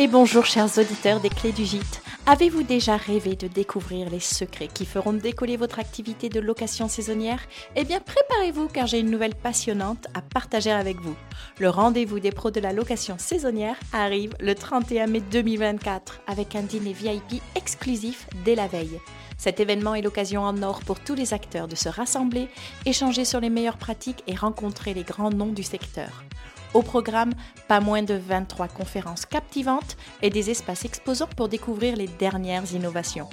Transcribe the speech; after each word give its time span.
et 0.00 0.08
bonjour 0.08 0.46
chers 0.46 0.78
auditeurs 0.78 1.20
des 1.20 1.28
clés 1.28 1.52
du 1.52 1.66
gîte. 1.66 2.00
Avez-vous 2.24 2.62
déjà 2.62 2.96
rêvé 2.96 3.36
de 3.36 3.48
découvrir 3.48 4.08
les 4.08 4.18
secrets 4.18 4.70
qui 4.72 4.86
feront 4.86 5.12
décoller 5.12 5.58
votre 5.58 5.78
activité 5.78 6.30
de 6.30 6.40
location 6.40 6.88
saisonnière? 6.88 7.42
Eh 7.76 7.84
bien 7.84 8.00
préparez-vous 8.00 8.68
car 8.68 8.86
j'ai 8.86 9.00
une 9.00 9.10
nouvelle 9.10 9.34
passionnante 9.34 10.06
à 10.14 10.22
partager 10.22 10.70
avec 10.70 10.98
vous. 11.02 11.14
Le 11.58 11.68
rendez-vous 11.68 12.18
des 12.18 12.30
pros 12.30 12.50
de 12.50 12.60
la 12.60 12.72
location 12.72 13.16
saisonnière 13.18 13.76
arrive 13.92 14.32
le 14.40 14.54
31 14.54 15.06
mai 15.06 15.20
2024 15.20 16.22
avec 16.26 16.56
un 16.56 16.62
dîner 16.62 16.94
VIP 16.94 17.42
exclusif 17.54 18.26
dès 18.42 18.54
la 18.54 18.68
veille. 18.68 18.98
Cet 19.36 19.60
événement 19.60 19.94
est 19.94 20.02
l'occasion 20.02 20.44
en 20.44 20.62
or 20.62 20.80
pour 20.80 20.98
tous 21.00 21.14
les 21.14 21.34
acteurs 21.34 21.68
de 21.68 21.76
se 21.76 21.90
rassembler, 21.90 22.48
échanger 22.86 23.26
sur 23.26 23.40
les 23.40 23.50
meilleures 23.50 23.76
pratiques 23.76 24.24
et 24.26 24.34
rencontrer 24.34 24.94
les 24.94 25.04
grands 25.04 25.30
noms 25.30 25.52
du 25.52 25.62
secteur. 25.62 26.24
Au 26.72 26.82
programme, 26.82 27.32
pas 27.68 27.80
moins 27.80 28.02
de 28.02 28.14
23 28.14 28.68
conférences 28.68 29.26
captivantes 29.26 29.96
et 30.22 30.30
des 30.30 30.50
espaces 30.50 30.84
exposants 30.84 31.28
pour 31.36 31.48
découvrir 31.48 31.96
les 31.96 32.06
dernières 32.06 32.72
innovations. 32.72 33.28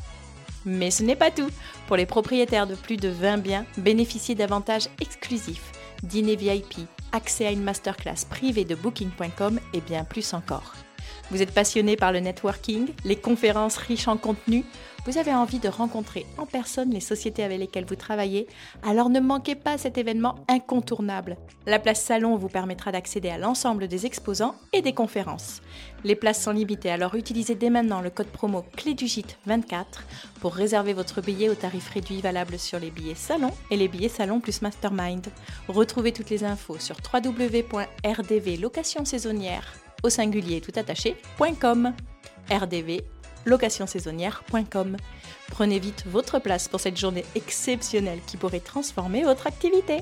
Mais 0.65 0.91
ce 0.91 1.03
n'est 1.03 1.15
pas 1.15 1.31
tout. 1.31 1.49
Pour 1.87 1.97
les 1.97 2.05
propriétaires 2.05 2.67
de 2.67 2.75
plus 2.75 2.97
de 2.97 3.09
20 3.09 3.37
biens, 3.37 3.65
bénéficiez 3.77 4.35
d'avantages 4.35 4.89
exclusifs, 4.99 5.71
dîner 6.03 6.35
VIP, 6.35 6.87
accès 7.11 7.45
à 7.45 7.51
une 7.51 7.63
masterclass 7.63 8.25
privée 8.29 8.65
de 8.65 8.75
booking.com 8.75 9.59
et 9.73 9.81
bien 9.81 10.03
plus 10.03 10.33
encore. 10.33 10.73
Vous 11.31 11.41
êtes 11.41 11.53
passionné 11.53 11.95
par 11.95 12.11
le 12.11 12.19
networking, 12.19 12.89
les 13.03 13.15
conférences 13.15 13.77
riches 13.77 14.07
en 14.07 14.17
contenu 14.17 14.63
vous 15.07 15.17
avez 15.17 15.33
envie 15.33 15.59
de 15.59 15.69
rencontrer 15.69 16.25
en 16.37 16.45
personne 16.45 16.91
les 16.91 16.99
sociétés 16.99 17.41
avec 17.41 17.59
lesquelles 17.59 17.85
vous 17.85 17.95
travaillez, 17.95 18.45
alors 18.83 19.09
ne 19.09 19.21
manquez 19.21 19.55
pas 19.55 19.77
cet 19.77 19.97
événement 19.97 20.35
incontournable. 20.49 21.37
La 21.65 21.79
place 21.79 22.01
salon 22.01 22.35
vous 22.35 22.49
permettra 22.49 22.91
d'accéder 22.91 23.29
à 23.29 23.37
l'ensemble 23.37 23.87
des 23.87 24.05
exposants 24.05 24.55
et 24.73 24.81
des 24.81 24.91
conférences. 24.91 25.61
Les 26.03 26.17
places 26.17 26.43
sont 26.43 26.51
limitées, 26.51 26.91
alors 26.91 27.15
utilisez 27.15 27.55
dès 27.55 27.69
maintenant 27.69 28.01
le 28.01 28.09
code 28.09 28.27
promo 28.27 28.65
clé 28.75 28.95
du 28.95 29.07
gîte 29.07 29.37
24 29.45 30.03
pour 30.41 30.53
réserver 30.53 30.91
votre 30.91 31.21
billet 31.21 31.47
au 31.47 31.55
tarif 31.55 31.89
réduit 31.89 32.19
valable 32.19 32.59
sur 32.59 32.77
les 32.77 32.91
billets 32.91 33.15
salon 33.15 33.51
et 33.71 33.77
les 33.77 33.87
billets 33.87 34.09
salon 34.09 34.41
plus 34.41 34.61
mastermind. 34.61 35.27
Retrouvez 35.69 36.11
toutes 36.11 36.29
les 36.29 36.43
infos 36.43 36.79
sur 36.79 36.97
www.rdvlocationsaisonnière 37.13 39.86
au 40.03 40.09
singulier 40.09 40.61
tout 40.61 40.73
attaché.com. 40.75 41.93
RDV 42.51 43.03
locationsaisonnière.com. 43.45 44.97
Prenez 45.49 45.79
vite 45.79 46.03
votre 46.05 46.39
place 46.39 46.67
pour 46.67 46.79
cette 46.79 46.97
journée 46.97 47.25
exceptionnelle 47.35 48.19
qui 48.27 48.37
pourrait 48.37 48.59
transformer 48.59 49.23
votre 49.23 49.47
activité. 49.47 49.99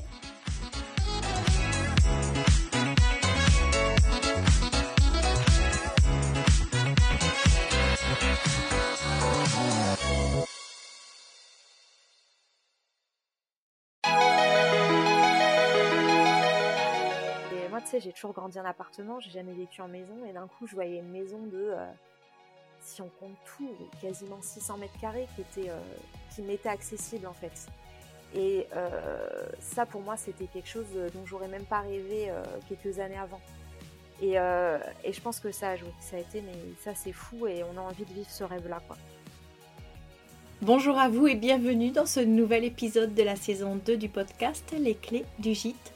Sais, 17.86 18.00
j'ai 18.00 18.12
toujours 18.12 18.32
grandi 18.32 18.58
en 18.58 18.64
appartement, 18.64 19.20
j'ai 19.20 19.30
jamais 19.30 19.52
vécu 19.52 19.80
en 19.80 19.88
maison, 19.88 20.14
et 20.28 20.32
d'un 20.32 20.46
coup, 20.46 20.66
je 20.66 20.74
voyais 20.74 20.98
une 20.98 21.10
maison 21.10 21.38
de 21.38 21.70
euh, 21.70 21.86
si 22.80 23.00
on 23.00 23.08
compte 23.20 23.36
tout, 23.44 23.70
quasiment 24.00 24.40
600 24.40 24.78
mètres 24.78 24.98
carrés 25.00 25.26
qui, 25.34 25.42
était, 25.42 25.70
euh, 25.70 25.80
qui 26.34 26.42
m'étaient 26.42 26.68
accessibles 26.68 27.26
en 27.26 27.32
fait. 27.32 27.66
Et 28.34 28.66
euh, 28.76 29.18
ça, 29.60 29.86
pour 29.86 30.02
moi, 30.02 30.16
c'était 30.16 30.46
quelque 30.46 30.68
chose 30.68 30.86
dont 31.14 31.24
j'aurais 31.24 31.48
même 31.48 31.64
pas 31.64 31.80
rêvé 31.80 32.30
quelques 32.68 32.98
années 32.98 33.16
avant. 33.16 33.40
Et, 34.20 34.32
et, 34.32 35.12
je 35.12 35.20
pense 35.20 35.40
que 35.40 35.52
ça 35.52 35.70
a 35.70 35.76
joué. 35.76 35.88
Ça 36.00 36.16
a 36.16 36.18
été, 36.18 36.42
mais 36.42 36.52
ça, 36.80 36.94
c'est 36.94 37.12
fou 37.12 37.46
et 37.46 37.62
on 37.64 37.78
a 37.78 37.80
envie 37.80 38.04
de 38.04 38.12
vivre 38.12 38.28
ce 38.28 38.44
rêve-là, 38.44 38.80
quoi. 38.86 38.96
Bonjour 40.60 40.98
à 40.98 41.08
vous 41.08 41.28
et 41.28 41.34
bienvenue 41.34 41.90
dans 41.90 42.06
ce 42.06 42.20
nouvel 42.20 42.64
épisode 42.64 43.14
de 43.14 43.22
la 43.22 43.36
saison 43.36 43.76
2 43.76 43.96
du 43.96 44.08
podcast 44.08 44.74
Les 44.76 44.94
clés 44.94 45.24
du 45.38 45.54
gîte. 45.54 45.95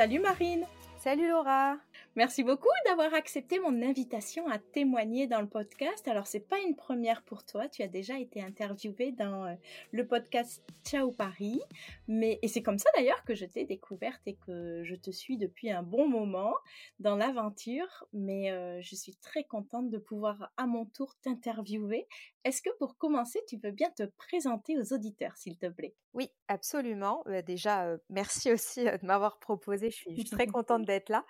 Salut 0.00 0.20
Marine 0.20 0.64
Salut 0.96 1.28
Laura 1.28 1.76
Merci 2.16 2.42
beaucoup 2.42 2.68
d'avoir 2.86 3.14
accepté 3.14 3.58
mon 3.60 3.82
invitation 3.82 4.48
à 4.48 4.58
témoigner 4.58 5.26
dans 5.26 5.40
le 5.40 5.46
podcast. 5.46 6.08
Alors, 6.08 6.26
c'est 6.26 6.48
pas 6.48 6.58
une 6.58 6.74
première 6.74 7.22
pour 7.22 7.44
toi. 7.44 7.68
Tu 7.68 7.82
as 7.82 7.86
déjà 7.86 8.18
été 8.18 8.42
interviewée 8.42 9.12
dans 9.12 9.44
euh, 9.44 9.54
le 9.92 10.06
podcast 10.06 10.62
Ciao 10.84 11.12
Paris. 11.12 11.60
Mais, 12.08 12.38
et 12.42 12.48
c'est 12.48 12.62
comme 12.62 12.78
ça 12.78 12.90
d'ailleurs 12.96 13.22
que 13.24 13.34
je 13.34 13.44
t'ai 13.44 13.64
découverte 13.64 14.20
et 14.26 14.34
que 14.34 14.82
je 14.84 14.94
te 14.96 15.10
suis 15.10 15.38
depuis 15.38 15.70
un 15.70 15.82
bon 15.82 16.08
moment 16.08 16.54
dans 16.98 17.16
l'aventure. 17.16 18.04
Mais 18.12 18.50
euh, 18.50 18.80
je 18.80 18.96
suis 18.96 19.14
très 19.16 19.44
contente 19.44 19.88
de 19.88 19.98
pouvoir 19.98 20.50
à 20.56 20.66
mon 20.66 20.84
tour 20.84 21.14
t'interviewer. 21.22 22.08
Est-ce 22.44 22.62
que 22.62 22.70
pour 22.78 22.96
commencer, 22.96 23.40
tu 23.46 23.58
veux 23.58 23.70
bien 23.70 23.90
te 23.90 24.04
présenter 24.16 24.78
aux 24.78 24.94
auditeurs, 24.94 25.36
s'il 25.36 25.58
te 25.58 25.66
plaît? 25.66 25.94
Oui, 26.14 26.30
absolument. 26.48 27.22
Bah, 27.26 27.42
déjà, 27.42 27.96
merci 28.08 28.50
aussi 28.50 28.84
de 28.84 29.06
m'avoir 29.06 29.38
proposé. 29.38 29.90
Je 29.90 29.96
suis, 29.96 30.24
très 30.24 30.46
contente 30.46 30.84
d'être 30.86 31.10
là. 31.10 31.24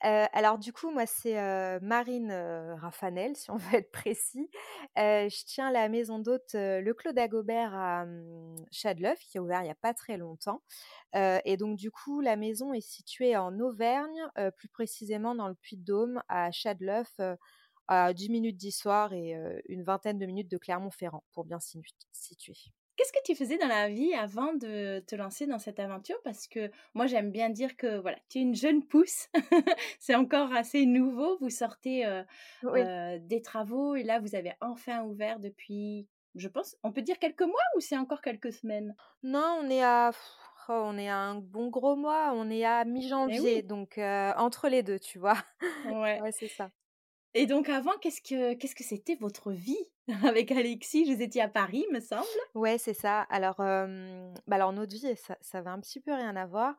alors 0.00 0.58
du 0.58 0.72
coup, 0.72 0.90
moi, 0.90 1.06
c'est 1.06 1.36
Marine 1.80 2.32
Raffanel, 2.80 3.36
si 3.36 3.50
on 3.50 3.56
veut 3.56 3.78
être 3.78 3.92
précis. 3.92 4.50
je 4.96 5.44
tiens 5.44 5.70
la 5.70 5.88
maison 5.88 6.18
d'hôte 6.18 6.54
Le 6.54 6.92
Clos 6.92 7.12
d'Agobert 7.12 7.72
à 7.74 8.04
mmh, 8.04 8.56
Chadleuf, 8.72 9.20
qui 9.20 9.38
a 9.38 9.42
ouvert 9.42 9.60
il 9.60 9.64
n'y 9.64 9.70
a 9.70 9.76
pas 9.76 9.94
très 9.94 10.16
longtemps. 10.16 10.62
et 11.14 11.56
donc 11.56 11.76
du 11.76 11.90
coup, 11.92 12.20
la 12.20 12.36
maison 12.36 12.74
est 12.74 12.86
située 12.86 13.36
en 13.36 13.58
Auvergne, 13.60 14.28
plus 14.56 14.68
précisément 14.68 15.34
dans 15.34 15.48
le 15.48 15.54
Puy-de-Dôme, 15.54 16.22
à 16.28 16.50
Chadleuf 16.50 17.20
à 17.88 18.12
10 18.12 18.30
minutes 18.30 18.56
d'histoire 18.56 19.12
et 19.12 19.34
une 19.68 19.82
vingtaine 19.82 20.18
de 20.18 20.26
minutes 20.26 20.50
de 20.50 20.58
Clermont-Ferrand, 20.58 21.24
pour 21.32 21.44
bien 21.44 21.58
situer. 21.60 22.54
Qu'est-ce 22.96 23.12
que 23.12 23.22
tu 23.26 23.34
faisais 23.34 23.58
dans 23.58 23.68
la 23.68 23.90
vie 23.90 24.14
avant 24.14 24.54
de 24.54 25.00
te 25.06 25.14
lancer 25.14 25.46
dans 25.46 25.58
cette 25.58 25.78
aventure? 25.78 26.16
Parce 26.24 26.48
que 26.48 26.70
moi, 26.94 27.06
j'aime 27.06 27.30
bien 27.30 27.50
dire 27.50 27.76
que 27.76 27.98
voilà, 27.98 28.16
tu 28.30 28.38
es 28.38 28.40
une 28.40 28.54
jeune 28.54 28.82
pousse. 28.82 29.28
c'est 30.00 30.14
encore 30.14 30.54
assez 30.54 30.86
nouveau. 30.86 31.36
Vous 31.40 31.50
sortez 31.50 32.06
des 32.62 33.42
travaux 33.42 33.96
et 33.96 34.02
là, 34.02 34.18
vous 34.18 34.34
avez 34.34 34.54
enfin 34.62 35.02
ouvert 35.04 35.38
depuis, 35.40 36.08
je 36.36 36.48
pense, 36.48 36.76
on 36.82 36.92
peut 36.92 37.02
dire 37.02 37.18
quelques 37.18 37.42
mois 37.42 37.60
ou 37.76 37.80
c'est 37.80 37.98
encore 37.98 38.22
quelques 38.22 38.52
semaines? 38.52 38.94
Non, 39.22 39.60
on 39.62 39.68
est 39.68 39.82
à 39.82 40.12
oh, 40.70 40.82
on 40.86 40.96
est 40.96 41.10
à 41.10 41.18
un 41.18 41.34
bon 41.34 41.68
gros 41.68 41.96
mois, 41.96 42.32
on 42.34 42.48
est 42.48 42.64
à 42.64 42.82
eh 42.86 42.88
mi-janvier, 42.88 43.62
donc 43.62 43.98
entre 43.98 44.68
les 44.70 44.82
deux, 44.82 44.98
tu 44.98 45.18
vois? 45.18 45.36
Ouais, 46.02 46.20
ouais 46.22 46.32
c'est 46.32 46.48
ça. 46.48 46.70
Et 47.38 47.44
donc 47.44 47.68
avant, 47.68 47.92
qu'est-ce 48.00 48.22
que 48.22 48.54
qu'est-ce 48.54 48.74
que 48.74 48.82
c'était 48.82 49.14
votre 49.14 49.52
vie 49.52 49.76
avec 50.24 50.50
Alexis? 50.50 51.04
Vous 51.04 51.20
étiez 51.20 51.42
à 51.42 51.48
Paris, 51.48 51.84
me 51.92 52.00
semble. 52.00 52.24
Ouais, 52.54 52.78
c'est 52.78 52.94
ça. 52.94 53.20
Alors, 53.28 53.56
bah 53.58 54.56
alors 54.56 54.72
notre 54.72 54.94
vie, 54.94 55.14
ça, 55.16 55.36
ça 55.42 55.58
avait 55.58 55.68
un 55.68 55.78
petit 55.78 56.00
peu 56.00 56.14
rien 56.14 56.34
à 56.34 56.46
voir. 56.46 56.76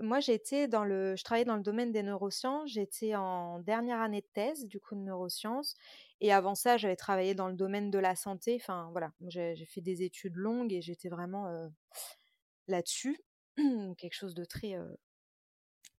moi, 0.00 0.20
j'étais 0.20 0.66
dans 0.66 0.82
le, 0.82 1.14
je 1.14 1.24
travaillais 1.24 1.44
dans 1.44 1.56
le 1.56 1.62
domaine 1.62 1.92
des 1.92 2.02
neurosciences. 2.02 2.70
J'étais 2.70 3.16
en 3.16 3.58
dernière 3.58 4.00
année 4.00 4.22
de 4.22 4.28
thèse, 4.32 4.64
du 4.64 4.80
coup 4.80 4.94
de 4.94 5.00
neurosciences. 5.00 5.74
Et 6.22 6.32
avant 6.32 6.54
ça, 6.54 6.78
j'avais 6.78 6.96
travaillé 6.96 7.34
dans 7.34 7.48
le 7.48 7.54
domaine 7.54 7.90
de 7.90 7.98
la 7.98 8.16
santé. 8.16 8.56
Enfin, 8.58 8.88
voilà, 8.92 9.12
j'ai 9.26 9.66
fait 9.66 9.82
des 9.82 10.02
études 10.02 10.36
longues 10.36 10.72
et 10.72 10.80
j'étais 10.80 11.10
vraiment 11.10 11.68
là-dessus, 12.66 13.20
quelque 13.98 14.14
chose 14.14 14.34
de 14.34 14.46
très 14.46 14.74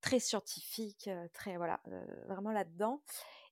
très 0.02 0.20
scientifique, 0.20 1.10
très 1.34 1.58
voilà, 1.58 1.82
vraiment 2.28 2.52
là-dedans. 2.52 3.02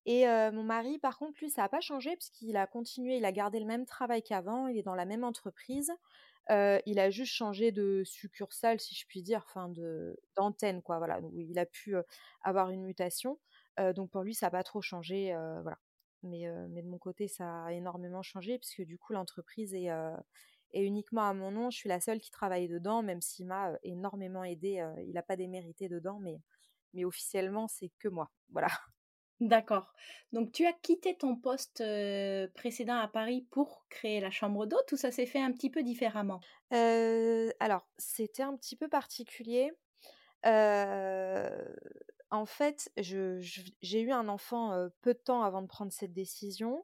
Et 0.06 0.26
mon 0.26 0.64
mari, 0.64 1.00
par 1.00 1.18
contre, 1.18 1.38
lui, 1.42 1.50
ça 1.50 1.64
n'a 1.64 1.70
pas 1.70 1.82
changé 1.82 2.16
puisqu'il 2.16 2.56
a 2.58 2.68
continué, 2.68 3.18
il 3.18 3.26
a 3.26 3.32
gardé 3.32 3.60
le 3.60 3.66
même 3.66 3.86
travail 3.86 4.24
qu'avant, 4.24 4.68
il 4.68 4.78
est 4.78 4.84
dans 4.84 4.96
la 4.96 5.06
même 5.06 5.24
entreprise. 5.24 5.92
il 6.50 7.00
a 7.00 7.10
juste 7.10 7.34
changé 7.34 7.72
de 7.72 8.04
succursale, 8.06 8.80
si 8.80 8.96
je 8.96 9.06
puis 9.08 9.22
dire, 9.22 9.44
enfin 9.46 9.70
de 9.70 10.18
d'antenne, 10.36 10.82
quoi. 10.82 10.98
Voilà, 10.98 11.20
il 11.34 11.60
a 11.60 11.66
pu 11.66 11.96
avoir 12.42 12.70
une 12.70 12.84
mutation. 12.84 13.40
donc 13.96 14.10
pour 14.12 14.24
lui, 14.24 14.34
ça 14.34 14.48
n'a 14.48 14.52
pas 14.52 14.64
trop 14.64 14.82
changé, 14.82 15.34
voilà. 15.62 15.78
Mais, 16.24 16.46
mais 16.70 16.82
de 16.82 16.88
mon 16.88 16.98
côté, 16.98 17.28
ça 17.28 17.66
a 17.66 17.74
énormément 17.74 18.24
changé 18.24 18.58
puisque 18.60 18.82
du 18.84 18.98
coup, 18.98 19.14
l'entreprise 19.14 19.74
est 19.74 19.90
et 20.74 20.84
uniquement 20.84 21.28
à 21.28 21.34
mon 21.34 21.52
nom. 21.52 21.70
Je 21.70 21.78
suis 21.78 21.90
la 21.90 22.00
seule 22.00 22.20
qui 22.20 22.32
travaille 22.32 22.68
dedans, 22.68 23.04
même 23.04 23.22
s'il 23.22 23.48
m'a 23.48 23.74
énormément 23.84 24.44
aidé. 24.44 24.86
il 25.06 25.14
n'a 25.14 25.24
pas 25.24 25.36
démérité 25.36 25.90
dedans, 25.90 26.20
mais, 26.20 26.40
mais 26.94 27.06
officiellement, 27.06 27.68
c'est 27.68 27.92
que 28.00 28.08
moi. 28.08 28.32
Voilà. 28.50 28.68
D'accord. 29.40 29.94
Donc 30.32 30.52
tu 30.52 30.66
as 30.66 30.74
quitté 30.74 31.16
ton 31.16 31.36
poste 31.36 31.84
précédent 32.56 32.98
à 32.98 33.08
Paris 33.08 33.46
pour 33.52 33.86
créer 33.88 34.20
la 34.20 34.32
chambre 34.32 34.66
d'hôte 34.66 34.92
ou 34.92 34.98
ça 34.98 35.12
s'est 35.12 35.28
fait 35.28 35.40
un 35.40 35.52
petit 35.52 35.70
peu 35.70 35.84
différemment? 35.84 36.40
Alors, 36.72 37.88
c'était 37.98 38.44
un 38.44 38.56
petit 38.56 38.76
peu 38.76 38.88
particulier. 38.88 39.72
en 40.44 42.46
fait, 42.46 42.92
j'ai 42.98 44.02
eu 44.02 44.12
un 44.12 44.28
enfant 44.28 44.90
peu 45.02 45.14
de 45.14 45.20
temps 45.20 45.44
avant 45.44 45.62
de 45.62 45.68
prendre 45.68 45.92
cette 45.92 46.14
décision 46.14 46.84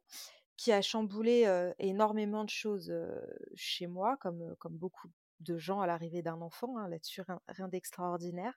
qui 0.57 0.71
a 0.71 0.81
chamboulé 0.81 1.71
énormément 1.79 2.43
de 2.43 2.49
choses 2.49 2.93
chez 3.55 3.87
moi, 3.87 4.17
comme, 4.17 4.55
comme 4.59 4.77
beaucoup 4.77 5.09
de 5.39 5.57
gens 5.57 5.81
à 5.81 5.87
l'arrivée 5.87 6.21
d'un 6.21 6.41
enfant, 6.41 6.77
hein, 6.77 6.87
là-dessus 6.87 7.21
rien, 7.47 7.67
d'extraordinaire. 7.67 8.53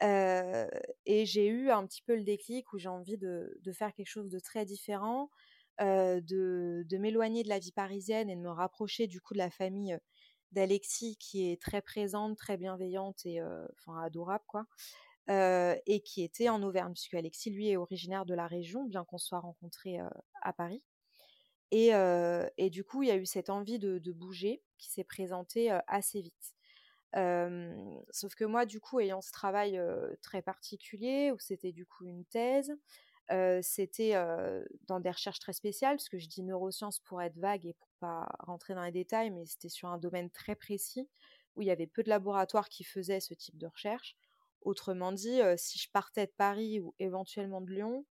et 0.00 1.26
j'ai 1.26 1.46
eu 1.46 1.70
un 1.70 1.86
petit 1.86 2.02
peu 2.02 2.16
le 2.16 2.24
déclic 2.24 2.72
où 2.72 2.78
j'ai 2.78 2.88
envie 2.88 3.18
de, 3.18 3.58
de, 3.62 3.72
faire 3.72 3.92
quelque 3.92 4.08
chose 4.08 4.30
de 4.30 4.38
très 4.38 4.64
différent, 4.64 5.30
de, 5.78 6.84
de 6.86 6.98
m'éloigner 6.98 7.42
de 7.42 7.48
la 7.48 7.58
vie 7.58 7.72
parisienne 7.72 8.30
et 8.30 8.36
de 8.36 8.40
me 8.40 8.50
rapprocher 8.50 9.06
du 9.06 9.20
coup 9.20 9.34
de 9.34 9.38
la 9.38 9.50
famille 9.50 9.98
d'Alexis 10.52 11.16
qui 11.18 11.50
est 11.50 11.60
très 11.60 11.80
présente, 11.80 12.36
très 12.36 12.56
bienveillante 12.56 13.24
et 13.24 13.40
enfin 13.42 14.00
adorable 14.02 14.44
quoi. 14.46 14.66
et 15.28 16.02
qui 16.04 16.22
était 16.22 16.48
en 16.48 16.62
Auvergne, 16.62 16.92
puisque 16.92 17.14
Alexis, 17.14 17.50
lui, 17.50 17.70
est 17.70 17.76
originaire 17.76 18.26
de 18.26 18.34
la 18.34 18.46
région, 18.46 18.84
bien 18.84 19.04
qu'on 19.04 19.18
soit 19.18 19.40
rencontrés 19.40 19.98
à 20.42 20.52
Paris. 20.52 20.82
Et, 21.70 22.70
du 22.70 22.84
coup, 22.84 23.02
il 23.02 23.08
y 23.08 23.12
a 23.12 23.16
eu 23.16 23.26
cette 23.26 23.50
envie 23.50 23.78
de, 23.78 24.12
bouger 24.12 24.62
qui 24.78 24.90
s'est 24.90 25.04
présentée 25.04 25.70
assez 25.86 26.20
vite. 26.20 26.54
sauf 28.12 28.34
que 28.34 28.44
moi, 28.44 28.66
du 28.66 28.80
coup, 28.80 29.00
ayant 29.00 29.20
ce 29.20 29.32
travail 29.32 29.80
très 30.22 30.42
particulier, 30.42 31.32
où 31.32 31.38
c'était 31.38 31.72
du 31.72 31.86
coup 31.86 32.04
une 32.04 32.24
thèse, 32.24 32.72
c'était 33.62 34.14
dans 34.86 35.00
des 35.00 35.10
recherches 35.10 35.38
très 35.38 35.52
spéciales, 35.52 35.96
parce 35.96 36.08
que 36.08 36.18
je 36.18 36.28
dis 36.28 36.42
neurosciences 36.42 36.98
pour 37.00 37.22
être 37.22 37.38
vague 37.38 37.66
et 37.66 37.74
pour 37.74 37.88
pas 38.00 38.28
rentrer 38.40 38.74
dans 38.74 38.82
les 38.82 38.92
détails, 38.92 39.30
mais 39.30 39.46
c'était 39.46 39.68
sur 39.68 39.88
un 39.88 39.98
domaine 39.98 40.30
très 40.30 40.56
précis, 40.56 41.08
où 41.56 41.62
il 41.62 41.68
y 41.68 41.70
avait 41.70 41.86
peu 41.86 42.02
de 42.02 42.08
laboratoires 42.08 42.68
qui 42.68 42.84
faisaient 42.84 43.20
ce 43.20 43.34
type 43.34 43.58
de 43.58 43.66
recherche. 43.66 44.16
Autrement 44.62 45.12
dit, 45.12 45.40
si 45.56 45.78
je 45.78 45.90
partais 45.90 46.26
de 46.26 46.32
Paris 46.36 46.80
ou 46.80 46.94
éventuellement 46.98 47.60
de 47.60 47.70
Lyon, 47.70 48.04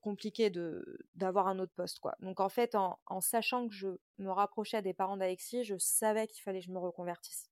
compliqué 0.00 0.50
de 0.50 0.98
d'avoir 1.14 1.48
un 1.48 1.58
autre 1.58 1.72
poste 1.74 1.98
quoi. 2.00 2.14
Donc 2.20 2.40
en 2.40 2.48
fait 2.48 2.74
en, 2.74 2.98
sachant 3.20 3.68
que 3.68 3.74
je 3.74 3.88
me 4.18 4.30
rapprochais 4.30 4.82
des 4.82 4.94
parents 4.94 5.16
d'Alexis, 5.16 5.64
je 5.64 5.76
savais 5.78 6.26
qu'il 6.26 6.42
fallait 6.42 6.60
que 6.60 6.66
je 6.66 6.72
me 6.72 6.78
reconvertisse. 6.78 7.50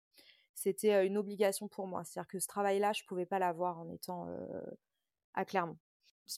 C'était 0.54 1.06
une 1.06 1.16
obligation 1.16 1.69
pour 1.69 1.86
moi, 1.86 2.04
c'est-à-dire 2.04 2.28
que 2.28 2.38
ce 2.38 2.46
travail-là, 2.46 2.92
je 2.92 3.04
pouvais 3.04 3.26
pas 3.26 3.38
l'avoir 3.38 3.80
en 3.80 3.88
étant 3.90 4.28
à 5.34 5.44
Clermont, 5.44 5.78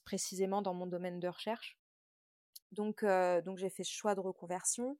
précisément 0.05 0.63
dans 0.63 0.75
mon 0.75 0.87
domaine 0.87 1.21
de 1.21 1.29
recherche. 1.29 1.79
Donc 2.73 3.05
donc 3.05 3.59
j'ai 3.59 3.71
fait 3.71 3.85
ce 3.85 3.93
choix 3.93 4.15
de 4.15 4.21
reconversion 4.21 4.97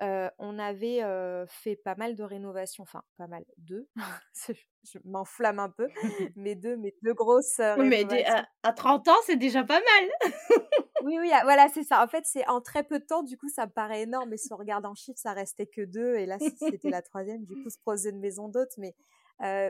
on 0.00 0.58
avait 0.58 1.02
fait 1.48 1.76
pas 1.76 1.94
mal 1.94 2.16
de 2.16 2.22
rénovations, 2.22 2.82
enfin 2.82 3.02
pas 3.18 3.26
mal, 3.26 3.44
deux, 3.58 3.88
je, 4.84 4.98
m'enflamme 5.04 5.58
un 5.58 5.70
peu, 5.70 5.88
mais 6.36 6.54
deux, 6.54 6.76
mais 6.76 6.94
deux 7.02 7.14
grosses 7.14 7.58
rénovations. 7.58 8.08
Mais 8.08 8.24
à, 8.62 8.72
30 8.72 9.08
ans, 9.08 9.16
c'est 9.26 9.36
déjà 9.36 9.64
pas 9.64 9.80
mal. 9.80 10.10
oui, 11.04 11.18
oui, 11.20 11.30
ah, 11.32 11.42
voilà, 11.44 11.68
c'est 11.68 11.84
ça. 11.84 12.02
En 12.02 12.08
fait, 12.08 12.24
c'est 12.26 12.46
en 12.48 12.60
très 12.60 12.82
peu 12.82 12.98
de 12.98 13.04
temps, 13.04 13.22
du 13.22 13.36
coup, 13.36 13.48
ça 13.48 13.66
me 13.66 13.72
paraît 13.72 14.02
énorme, 14.02 14.30
mais 14.30 14.36
si 14.36 14.52
on 14.52 14.56
regarde 14.56 14.86
en 14.86 14.94
chiffres, 14.94 15.20
ça 15.20 15.32
restait 15.32 15.66
que 15.66 15.82
deux, 15.82 16.16
et 16.16 16.26
là, 16.26 16.38
c'était 16.38 16.90
la 16.90 17.02
troisième, 17.02 17.44
du 17.44 17.54
coup, 17.62 17.70
se 17.70 17.78
projet 17.78 18.12
de 18.12 18.18
maison 18.18 18.48
d'hôte, 18.48 18.72
mais 18.78 18.94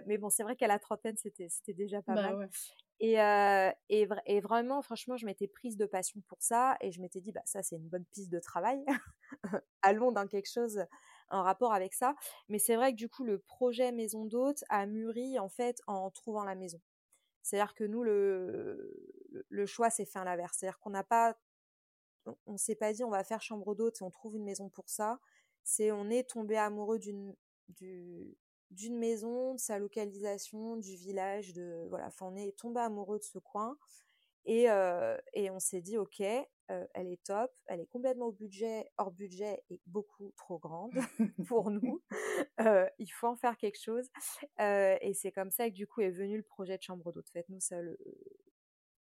mais 0.07 0.19
bon, 0.19 0.29
c'est 0.29 0.43
vrai 0.43 0.57
qu'à 0.57 0.67
la 0.67 0.79
trentaine, 0.79 1.17
c'était 1.17 1.73
déjà 1.73 2.03
pas 2.03 2.15
bah 2.15 2.35
mal. 2.35 2.51
Et, 3.03 4.41
vraiment, 4.41 4.81
franchement, 4.81 5.17
je 5.17 5.27
m'étais 5.27 5.49
prise 5.49 5.77
de 5.77 5.87
passion 5.87 6.21
pour 6.29 6.41
ça 6.41 6.77
et 6.81 6.93
je 6.93 7.01
m'étais 7.01 7.21
dit, 7.21 7.33
bah, 7.33 7.43
ça, 7.45 7.63
c'est 7.63 7.77
une 7.77 7.89
bonne 7.89 8.05
piste 8.05 8.31
de 8.31 8.39
travail. 8.39 8.85
Allons 9.83 10.13
dans 10.13 10.27
quelque 10.29 10.51
chose 10.51 10.85
en 11.31 11.43
rapport 11.43 11.73
avec 11.73 11.95
ça. 11.95 12.15
Mais 12.49 12.59
c'est 12.59 12.77
vrai 12.77 12.93
que 12.93 12.97
du 12.97 13.09
coup, 13.09 13.25
le 13.25 13.39
projet 13.39 13.91
maison 13.91 14.25
d'hôte 14.25 14.63
a 14.69 14.87
mûri 14.87 15.39
en 15.39 15.49
fait 15.49 15.81
en 15.89 16.11
trouvant 16.11 16.45
la 16.45 16.55
maison. 16.55 16.81
C'est-à-dire 17.43 17.75
que 17.75 17.85
nous, 17.85 18.05
le, 18.05 19.13
le 19.49 19.67
choix 19.67 19.91
s'est 19.91 20.05
fait 20.05 20.21
à 20.21 20.25
l'inverse. 20.25 20.59
C'est-à-dire 20.59 20.79
qu'on 20.79 20.91
n'a 20.91 21.03
pas, 21.03 21.37
on, 22.47 22.57
s'est 22.57 22.77
pas 22.77 22.93
dit, 22.93 23.03
on 23.03 23.11
va 23.11 23.25
faire 23.25 23.43
chambre 23.43 23.75
d'hôte 23.75 24.01
et 24.01 24.05
on 24.05 24.11
trouve 24.11 24.37
une 24.37 24.45
maison 24.45 24.69
pour 24.69 24.89
ça. 24.89 25.19
C'est, 25.65 25.91
on 25.91 26.09
est 26.09 26.29
tombé 26.29 26.57
amoureux 26.57 27.01
d'une, 27.01 27.35
du, 27.69 28.37
d'une 28.73 28.99
maison, 28.99 29.55
de 29.55 29.61
sa 29.61 29.79
localisation, 29.79 30.77
du 30.77 30.97
village, 30.97 31.53
de 31.53 31.87
voilà, 31.89 32.07
enfin, 32.07 32.27
on 32.27 32.37
est 32.37 32.57
tombé 32.57 32.81
amoureux 32.81 33.19
de 33.19 33.25
ce 33.25 33.39
coin 33.39 33.77
et, 34.45 34.65
et 35.35 35.51
on 35.51 35.61
s'est 35.61 35.81
dit 35.81 35.99
ok, 35.99 36.21
elle 36.21 37.07
est 37.07 37.23
top, 37.23 37.53
elle 37.67 37.81
est 37.81 37.87
complètement 37.87 38.27
au 38.27 38.33
budget, 38.33 38.91
hors 38.99 39.13
budget 39.13 39.63
et 39.71 39.81
beaucoup 39.87 40.33
trop 40.37 40.59
grande 40.59 40.93
pour 41.47 41.71
nous. 41.71 42.03
il 42.99 43.13
faut 43.13 43.29
en 43.29 43.37
faire 43.37 43.57
quelque 43.57 43.79
chose 43.79 44.09
et 44.59 45.13
c'est 45.15 45.33
comme 45.33 45.51
ça 45.51 45.69
que 45.69 45.75
du 45.75 45.87
coup 45.87 46.01
est 46.01 46.11
venu 46.11 46.37
le 46.37 46.43
projet 46.43 46.77
de 46.77 46.83
chambre 46.83 47.13
d'hôte. 47.13 47.29
Faites-nous 47.33 47.61
ça 47.61 47.81
le, 47.81 47.97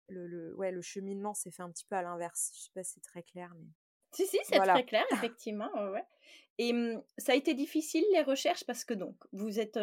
le, 0.10 0.56
ouais, 0.56 0.72
le 0.72 0.82
cheminement 0.82 1.34
s'est 1.34 1.52
fait 1.52 1.64
un 1.64 1.72
petit 1.72 1.86
peu 1.86 1.96
à 1.96 2.02
l'inverse. 2.02 2.52
Je 2.56 2.62
sais 2.64 2.72
pas 2.74 2.84
si 2.84 2.94
c'est 2.96 3.02
très 3.02 3.24
clair, 3.24 3.54
mais 3.58 3.68
si, 4.12 4.26
si, 4.28 4.38
c'est 4.44 4.60
très 4.60 4.86
clair, 4.86 5.06
effectivement. 5.12 5.70
Ouais. 5.92 6.04
Et 6.58 6.74
mmh, 6.74 7.02
ça 7.18 7.32
a 7.32 7.36
été 7.36 7.54
difficile 7.54 8.04
les 8.14 8.22
recherches? 8.22 8.66
Parce 8.66 8.84
que 8.84 8.94
donc 8.94 9.16
vous 9.32 9.60
êtes 9.60 9.80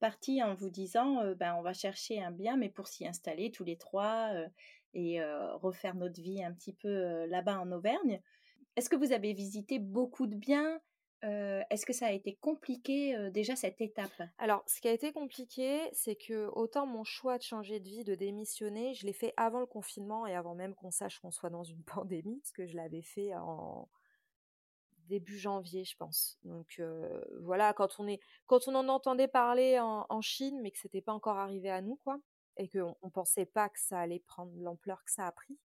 parti 0.00 0.42
en 0.42 0.54
vous 0.54 0.70
disant 0.70 1.22
ben 1.34 1.54
on 1.58 1.62
va 1.62 1.74
chercher 1.74 2.22
un 2.22 2.30
bien 2.30 2.56
mais 2.56 2.70
pour 2.70 2.88
s'y 2.88 3.06
installer 3.06 3.50
tous 3.50 3.64
les 3.64 3.76
trois 3.76 4.32
et 4.94 5.22
refaire 5.60 5.94
notre 5.94 6.20
vie 6.20 6.42
un 6.42 6.52
petit 6.54 6.72
peu 6.72 7.26
là-bas 7.26 7.58
en 7.60 7.70
Auvergne. 7.72 8.22
Est-ce 8.76 8.88
que 8.88 8.96
vous 8.96 9.12
avez 9.12 9.34
visité 9.34 9.78
beaucoup 9.78 10.26
de 10.26 10.36
biens? 10.36 10.80
Est-ce 11.22 11.84
que 11.84 11.92
ça 11.92 12.06
a 12.06 12.12
été 12.12 12.36
compliqué 12.36 13.30
déjà 13.30 13.56
cette 13.56 13.80
étape? 13.80 14.22
Alors 14.38 14.62
ce 14.66 14.80
qui 14.80 14.88
a 14.88 14.92
été 14.92 15.12
compliqué 15.12 15.80
c'est 15.92 16.16
que 16.16 16.48
autant 16.54 16.86
mon 16.86 17.04
choix 17.04 17.38
de 17.38 17.42
changer 17.42 17.80
de 17.80 17.88
vie, 17.88 18.04
de 18.04 18.14
démissionner, 18.14 18.94
je 18.94 19.04
l'ai 19.04 19.12
fait 19.12 19.34
avant 19.36 19.60
le 19.60 19.66
confinement 19.66 20.26
et 20.26 20.34
avant 20.34 20.54
même 20.54 20.74
qu'on 20.74 20.90
sache 20.90 21.18
qu'on 21.18 21.30
soit 21.30 21.50
dans 21.50 21.64
une 21.64 21.82
pandémie 21.84 22.38
parce 22.38 22.52
que 22.52 22.66
je 22.66 22.76
l'avais 22.76 23.02
fait 23.02 23.34
en 23.34 23.88
début 25.08 25.38
janvier, 25.38 25.84
je 25.84 25.96
pense. 25.96 26.38
Donc 26.44 26.80
voilà, 27.40 27.72
quand 27.72 27.98
on 27.98 28.06
est, 28.06 28.20
quand 28.46 28.68
on 28.68 28.74
en 28.74 28.88
entendait 28.88 29.28
parler 29.28 29.78
en, 29.80 30.20
Chine, 30.20 30.60
mais 30.62 30.70
que 30.70 30.78
c'était 30.78 31.00
pas 31.00 31.12
encore 31.12 31.38
arrivé 31.38 31.70
à 31.70 31.80
nous, 31.80 31.96
quoi, 31.96 32.20
et 32.56 32.68
qu'on 32.68 32.96
on 33.02 33.10
pensait 33.10 33.46
pas 33.46 33.68
que 33.68 33.80
ça 33.80 34.00
allait 34.00 34.20
prendre 34.20 34.52
l'ampleur 34.56 35.02
que 35.04 35.10
ça 35.10 35.26
a 35.26 35.32
pris. 35.32 35.58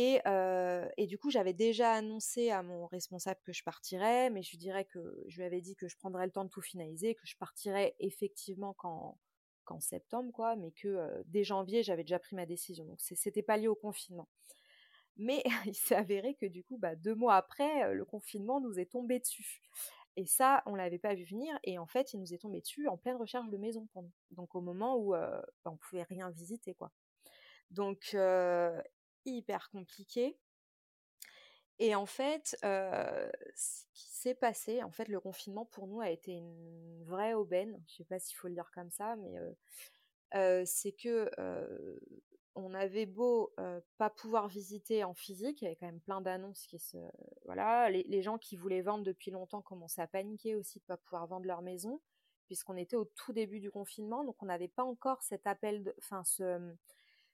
Et, 0.00 1.06
du 1.08 1.18
coup, 1.18 1.28
j'avais 1.28 1.54
déjà 1.54 1.92
annoncé 1.92 2.50
à 2.50 2.62
mon 2.62 2.86
responsable 2.86 3.40
que 3.42 3.52
je 3.52 3.64
partirais, 3.64 4.30
mais 4.30 4.44
je 4.44 4.50
lui 4.52 4.58
dirais 4.58 4.84
que 4.84 5.24
je 5.26 5.38
lui 5.38 5.44
avais 5.44 5.60
dit 5.60 5.74
que 5.74 5.88
je 5.88 5.96
prendrais 5.96 6.24
le 6.24 6.30
temps 6.30 6.44
de 6.44 6.50
tout 6.50 6.62
finaliser, 6.62 7.16
que 7.16 7.26
je 7.26 7.36
partirais 7.36 7.96
effectivement 7.98 8.74
qu'en 8.74 9.80
septembre, 9.80 10.30
quoi, 10.32 10.54
mais 10.54 10.70
que 10.70 11.10
dès 11.26 11.42
janvier, 11.42 11.82
j'avais 11.82 12.04
déjà 12.04 12.20
pris 12.20 12.36
ma 12.36 12.46
décision. 12.46 12.84
Donc 12.84 13.00
c'était 13.00 13.42
pas 13.42 13.56
lié 13.56 13.66
au 13.66 13.74
confinement. 13.74 14.28
Mais 15.16 15.42
il 15.66 15.74
s'est 15.74 15.96
avéré 15.96 16.34
que 16.36 16.46
du 16.46 16.62
coup, 16.62 16.78
bah, 16.78 16.94
deux 16.94 17.16
mois 17.16 17.34
après, 17.34 17.92
le 17.92 18.04
confinement 18.04 18.60
nous 18.60 18.78
est 18.78 18.92
tombé 18.92 19.18
dessus. 19.18 19.62
Et 20.14 20.26
ça, 20.26 20.62
on 20.66 20.76
l'avait 20.76 21.00
pas 21.00 21.14
vu 21.14 21.24
venir. 21.24 21.58
Et 21.64 21.76
en 21.76 21.86
fait, 21.88 22.12
il 22.12 22.20
nous 22.20 22.32
est 22.32 22.38
tombé 22.38 22.60
dessus 22.60 22.86
en 22.86 22.96
pleine 22.96 23.16
recherche 23.16 23.50
de 23.50 23.56
maison 23.56 23.88
pour 23.92 24.04
nous. 24.04 24.12
Donc 24.30 24.54
au 24.54 24.60
moment 24.60 24.96
où 24.96 25.10
bah, 25.10 25.42
on 25.64 25.76
pouvait 25.76 26.04
rien 26.04 26.30
visiter, 26.30 26.74
quoi. 26.74 26.92
Donc 27.72 28.16
hyper 29.30 29.70
compliqué. 29.70 30.38
Et 31.78 31.94
en 31.94 32.06
fait, 32.06 32.56
ce 32.62 33.84
qui 33.94 34.08
s'est 34.08 34.34
passé, 34.34 34.82
en 34.82 34.90
fait, 34.90 35.08
le 35.08 35.20
confinement 35.20 35.64
pour 35.64 35.86
nous 35.86 36.00
a 36.00 36.10
été 36.10 36.32
une 36.32 37.04
vraie 37.04 37.34
aubaine. 37.34 37.80
Je 37.86 37.96
sais 37.96 38.04
pas 38.04 38.18
s'il 38.18 38.36
faut 38.36 38.48
le 38.48 38.54
dire 38.54 38.70
comme 38.74 38.90
ça, 38.90 39.16
mais 39.16 40.66
c'est 40.66 40.92
que 40.92 41.30
on 42.58 42.74
avait 42.74 43.06
beau 43.06 43.54
pas 43.96 44.10
pouvoir 44.10 44.48
visiter 44.48 45.04
en 45.04 45.14
physique, 45.14 45.62
il 45.62 45.64
y 45.64 45.66
avait 45.68 45.76
quand 45.76 45.86
même 45.86 46.00
plein 46.00 46.20
d'annonces 46.20 46.66
qui 46.66 46.78
se, 46.78 46.96
voilà, 47.44 47.88
les, 47.90 48.22
gens 48.22 48.38
qui 48.38 48.56
voulaient 48.56 48.82
vendre 48.82 49.04
depuis 49.04 49.30
longtemps 49.30 49.62
commençaient 49.62 50.02
à 50.02 50.06
paniquer 50.06 50.56
aussi 50.56 50.80
de 50.80 50.84
pas 50.84 50.96
pouvoir 50.96 51.26
vendre 51.26 51.46
leur 51.46 51.62
maison, 51.62 52.00
puisqu'on 52.46 52.76
était 52.76 52.96
au 52.96 53.04
tout 53.04 53.32
début 53.32 53.60
du 53.60 53.70
confinement, 53.70 54.24
donc 54.24 54.42
on 54.42 54.46
n'avait 54.46 54.68
pas 54.68 54.84
encore 54.84 55.22
cet 55.22 55.46
appel, 55.46 55.94
enfin 55.98 56.24
ce 56.24 56.74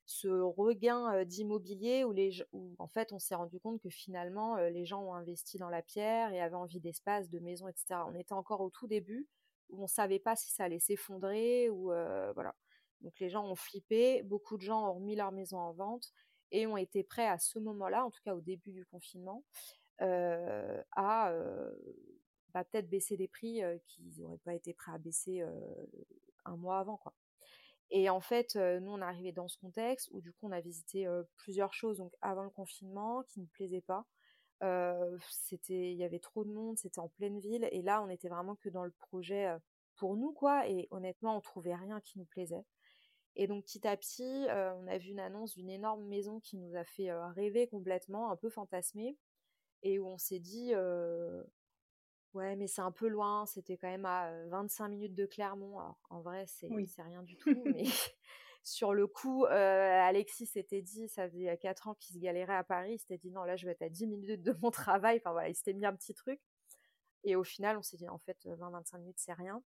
ce 0.06 0.28
regain 0.28 1.24
d'immobilier 1.24 2.04
où, 2.04 2.12
les, 2.12 2.42
où 2.52 2.74
en 2.78 2.88
fait 2.88 3.12
on 3.12 3.18
s'est 3.18 3.34
rendu 3.34 3.58
compte 3.58 3.80
que 3.80 3.88
finalement 3.88 4.56
les 4.56 4.84
gens 4.84 5.02
ont 5.02 5.14
investi 5.14 5.56
dans 5.58 5.70
la 5.70 5.82
pierre 5.82 6.32
et 6.32 6.40
avaient 6.40 6.54
envie 6.54 6.80
d'espace, 6.80 7.30
de 7.30 7.38
maison, 7.38 7.68
etc. 7.68 8.00
On 8.06 8.14
était 8.14 8.34
encore 8.34 8.60
au 8.60 8.70
tout 8.70 8.86
début 8.86 9.28
où 9.70 9.82
on 9.82 9.86
savait 9.86 10.18
pas 10.18 10.36
si 10.36 10.50
ça 10.50 10.64
allait 10.64 10.78
s'effondrer 10.78 11.70
ou 11.70 11.84
voilà. 11.86 12.54
Donc 13.00 13.18
les 13.20 13.30
gens 13.30 13.46
ont 13.46 13.54
flippé, 13.54 14.22
beaucoup 14.22 14.56
de 14.56 14.62
gens 14.62 14.90
ont 14.90 14.94
remis 14.94 15.16
leur 15.16 15.32
maison 15.32 15.58
en 15.58 15.72
vente 15.72 16.12
et 16.50 16.66
ont 16.66 16.76
été 16.76 17.02
prêts 17.02 17.26
à 17.26 17.38
ce 17.38 17.58
moment-là, 17.58 18.04
en 18.04 18.10
tout 18.10 18.20
cas 18.24 18.34
au 18.34 18.40
début 18.40 18.72
du 18.72 18.84
confinement, 18.86 19.42
à 19.98 21.32
bah, 22.52 22.64
peut-être 22.64 22.88
baisser 22.88 23.16
des 23.16 23.28
prix 23.28 23.62
qu'ils 23.86 24.20
n'auraient 24.20 24.38
pas 24.44 24.54
été 24.54 24.74
prêts 24.74 24.92
à 24.92 24.98
baisser 24.98 25.42
un 26.44 26.56
mois 26.56 26.78
avant 26.78 26.98
quoi. 26.98 27.14
Et 27.90 28.10
en 28.10 28.20
fait, 28.20 28.56
nous, 28.56 28.90
on 28.90 29.00
est 29.00 29.04
arrivé 29.04 29.32
dans 29.32 29.48
ce 29.48 29.58
contexte 29.58 30.08
où 30.12 30.20
du 30.20 30.32
coup, 30.32 30.48
on 30.48 30.52
a 30.52 30.60
visité 30.60 31.06
plusieurs 31.36 31.72
choses 31.74 31.98
donc 31.98 32.12
avant 32.20 32.42
le 32.42 32.50
confinement 32.50 33.22
qui 33.28 33.40
ne 33.40 33.46
plaisaient 33.46 33.82
pas. 33.82 34.06
c'était, 35.30 35.92
il 35.92 35.96
y 35.96 36.04
avait 36.04 36.18
trop 36.18 36.44
de 36.44 36.50
monde, 36.50 36.78
c'était 36.78 37.00
en 37.00 37.08
pleine 37.08 37.38
ville, 37.38 37.68
et 37.70 37.82
là, 37.82 38.02
on 38.02 38.08
était 38.08 38.28
vraiment 38.28 38.56
que 38.56 38.68
dans 38.68 38.84
le 38.84 38.92
projet 38.92 39.54
pour 39.96 40.16
nous, 40.16 40.32
quoi. 40.32 40.68
Et 40.68 40.88
honnêtement, 40.90 41.36
on 41.36 41.40
trouvait 41.40 41.74
rien 41.74 42.00
qui 42.00 42.18
nous 42.18 42.24
plaisait. 42.24 42.64
Et 43.36 43.46
donc 43.46 43.64
petit 43.64 43.86
à 43.86 43.96
petit, 43.96 44.46
on 44.48 44.86
a 44.86 44.98
vu 44.98 45.10
une 45.10 45.20
annonce 45.20 45.54
d'une 45.54 45.70
énorme 45.70 46.04
maison 46.06 46.40
qui 46.40 46.56
nous 46.56 46.76
a 46.76 46.84
fait 46.84 47.12
rêver 47.12 47.66
complètement, 47.66 48.30
un 48.30 48.36
peu 48.36 48.48
fantasmer, 48.48 49.16
et 49.82 49.98
où 49.98 50.06
on 50.06 50.18
s'est 50.18 50.38
dit, 50.38 50.72
Ouais, 52.34 52.56
mais 52.56 52.66
c'est 52.66 52.82
un 52.82 52.90
peu 52.90 53.06
loin, 53.06 53.46
c'était 53.46 53.76
quand 53.76 53.88
même 53.88 54.06
à 54.06 54.32
25 54.48 54.88
minutes 54.88 55.14
de 55.14 55.24
Clermont. 55.24 55.78
Alors, 55.78 55.98
en 56.10 56.20
vrai, 56.20 56.44
c'est 56.46 56.68
rien 57.02 57.22
du 57.22 57.36
tout, 57.36 57.62
mais 57.64 57.84
sur 58.64 58.92
le 58.92 59.06
coup, 59.06 59.44
Alexis 59.44 60.46
s'était 60.46 60.82
dit, 60.82 61.08
ça 61.08 61.28
faisait 61.28 61.56
4 61.56 61.88
ans 61.88 61.94
qu'il 61.94 62.16
se 62.16 62.20
galérait 62.20 62.56
à 62.56 62.64
Paris, 62.64 62.94
il 62.94 62.98
s'était 62.98 63.18
dit 63.18 63.30
non, 63.30 63.44
là, 63.44 63.54
je 63.54 63.66
vais 63.66 63.72
être 63.72 63.82
à 63.82 63.88
10 63.88 64.08
minutes 64.08 64.42
de 64.42 64.52
mon 64.60 64.70
travail. 64.72 65.18
Enfin 65.18 65.30
voilà, 65.30 65.48
il 65.48 65.54
s'était 65.54 65.74
mis 65.74 65.86
un 65.86 65.94
petit 65.94 66.14
truc. 66.14 66.40
Et 67.22 67.36
au 67.36 67.44
final, 67.44 67.78
on 67.78 67.82
s'est 67.82 67.96
dit, 67.96 68.08
en 68.08 68.18
fait, 68.18 68.36
20-25 68.46 68.98
minutes, 68.98 69.18
c'est 69.18 69.32
rien. 69.32 69.62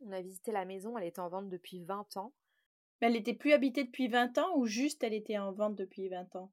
On 0.00 0.12
a 0.12 0.20
visité 0.22 0.52
la 0.52 0.64
maison, 0.64 0.96
elle 0.96 1.04
était 1.04 1.20
en 1.20 1.28
vente 1.28 1.48
depuis 1.48 1.84
20 1.84 2.16
ans. 2.16 2.32
Mais 3.00 3.08
elle 3.08 3.14
n'était 3.14 3.34
plus 3.34 3.52
habitée 3.52 3.84
depuis 3.84 4.08
20 4.08 4.38
ans 4.38 4.56
ou 4.56 4.66
juste 4.66 5.02
elle 5.02 5.14
était 5.14 5.38
en 5.38 5.52
vente 5.52 5.74
depuis 5.74 6.08
20 6.08 6.36
ans? 6.36 6.52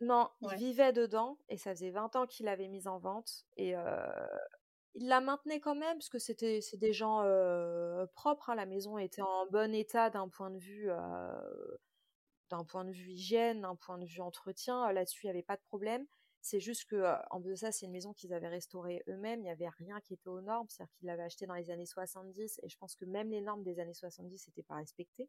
Non, 0.00 0.28
il 0.42 0.54
vivait 0.56 0.92
dedans 0.92 1.38
et 1.48 1.56
ça 1.56 1.74
faisait 1.74 1.90
20 1.90 2.14
ans 2.14 2.26
qu'il 2.26 2.46
l'avait 2.46 2.68
mise 2.68 2.86
en 2.86 2.98
vente. 2.98 3.46
Et 3.56 3.74
il 4.98 5.06
la 5.06 5.20
maintenait 5.20 5.60
quand 5.60 5.76
même 5.76 5.96
parce 5.96 6.08
que 6.08 6.18
c'était 6.18 6.60
c'est 6.60 6.76
des 6.76 6.92
gens 6.92 7.22
propres. 8.14 8.50
Hein. 8.50 8.56
La 8.56 8.66
maison 8.66 8.98
était 8.98 9.22
en 9.22 9.46
bon 9.50 9.74
état 9.74 10.10
d'un 10.10 10.28
point 10.28 10.50
de 10.50 10.58
vue 10.58 10.90
d'un 12.50 12.64
point 12.64 12.84
de 12.84 12.90
vue 12.90 13.12
hygiène, 13.12 13.60
d'un 13.62 13.76
point 13.76 13.98
de 13.98 14.06
vue 14.06 14.20
entretien. 14.20 14.90
Là-dessus, 14.92 15.24
il 15.24 15.26
n'y 15.26 15.30
avait 15.30 15.42
pas 15.42 15.56
de 15.56 15.62
problème. 15.62 16.06
C'est 16.40 16.60
juste 16.60 16.86
que 16.86 17.04
en 17.30 17.40
plus 17.40 17.50
de 17.50 17.56
ça, 17.56 17.72
c'est 17.72 17.86
une 17.86 17.92
maison 17.92 18.12
qu'ils 18.12 18.32
avaient 18.32 18.48
restaurée 18.48 19.02
eux-mêmes. 19.08 19.40
Il 19.40 19.44
n'y 19.44 19.50
avait 19.50 19.68
rien 19.68 20.00
qui 20.00 20.14
était 20.14 20.28
aux 20.28 20.40
normes, 20.40 20.66
c'est-à-dire 20.68 20.92
qu'ils 20.94 21.06
l'avaient 21.06 21.24
achetée 21.24 21.46
dans 21.46 21.54
les 21.54 21.70
années 21.70 21.86
70 21.86 22.60
et 22.62 22.68
je 22.68 22.76
pense 22.78 22.96
que 22.96 23.04
même 23.04 23.30
les 23.30 23.40
normes 23.40 23.62
des 23.62 23.78
années 23.80 23.94
70 23.94 24.48
n'étaient 24.48 24.62
pas 24.62 24.76
respectées. 24.76 25.28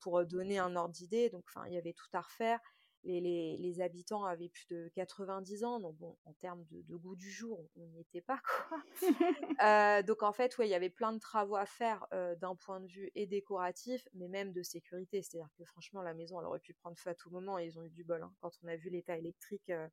Pour 0.00 0.24
donner 0.26 0.58
un 0.58 0.76
ordre 0.76 0.92
d'idée, 0.92 1.30
donc 1.30 1.44
enfin, 1.48 1.66
il 1.66 1.74
y 1.74 1.78
avait 1.78 1.94
tout 1.94 2.08
à 2.12 2.20
refaire 2.20 2.60
les, 3.04 3.80
habitants 3.80 4.24
avaient 4.24 4.48
plus 4.48 4.66
de 4.68 4.90
90 4.94 5.64
ans, 5.64 5.80
donc 5.80 5.96
bon, 5.96 6.16
en 6.24 6.32
termes 6.34 6.64
de, 6.70 6.96
goût 6.96 7.16
du 7.16 7.30
jour, 7.30 7.68
on 7.76 7.86
n'y 7.86 8.00
était 8.00 8.20
pas, 8.20 8.40
quoi. 8.68 8.78
Euh, 9.62 10.02
donc 10.02 10.22
en 10.22 10.32
fait, 10.32 10.56
ouais, 10.58 10.66
il 10.66 10.70
y 10.70 10.74
avait 10.74 10.90
plein 10.90 11.12
de 11.12 11.18
travaux 11.18 11.56
à 11.56 11.64
faire 11.64 12.06
euh, 12.12 12.34
d'un 12.36 12.56
point 12.56 12.80
de 12.80 12.86
vue 12.86 13.10
et 13.14 13.26
décoratif, 13.26 14.06
mais 14.14 14.28
même 14.28 14.52
de 14.52 14.62
sécurité. 14.62 15.22
C'est-à-dire 15.22 15.48
que 15.56 15.64
franchement, 15.64 16.02
la 16.02 16.12
maison, 16.12 16.40
elle 16.40 16.46
aurait 16.46 16.58
pu 16.58 16.74
prendre 16.74 16.98
feu 16.98 17.10
à 17.10 17.14
tout 17.14 17.30
moment 17.30 17.58
et 17.58 17.66
ils 17.66 17.78
ont 17.78 17.84
eu 17.84 17.90
du 17.90 18.04
bol. 18.04 18.22
Hein, 18.22 18.32
quand 18.40 18.50
on 18.62 18.68
a 18.68 18.76
vu 18.76 18.90
l'état 18.90 19.16
électrique, 19.16 19.70
euh, 19.70 19.88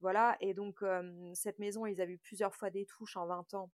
voilà. 0.00 0.36
Et 0.40 0.54
donc 0.54 0.84
cette 1.34 1.58
maison, 1.58 1.84
ils 1.86 2.00
avaient 2.00 2.12
eu 2.14 2.18
plusieurs 2.18 2.54
fois 2.54 2.70
des 2.70 2.86
touches 2.86 3.16
en 3.16 3.26
20 3.26 3.54
ans, 3.54 3.70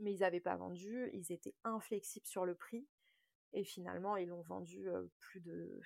mais 0.00 0.12
ils 0.14 0.20
n'avaient 0.20 0.40
pas 0.40 0.56
vendu. 0.56 1.10
Ils 1.12 1.32
étaient 1.32 1.54
inflexibles 1.64 2.26
sur 2.26 2.46
le 2.46 2.54
prix. 2.54 2.86
Et 3.52 3.64
finalement, 3.64 4.16
ils 4.16 4.28
l'ont 4.28 4.42
vendu 4.42 4.88
plus 5.18 5.40
de, 5.40 5.80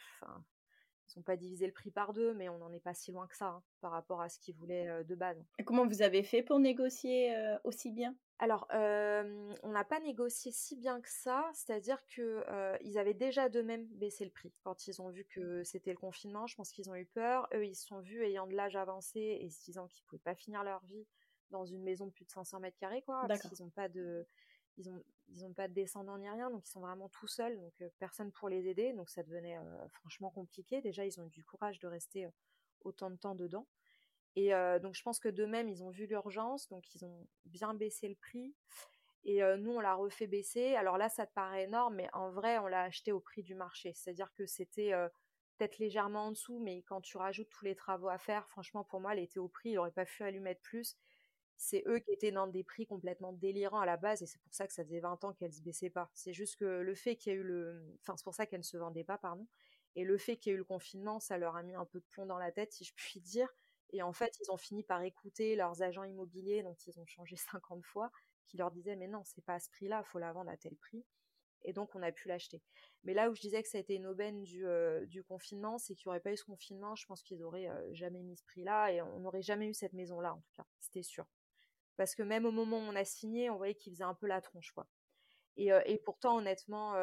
ils 1.15 1.19
n'ont 1.19 1.25
pas 1.25 1.37
divisé 1.37 1.67
le 1.67 1.73
prix 1.73 1.91
par 1.91 2.13
deux, 2.13 2.35
mais 2.35 2.49
on 2.49 2.59
n'en 2.59 2.73
est 2.73 2.81
pas 2.81 2.95
si 2.95 3.13
loin 3.13 3.27
que 3.27 3.37
ça 3.37 3.47
hein, 3.47 3.63
par 3.81 3.93
rapport 3.93 4.21
à 4.21 4.29
ce 4.29 4.39
qu'ils 4.39 4.55
voulaient 4.55 5.05
de 5.05 5.15
base. 5.15 5.43
Et 5.59 5.65
comment 5.65 5.87
vous 5.87 6.03
avez 6.03 6.23
fait 6.23 6.43
pour 6.43 6.59
négocier 6.59 7.35
aussi 7.65 7.91
bien? 7.91 8.15
Alors, 8.39 8.67
on 8.73 9.69
n'a 9.69 9.85
pas 9.85 10.01
négocié 10.01 10.51
si 10.51 10.77
bien 10.77 11.01
que 11.01 11.09
ça, 11.11 11.51
c'est-à-dire 11.53 12.05
qu'ils 12.07 12.99
avaient 12.99 13.15
déjà 13.15 13.49
d'eux-mêmes 13.49 13.87
baissé 13.89 14.25
le 14.25 14.31
prix 14.31 14.53
quand 14.63 14.87
ils 14.87 15.03
ont 15.03 15.11
vu 15.11 15.25
que 15.25 15.63
c'était 15.65 15.93
le 15.93 15.99
confinement. 15.99 16.47
Je 16.47 16.57
pense 16.57 16.73
qu'ils 16.73 16.91
ont 16.91 16.95
eu 16.95 17.07
peur. 17.07 17.49
Eux, 17.55 17.67
ils 17.67 17.75
se 17.75 17.87
sont 17.87 18.01
vus 18.01 18.25
ayant 18.25 18.47
de 18.47 18.55
l'âge 18.55 18.77
avancé 18.77 19.21
et 19.21 19.51
se 19.51 19.63
disant 19.65 19.87
qu'ils 19.89 20.05
ne 20.05 20.09
pouvaient 20.09 20.23
pas 20.23 20.35
finir 20.35 20.65
leur 20.65 20.83
vie 20.85 21.07
dans 21.51 21.67
une 21.67 21.83
maison 21.83 22.07
de 22.07 22.13
plus 22.13 22.25
de 22.25 22.31
500 22.31 22.61
mètres 22.61 22.79
carrés, 22.79 23.03
quoi, 23.03 23.25
parce 23.27 23.41
qu'ils 23.43 23.63
n'ont 23.63 23.71
pas 23.71 23.89
de 23.89 24.27
ils 24.81 24.91
ont 24.91 25.03
ils 25.33 25.45
ont 25.45 25.53
pas 25.53 25.69
de 25.69 25.75
descendants 25.75 26.19
ni 26.19 26.29
rien, 26.29 26.51
donc 26.51 26.67
ils 26.67 26.71
sont 26.71 26.81
vraiment 26.81 27.09
tout 27.09 27.29
seuls, 27.29 27.57
donc 27.57 27.73
personne 27.99 28.33
pour 28.33 28.49
les 28.49 28.67
aider, 28.67 28.93
donc 28.93 29.11
ça 29.11 29.23
devenait 29.23 29.57
franchement 29.93 30.31
compliqué. 30.31 30.81
Déjà, 30.83 31.07
ils 31.07 31.21
ont 31.21 31.25
eu 31.27 31.31
du 31.31 31.45
courage 31.45 31.79
de 31.79 31.87
rester 31.87 32.27
autant 32.81 33.11
de 33.11 33.17
temps 33.17 33.35
dedans. 33.35 33.67
Et 34.37 34.51
donc 34.83 34.95
je 34.95 35.03
pense 35.03 35.21
que 35.21 35.29
d'eux-mêmes, 35.29 35.69
ils 35.69 35.83
ont 35.83 35.91
vu 35.91 36.07
l'urgence, 36.07 36.69
donc 36.69 36.95
ils 36.95 37.05
ont 37.05 37.27
bien 37.45 37.75
baissé 37.75 38.09
le 38.09 38.17
prix. 38.17 38.55
Et 39.23 39.41
nous, 39.59 39.73
on 39.73 39.81
l'a 39.81 39.95
refait 39.95 40.27
baisser. 40.27 40.75
Alors 40.75 40.99
là, 40.99 41.09
ça 41.09 41.27
te 41.27 41.33
paraît 41.33 41.65
énorme, 41.65 41.95
mais 41.95 42.09
en 42.13 42.31
vrai, 42.31 42.59
on 42.59 42.67
l'a 42.67 42.83
acheté 42.83 43.13
au 43.13 43.21
prix 43.21 43.43
du 43.43 43.55
marché. 43.55 43.93
C'est-à-dire 43.95 44.33
que 44.35 44.47
c'était 44.47 44.93
peut-être 45.57 45.79
légèrement 45.79 46.27
en 46.27 46.31
dessous, 46.33 46.59
mais 46.59 46.83
quand 46.83 47.01
tu 47.03 47.19
rajoutes 47.19 47.51
tous 47.51 47.65
les 47.65 47.77
travaux 47.77 48.09
à 48.09 48.19
faire, 48.19 48.49
franchement, 48.49 48.83
pour 48.83 49.01
moi, 49.01 49.13
elle 49.13 49.21
était 49.21 49.39
au 49.39 49.49
prix. 49.49 49.71
Il 49.71 49.75
n'aurait 49.75 49.93
pas 49.93 50.07
pu 50.07 50.25
lui 50.31 50.41
mettre 50.41 50.63
plus 50.63 50.97
c'est 51.61 51.85
eux 51.87 51.99
qui 51.99 52.11
étaient 52.11 52.33
dans 52.33 52.47
des 52.47 52.65
prix 52.65 52.87
complètement 52.87 53.35
délirants 53.35 53.81
à 53.81 53.87
la 53.87 53.99
base 53.99 54.23
et 54.23 54.27
c'est 54.27 54.41
pour 54.41 54.55
ça 54.55 54.67
que 54.67 54.73
ça 54.73 54.83
faisait 54.83 55.01
20 55.01 55.23
ans 55.25 55.35
qu'elles 55.35 55.53
se 55.53 55.61
baissaient 55.61 55.91
pas. 55.91 56.11
C'est 56.15 56.33
juste 56.33 56.57
que 56.57 56.65
le 56.65 56.95
fait 56.95 57.17
qu'il 57.17 57.33
y 57.35 57.37
a 57.37 57.39
eu 57.39 57.43
le, 57.43 57.85
enfin 58.01 58.17
c'est 58.17 58.25
pour 58.25 58.35
ça 58.35 58.47
qu'elles 58.47 58.61
ne 58.61 58.65
se 58.65 58.79
vendaient 58.79 59.05
pas, 59.05 59.19
pardon. 59.19 59.47
Et 59.95 60.05
le 60.05 60.17
fait 60.17 60.39
qu'il 60.39 60.51
y 60.51 60.53
ait 60.53 60.57
eu 60.57 60.59
le 60.59 60.65
confinement, 60.65 61.21
ça 61.21 61.37
leur 61.37 61.57
a 61.57 61.63
mis 61.63 61.75
un 61.75 61.85
peu 61.85 62.01
de 62.01 62.05
plomb 62.07 62.25
dans 62.25 62.39
la 62.39 62.51
tête, 62.51 62.73
si 62.73 62.85
je 62.85 62.95
puis 62.95 63.21
dire. 63.21 63.53
Et 63.93 64.03
en 64.03 64.15
fait, 64.15 64.39
ils 64.41 64.51
ont 64.51 64.57
fini 64.57 64.83
par 64.85 65.03
écouter 65.03 65.55
leurs 65.55 65.83
agents 65.83 66.05
immobiliers, 66.05 66.63
dont 66.63 66.77
ils 66.87 66.99
ont 66.99 67.05
changé 67.07 67.37
50 67.61 67.85
fois, 67.85 68.11
qui 68.49 68.57
leur 68.57 68.71
disaient 68.71 68.97
mais 68.97 69.09
non, 69.09 69.23
c'est 69.25 69.45
pas 69.45 69.55
à 69.55 69.61
ce 69.61 69.69
prix-là, 69.69 70.03
faut 70.05 70.19
la 70.19 70.33
vendre 70.33 70.51
à 70.51 70.57
tel 70.57 70.75
prix. 70.77 71.05
Et 71.65 71.75
donc 71.75 71.95
on 71.95 72.03
a 72.03 72.11
pu 72.11 72.29
l'acheter. 72.29 72.63
Mais 73.05 73.13
là 73.13 73.29
où 73.29 73.35
je 73.35 73.43
disais 73.43 73.63
que 73.63 73.69
ça 73.69 73.77
a 73.77 73.83
été 73.83 73.95
une 73.95 74.07
aubaine 74.07 74.45
du, 74.45 74.67
euh, 74.67 75.05
confinement, 75.29 75.77
c'est 75.77 75.95
qu'il 75.95 76.09
n'y 76.09 76.13
aurait 76.13 76.21
pas 76.21 76.33
eu 76.33 76.39
ce 76.39 76.45
confinement, 76.45 76.97
je 76.97 77.05
pense 77.05 77.23
qu'ils 77.23 77.43
auraient 77.43 77.69
euh, 77.69 77.93
jamais 77.93 78.23
mis 78.23 78.39
ce 78.39 78.45
prix-là 78.45 78.93
et 78.93 79.03
on 79.03 79.21
n'aurait 79.21 79.43
jamais 79.43 79.69
eu 79.69 79.75
cette 79.75 79.93
maison-là 79.93 80.33
en 80.33 80.41
tout 80.41 80.53
cas, 80.57 80.65
c'était 80.81 81.03
sûr 81.03 81.27
parce 82.01 82.15
que 82.15 82.23
même 82.23 82.47
au 82.47 82.51
moment 82.51 82.79
où 82.79 82.81
on 82.81 82.97
a 82.97 83.05
signé, 83.05 83.51
on 83.51 83.59
voyait 83.59 83.75
qu'il 83.75 83.93
faisait 83.93 84.05
un 84.05 84.15
peu 84.15 84.27
la 84.27 84.41
tronche, 84.41 84.73
quoi. 84.73 84.87
Et, 85.59 85.69
et 85.85 85.99
pourtant, 85.99 86.39
honnêtement, 86.39 86.95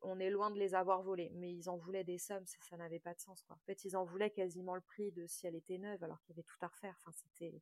on 0.00 0.18
est 0.18 0.30
loin 0.30 0.50
de 0.50 0.58
les 0.58 0.74
avoir 0.74 1.02
volés. 1.02 1.30
Mais 1.34 1.52
ils 1.52 1.68
en 1.68 1.76
voulaient 1.76 2.02
des 2.02 2.16
sommes, 2.16 2.46
ça, 2.46 2.78
n'avait 2.78 3.00
pas 3.00 3.12
de 3.12 3.20
sens, 3.20 3.42
quoi. 3.42 3.56
En 3.56 3.64
fait, 3.66 3.84
ils 3.84 3.98
en 3.98 4.04
voulaient 4.06 4.30
quasiment 4.30 4.74
le 4.74 4.80
prix 4.80 5.12
de 5.12 5.26
si 5.26 5.46
elle 5.46 5.56
était 5.56 5.76
neuve, 5.76 6.02
alors 6.02 6.22
qu'il 6.22 6.34
y 6.34 6.38
avait 6.38 6.46
tout 6.46 6.56
à 6.62 6.68
refaire. 6.68 6.96
Enfin, 7.00 7.12
c'était, 7.12 7.60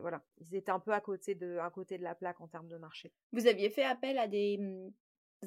voilà, 0.00 0.22
ils 0.36 0.54
étaient 0.54 0.70
un 0.70 0.80
peu 0.80 0.92
à 0.92 1.00
côté 1.00 1.34
de, 1.34 1.56
à 1.56 1.70
côté 1.70 1.96
de 1.96 2.02
la 2.02 2.14
plaque 2.14 2.42
en 2.42 2.48
termes 2.48 2.68
de 2.68 2.76
marché. 2.76 3.10
Vous 3.32 3.46
aviez 3.46 3.70
fait 3.70 3.84
appel 3.84 4.18
à 4.18 4.28
des, 4.28 4.58
mmh, 4.58 4.92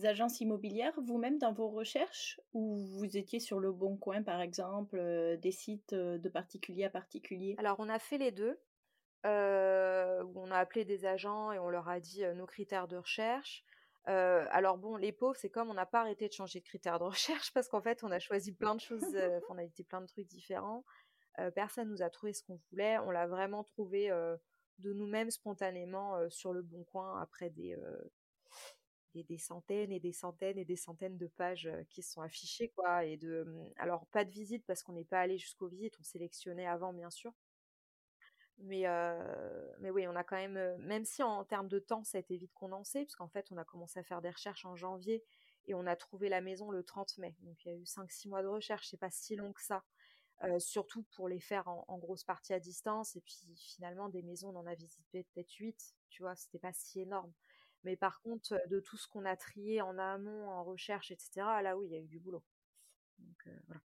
agences 0.03 0.41
immobilières 0.41 0.99
vous-même 0.99 1.37
dans 1.37 1.53
vos 1.53 1.69
recherches, 1.69 2.41
ou 2.53 2.75
vous 2.75 3.17
étiez 3.17 3.39
sur 3.39 3.59
le 3.59 3.71
bon 3.71 3.97
coin, 3.97 4.23
par 4.23 4.41
exemple, 4.41 4.99
des 5.39 5.51
sites 5.51 5.93
de 5.93 6.29
particulier 6.29 6.85
à 6.85 6.89
particulier? 6.89 7.53
Alors, 7.59 7.75
on 7.77 7.87
a 7.87 7.99
fait 7.99 8.17
les 8.17 8.31
deux 8.31 8.59
où 9.27 10.39
on 10.39 10.51
a 10.51 10.57
appelé 10.57 10.85
des 10.85 11.05
agents 11.05 11.51
et 11.51 11.59
on 11.59 11.69
leur 11.69 11.89
a 11.89 11.99
dit 11.99 12.23
nos 12.35 12.45
critères 12.45 12.87
de 12.87 12.97
recherche. 12.97 13.63
alors 14.05 14.77
bon, 14.77 14.95
les 14.95 15.11
pauvres, 15.11 15.35
c'est 15.37 15.49
comme 15.49 15.69
on 15.69 15.73
n'a 15.73 15.85
pas 15.85 16.01
arrêté 16.01 16.27
de 16.27 16.33
changer 16.33 16.59
de 16.59 16.65
critères 16.65 16.99
de 16.99 17.03
recherche 17.05 17.53
parce 17.53 17.67
qu'en 17.67 17.81
fait, 17.81 18.03
on 18.03 18.11
a 18.11 18.19
choisi 18.19 18.53
plein 18.53 18.75
de 18.75 18.81
choses, 18.81 19.17
on 19.49 19.57
a 19.57 19.63
été 19.63 19.83
plein 19.83 20.01
de 20.01 20.07
trucs 20.07 20.27
différents. 20.27 20.83
personne 21.55 21.89
nous 21.89 22.01
a 22.01 22.09
trouvé 22.09 22.33
ce 22.33 22.43
qu'on 22.43 22.59
voulait. 22.71 22.97
On 22.99 23.11
l'a 23.11 23.27
vraiment 23.27 23.63
trouvé 23.63 24.09
de 24.79 24.93
nous-mêmes 24.93 25.31
spontanément 25.31 26.29
sur 26.29 26.53
le 26.53 26.61
bon 26.61 26.83
coin 26.85 27.19
après 27.21 27.49
des, 27.49 27.75
des, 29.23 29.37
centaines 29.37 29.91
et 29.91 29.99
des 29.99 30.13
centaines 30.13 30.57
et 30.57 30.65
des 30.65 30.75
centaines 30.75 31.17
de 31.17 31.27
pages 31.27 31.69
qui 31.89 32.03
sont 32.03 32.21
affichées, 32.21 32.69
quoi. 32.69 33.05
Et 33.05 33.17
de, 33.17 33.43
mmh, 33.43 33.73
alors, 33.77 34.05
pas 34.07 34.25
de 34.25 34.31
visite 34.31 34.65
parce 34.65 34.83
qu'on 34.83 34.93
n'est 34.93 35.05
pas 35.05 35.19
allé 35.19 35.37
jusqu'aux 35.37 35.67
visites, 35.67 35.97
on 35.99 36.03
sélectionnait 36.03 36.67
avant, 36.67 36.93
bien 36.93 37.09
sûr. 37.09 37.33
Mais, 38.59 38.85
mais 39.79 39.91
oui, 39.91 40.07
on 40.07 40.15
a 40.15 40.23
quand 40.23 40.35
même, 40.35 40.77
même 40.77 41.05
si 41.05 41.21
en, 41.21 41.45
termes 41.45 41.67
de 41.67 41.79
temps, 41.79 42.03
ça 42.03 42.17
a 42.17 42.21
été 42.21 42.37
vite 42.37 42.53
condensé, 42.53 43.03
puisqu'en 43.03 43.27
fait, 43.27 43.51
on 43.51 43.57
a 43.57 43.63
commencé 43.63 43.99
à 43.99 44.03
faire 44.03 44.21
des 44.21 44.31
recherches 44.31 44.65
en 44.65 44.75
janvier 44.75 45.23
et 45.65 45.75
on 45.75 45.85
a 45.85 45.95
trouvé 45.95 46.29
la 46.29 46.41
maison 46.41 46.71
le 46.71 46.83
30 46.83 47.17
mai. 47.19 47.35
Donc, 47.41 47.63
il 47.65 47.71
y 47.71 47.75
a 47.75 47.77
eu 47.77 47.83
5-6 47.83 48.29
mois 48.29 48.41
de 48.41 48.47
recherche, 48.47 48.87
c'est 48.89 48.97
pas 48.97 49.11
si 49.11 49.35
long 49.35 49.53
que 49.53 49.61
ça. 49.61 49.83
surtout 50.59 51.03
pour 51.15 51.27
les 51.27 51.39
faire 51.39 51.67
en, 51.67 51.97
grosse 51.99 52.23
partie 52.23 52.53
à 52.53 52.59
distance. 52.59 53.15
Et 53.15 53.21
puis 53.21 53.55
finalement, 53.57 54.09
des 54.09 54.23
maisons, 54.23 54.49
on 54.49 54.59
en 54.59 54.65
a 54.65 54.75
visité 54.75 55.25
peut-être 55.33 55.53
8, 55.53 55.95
tu 56.09 56.23
vois, 56.23 56.35
c'était 56.35 56.59
pas 56.59 56.73
si 56.73 57.01
énorme. 57.01 57.33
Mais 57.83 57.95
par 57.95 58.21
contre, 58.21 58.59
de 58.69 58.79
tout 58.79 58.97
ce 58.97 59.07
qu'on 59.07 59.25
a 59.25 59.37
trié 59.37 59.81
en 59.81 59.97
amont, 59.99 60.49
en 60.49 60.63
recherche, 60.63 61.11
etc., 61.11 61.61
là 61.61 61.77
oui, 61.77 61.87
il 61.87 61.91
y 61.93 61.95
a 61.95 61.99
eu 61.99 62.07
du 62.07 62.19
boulot. 62.19 62.43
Donc 63.19 63.49
voilà. 63.67 63.81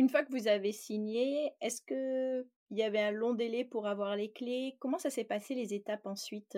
Une 0.00 0.08
fois 0.08 0.24
que 0.24 0.32
vous 0.32 0.48
avez 0.48 0.72
signé, 0.72 1.52
est-ce 1.60 1.82
qu'il 1.82 2.78
y 2.78 2.82
avait 2.82 3.02
un 3.02 3.10
long 3.10 3.34
délai 3.34 3.66
pour 3.66 3.86
avoir 3.86 4.16
les 4.16 4.32
clés? 4.32 4.78
Comment 4.80 4.96
ça 4.96 5.10
s'est 5.10 5.24
passé 5.24 5.54
les 5.54 5.74
étapes 5.74 6.06
ensuite 6.06 6.56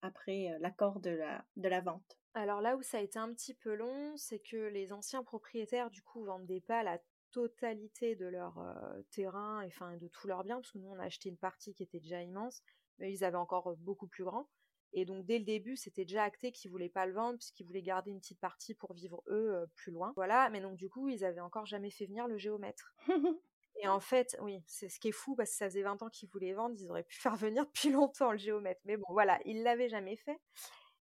après 0.00 0.56
l'accord 0.60 1.00
de 1.00 1.10
la, 1.10 1.44
de 1.56 1.68
la 1.68 1.80
vente? 1.80 2.16
Alors 2.34 2.60
là 2.60 2.76
où 2.76 2.82
ça 2.82 2.98
a 2.98 3.00
été 3.00 3.18
un 3.18 3.34
petit 3.34 3.52
peu 3.52 3.74
long, 3.74 4.16
c'est 4.16 4.38
que 4.38 4.68
les 4.68 4.92
anciens 4.92 5.24
propriétaires 5.24 5.90
du 5.90 6.02
coup 6.02 6.24
vendaient 6.24 6.60
pas 6.60 6.84
la 6.84 7.00
totalité 7.32 8.14
de 8.14 8.26
leur 8.26 8.64
terrain 9.10 9.62
et 9.62 9.66
enfin 9.66 9.96
de 9.96 10.06
tous 10.06 10.28
leurs 10.28 10.44
biens, 10.44 10.60
parce 10.60 10.70
que 10.70 10.78
nous 10.78 10.90
on 10.90 11.00
a 11.00 11.06
acheté 11.06 11.30
une 11.30 11.36
partie 11.36 11.74
qui 11.74 11.82
était 11.82 11.98
déjà 11.98 12.22
immense, 12.22 12.62
mais 13.00 13.12
ils 13.12 13.24
avaient 13.24 13.36
encore 13.36 13.74
beaucoup 13.78 14.06
plus 14.06 14.22
grand. 14.22 14.48
Et 14.96 15.04
donc 15.04 15.26
dès 15.26 15.38
le 15.38 15.44
début, 15.44 15.76
c'était 15.76 16.04
déjà 16.04 16.22
acté 16.22 16.52
qu'ils 16.52 16.70
voulaient 16.70 16.88
pas 16.88 17.04
le 17.04 17.12
vendre 17.12 17.36
puisqu'ils 17.36 17.66
voulaient 17.66 17.82
garder 17.82 18.12
une 18.12 18.20
petite 18.20 18.38
partie 18.38 18.74
pour 18.74 18.94
vivre 18.94 19.22
eux 19.26 19.66
plus 19.74 19.90
loin. 19.90 20.12
Voilà, 20.14 20.48
mais 20.50 20.60
donc 20.60 20.76
du 20.76 20.88
coup, 20.88 21.08
ils 21.08 21.24
avaient 21.24 21.40
encore 21.40 21.66
jamais 21.66 21.90
fait 21.90 22.06
venir 22.06 22.28
le 22.28 22.38
géomètre. 22.38 22.94
Et 23.82 23.88
en 23.88 23.98
fait, 23.98 24.36
oui, 24.40 24.62
c'est 24.68 24.88
ce 24.88 25.00
qui 25.00 25.08
est 25.08 25.12
fou 25.12 25.34
parce 25.34 25.50
que 25.50 25.56
ça 25.56 25.68
faisait 25.68 25.82
20 25.82 26.00
ans 26.02 26.08
qu'ils 26.08 26.28
voulaient 26.28 26.52
vendre, 26.52 26.76
ils 26.78 26.88
auraient 26.88 27.02
pu 27.02 27.16
faire 27.20 27.34
venir 27.34 27.66
depuis 27.66 27.90
longtemps 27.90 28.30
le 28.30 28.38
géomètre. 28.38 28.80
Mais 28.84 28.96
bon, 28.96 29.06
voilà, 29.10 29.40
ils 29.44 29.64
l'avaient 29.64 29.88
jamais 29.88 30.16
fait. 30.16 30.38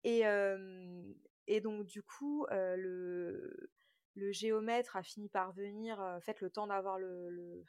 Et, 0.06 0.24
et 1.48 1.62
donc 1.62 1.86
du 1.86 2.04
coup, 2.04 2.46
le, 2.50 3.70
le 4.16 4.32
géomètre 4.32 4.96
a 4.96 5.04
fini 5.04 5.28
par 5.28 5.52
venir, 5.52 6.00
en 6.00 6.22
fait, 6.22 6.40
le 6.40 6.50
temps 6.50 6.68
d'avoir 6.68 6.98
le, 7.00 7.64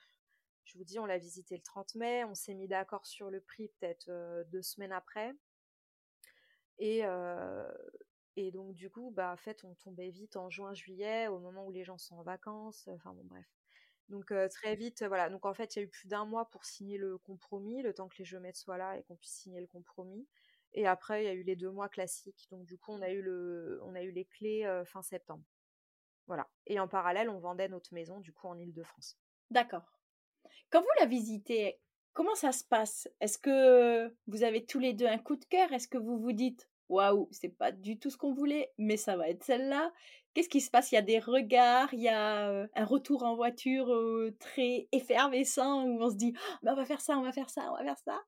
Je 0.64 0.78
vous 0.78 0.84
dis, 0.84 1.00
on 1.00 1.06
l'a 1.06 1.18
visité 1.18 1.56
le 1.56 1.62
30 1.62 1.96
mai, 1.96 2.24
on 2.24 2.34
s'est 2.34 2.54
mis 2.54 2.68
d'accord 2.68 3.06
sur 3.06 3.30
le 3.30 3.40
prix 3.40 3.68
peut-être 3.80 4.10
deux 4.50 4.62
semaines 4.62 4.92
après. 4.92 5.34
Et, 6.78 7.02
donc, 8.52 8.74
du 8.74 8.90
coup, 8.90 9.10
bah, 9.10 9.34
fait, 9.36 9.64
on 9.64 9.74
tombait 9.74 10.10
vite 10.10 10.36
en 10.36 10.50
juin, 10.50 10.74
juillet, 10.74 11.28
au 11.28 11.38
moment 11.38 11.66
où 11.66 11.72
les 11.72 11.84
gens 11.84 11.98
sont 11.98 12.16
en 12.16 12.22
vacances. 12.22 12.88
Enfin, 12.88 13.12
bon, 13.12 13.24
bref. 13.24 13.46
Donc, 14.08 14.32
très 14.50 14.76
vite, 14.76 15.04
voilà. 15.04 15.30
Donc, 15.30 15.46
en 15.46 15.54
fait, 15.54 15.76
il 15.76 15.78
y 15.80 15.82
a 15.82 15.84
eu 15.84 15.88
plus 15.88 16.08
d'un 16.08 16.24
mois 16.24 16.50
pour 16.50 16.64
signer 16.64 16.98
le 16.98 17.18
compromis, 17.18 17.82
le 17.82 17.94
temps 17.94 18.08
que 18.08 18.16
les 18.18 18.24
géomètres 18.24 18.58
soient 18.58 18.78
là 18.78 18.98
et 18.98 19.02
qu'on 19.04 19.16
puisse 19.16 19.32
signer 19.34 19.60
le 19.60 19.66
compromis. 19.66 20.28
Et 20.72 20.86
après, 20.86 21.22
il 21.22 21.26
y 21.26 21.28
a 21.28 21.34
eu 21.34 21.42
les 21.44 21.56
deux 21.56 21.70
mois 21.70 21.88
classiques. 21.88 22.48
Donc, 22.50 22.66
du 22.66 22.76
coup, 22.78 22.92
on 22.92 23.02
a 23.02 23.10
eu, 23.10 23.22
le, 23.22 23.80
on 23.84 23.94
a 23.94 24.02
eu 24.02 24.10
les 24.10 24.24
clés 24.24 24.82
fin 24.86 25.02
septembre. 25.02 25.44
Voilà. 26.26 26.48
Et 26.66 26.80
en 26.80 26.88
parallèle, 26.88 27.28
on 27.30 27.38
vendait 27.38 27.68
notre 27.68 27.94
maison, 27.94 28.20
du 28.20 28.32
coup, 28.32 28.48
en 28.48 28.58
Ile-de-France. 28.58 29.18
D'accord. 29.50 29.84
Quand 30.70 30.80
vous 30.80 30.88
la 31.00 31.06
visitez, 31.06 31.80
Comment 32.14 32.34
ça 32.34 32.52
se 32.52 32.64
passe? 32.64 33.08
Est-ce 33.20 33.38
que 33.38 34.14
vous 34.26 34.42
avez 34.42 34.64
tous 34.64 34.78
les 34.78 34.94
deux 34.94 35.06
un 35.06 35.18
coup 35.18 35.36
de 35.36 35.44
cœur? 35.44 35.72
Est-ce 35.72 35.88
que 35.88 35.98
vous 35.98 36.18
vous 36.18 36.32
dites 36.32 36.68
waouh, 36.88 37.28
c'est 37.30 37.48
pas 37.48 37.72
du 37.72 37.98
tout 37.98 38.10
ce 38.10 38.16
qu'on 38.16 38.32
voulait, 38.32 38.72
mais 38.78 38.96
ça 38.96 39.16
va 39.16 39.28
être 39.28 39.42
celle-là 39.42 39.92
Qu'est-ce 40.34 40.48
qui 40.48 40.60
se 40.60 40.70
passe? 40.70 40.90
Il 40.90 40.96
y 40.96 40.98
a 40.98 41.02
des 41.02 41.20
regards, 41.20 41.94
il 41.94 42.00
y 42.00 42.08
a 42.08 42.66
un 42.74 42.84
retour 42.84 43.22
en 43.22 43.36
voiture 43.36 43.88
très 44.40 44.88
effervescent 44.90 45.84
où 45.84 46.02
on 46.02 46.10
se 46.10 46.16
dit 46.16 46.34
«Oh, 46.36 46.68
on 46.70 46.74
va 46.74 46.84
faire 46.84 47.00
ça, 47.00 47.16
on 47.16 47.22
va 47.22 47.30
faire 47.30 47.50
ça, 47.50 47.70
on 47.70 47.76
va 47.76 47.84
faire 47.84 47.98
ça. 47.98 48.20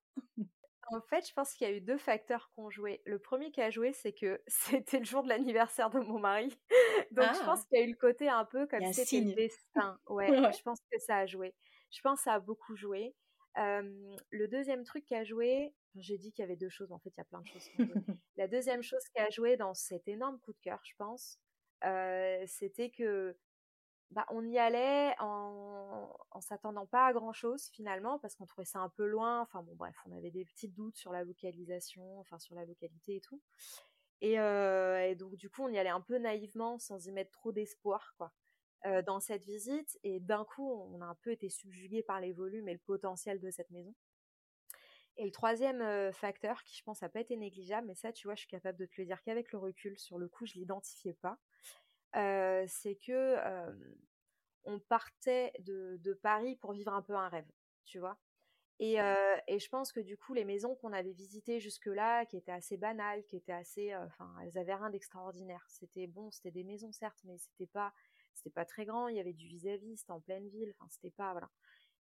En 0.92 1.00
fait, 1.00 1.26
je 1.26 1.32
pense 1.32 1.52
qu'il 1.52 1.66
y 1.66 1.70
a 1.70 1.74
eu 1.74 1.80
deux 1.80 1.98
facteurs 1.98 2.48
qui 2.54 2.60
ont 2.60 2.70
joué. 2.70 3.02
Le 3.06 3.18
premier 3.18 3.50
qui 3.50 3.60
a 3.60 3.70
joué, 3.70 3.92
c'est 3.92 4.12
que 4.12 4.40
c'était 4.46 4.98
le 4.98 5.04
jour 5.04 5.22
de 5.22 5.28
l'anniversaire 5.28 5.90
de 5.90 5.98
mon 5.98 6.18
mari. 6.18 6.56
Donc, 7.10 7.26
je 7.34 7.44
pense 7.44 7.60
ah! 7.62 7.66
qu'il 7.68 7.78
y 7.80 7.82
a 7.82 7.84
eu 7.84 7.90
le 7.90 7.96
côté 7.96 8.28
un 8.28 8.44
peu 8.44 8.66
comme 8.66 8.92
c'était 8.92 9.20
le 9.20 9.34
destin. 9.34 9.98
Ouais, 10.08 10.28
je 10.28 10.62
pense 10.62 10.78
que 10.90 10.98
ça 10.98 11.18
a 11.18 11.26
joué. 11.26 11.54
Je 11.90 12.00
pense 12.02 12.20
que 12.20 12.24
ça 12.24 12.34
a 12.34 12.40
beaucoup 12.40 12.76
joué 12.76 13.14
le 13.56 14.48
deuxième 14.48 14.84
truc 14.84 15.04
qui 15.04 15.14
a 15.14 15.24
joué, 15.24 15.74
j'ai 15.94 16.18
dit 16.18 16.32
qu'il 16.32 16.42
y 16.42 16.44
avait 16.44 16.56
deux 16.56 16.68
choses, 16.68 16.88
mais 16.88 16.94
en 16.96 16.98
fait 16.98 17.10
il 17.10 17.18
y 17.18 17.20
a 17.20 17.24
plein 17.24 17.40
de 17.40 17.46
choses. 17.46 17.68
La 18.36 18.48
deuxième 18.48 18.82
chose 18.82 19.02
qui 19.14 19.20
a 19.20 19.30
joué 19.30 19.56
dans 19.56 19.74
cet 19.74 20.08
énorme 20.08 20.38
coup 20.40 20.52
de 20.52 20.60
cœur, 20.60 20.80
je 20.84 20.94
pense, 20.96 21.38
c'était 22.46 22.90
que 22.90 23.36
bah, 24.12 24.24
on 24.30 24.46
y 24.46 24.58
allait 24.58 25.14
en, 25.18 26.08
en 26.30 26.40
s'attendant 26.40 26.86
pas 26.86 27.06
à 27.06 27.12
grand 27.12 27.32
chose 27.32 27.68
finalement 27.72 28.18
parce 28.20 28.36
qu'on 28.36 28.46
trouvait 28.46 28.64
ça 28.64 28.78
un 28.78 28.88
peu 28.90 29.06
loin. 29.06 29.40
Enfin 29.40 29.62
bon 29.62 29.74
bref, 29.74 29.96
on 30.06 30.16
avait 30.16 30.30
des 30.30 30.44
petits 30.44 30.68
doutes 30.68 30.96
sur 30.96 31.12
la 31.12 31.24
localisation, 31.24 32.20
enfin 32.20 32.38
sur 32.38 32.54
la 32.54 32.64
localité 32.64 33.16
et 33.16 33.20
tout. 33.20 33.40
Et, 34.20 34.34
et 34.34 35.14
donc 35.16 35.36
du 35.36 35.50
coup 35.50 35.62
on 35.62 35.68
y 35.68 35.78
allait 35.78 35.90
un 35.90 36.00
peu 36.00 36.18
naïvement 36.18 36.78
sans 36.78 37.04
y 37.06 37.12
mettre 37.12 37.32
trop 37.32 37.52
d'espoir 37.52 38.14
quoi 38.16 38.32
dans 39.04 39.20
cette 39.20 39.44
visite 39.44 39.98
et 40.04 40.20
d'un 40.20 40.44
coup 40.44 40.70
on 40.70 41.00
a 41.00 41.06
un 41.06 41.14
peu 41.16 41.32
été 41.32 41.48
subjugué 41.48 42.02
par 42.02 42.20
les 42.20 42.32
volumes 42.32 42.68
et 42.68 42.72
le 42.72 42.78
potentiel 42.78 43.40
de 43.40 43.50
cette 43.50 43.70
maison. 43.70 43.94
Et 45.16 45.24
le 45.24 45.32
troisième 45.32 46.12
facteur 46.12 46.62
qui 46.62 46.76
je 46.76 46.84
pense 46.84 47.02
n'a 47.02 47.08
pas 47.08 47.20
été 47.20 47.36
négligeable, 47.36 47.86
mais 47.88 47.94
ça 47.94 48.12
tu 48.12 48.28
vois 48.28 48.34
je 48.34 48.40
suis 48.40 48.48
capable 48.48 48.78
de 48.78 48.86
te 48.86 48.92
le 48.98 49.06
dire 49.06 49.22
qu'avec 49.22 49.50
le 49.50 49.58
recul, 49.58 49.98
sur 49.98 50.18
le 50.18 50.28
coup 50.28 50.46
je 50.46 50.54
l'identifiais 50.54 51.14
pas, 51.14 51.38
c'est 52.68 52.96
que 52.96 53.36
on 54.66 54.78
partait 54.80 55.52
de, 55.60 55.96
de, 56.02 56.12
Paris 56.12 56.56
pour 56.56 56.72
vivre 56.72 56.92
un 56.92 57.02
peu 57.02 57.14
un 57.14 57.28
rêve, 57.28 57.50
tu 57.84 57.98
vois? 57.98 58.18
Et, 58.78 58.96
et, 59.46 59.58
je 59.58 59.68
pense 59.70 59.90
que 59.90 60.00
du 60.00 60.18
coup, 60.18 60.34
les 60.34 60.44
maisons 60.44 60.74
qu'on 60.74 60.92
avait 60.92 61.12
visitées 61.12 61.60
jusque-là, 61.60 62.26
qui 62.26 62.36
étaient 62.36 62.52
assez 62.52 62.76
banales, 62.76 63.24
qui 63.24 63.36
étaient 63.36 63.52
assez, 63.52 63.96
enfin, 63.96 64.30
elles 64.42 64.58
avaient 64.58 64.74
rien 64.74 64.90
d'extraordinaire. 64.90 65.64
C'était 65.68 66.06
bon, 66.06 66.30
c'était 66.30 66.50
des 66.50 66.64
maisons 66.64 66.92
certes, 66.92 67.18
mais 67.24 67.38
c'était 67.38 67.66
pas, 67.66 67.94
c'était 68.36 68.50
pas 68.50 68.64
très 68.64 68.84
grand, 68.84 69.08
il 69.08 69.16
y 69.16 69.20
avait 69.20 69.32
du 69.32 69.48
vis-à-vis, 69.48 69.96
c'était 69.96 70.12
en 70.12 70.20
pleine 70.20 70.48
ville, 70.48 70.72
enfin 70.78 70.86
c'était 70.90 71.10
pas 71.10 71.32
voilà. 71.32 71.50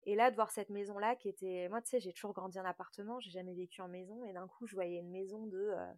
Et 0.06 0.16
là 0.16 0.32
de 0.32 0.36
voir 0.36 0.52
cette 0.52 0.70
maison 0.70 0.98
là 0.98 1.16
qui 1.16 1.30
était 1.30 1.70
moi 1.70 1.82
tu 1.82 1.90
sais, 1.90 2.00
j'ai 2.00 2.12
toujours 2.14 2.34
grandi 2.34 2.60
en 2.60 2.66
appartement, 2.66 3.20
j'ai 3.20 3.32
jamais 3.32 3.54
vécu 3.54 3.82
en 3.82 3.88
maison 3.88 4.26
et 4.26 4.34
d'un 4.34 4.48
coup 4.48 4.68
je 4.68 4.76
voyais 4.76 5.00
une 5.00 5.12
maison 5.12 5.46
de 5.48 5.60
euh, 5.60 5.94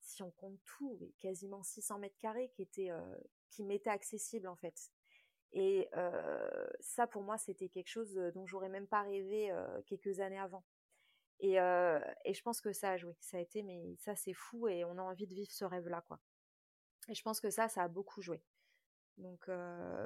si 0.00 0.22
on 0.22 0.30
compte 0.32 0.58
tout, 0.64 0.98
quasiment 1.20 1.62
600 1.62 1.98
mètres 1.98 2.18
carrés 2.18 2.50
qui 2.50 2.62
était 2.62 2.90
euh, 2.90 3.16
qui 3.50 3.64
m'était 3.64 3.90
accessible 3.90 4.48
en 4.48 4.56
fait. 4.56 4.74
Et 5.52 5.88
euh, 5.96 6.66
ça 6.80 7.06
pour 7.06 7.22
moi 7.22 7.38
c'était 7.38 7.68
quelque 7.68 7.88
chose 7.88 8.14
dont 8.34 8.46
j'aurais 8.46 8.68
même 8.68 8.88
pas 8.88 9.02
rêvé 9.02 9.52
quelques 9.86 10.20
années 10.20 10.38
avant. 10.38 10.64
Et, 11.40 11.54
et, 11.54 12.34
je 12.34 12.42
pense 12.42 12.60
que 12.60 12.72
ça 12.72 12.92
a 12.92 12.96
joué, 12.96 13.16
ça 13.20 13.38
a 13.38 13.40
été 13.40 13.62
mais 13.62 13.96
ça 13.98 14.16
c'est 14.16 14.34
fou 14.34 14.68
et 14.68 14.84
on 14.84 14.98
a 14.98 15.02
envie 15.02 15.26
de 15.26 15.34
vivre 15.34 15.50
ce 15.50 15.64
rêve 15.64 15.88
là 15.88 16.02
quoi. 16.02 16.20
Et 17.08 17.14
je 17.14 17.22
pense 17.22 17.40
que 17.40 17.50
ça 17.50 17.68
ça 17.68 17.82
a 17.82 17.88
beaucoup 17.88 18.22
joué. 18.22 18.42
Donc 19.18 19.48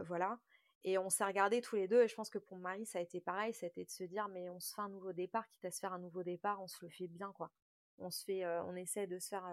voilà. 0.07 0.39
Et 0.85 0.97
on 0.97 1.11
s'est 1.11 1.25
regardés 1.25 1.61
tous 1.61 1.75
les 1.75 1.89
deux, 1.89 2.03
et 2.05 2.09
je 2.09 2.15
pense 2.15 2.31
que 2.31 2.39
pour 2.39 2.59
Marie, 2.59 2.87
ça 2.87 3.01
a 3.01 3.03
été 3.03 3.21
pareil, 3.21 3.53
c'était 3.53 3.85
de 3.85 3.91
se 3.91 4.05
dire, 4.05 4.29
mais 4.29 4.49
on 4.49 4.61
se 4.61 4.73
fait 4.73 4.81
un 4.81 4.89
nouveau 4.89 5.13
départ, 5.13 5.49
quitte 5.49 5.65
à 5.65 5.71
se 5.73 5.81
faire 5.81 5.93
un 5.93 5.99
nouveau 5.99 6.23
départ, 6.23 6.63
on 6.63 6.69
se 6.69 6.85
le 6.85 6.89
fait 6.89 7.09
bien, 7.09 7.33
quoi. 7.33 7.51
On 7.99 8.11
se 8.11 8.25
fait, 8.25 8.47
on 8.47 8.77
essaie 8.77 9.09
de 9.09 9.19
se 9.19 9.29
faire 9.29 9.45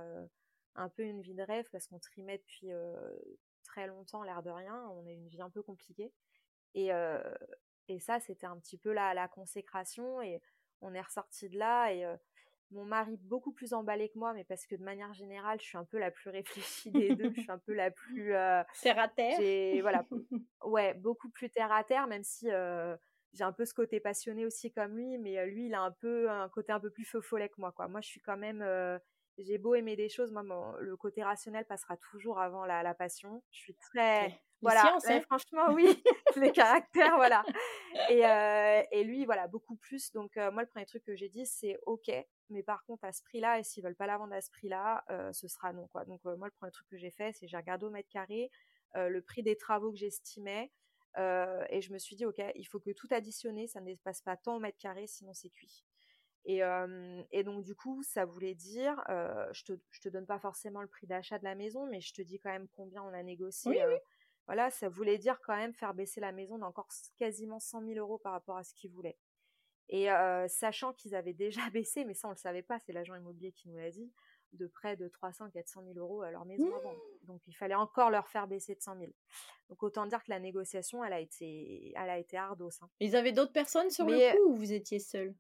un 0.76 0.90
peu 0.90 1.02
une 1.02 1.22
vie 1.22 1.34
de 1.34 1.42
rêve, 1.42 1.68
parce 1.72 1.88
qu'on 1.88 1.98
trimait 1.98 2.38
depuis 2.38 2.70
très 3.64 3.88
longtemps, 3.88 4.22
l'air 4.22 4.44
de 4.44 4.52
rien, 4.52 4.88
on 4.92 5.08
a 5.08 5.12
une 5.12 5.28
vie 5.28 5.42
un 5.42 5.50
peu 5.50 5.64
compliquée. 5.64 6.14
Et, 6.76 6.92
et 7.88 8.00
ça, 8.00 8.20
c'était 8.20 8.46
un 8.46 8.60
petit 8.60 8.78
peu 8.78 8.94
la, 8.94 9.16
la 9.16 9.28
consécration, 9.28 10.22
et 10.22 10.44
on 10.82 10.94
est 10.94 11.02
ressorti 11.02 11.50
de 11.50 11.58
là, 11.58 11.92
et 11.92 12.06
mon 12.76 12.86
mari 12.86 13.18
beaucoup 13.24 13.52
plus 13.52 13.74
emballé 13.74 14.10
que 14.10 14.20
moi, 14.20 14.34
mais 14.34 14.44
parce 14.44 14.68
que 14.68 14.76
de 14.76 14.84
manière 14.84 15.14
générale, 15.14 15.60
je 15.60 15.66
suis 15.66 15.78
un 15.78 15.86
peu 15.86 15.98
la 15.98 16.12
plus 16.12 16.30
réfléchie 16.30 16.92
des 16.92 17.16
deux, 17.16 17.32
je 17.36 17.42
suis 17.42 17.52
un 17.52 17.58
peu 17.58 17.74
la 17.74 17.90
plus 17.90 18.34
euh, 18.36 18.62
terre 18.82 19.00
à 19.00 19.08
terre. 19.08 19.82
Voilà, 19.82 20.06
ouais, 20.66 20.94
beaucoup 20.96 21.30
plus 21.30 21.50
terre 21.50 21.72
à 21.72 21.84
terre, 21.84 22.08
même 22.08 22.24
si 22.24 22.52
euh, 22.52 22.96
j'ai 23.34 23.44
un 23.44 23.54
peu 23.54 23.66
ce 23.66 23.74
côté 23.74 24.00
passionné 24.00 24.46
aussi 24.46 24.72
comme 24.72 24.98
lui, 24.98 25.18
mais 25.18 25.40
euh, 25.40 25.46
lui, 25.46 25.68
il 25.68 25.74
a 25.74 25.82
un 25.82 25.92
peu 25.92 26.30
un 26.30 26.50
côté 26.50 26.72
un 26.72 26.80
peu 26.80 26.90
plus 26.90 27.06
feu 27.06 27.22
follet 27.22 27.50
que 27.50 27.60
moi, 27.60 27.72
quoi. 27.72 27.88
Moi, 27.88 28.02
je 28.02 28.08
suis 28.08 28.22
quand 28.22 28.38
même, 28.38 28.62
j'ai 29.38 29.58
beau 29.58 29.76
aimer 29.76 29.96
des 29.96 30.10
choses, 30.10 30.32
moi, 30.32 30.76
le 30.80 30.96
côté 30.96 31.24
rationnel 31.24 31.66
passera 31.66 31.98
toujours 31.98 32.40
avant 32.40 32.66
la, 32.66 32.94
passion. 32.94 33.44
Je 33.52 33.60
suis 33.60 33.76
très, 33.76 34.42
voilà, 34.62 34.98
hein. 35.08 35.22
franchement, 35.22 35.72
oui, 35.74 36.02
les 36.38 36.52
caractères, 36.52 37.16
voilà. 37.18 37.44
Et, 38.10 38.24
et, 38.92 39.04
lui, 39.04 39.26
voilà, 39.26 39.48
beaucoup 39.48 39.76
plus. 39.78 40.12
Donc, 40.12 40.36
moi, 40.36 40.62
le 40.62 40.68
premier 40.68 40.86
truc 40.86 41.04
que 41.04 41.16
j'ai 41.16 41.30
dit, 41.30 41.46
c'est 41.46 41.78
OK, 41.86 42.12
mais 42.50 42.62
par 42.62 42.84
contre, 42.86 43.06
à 43.06 43.14
ce 43.14 43.24
prix-là, 43.24 43.60
et 43.60 43.64
s'ils 43.64 43.84
veulent 43.84 43.96
pas 43.96 44.06
la 44.06 44.18
vendre 44.18 44.34
à 44.34 44.42
ce 44.42 44.52
prix-là, 44.52 45.06
ce 45.32 45.48
sera 45.48 45.72
non, 45.72 45.88
quoi. 45.88 46.04
Donc, 46.06 46.24
moi, 46.26 46.48
le 46.48 46.52
premier 46.52 46.72
truc 46.72 46.88
que 46.90 46.98
j'ai 46.98 47.12
fait, 47.12 47.32
c'est 47.34 47.48
j'ai 47.48 47.58
regardé 47.58 47.86
au 47.86 47.90
mètre 47.90 48.10
carré 48.10 48.52
le 48.96 49.22
prix 49.22 49.44
des 49.44 49.56
travaux 49.56 49.92
que 49.92 49.98
j'estimais. 49.98 50.72
et 51.18 51.82
je 51.82 51.94
me 51.94 51.98
suis 51.98 52.16
dit, 52.16 52.26
OK, 52.26 52.42
il 52.56 52.66
faut 52.66 52.80
que 52.80 52.92
tout 52.92 53.08
additionné, 53.12 53.68
ça 53.68 53.80
ne 53.80 53.86
dépasse 53.86 54.22
pas 54.22 54.36
tant 54.36 54.58
au 54.58 54.60
mètre 54.60 54.78
carré, 54.78 55.08
sinon 55.08 55.34
c'est 55.34 55.50
cuit. 55.50 55.86
Et, 56.48 56.62
et, 57.32 57.44
donc, 57.44 57.64
du 57.64 57.76
coup, 57.76 58.04
ça 58.04 58.26
voulait 58.26 58.54
dire, 58.54 59.04
je, 59.08 59.64
te, 59.64 59.74
je 59.90 60.00
te 60.00 60.10
donne 60.10 60.28
pas 60.28 60.40
forcément 60.40 60.82
le 60.82 60.88
prix 60.88 61.08
d'achat 61.08 61.40
de 61.40 61.44
la 61.44 61.56
maison, 61.56 61.88
mais 61.88 62.02
je 62.02 62.14
te 62.14 62.22
dis 62.22 62.40
quand 62.40 62.52
même 62.52 62.68
combien 62.76 63.02
on 63.04 63.14
a 63.14 63.24
négocié. 63.24 63.84
Voilà, 64.46 64.70
ça 64.70 64.90
voulait 64.90 65.18
dire 65.18 65.40
quand 65.42 65.56
même 65.56 65.74
faire 65.74 65.94
baisser 65.96 66.22
la 66.22 66.32
maison 66.32 66.60
d'encore 66.60 66.88
quasiment 67.18 67.60
100 67.60 67.82
000 67.88 67.94
euros 67.94 68.20
par 68.20 68.34
rapport 68.34 68.58
à 68.58 68.64
ce 68.64 68.74
qu'ils 68.74 68.92
voulaient. 68.92 69.18
Et 69.90 70.08
sachant 70.48 70.94
qu'ils 70.94 71.16
avaient 71.16 71.34
déjà 71.34 71.62
baissé, 71.74 72.06
mais 72.06 72.14
ça 72.14 72.28
on 72.28 72.32
le 72.32 72.38
savait 72.38 72.64
pas, 72.64 72.80
c'est 72.80 72.94
l'agent 72.94 73.16
immobilier 73.16 73.52
qui 73.52 73.70
nous 73.70 73.78
l'a 73.78 73.92
dit, 73.92 74.12
de 74.54 74.68
près 74.68 74.96
de 74.96 75.08
300 75.08 75.50
400 75.52 75.84
000 75.84 75.98
euros 75.98 76.22
à 76.22 76.32
leur 76.32 76.46
maison 76.46 76.74
avant. 76.76 76.94
Mmh. 76.94 77.26
Donc 77.26 77.42
il 77.48 77.54
fallait 77.54 77.76
encore 77.76 78.10
leur 78.10 78.28
faire 78.28 78.48
baisser 78.48 78.76
de 78.76 78.82
100 78.82 78.98
000. 79.00 79.12
Donc 79.70 79.84
autant 79.84 80.06
dire 80.06 80.24
que 80.24 80.30
la 80.30 80.40
négociation, 80.40 81.04
elle 81.04 81.14
a 81.14 81.20
été, 81.20 81.94
elle 81.96 82.10
a 82.10 82.18
été 82.18 82.38
ardos. 82.38 82.70
Hein. 82.82 82.90
Ils 83.00 83.16
avaient 83.16 83.34
d'autres 83.34 83.52
personnes 83.52 83.90
sur 83.90 84.06
le 84.06 84.36
coup 84.36 84.52
ou 84.52 84.56
vous 84.56 84.72
étiez 84.72 85.00
seul 85.00 85.36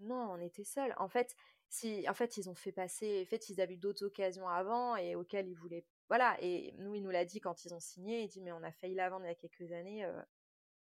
Non, 0.00 0.30
on 0.32 0.40
était 0.40 0.64
seuls. 0.64 0.94
En 0.98 1.08
fait, 1.08 1.34
si, 1.68 2.08
en 2.08 2.14
fait, 2.14 2.36
ils 2.36 2.48
ont 2.48 2.54
fait 2.54 2.72
passer, 2.72 3.22
en 3.26 3.28
fait, 3.28 3.48
ils 3.50 3.60
avaient 3.60 3.74
eu 3.74 3.78
d'autres 3.78 4.04
occasions 4.04 4.48
avant 4.48 4.96
et 4.96 5.16
auxquelles 5.16 5.48
ils 5.48 5.56
voulaient, 5.56 5.84
voilà. 6.08 6.36
Et 6.40 6.72
nous, 6.78 6.94
il 6.94 7.02
nous 7.02 7.10
l'a 7.10 7.24
dit 7.24 7.40
quand 7.40 7.64
ils 7.64 7.74
ont 7.74 7.80
signé. 7.80 8.22
Il 8.22 8.28
dit 8.28 8.40
mais 8.40 8.52
on 8.52 8.62
a 8.62 8.72
failli 8.72 8.94
la 8.94 9.10
vendre 9.10 9.24
il 9.24 9.28
y 9.28 9.30
a 9.30 9.34
quelques 9.34 9.72
années, 9.72 10.04
euh, 10.04 10.22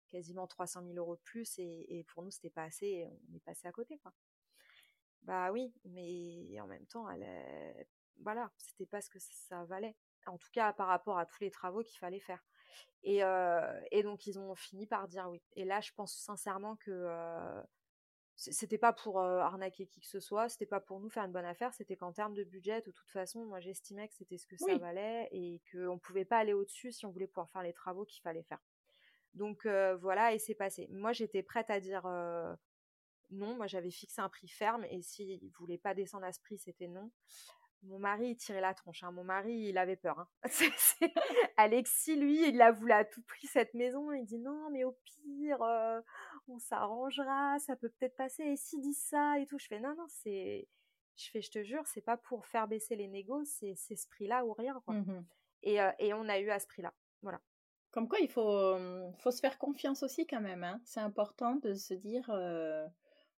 quasiment 0.09 0.47
300 0.47 0.83
000 0.83 0.95
euros 0.95 1.15
de 1.15 1.21
plus 1.21 1.57
et, 1.59 2.05
pour 2.09 2.23
nous 2.23 2.31
c'était 2.31 2.49
pas 2.49 2.63
assez. 2.63 3.07
On 3.31 3.35
est 3.35 3.39
passé 3.39 3.67
à 3.67 3.71
côté 3.71 3.97
quoi. 3.99 4.13
Bah 5.23 5.51
oui, 5.51 5.73
mais 5.85 6.59
en 6.59 6.67
même 6.67 6.85
temps, 6.87 7.07
elle, 7.09 7.85
voilà, 8.21 8.51
c'était 8.57 8.87
pas 8.87 9.01
ce 9.01 9.09
que 9.09 9.19
ça 9.19 9.63
valait. 9.65 9.95
En 10.27 10.37
tout 10.37 10.49
cas, 10.51 10.73
par 10.73 10.87
rapport 10.87 11.17
à 11.17 11.25
tous 11.25 11.39
les 11.41 11.51
travaux 11.51 11.83
qu'il 11.83 11.97
fallait 11.99 12.19
faire. 12.19 12.43
Et, 13.03 13.23
euh, 13.23 13.81
donc 14.03 14.25
ils 14.27 14.39
ont 14.39 14.55
fini 14.55 14.87
par 14.87 15.07
dire 15.07 15.27
oui. 15.29 15.41
Et 15.55 15.65
là, 15.65 15.81
je 15.81 15.91
pense 15.93 16.15
sincèrement 16.15 16.75
que 16.77 16.91
euh, 16.91 17.61
c'était 18.49 18.79
pas 18.79 18.91
pour 18.91 19.19
arnaquer 19.21 19.85
qui 19.85 20.01
que 20.01 20.07
ce 20.07 20.19
soit, 20.19 20.49
c'était 20.49 20.65
pas 20.65 20.79
pour 20.79 20.99
nous 20.99 21.09
faire 21.09 21.23
une 21.25 21.31
bonne 21.31 21.45
affaire, 21.45 21.73
c'était 21.73 21.95
qu'en 21.95 22.11
termes 22.11 22.33
de 22.33 22.43
budget, 22.43 22.81
de 22.81 22.89
toute 22.89 23.09
façon, 23.11 23.45
moi 23.45 23.59
j'estimais 23.59 24.07
que 24.07 24.15
c'était 24.15 24.37
ce 24.39 24.47
que 24.47 24.57
ça 24.57 24.77
valait 24.77 25.29
et 25.31 25.61
qu'on 25.71 25.99
pouvait 25.99 26.25
pas 26.25 26.39
aller 26.39 26.53
au-dessus 26.53 26.91
si 26.91 27.05
on 27.05 27.11
voulait 27.11 27.27
pouvoir 27.27 27.49
faire 27.51 27.61
les 27.61 27.73
travaux 27.73 28.03
qu'il 28.03 28.21
fallait 28.21 28.43
faire. 28.43 28.59
Donc 29.35 29.67
voilà, 29.67 30.33
et 30.33 30.39
c'est 30.39 30.55
passé. 30.55 30.87
Moi 30.89 31.13
j'étais 31.13 31.43
prête 31.43 31.69
à 31.69 31.79
dire 31.79 32.03
non, 33.29 33.55
moi 33.55 33.67
j'avais 33.67 33.91
fixé 33.91 34.21
un 34.21 34.29
prix 34.29 34.47
ferme 34.47 34.85
et 34.89 35.01
s'il 35.01 35.51
voulait 35.57 35.77
pas 35.77 35.93
descendre 35.93 36.25
à 36.25 36.33
ce 36.33 36.39
prix, 36.39 36.57
c'était 36.57 36.87
non. 36.87 37.11
Mon 37.83 37.97
mari, 37.97 38.29
il 38.29 38.35
tirait 38.35 38.61
la 38.61 38.73
tronche. 38.73 39.03
Hein. 39.03 39.11
Mon 39.11 39.23
mari, 39.23 39.69
il 39.69 39.77
avait 39.77 39.95
peur. 39.95 40.19
Hein. 40.19 40.27
Alexis, 41.57 42.15
lui, 42.15 42.47
il 42.47 42.61
a 42.61 42.71
voulu 42.71 42.91
à 42.91 43.05
tout 43.05 43.23
prix 43.23 43.47
cette 43.47 43.73
maison. 43.73 44.11
Il 44.11 44.25
dit 44.25 44.37
non, 44.37 44.69
mais 44.69 44.83
au 44.83 44.95
pire, 45.03 45.61
euh, 45.63 45.99
on 46.47 46.59
s'arrangera, 46.59 47.57
ça 47.59 47.75
peut 47.75 47.89
peut-être 47.89 48.15
passer. 48.15 48.43
Et 48.43 48.55
s'il 48.55 48.81
dit 48.81 48.93
ça 48.93 49.39
et 49.39 49.47
tout, 49.47 49.57
je 49.57 49.67
fais 49.67 49.79
non, 49.79 49.95
non, 49.95 50.05
c'est. 50.07 50.67
Je 51.17 51.29
fais, 51.29 51.41
je 51.41 51.51
te 51.51 51.63
jure, 51.63 51.85
c'est 51.85 52.01
pas 52.01 52.17
pour 52.17 52.45
faire 52.45 52.67
baisser 52.67 52.95
les 52.95 53.07
négos, 53.07 53.43
c'est 53.45 53.75
ce 53.75 54.07
prix-là 54.09 54.45
ou 54.45 54.53
rien. 54.53 54.81
Mmh 54.87 55.21
et, 55.63 55.79
euh, 55.79 55.91
et, 55.99 56.11
on 56.15 56.27
a 56.27 56.39
eu 56.39 56.49
à 56.49 56.59
ce 56.59 56.65
prix-là. 56.65 56.91
Voilà. 57.21 57.39
Comme 57.91 58.07
quoi, 58.07 58.19
il 58.19 58.29
faut, 58.29 58.75
faut 59.19 59.29
se 59.29 59.39
faire 59.39 59.59
confiance 59.59 60.01
aussi 60.01 60.25
quand 60.25 60.41
même. 60.41 60.63
Hein. 60.63 60.81
C'est 60.85 61.01
important 61.01 61.55
de 61.55 61.75
se 61.75 61.93
dire, 61.93 62.27
euh, 62.29 62.87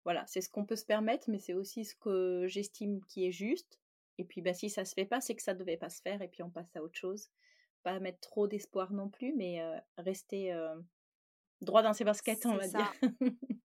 voilà, 0.04 0.26
c'est 0.28 0.42
ce 0.42 0.50
qu'on 0.50 0.66
peut 0.66 0.76
se 0.76 0.86
permettre, 0.86 1.30
mais 1.30 1.40
c'est 1.40 1.54
aussi 1.54 1.86
ce 1.86 1.96
que 1.96 2.46
j'estime 2.48 3.04
qui 3.06 3.26
est 3.26 3.32
juste. 3.32 3.81
Et 4.18 4.26
puis, 4.26 4.42
bah, 4.42 4.54
si 4.54 4.70
ça 4.70 4.86
se 4.86 4.94
fait 4.94 5.06
pas, 5.06 5.22
c'est 5.22 5.36
que 5.36 5.42
ça 5.42 5.54
devait 5.54 5.78
pas 5.78 5.90
se 5.90 6.02
faire, 6.02 6.22
et 6.22 6.28
puis 6.28 6.44
on 6.44 6.50
passe 6.50 6.76
à 6.76 6.84
autre 6.84 6.98
chose. 6.98 7.30
Pas 7.84 8.00
mettre 8.00 8.20
trop 8.20 8.48
d'espoir 8.48 8.94
non 8.94 9.10
plus, 9.10 9.34
mais 9.36 9.62
rester 9.98 10.54
droit 11.62 11.82
dans 11.82 11.94
ses 11.94 12.04
baskets, 12.04 12.46
on 12.46 12.56
va 12.56 12.68
dire. 12.68 12.94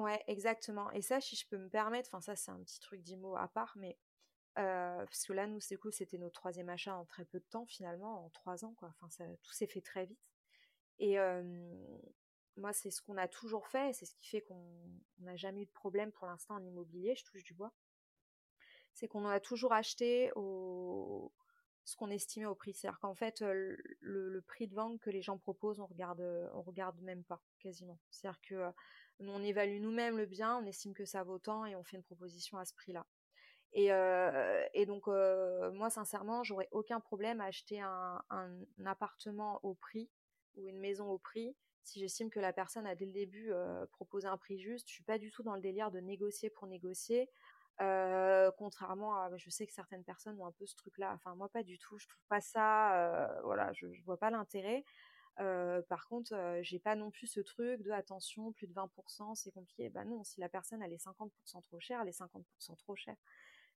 ouais, 0.00 0.22
exactement. 0.26 0.90
Et 0.92 1.02
ça, 1.02 1.20
si 1.20 1.36
je 1.36 1.46
peux 1.46 1.58
me 1.58 1.68
permettre, 1.68 2.08
enfin 2.12 2.20
ça, 2.20 2.34
c'est 2.34 2.50
un 2.50 2.60
petit 2.62 2.80
truc 2.80 3.02
d'IMO 3.02 3.36
à 3.36 3.48
part, 3.48 3.74
mais 3.76 3.96
parce 4.54 5.24
que 5.24 5.32
là, 5.32 5.46
nous, 5.46 5.60
c'est 5.60 5.76
cool, 5.76 5.92
c'était 5.92 6.18
notre 6.18 6.34
troisième 6.34 6.68
achat 6.68 6.96
en 6.96 7.04
très 7.04 7.24
peu 7.24 7.38
de 7.38 7.44
temps, 7.44 7.66
finalement, 7.66 8.24
en 8.24 8.30
trois 8.30 8.64
ans, 8.64 8.74
quoi. 8.74 8.88
Enfin, 8.96 9.10
ça, 9.10 9.24
tout 9.42 9.52
s'est 9.52 9.68
fait 9.68 9.82
très 9.82 10.06
vite. 10.06 10.20
Et 10.98 11.16
moi, 12.56 12.72
c'est 12.72 12.90
ce 12.90 13.02
qu'on 13.02 13.16
a 13.16 13.28
toujours 13.28 13.66
fait, 13.68 13.92
c'est 13.92 14.06
ce 14.06 14.14
qui 14.14 14.28
fait 14.28 14.42
qu'on 14.42 14.64
n'a 15.18 15.36
jamais 15.36 15.62
eu 15.62 15.66
de 15.66 15.72
problème 15.72 16.12
pour 16.12 16.26
l'instant 16.26 16.54
en 16.54 16.64
immobilier, 16.64 17.14
je 17.16 17.24
touche 17.24 17.44
du 17.44 17.54
bois 17.54 17.72
c'est 18.94 19.08
qu'on 19.08 19.26
a 19.26 19.40
toujours 19.40 19.72
acheté 19.72 20.30
au 20.36 21.32
ce 21.84 21.96
qu'on 21.96 22.10
estimait 22.10 22.46
au 22.46 22.54
prix. 22.54 22.72
C'est-à-dire 22.72 22.98
qu'en 23.00 23.14
fait, 23.14 23.42
le, 23.42 24.40
prix 24.46 24.66
de 24.66 24.74
vente 24.74 24.98
que 25.00 25.10
les 25.10 25.22
gens 25.22 25.38
proposent, 25.38 25.80
on 25.80 25.86
regarde, 25.86 26.22
on 26.54 26.62
regarde 26.62 26.98
même 27.02 27.24
pas 27.24 27.42
quasiment. 27.58 27.98
C'est-à-dire 28.10 28.40
que 28.40 28.72
on 29.20 29.42
évalue 29.42 29.80
nous-mêmes 29.80 30.16
le 30.16 30.26
bien, 30.26 30.56
on 30.56 30.66
estime 30.66 30.94
que 30.94 31.04
ça 31.04 31.22
vaut 31.22 31.38
tant 31.38 31.66
et 31.66 31.76
on 31.76 31.84
fait 31.84 31.96
une 31.96 32.02
proposition 32.02 32.58
à 32.58 32.64
ce 32.64 32.74
prix-là. 32.74 33.06
Et, 33.72 33.90
et, 34.74 34.86
donc, 34.86 35.06
moi, 35.08 35.90
sincèrement, 35.90 36.42
j'aurais 36.42 36.68
aucun 36.70 37.00
problème 37.00 37.40
à 37.40 37.46
acheter 37.46 37.80
un, 37.80 38.22
appartement 38.84 39.60
au 39.62 39.74
prix 39.74 40.08
ou 40.56 40.68
une 40.68 40.78
maison 40.78 41.10
au 41.10 41.18
prix 41.18 41.54
si 41.82 42.00
j'estime 42.00 42.30
que 42.30 42.40
la 42.40 42.54
personne 42.54 42.86
a 42.86 42.94
dès 42.94 43.04
le 43.04 43.12
début 43.12 43.52
proposé 43.92 44.26
un 44.26 44.38
prix 44.38 44.58
juste. 44.58 44.88
Je 44.88 44.94
suis 44.94 45.04
pas 45.04 45.18
du 45.18 45.30
tout 45.30 45.42
dans 45.42 45.54
le 45.54 45.60
délire 45.60 45.90
de 45.90 46.00
négocier 46.00 46.48
pour 46.48 46.66
négocier 46.66 47.28
contrairement 47.78 49.16
à, 49.16 49.36
je 49.36 49.50
sais 49.50 49.66
que 49.66 49.72
certaines 49.72 50.04
personnes 50.04 50.40
ont 50.40 50.46
un 50.46 50.52
peu 50.52 50.66
ce 50.66 50.76
truc-là. 50.76 51.12
Enfin, 51.14 51.34
moi, 51.34 51.48
pas 51.48 51.62
du 51.62 51.78
tout. 51.78 51.98
Je 51.98 52.06
trouve 52.08 52.24
pas 52.28 52.40
ça. 52.40 53.40
voilà, 53.44 53.72
je, 53.72 53.92
je, 53.92 54.02
vois 54.04 54.18
pas 54.18 54.30
l'intérêt. 54.30 54.84
par 55.36 56.06
contre, 56.08 56.58
j'ai 56.62 56.78
pas 56.78 56.94
non 56.96 57.10
plus 57.10 57.26
ce 57.26 57.40
truc 57.40 57.82
de 57.82 57.90
attention, 57.90 58.52
plus 58.52 58.66
de 58.66 58.74
20%, 58.74 59.34
c'est 59.34 59.52
compliqué. 59.52 59.90
Bah 59.90 60.04
non, 60.04 60.24
si 60.24 60.40
la 60.40 60.48
personne 60.48 60.82
elle 60.82 60.92
est 60.92 61.04
50% 61.04 61.62
trop 61.62 61.80
chère, 61.80 62.00
elle 62.02 62.08
est 62.08 62.20
50% 62.20 62.76
trop 62.78 62.96
chère. 62.96 63.16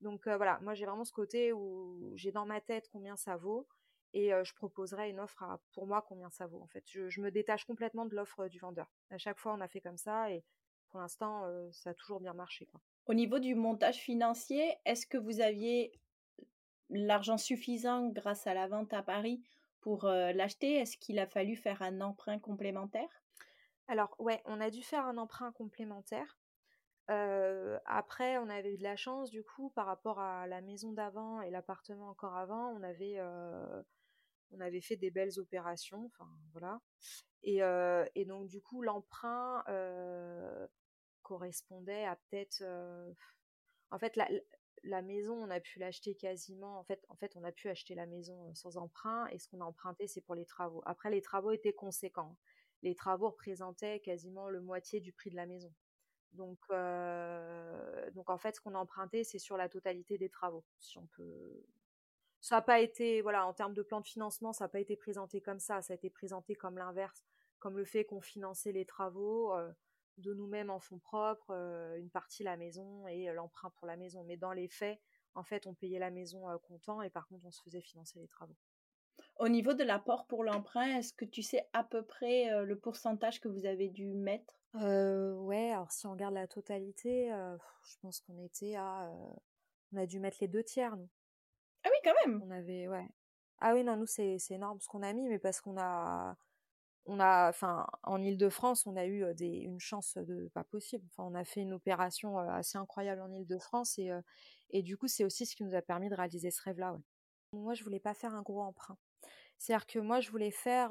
Donc 0.01 0.27
voilà, 0.27 0.59
moi 0.61 0.75
j'ai 0.75 0.87
vraiment 0.87 1.05
ce 1.05 1.13
côté 1.13 1.53
où 1.53 2.13
j'ai 2.15 2.33
dans 2.33 2.47
ma 2.47 2.61
tête 2.61 2.89
combien 2.93 3.17
ça 3.17 3.37
vaut 3.37 3.67
et 4.13 4.31
je 4.31 4.55
proposerai 4.55 5.11
une 5.11 5.21
offre 5.21 5.45
pour 5.73 5.87
moi 5.87 6.05
combien 6.07 6.31
ça 6.31 6.47
vaut 6.47 6.61
en 6.63 6.67
fait. 6.69 6.85
Je, 6.87 7.21
me 7.21 7.31
détache 7.31 7.65
complètement 7.65 8.05
de 8.07 8.15
l'offre 8.15 8.49
du 8.49 8.59
vendeur. 8.59 8.93
À 9.11 9.19
chaque 9.19 9.39
fois 9.39 9.55
on 9.55 9.61
a 9.61 9.69
fait 9.69 9.81
comme 9.81 9.97
ça 9.97 10.31
et 10.31 10.45
pour 10.89 11.01
l'instant 11.01 11.45
ça 11.73 11.91
a 11.91 11.95
toujours 11.95 12.21
bien 12.21 12.35
marché. 12.35 12.69
Au 13.07 13.13
niveau 13.13 13.39
du 13.39 13.55
montage 13.55 13.99
financier, 13.99 14.77
est-ce 14.87 15.07
que 15.07 15.19
vous 15.19 15.41
aviez 15.41 15.93
l'argent 16.89 17.37
suffisant 17.37 18.09
grâce 18.09 18.47
à 18.47 18.55
la 18.55 18.67
vente 18.67 18.95
à 18.95 19.03
Paris 19.03 19.43
pour 19.81 20.07
l'acheter? 20.07 20.77
Est-ce 20.77 20.97
qu'il 20.97 21.19
a 21.19 21.27
fallu 21.27 21.55
faire 21.55 21.83
un 21.83 22.01
emprunt 22.01 22.39
complémentaire? 22.39 23.09
Alors, 23.89 24.15
ouais, 24.19 24.41
on 24.47 24.59
a 24.61 24.71
dû 24.71 24.83
faire 24.83 25.05
un 25.05 25.19
emprunt 25.19 25.53
complémentaire. 25.53 26.39
après, 27.09 28.39
on 28.39 28.49
avait 28.49 28.73
eu 28.73 28.79
de 28.79 28.83
la 28.83 28.97
chance, 28.97 29.31
du 29.31 29.45
coup, 29.45 29.69
par 29.71 29.85
rapport 29.85 30.19
à 30.21 30.47
la 30.47 30.63
maison 30.63 30.93
d'avant 30.93 31.43
et 31.43 31.51
l'appartement 31.51 32.09
encore 32.09 32.37
avant, 32.37 32.71
on 32.71 32.83
avait, 32.83 33.21
on 34.53 34.61
avait 34.61 34.81
fait 34.81 34.97
des 34.97 35.11
belles 35.11 35.39
opérations, 35.39 36.07
enfin 36.07 36.29
voilà. 36.53 36.81
Et 37.43 38.25
donc, 38.25 38.49
du 38.49 38.63
coup, 38.63 38.81
l'emprunt 38.81 39.63
correspondait 41.25 42.05
à 42.05 42.17
peut-être. 42.17 42.63
En 43.91 43.99
fait, 43.99 44.17
la, 44.85 45.03
maison, 45.03 45.35
on 45.35 45.51
a 45.51 45.61
pu 45.61 45.79
l'acheter 45.79 46.15
quasiment. 46.15 46.79
En 46.79 46.85
fait, 46.85 47.05
en 47.09 47.17
fait, 47.17 47.35
on 47.37 47.45
a 47.45 47.53
pu 47.53 47.69
acheter 47.69 47.95
la 47.95 48.07
maison 48.07 48.55
sans 48.55 48.77
emprunt 48.77 49.27
et 49.29 49.39
ce 49.39 49.49
qu'on 49.49 49.61
a 49.61 49.65
emprunté, 49.65 50.07
c'est 50.07 50.21
pour 50.21 50.35
les 50.35 50.47
travaux. 50.47 50.83
Après, 50.87 51.11
les 51.11 51.23
travaux 51.23 51.51
étaient 51.51 51.73
conséquents. 51.73 52.37
Les 52.83 52.95
travaux 52.95 53.31
représentaient 53.31 54.01
quasiment 54.01 54.49
le 54.49 54.61
moitié 54.61 55.01
du 55.01 55.13
prix 55.13 55.31
de 55.31 55.37
la 55.37 55.47
maison. 55.47 55.73
Donc, 56.33 56.59
donc 58.15 58.31
en 58.31 58.39
fait, 58.39 58.57
ce 58.57 58.61
qu'on 58.61 58.75
a 58.75 58.79
emprunté, 58.79 59.25
c'est 59.25 59.39
sur 59.39 59.57
la 59.57 59.69
totalité 59.69 60.19
des 60.19 60.29
travaux, 60.29 60.65
si 60.79 60.99
on 60.99 61.07
peut. 61.07 61.65
Ça 62.41 62.57
n'a 62.57 62.63
pas 62.63 62.81
été, 62.81 63.23
voilà, 63.23 63.47
en 63.47 63.55
termes 63.55 63.73
de 63.73 63.83
plan 63.83 64.01
de 64.01 64.07
financement, 64.07 64.53
ça 64.53 64.65
n'a 64.65 64.69
pas 64.69 64.81
été 64.81 64.97
présenté 64.97 65.41
comme 65.41 65.61
ça. 65.61 65.81
Ça 65.81 65.95
a 65.95 65.97
été 65.97 66.11
présenté 66.11 66.55
comme 66.55 66.77
l'inverse, 66.77 67.25
comme 67.59 67.79
le 67.79 67.85
fait 67.85 68.05
qu'on 68.05 68.21
finançait 68.21 68.73
les 68.73 68.85
travaux 68.85 69.55
de 70.19 70.35
nous-mêmes 70.35 70.71
en 70.71 70.81
fonds 70.81 70.99
propres, 70.99 71.51
euh, 71.51 71.97
une 71.99 72.11
partie 72.11 72.43
la 72.43 72.57
maison 72.57 73.07
et 73.09 73.29
euh, 73.29 73.33
l'emprunt 73.33 73.71
pour 73.71 73.87
la 73.87 73.97
maison. 73.97 74.25
Mais 74.25 74.37
dans 74.37 74.53
les 74.53 74.69
faits, 74.69 75.01
en 75.35 75.43
fait, 75.43 75.67
on 75.67 75.75
payait 75.75 75.99
la 75.99 76.11
maison 76.11 76.49
euh, 76.49 76.59
comptant 76.59 77.03
et 77.03 77.11
par 77.11 77.27
contre, 77.29 77.45
on 77.45 77.51
se 77.51 77.63
faisait 77.63 77.81
financer 77.81 78.19
les 78.19 78.29
travaux. 78.29 78.57
Au 79.39 79.49
niveau 79.49 79.75
de 79.75 79.85
l'apport 79.85 80.27
pour 80.27 80.45
l'emprunt, 80.45 80.99
est-ce 80.99 81.13
que 81.13 81.25
tu 81.25 81.43
sais 81.43 81.69
à 81.73 81.85
peu 81.85 82.05
près 82.05 82.65
le 82.65 82.79
pourcentage 82.79 83.41
que 83.41 83.49
vous 83.49 83.65
avez 83.65 83.89
dû 83.89 84.13
mettre? 84.13 84.61
Ouais, 84.75 85.71
alors 85.71 85.91
si 85.93 86.07
on 86.07 86.13
regarde 86.13 86.35
la 86.35 86.49
totalité, 86.49 87.29
je 87.85 87.97
pense 88.01 88.21
qu'on 88.21 88.39
était 88.39 88.75
à, 88.75 89.13
on 89.93 89.97
a 89.97 90.07
dû 90.07 90.19
mettre 90.19 90.39
les 90.41 90.49
deux 90.49 90.65
tiers 90.65 90.97
nous. 90.97 91.09
Ah 91.85 91.89
oui, 91.93 91.99
quand 92.03 92.15
même. 92.27 92.43
On 92.45 92.51
avait, 92.51 92.89
ouais. 92.89 93.09
Ah 93.59 93.75
oui, 93.75 93.85
non, 93.85 93.97
nous 93.97 94.07
c'est 94.07 94.39
énorme 94.51 94.81
ce 94.81 94.89
qu'on 94.89 95.03
a 95.03 95.13
mis, 95.13 95.29
mais 95.29 95.39
parce 95.39 95.61
qu'on 95.61 95.79
a, 95.79 96.37
on 97.07 97.19
en 97.21 98.23
Ile-de-France, 98.23 98.87
on 98.87 98.97
a 98.97 99.05
eu 99.07 99.25
une 99.39 99.81
chance 99.81 100.17
de 100.17 100.49
pas 100.55 100.65
possible. 100.65 101.07
On 101.19 101.35
a 101.35 101.45
fait 101.45 101.61
une 101.61 101.73
opération 101.75 102.39
assez 102.39 102.79
incroyable 102.79 103.21
en 103.23 103.33
Ile-de-France 103.33 103.99
et, 104.71 104.83
du 104.83 104.97
coup, 104.97 105.09
c'est 105.09 105.25
aussi 105.25 105.47
ce 105.47 105.55
qui 105.57 105.65
nous 105.65 105.75
a 105.75 105.83
permis 105.83 106.09
de 106.09 106.15
réaliser 106.15 106.51
ce 106.51 106.63
rêve-là. 106.63 106.97
Moi, 107.53 107.75
je 107.75 107.85
voulais 107.85 108.01
pas 108.01 108.15
faire 108.15 108.35
un 108.35 108.43
gros 108.43 108.63
emprunt. 108.63 108.99
C'est-à-dire 109.59 109.87
que 109.87 109.99
moi, 109.99 110.21
je 110.21 110.31
voulais 110.31 110.51
faire. 110.51 110.91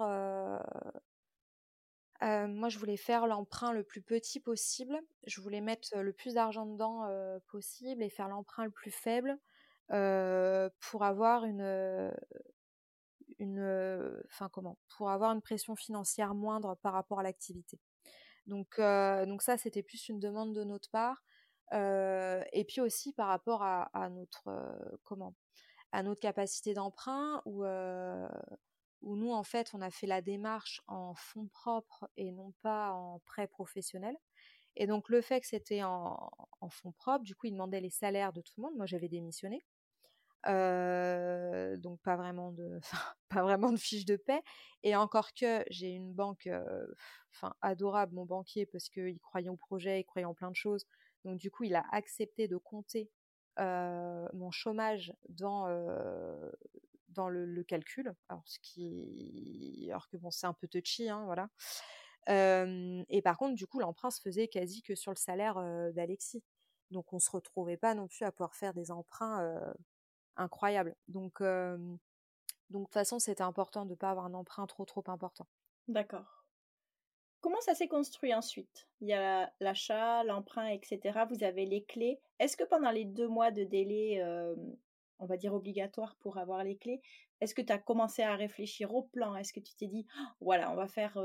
moi, 2.21 2.69
je 2.69 2.79
voulais 2.79 2.97
faire 2.97 3.27
l'emprunt 3.27 3.73
le 3.73 3.83
plus 3.83 4.01
petit 4.01 4.39
possible. 4.39 4.99
Je 5.25 5.41
voulais 5.41 5.61
mettre 5.61 5.97
le 5.97 6.13
plus 6.13 6.35
d'argent 6.35 6.65
dedans 6.65 7.07
possible 7.47 8.01
et 8.03 8.09
faire 8.09 8.27
l'emprunt 8.29 8.65
le 8.65 8.71
plus 8.71 8.91
faible 8.91 9.37
pour 9.89 11.03
avoir 11.03 11.43
une, 11.45 12.11
une, 13.39 14.23
enfin 14.27 14.49
comment, 14.49 14.77
pour 14.97 15.09
avoir 15.09 15.31
une 15.31 15.41
pression 15.41 15.75
financière 15.75 16.35
moindre 16.35 16.75
par 16.81 16.93
rapport 16.93 17.19
à 17.19 17.23
l'activité. 17.23 17.79
Donc, 18.47 18.77
donc 18.79 19.41
ça, 19.41 19.57
c'était 19.57 19.83
plus 19.83 20.09
une 20.09 20.19
demande 20.19 20.53
de 20.53 20.63
notre 20.63 20.89
part. 20.89 21.23
et 21.71 22.65
puis 22.67 22.81
aussi 22.81 23.13
par 23.13 23.27
rapport 23.27 23.63
à, 23.63 24.09
notre 24.09 24.49
comment 25.03 25.35
à 25.91 26.03
notre 26.03 26.19
capacité 26.19 26.73
d'emprunt 26.73 27.41
où, 27.45 27.63
nous 29.01 29.31
en 29.31 29.43
fait 29.43 29.69
on 29.73 29.81
a 29.81 29.91
fait 29.91 30.07
la 30.07 30.21
démarche 30.21 30.81
en 30.87 31.13
fonds 31.15 31.47
propres 31.47 32.09
et 32.17 32.31
non 32.31 32.53
pas 32.61 32.91
en 32.93 33.19
prêt 33.25 33.47
professionnel 33.47 34.15
et 34.75 34.87
donc 34.87 35.09
le 35.09 35.21
fait 35.21 35.41
que 35.41 35.47
c'était 35.47 35.83
en, 35.83 36.31
en 36.61 36.69
fonds 36.69 36.93
propres 36.93 37.23
du 37.23 37.35
coup 37.35 37.47
ils 37.47 37.51
demandaient 37.51 37.81
les 37.81 37.89
salaires 37.89 38.33
de 38.33 38.41
tout 38.41 38.53
le 38.57 38.63
monde 38.63 38.75
moi 38.75 38.85
j'avais 38.85 39.09
démissionné 39.09 39.63
donc 40.45 42.01
pas 42.01 42.15
vraiment 42.17 42.51
de 42.51 42.79
pas 43.29 43.41
vraiment 43.43 43.71
de 43.71 43.77
fiche 43.77 44.05
de 44.05 44.17
paix 44.17 44.41
et 44.83 44.95
encore 44.95 45.33
que 45.33 45.63
j'ai 45.69 45.89
une 45.89 46.13
banque 46.13 46.49
adorable 47.61 48.13
mon 48.13 48.25
banquier 48.25 48.65
parce 48.65 48.89
qu'il 48.89 49.19
croyait 49.19 49.49
au 49.49 49.55
projet 49.55 50.01
il 50.01 50.03
croyait 50.03 50.25
en 50.25 50.33
plein 50.33 50.51
de 50.51 50.55
choses. 50.55 50.85
Donc 51.25 51.37
du 51.37 51.49
coup 51.49 51.63
il 51.63 51.75
a 51.75 51.85
accepté 51.91 52.47
de 52.47 52.57
compter 52.57 53.09
mon 53.57 54.51
chômage 54.51 55.13
dans 55.29 55.67
dans 57.09 57.29
le, 57.29 57.63
calcul. 57.63 58.13
Alors 58.29 58.43
ce 58.45 58.59
qui 58.59 59.87
alors 59.89 60.09
que 60.09 60.17
bon 60.17 60.31
c'est 60.31 60.47
un 60.47 60.53
peu 60.53 60.67
touchy 60.67 61.09
hein, 61.09 61.23
voilà. 61.25 61.49
Et 62.27 63.21
par 63.21 63.37
contre 63.37 63.55
du 63.55 63.67
coup 63.67 63.79
l'emprunt 63.79 64.11
se 64.11 64.21
faisait 64.21 64.47
quasi 64.47 64.81
que 64.81 64.95
sur 64.95 65.11
le 65.11 65.17
salaire 65.17 65.55
d'Alexis. 65.93 66.43
Donc 66.91 67.13
on 67.13 67.19
se 67.19 67.31
retrouvait 67.31 67.77
pas 67.77 67.95
non 67.95 68.07
plus 68.07 68.25
à 68.25 68.31
pouvoir 68.31 68.55
faire 68.55 68.73
des 68.73 68.91
emprunts 68.91 69.73
incroyable. 70.37 70.95
Donc, 71.07 71.41
donc 71.41 71.89
de 72.69 72.85
toute 72.85 72.93
façon, 72.93 73.19
c'était 73.19 73.43
important 73.43 73.85
de 73.85 73.91
ne 73.91 73.95
pas 73.95 74.11
avoir 74.11 74.25
un 74.25 74.33
emprunt 74.33 74.65
trop 74.67 74.85
trop 74.85 75.03
important. 75.07 75.47
D'accord. 75.87 76.45
Comment 77.41 77.61
ça 77.61 77.75
s'est 77.75 77.89
construit 77.89 78.33
ensuite? 78.33 78.87
Il 79.01 79.09
y 79.09 79.13
a 79.13 79.51
l'achat, 79.59 80.23
l'emprunt, 80.23 80.67
etc. 80.67 81.25
Vous 81.29 81.43
avez 81.43 81.65
les 81.65 81.83
clés. 81.83 82.21
Est-ce 82.39 82.55
que 82.55 82.63
pendant 82.63 82.91
les 82.91 83.05
deux 83.05 83.27
mois 83.27 83.51
de 83.51 83.63
délai, 83.63 84.23
on 85.19 85.25
va 85.25 85.35
dire 85.37 85.53
obligatoire 85.53 86.15
pour 86.21 86.37
avoir 86.37 86.63
les 86.63 86.77
clés, 86.77 87.01
est-ce 87.41 87.53
que 87.53 87.61
tu 87.61 87.73
as 87.73 87.77
commencé 87.77 88.21
à 88.21 88.35
réfléchir 88.37 88.93
au 88.95 89.03
plan? 89.03 89.35
Est-ce 89.35 89.51
que 89.51 89.59
tu 89.59 89.75
t'es 89.75 89.87
dit, 89.87 90.05
«Oh, 90.17 90.23
voilà, 90.39 90.71
on 90.71 90.75
va 90.75 90.87
faire 90.87 91.17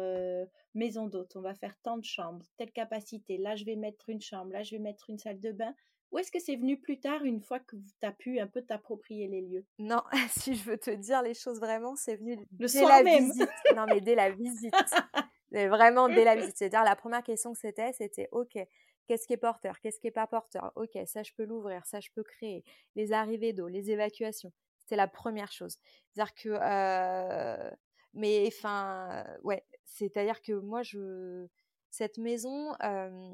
maison 0.75 1.07
d'hôte, 1.07 1.37
on 1.37 1.41
va 1.41 1.55
faire 1.55 1.77
tant 1.85 1.99
de 1.99 2.05
chambres, 2.05 2.45
telle 2.57 2.73
capacité, 2.73 3.39
là 3.39 3.55
je 3.55 3.65
vais 3.65 3.77
mettre 3.77 4.09
une 4.09 4.21
chambre, 4.21 4.53
là 4.53 4.65
je 4.65 4.73
vais 4.75 4.81
mettre 4.81 5.11
une 5.11 5.19
salle 5.19 5.39
de 5.39 5.53
bain 5.53 5.75
ou 6.11 6.19
est-ce 6.19 6.31
que 6.31 6.39
c'est 6.39 6.57
venu 6.57 6.81
plus 6.81 6.99
tard, 6.99 7.23
une 7.25 7.41
fois 7.41 7.61
que 7.61 7.77
tu 7.77 8.07
as 8.07 8.13
pu 8.13 8.41
un 8.41 8.47
peu 8.47 8.63
t'approprier 8.63 9.29
les 9.29 9.43
lieux? 9.43 9.67
Non, 9.79 10.03
si 10.31 10.55
je 10.55 10.65
veux 10.65 10.79
te 10.79 10.91
dire 10.91 11.23
les 11.23 11.35
choses 11.35 11.61
vraiment, 11.61 11.97
c'est 11.97 12.17
venu 12.17 12.37
le 12.37 12.47
dès 12.53 12.69
soir 12.69 12.89
la 12.89 13.03
même. 13.03 13.25
visite. 13.25 13.51
Non, 13.77 13.85
mais 13.87 14.01
dès 14.01 14.15
la 14.15 14.31
visite. 14.31 14.73
vraiment 15.51 16.09
dès 16.09 16.25
la 16.25 16.37
visite. 16.37 16.57
C'est-à-dire, 16.57 16.85
la 16.85 16.97
première 16.97 17.23
question 17.23 17.53
que 17.53 17.59
c'était, 17.59 17.93
c'était 17.93 18.29
OK, 18.33 18.59
qu'est-ce 19.07 19.27
qui 19.27 19.33
est 19.35 19.39
porteur? 19.39 19.81
Qu'est-ce 19.81 20.01
qui 20.01 20.07
n'est 20.07 20.13
pas 20.13 20.27
porteur? 20.27 20.73
OK, 20.77 20.99
ça, 21.07 21.23
je 21.23 21.33
peux 21.37 21.45
l'ouvrir, 21.45 21.85
ça, 21.87 22.01
je 22.01 22.09
peux 22.15 22.23
créer. 22.23 22.65
Les 22.95 23.13
arrivées 23.13 23.53
d'eau, 23.53 23.69
les 23.69 23.91
évacuations. 23.91 24.53
C'était 24.79 24.97
la 24.97 25.09
première 25.09 25.53
chose. 25.53 25.77
C'est-à-dire 26.13 26.35
que. 26.35 26.59
Euh, 26.61 27.71
mais 28.15 28.47
enfin, 28.49 29.25
ouais, 29.43 29.65
c'est-à-dire 29.85 30.41
que 30.41 30.53
moi, 30.53 30.83
je. 30.83 31.47
Cette 31.91 32.19
maison, 32.19 32.75
euh, 32.83 33.33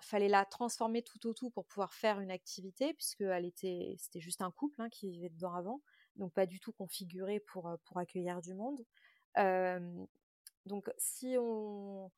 fallait 0.00 0.28
la 0.28 0.44
transformer 0.44 1.02
tout 1.02 1.26
au 1.26 1.34
tout 1.34 1.50
pour 1.50 1.66
pouvoir 1.66 1.92
faire 1.94 2.20
une 2.20 2.30
activité, 2.30 2.94
puisque 2.94 3.22
elle 3.22 3.44
était, 3.44 3.96
c'était 3.98 4.20
juste 4.20 4.42
un 4.42 4.50
couple 4.50 4.80
hein, 4.82 4.88
qui 4.88 5.10
vivait 5.10 5.30
dedans 5.30 5.54
avant, 5.54 5.80
donc 6.16 6.32
pas 6.32 6.46
du 6.46 6.60
tout 6.60 6.72
configuré 6.72 7.40
pour, 7.40 7.70
pour 7.84 7.98
accueillir 7.98 8.40
du 8.40 8.54
monde. 8.54 8.84
donc 10.66 10.90
si 10.98 11.36
on, 11.38 12.10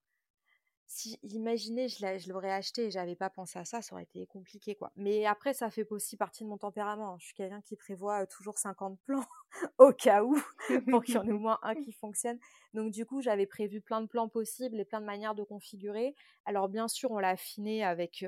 si 0.91 1.21
imaginez 1.23 1.87
je 1.89 2.29
l'aurais 2.29 2.51
acheté 2.51 2.87
et 2.87 2.91
j'avais 2.91 3.15
pas 3.15 3.31
pensé 3.31 3.61
à 3.61 3.65
ça, 3.65 3.81
ça 3.81 3.95
aurait 3.95 4.03
été 4.03 4.27
compliqué 4.27 4.75
quoi. 4.75 4.91
Mais 4.97 5.25
après 5.25 5.55
ça 5.55 5.71
fait 5.71 5.87
aussi 5.89 6.17
partie 6.17 6.43
de 6.43 6.49
mon 6.49 6.59
tempérament. 6.59 7.13
Hein. 7.13 7.17
Je 7.21 7.27
suis 7.27 7.35
quelqu'un 7.35 7.61
qui 7.61 7.77
prévoit 7.77 8.27
toujours 8.27 8.59
50 8.59 8.99
plans 9.05 9.25
au 9.79 9.93
cas 9.93 10.25
où 10.25 10.37
pour 10.91 11.05
qu'il 11.05 11.15
y 11.15 11.19
en 11.19 11.29
ait 11.29 11.33
au 11.33 11.39
moins 11.39 11.61
un 11.63 11.77
qui 11.77 11.93
fonctionne. 11.93 12.41
Donc 12.75 12.91
du 12.91 13.07
coup 13.07 13.23
j'avais 13.23 13.47
prévu 13.47 13.81
plein 13.81 14.01
de 14.01 14.09
plans 14.09 14.29
possibles 14.29 14.81
et 14.81 14.85
plein 14.85 15.01
de 15.01 15.07
manières 15.07 15.37
de 15.37 15.45
configurer. 15.45 16.17
Alors 16.45 16.69
bien 16.69 16.89
sûr 16.89 17.13
on 17.13 17.21
l'a 17.21 17.31
affiné 17.31 17.85
avec 17.85 18.27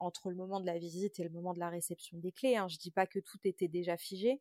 entre 0.00 0.30
le 0.30 0.36
moment 0.36 0.60
de 0.60 0.66
la 0.66 0.78
visite 0.78 1.20
et 1.20 1.24
le 1.24 1.30
moment 1.30 1.52
de 1.52 1.60
la 1.60 1.68
réception 1.68 2.16
des 2.16 2.32
clés. 2.32 2.56
Hein. 2.56 2.68
Je 2.68 2.78
dis 2.78 2.90
pas 2.90 3.06
que 3.06 3.18
tout 3.18 3.38
était 3.44 3.68
déjà 3.68 3.98
figé, 3.98 4.40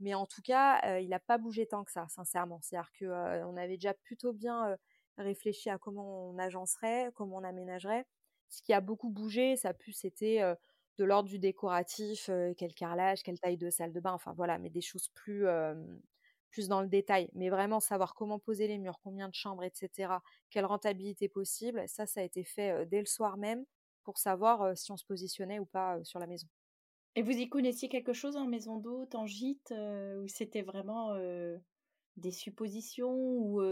mais 0.00 0.14
en 0.14 0.24
tout 0.24 0.40
cas 0.40 0.98
il 0.98 1.10
n'a 1.10 1.20
pas 1.20 1.36
bougé 1.36 1.66
tant 1.66 1.84
que 1.84 1.92
ça 1.92 2.08
sincèrement. 2.08 2.60
C'est-à-dire 2.62 2.90
que 2.98 3.44
on 3.44 3.58
avait 3.58 3.76
déjà 3.76 3.92
plutôt 3.92 4.32
bien 4.32 4.78
réfléchi 5.18 5.70
à 5.70 5.78
comment 5.78 6.30
on 6.30 6.38
agencerait, 6.38 7.10
comment 7.14 7.36
on 7.36 7.44
aménagerait. 7.44 8.06
Ce 8.48 8.62
qui 8.62 8.72
a 8.72 8.80
beaucoup 8.80 9.10
bougé, 9.10 9.56
ça 9.56 9.70
a 9.70 9.74
pu, 9.74 9.92
c'était 9.92 10.40
de 10.98 11.04
l'ordre 11.04 11.28
du 11.28 11.38
décoratif, 11.38 12.28
quel 12.58 12.74
carrelage, 12.74 13.22
quelle 13.22 13.40
taille 13.40 13.56
de 13.56 13.70
salle 13.70 13.92
de 13.92 14.00
bain, 14.00 14.12
enfin 14.12 14.32
voilà, 14.34 14.58
mais 14.58 14.70
des 14.70 14.82
choses 14.82 15.08
plus, 15.14 15.46
plus 16.50 16.68
dans 16.68 16.82
le 16.82 16.88
détail. 16.88 17.30
Mais 17.34 17.48
vraiment 17.48 17.80
savoir 17.80 18.14
comment 18.14 18.38
poser 18.38 18.68
les 18.68 18.78
murs, 18.78 18.98
combien 19.02 19.28
de 19.28 19.34
chambres, 19.34 19.64
etc., 19.64 20.12
quelle 20.50 20.66
rentabilité 20.66 21.28
possible, 21.28 21.82
ça, 21.88 22.06
ça 22.06 22.20
a 22.20 22.24
été 22.24 22.44
fait 22.44 22.84
dès 22.86 23.00
le 23.00 23.06
soir 23.06 23.38
même 23.38 23.64
pour 24.04 24.18
savoir 24.18 24.76
si 24.76 24.92
on 24.92 24.96
se 24.96 25.04
positionnait 25.06 25.58
ou 25.58 25.64
pas 25.64 26.02
sur 26.04 26.18
la 26.18 26.26
maison. 26.26 26.48
Et 27.14 27.22
vous 27.22 27.32
y 27.32 27.48
connaissiez 27.48 27.88
quelque 27.88 28.12
chose 28.12 28.36
en 28.36 28.46
maison 28.46 28.76
d'hôte, 28.78 29.14
en 29.14 29.26
gîte, 29.26 29.72
ou 29.72 30.28
c'était 30.28 30.62
vraiment 30.62 31.14
des 32.16 32.32
suppositions 32.32 33.14
ou 33.14 33.62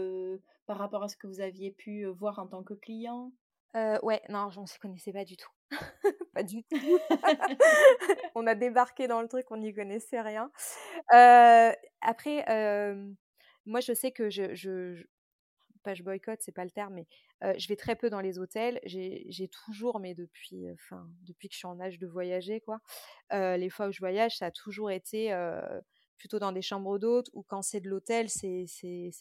par 0.65 0.77
rapport 0.77 1.03
à 1.03 1.07
ce 1.07 1.17
que 1.17 1.27
vous 1.27 1.41
aviez 1.41 1.71
pu 1.71 2.05
voir 2.05 2.39
en 2.39 2.47
tant 2.47 2.63
que 2.63 2.73
client? 2.73 3.31
Ouais, 3.73 4.21
non, 4.29 4.49
je 4.49 4.59
ne 4.59 4.79
connaissais 4.79 5.13
pas 5.13 5.25
du 5.25 5.37
tout. 5.37 5.51
pas 6.33 6.43
du 6.43 6.63
tout. 6.63 6.99
on 8.35 8.47
a 8.47 8.55
débarqué 8.55 9.07
dans 9.07 9.21
le 9.21 9.27
truc, 9.27 9.45
on 9.51 9.57
n'y 9.57 9.73
connaissait 9.73 10.21
rien. 10.21 10.51
après, 12.01 12.45
moi, 13.65 13.79
je 13.79 13.93
sais 13.93 14.11
que 14.11 14.29
je, 14.29 14.55
je, 14.55 15.03
pas 15.83 15.93
je 15.93 16.03
boycotte, 16.03 16.39
c'est 16.41 16.51
pas 16.51 16.65
le 16.65 16.71
terme, 16.71 16.95
mais 16.95 17.07
je 17.57 17.67
vais 17.67 17.75
très 17.75 17.95
peu 17.95 18.09
dans 18.09 18.21
les 18.21 18.39
hôtels. 18.39 18.79
J'ai 18.85 19.49
toujours, 19.49 19.99
mais 19.99 20.13
depuis, 20.13 20.69
enfin, 20.73 21.07
depuis 21.23 21.47
que 21.49 21.53
je 21.53 21.59
suis 21.59 21.67
en 21.67 21.79
âge 21.79 21.99
de 21.99 22.07
voyager, 22.07 22.61
quoi, 22.61 22.79
les 23.31 23.69
fois 23.69 23.87
où 23.87 23.91
je 23.91 23.99
voyage, 23.99 24.37
ça 24.37 24.47
a 24.47 24.51
toujours 24.51 24.91
été 24.91 25.31
plutôt 26.21 26.37
dans 26.37 26.51
des 26.51 26.61
chambres 26.61 26.99
d'hôtes 26.99 27.31
ou 27.33 27.41
quand 27.41 27.63
c'est 27.63 27.79
de 27.79 27.89
l'hôtel, 27.89 28.29
c'est 28.29 28.67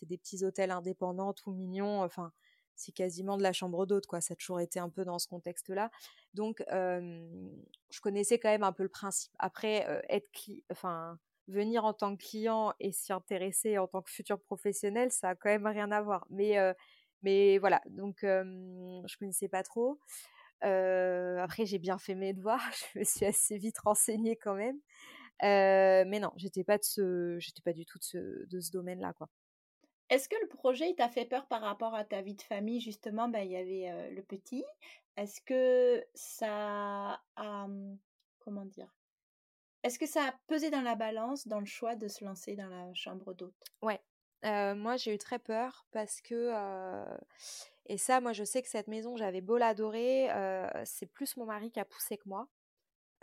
des 0.02 0.18
petits 0.18 0.44
hôtels 0.44 0.70
indépendants, 0.70 1.32
tout 1.32 1.50
mignons. 1.50 2.02
Enfin, 2.02 2.30
c'est 2.76 2.92
quasiment 2.92 3.38
de 3.38 3.42
la 3.42 3.54
chambre 3.54 3.86
d'hôte, 3.86 4.06
quoi. 4.06 4.20
Ça 4.20 4.34
a 4.34 4.36
toujours 4.36 4.60
été 4.60 4.80
un 4.80 4.90
peu 4.90 5.02
dans 5.06 5.18
ce 5.18 5.26
contexte-là. 5.26 5.90
Donc, 6.34 6.62
je 6.68 8.00
connaissais 8.02 8.38
quand 8.38 8.50
même 8.50 8.64
un 8.64 8.72
peu 8.72 8.82
le 8.82 8.90
principe. 8.90 9.32
Après, 9.38 10.04
être 10.10 10.28
enfin, 10.70 11.18
venir 11.48 11.86
en 11.86 11.94
tant 11.94 12.14
que 12.14 12.22
client 12.22 12.74
et 12.80 12.92
s'y 12.92 13.14
intéresser 13.14 13.78
en 13.78 13.86
tant 13.86 14.02
que 14.02 14.10
futur 14.10 14.38
professionnel, 14.38 15.10
ça 15.10 15.30
a 15.30 15.34
quand 15.34 15.48
même 15.48 15.66
rien 15.66 15.90
à 15.92 16.02
voir. 16.02 16.26
Mais, 16.28 16.58
mais 17.22 17.56
voilà, 17.56 17.80
donc 17.86 18.18
je 18.20 19.16
connaissais 19.16 19.48
pas 19.48 19.62
trop. 19.62 19.98
après, 20.60 21.64
j'ai 21.64 21.78
bien 21.78 21.96
fait 21.96 22.14
mes 22.14 22.34
devoirs. 22.34 22.60
Je 22.92 22.98
me 22.98 23.04
suis 23.04 23.24
assez 23.24 23.56
vite 23.56 23.78
renseignée 23.78 24.36
quand 24.36 24.54
même 24.54 24.78
mais 25.42 26.20
non, 26.20 26.33
j'étais 26.37 26.64
pas 26.64 26.79
de 26.79 26.85
ce, 26.85 27.37
j'étais 27.38 27.62
pas 27.62 27.72
du 27.72 27.87
tout 27.87 27.98
de 27.98 28.05
ce, 28.05 28.46
de 28.46 28.61
ce 28.61 28.70
domaine-là, 28.70 29.12
quoi. 29.14 29.29
Est-ce 30.09 30.29
que 30.29 30.37
le 30.40 30.48
projet 30.48 30.92
t'a 30.94 31.09
fait 31.09 31.24
peur 31.24 31.46
par 31.46 31.61
rapport 31.61 31.94
à 31.94 32.05
ta 32.05 32.20
vie 32.20 32.35
de 32.35 32.42
famille 32.42 32.81
justement? 32.81 33.29
Ben, 33.29 33.42
il 33.42 33.53
y 33.53 33.57
avait 33.57 34.11
le 34.11 34.22
petit. 34.22 34.64
Est-ce 35.16 35.40
que 35.40 36.05
ça 36.14 37.20
a 37.37 37.68
mmh, 37.68 37.98
comment 38.40 38.64
dire? 38.64 38.92
Est-ce 39.83 39.98
que 39.98 40.07
ça 40.07 40.24
a 40.24 40.33
pesé 40.46 40.70
dans 40.70 40.83
la 40.83 40.94
balance 40.94 41.46
dans 41.46 41.61
le 41.61 41.66
choix 41.66 41.96
de 41.96 42.09
se 42.09 42.24
lancer 42.24 42.57
dans 42.57 42.68
la 42.68 42.92
chambre 42.94 43.35
d'hôte? 43.35 43.72
Ouais. 43.83 44.00
moi 44.42 44.96
j'ai 44.96 45.14
eu 45.14 45.18
très 45.18 45.38
peur 45.38 45.87
parce 45.90 46.20
que 46.20 46.53
et 47.87 47.98
ça 47.98 48.20
moi 48.20 48.33
je 48.33 48.44
sais 48.44 48.62
que 48.62 48.68
cette 48.68 48.88
maison 48.88 49.16
j'avais 49.16 49.40
beau 49.40 49.57
l'adorer 49.57 50.29
c'est 50.85 51.07
plus 51.07 51.37
mon 51.37 51.46
mari 51.46 51.70
qui 51.70 51.81
a 51.81 51.85
poussé 51.85 52.18
que 52.18 52.29
moi 52.29 52.48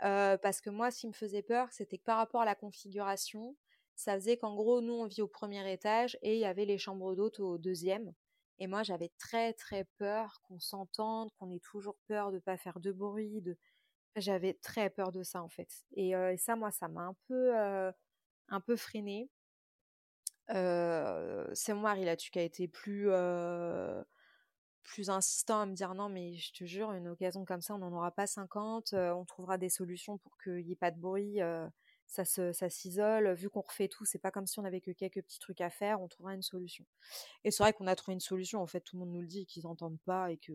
parce 0.00 0.60
que 0.60 0.70
moi, 0.70 0.90
ce 0.90 1.00
qui 1.00 1.06
me 1.08 1.12
faisait 1.12 1.42
peur, 1.42 1.68
c'était 1.72 1.98
que 1.98 2.04
par 2.04 2.18
rapport 2.18 2.42
à 2.42 2.44
la 2.44 2.54
configuration, 2.54 3.56
ça 3.96 4.14
faisait 4.14 4.36
qu'en 4.36 4.54
gros, 4.54 4.80
nous, 4.80 4.92
on 4.92 5.06
vit 5.06 5.22
au 5.22 5.28
premier 5.28 5.70
étage 5.72 6.16
et 6.22 6.34
il 6.34 6.40
y 6.40 6.44
avait 6.44 6.64
les 6.64 6.78
chambres 6.78 7.14
d'hôtes 7.16 7.40
au 7.40 7.58
deuxième. 7.58 8.14
Et 8.60 8.66
moi, 8.66 8.82
j'avais 8.82 9.10
très 9.18 9.52
très 9.52 9.84
peur 9.98 10.40
qu'on 10.42 10.60
s'entende, 10.60 11.30
qu'on 11.38 11.50
ait 11.50 11.60
toujours 11.60 11.96
peur 12.06 12.30
de 12.30 12.36
ne 12.36 12.40
pas 12.40 12.56
faire 12.56 12.80
de 12.80 12.92
bruit. 12.92 13.40
De... 13.42 13.56
J'avais 14.16 14.54
très 14.54 14.90
peur 14.90 15.12
de 15.12 15.22
ça 15.22 15.42
en 15.42 15.48
fait. 15.48 15.68
Et, 15.94 16.12
ça, 16.38 16.56
moi, 16.56 16.70
ça 16.70 16.88
m'a 16.88 17.02
un 17.02 17.16
peu, 17.26 17.52
un 18.48 18.60
peu 18.60 18.76
freiné. 18.76 19.28
c'est 20.48 21.74
mon 21.74 21.80
mari 21.80 22.06
qui 22.16 22.38
a 22.38 22.42
été 22.42 22.68
plus, 22.68 23.10
plus 24.88 25.10
insistant 25.10 25.60
à 25.60 25.66
me 25.66 25.74
dire 25.74 25.94
non 25.94 26.08
mais 26.08 26.34
je 26.34 26.52
te 26.52 26.64
jure 26.64 26.92
une 26.92 27.08
occasion 27.08 27.44
comme 27.44 27.60
ça 27.60 27.74
on 27.74 27.78
n'en 27.78 27.92
aura 27.92 28.10
pas 28.10 28.26
50, 28.26 28.94
on 28.94 29.24
trouvera 29.24 29.58
des 29.58 29.68
solutions 29.68 30.18
pour 30.18 30.36
qu'il 30.38 30.64
n'y 30.64 30.72
ait 30.72 30.76
pas 30.76 30.90
de 30.90 30.98
bruit, 30.98 31.40
ça 32.08 32.24
se, 32.24 32.52
ça 32.52 32.70
s'isole. 32.70 33.34
Vu 33.34 33.50
qu'on 33.50 33.60
refait 33.60 33.86
tout, 33.86 34.04
c'est 34.04 34.18
pas 34.18 34.30
comme 34.30 34.46
si 34.46 34.58
on 34.58 34.64
avait 34.64 34.80
que 34.80 34.90
quelques 34.90 35.22
petits 35.22 35.38
trucs 35.38 35.60
à 35.60 35.70
faire, 35.70 36.00
on 36.00 36.08
trouvera 36.08 36.34
une 36.34 36.42
solution. 36.42 36.84
Et 37.44 37.50
c'est 37.50 37.62
vrai 37.62 37.72
qu'on 37.72 37.86
a 37.86 37.94
trouvé 37.94 38.14
une 38.14 38.20
solution. 38.20 38.62
En 38.62 38.66
fait, 38.66 38.80
tout 38.80 38.96
le 38.96 39.00
monde 39.00 39.12
nous 39.12 39.20
le 39.20 39.26
dit 39.26 39.46
qu'ils 39.46 39.64
n'entendent 39.64 40.00
pas 40.06 40.32
et 40.32 40.38
que 40.38 40.52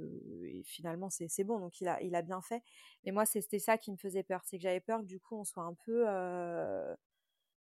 finalement 0.65 1.09
c'est, 1.09 1.27
c'est 1.27 1.43
bon. 1.43 1.59
Donc 1.59 1.79
il 1.79 1.87
a, 1.87 2.01
il 2.01 2.15
a 2.15 2.21
bien 2.21 2.41
fait. 2.41 2.63
Mais 3.05 3.11
moi, 3.11 3.25
c'était 3.25 3.59
ça 3.59 3.77
qui 3.77 3.91
me 3.91 3.97
faisait 3.97 4.23
peur, 4.23 4.41
c'est 4.45 4.57
que 4.57 4.63
j'avais 4.63 4.81
peur 4.81 5.01
que 5.01 5.05
du 5.05 5.19
coup 5.19 5.37
on 5.37 5.43
soit 5.45 5.63
un 5.63 5.75
peu 5.85 6.05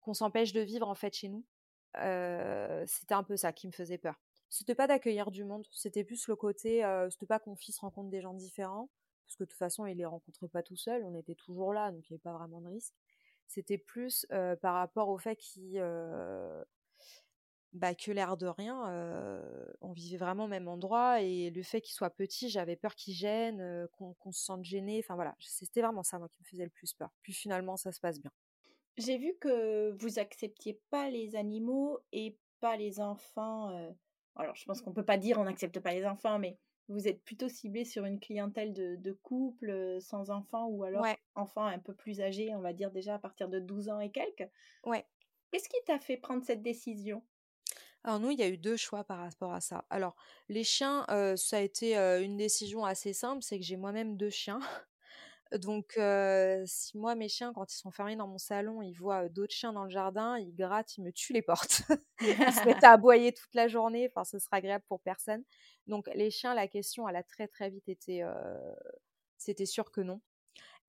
qu'on 0.01 0.13
s'empêche 0.13 0.51
de 0.51 0.62
vivre 0.62 0.89
en 0.89 0.95
fait 0.95 1.13
chez 1.13 1.30
nous. 1.30 1.45
c'était 1.93 3.13
un 3.13 3.23
peu 3.23 3.38
ça 3.38 3.54
qui 3.54 3.67
me 3.67 3.71
faisait 3.71 3.99
peur. 3.99 4.19
C'était 4.58 4.74
pas 4.74 4.88
d'accueillir 4.88 5.32
du 5.32 5.44
monde, 5.44 5.68
c'était 5.70 6.06
plus 6.06 6.30
le 6.30 6.38
côté, 6.38 6.82
c'était 7.12 7.26
pas 7.26 7.39
qu'on 7.39 7.58
fils 7.58 7.78
rencontre 7.80 8.10
des 8.10 8.22
gens 8.22 8.34
différents, 8.34 8.89
parce 9.26 9.36
que 9.36 9.44
de 9.44 9.50
toute 9.50 9.60
façon 9.60 9.86
il 9.86 9.98
les 9.98 10.06
rencontrait 10.06 10.48
pas 10.48 10.63
tout 10.63 10.78
seul, 10.78 11.04
on 11.04 11.13
était 11.13 11.36
toujours 11.36 11.74
là, 11.74 11.91
donc 11.91 12.10
il 12.10 12.13
n'y 12.13 12.15
avait 12.15 12.22
pas 12.22 12.32
vraiment 12.32 12.62
de 12.62 12.70
risque. 12.70 12.94
C'était 13.48 13.78
plus 13.78 14.26
par 14.62 14.76
rapport 14.76 15.10
au 15.10 15.18
fait 15.18 15.36
qu'il, 15.36 15.74
bah, 17.74 17.94
que 17.96 18.12
l'air 18.13 18.38
de 18.38 18.48
rien, 18.48 19.44
on 19.82 19.91
vivait 19.91 20.15
vraiment 20.15 20.46
au 20.46 20.48
même 20.48 20.70
endroit 20.70 21.20
et 21.22 21.50
le 21.50 21.62
fait 21.62 21.82
qu'il 21.82 21.94
soit 21.94 22.10
petit, 22.10 22.48
j'avais 22.48 22.78
peur 22.78 22.96
qu'il 22.96 23.13
gêne, 23.13 23.89
qu'on, 23.91 24.32
se 24.32 24.41
sente 24.41 24.63
gêné. 24.63 25.02
Enfin 25.04 25.15
voilà, 25.15 25.36
c'était 25.41 25.82
vraiment 25.82 26.04
ça 26.04 26.18
moi 26.18 26.30
qui 26.30 26.41
me 26.41 26.48
faisait 26.48 26.63
le 26.63 26.70
plus 26.70 26.94
peur. 26.94 27.10
Puis 27.24 27.34
finalement 27.34 27.76
ça 27.76 27.91
se 27.91 28.00
passe 28.00 28.22
bien. 28.22 28.32
J'ai 28.96 29.18
vu 29.18 29.36
que 29.38 29.91
vous 30.00 30.18
acceptiez 30.18 30.80
pas 30.89 31.10
les 31.10 31.36
animaux 31.36 32.00
et 32.13 32.38
pas 32.62 32.78
les 32.78 33.02
enfants. 33.02 33.94
Alors 34.36 34.56
je 34.56 34.65
pense 34.65 34.82
qu'on 34.82 34.93
peut 34.93 35.06
pas 35.06 35.17
dire 35.17 35.38
on 35.39 35.45
n'accepte 35.45 35.80
pas 35.80 35.93
les 35.93 36.06
enfants, 36.06 36.39
mais 36.39 36.58
vous 36.88 37.08
êtes 37.08 37.24
plutôt 37.24 37.50
ciblé 37.50 37.84
sur 37.86 38.06
une 38.06 38.19
clientèle 38.19 38.74
de, 38.74 38.95
de 38.95 39.12
couples 39.12 39.98
sans 40.00 40.30
enfants 40.30 40.67
ou 40.67 40.84
alors 40.84 41.06
enfants 41.34 41.65
un 41.65 41.80
peu 41.80 41.93
plus 41.93 42.21
âgés, 42.21 42.54
on 42.56 42.62
va 42.62 42.74
dire 42.74 42.91
déjà 42.91 43.15
à 43.15 43.19
partir 43.19 43.50
de 43.50 43.60
12 43.60 43.89
ans 43.89 44.00
et 44.00 44.12
quelques. 44.12 44.48
Ouais. 44.86 45.06
Qu'est-ce 45.52 45.69
qui 45.69 45.78
t'a 45.86 46.00
fait 46.00 46.17
prendre 46.17 46.43
cette 46.43 46.62
décision? 46.62 47.24
Alors 48.04 48.19
nous, 48.19 48.30
il 48.30 48.39
y 48.39 48.43
a 48.43 48.50
eu 48.50 48.58
deux 48.58 48.78
choix 48.78 49.04
par 49.04 49.17
rapport 49.17 49.54
à 49.54 49.62
ça. 49.62 49.86
Alors 49.89 50.15
les 50.48 50.63
chiens, 50.63 51.06
ça 51.38 51.58
a 51.58 51.62
été 51.62 51.95
une 51.95 52.38
décision 52.38 52.86
assez 52.86 53.13
simple, 53.13 53.41
c'est 53.41 53.58
que 53.58 53.65
j'ai 53.65 53.78
moi-même 53.78 54.15
deux 54.17 54.30
chiens. 54.30 54.60
Donc, 55.54 56.00
si 56.66 56.98
moi, 56.98 57.16
mes 57.16 57.30
chiens, 57.30 57.54
quand 57.54 57.72
ils 57.72 57.78
sont 57.78 57.92
fermés 57.92 58.16
dans 58.16 58.28
mon 58.28 58.38
salon, 58.38 58.82
ils 58.82 58.94
voient 58.94 59.30
d'autres 59.30 59.54
chiens 59.54 59.74
dans 59.74 59.84
le 59.84 59.90
jardin, 59.90 60.38
ils 60.38 60.54
grattent, 60.56 60.98
ils 60.98 61.04
me 61.04 61.12
tuent 61.12 61.34
les 61.34 61.42
portes. 61.42 61.84
ils 62.22 62.54
se 62.54 62.66
mettent 62.66 62.84
à 62.84 62.92
aboyer 62.92 63.34
toute 63.34 63.54
la 63.54 63.68
journée. 63.68 64.10
Enfin, 64.10 64.24
ce 64.24 64.40
sera 64.40 64.58
agréable 64.58 64.86
pour 64.88 65.02
personne. 65.02 65.44
Donc, 65.88 66.10
les 66.14 66.32
chiens, 66.32 66.54
la 66.54 66.68
question, 66.68 67.08
elle 67.08 67.16
a 67.16 67.24
très, 67.24 67.48
très 67.48 67.70
vite 67.70 67.88
été. 67.90 68.28
C'était 69.38 69.66
sûr 69.66 69.92
que 69.92 70.02
non. 70.02 70.22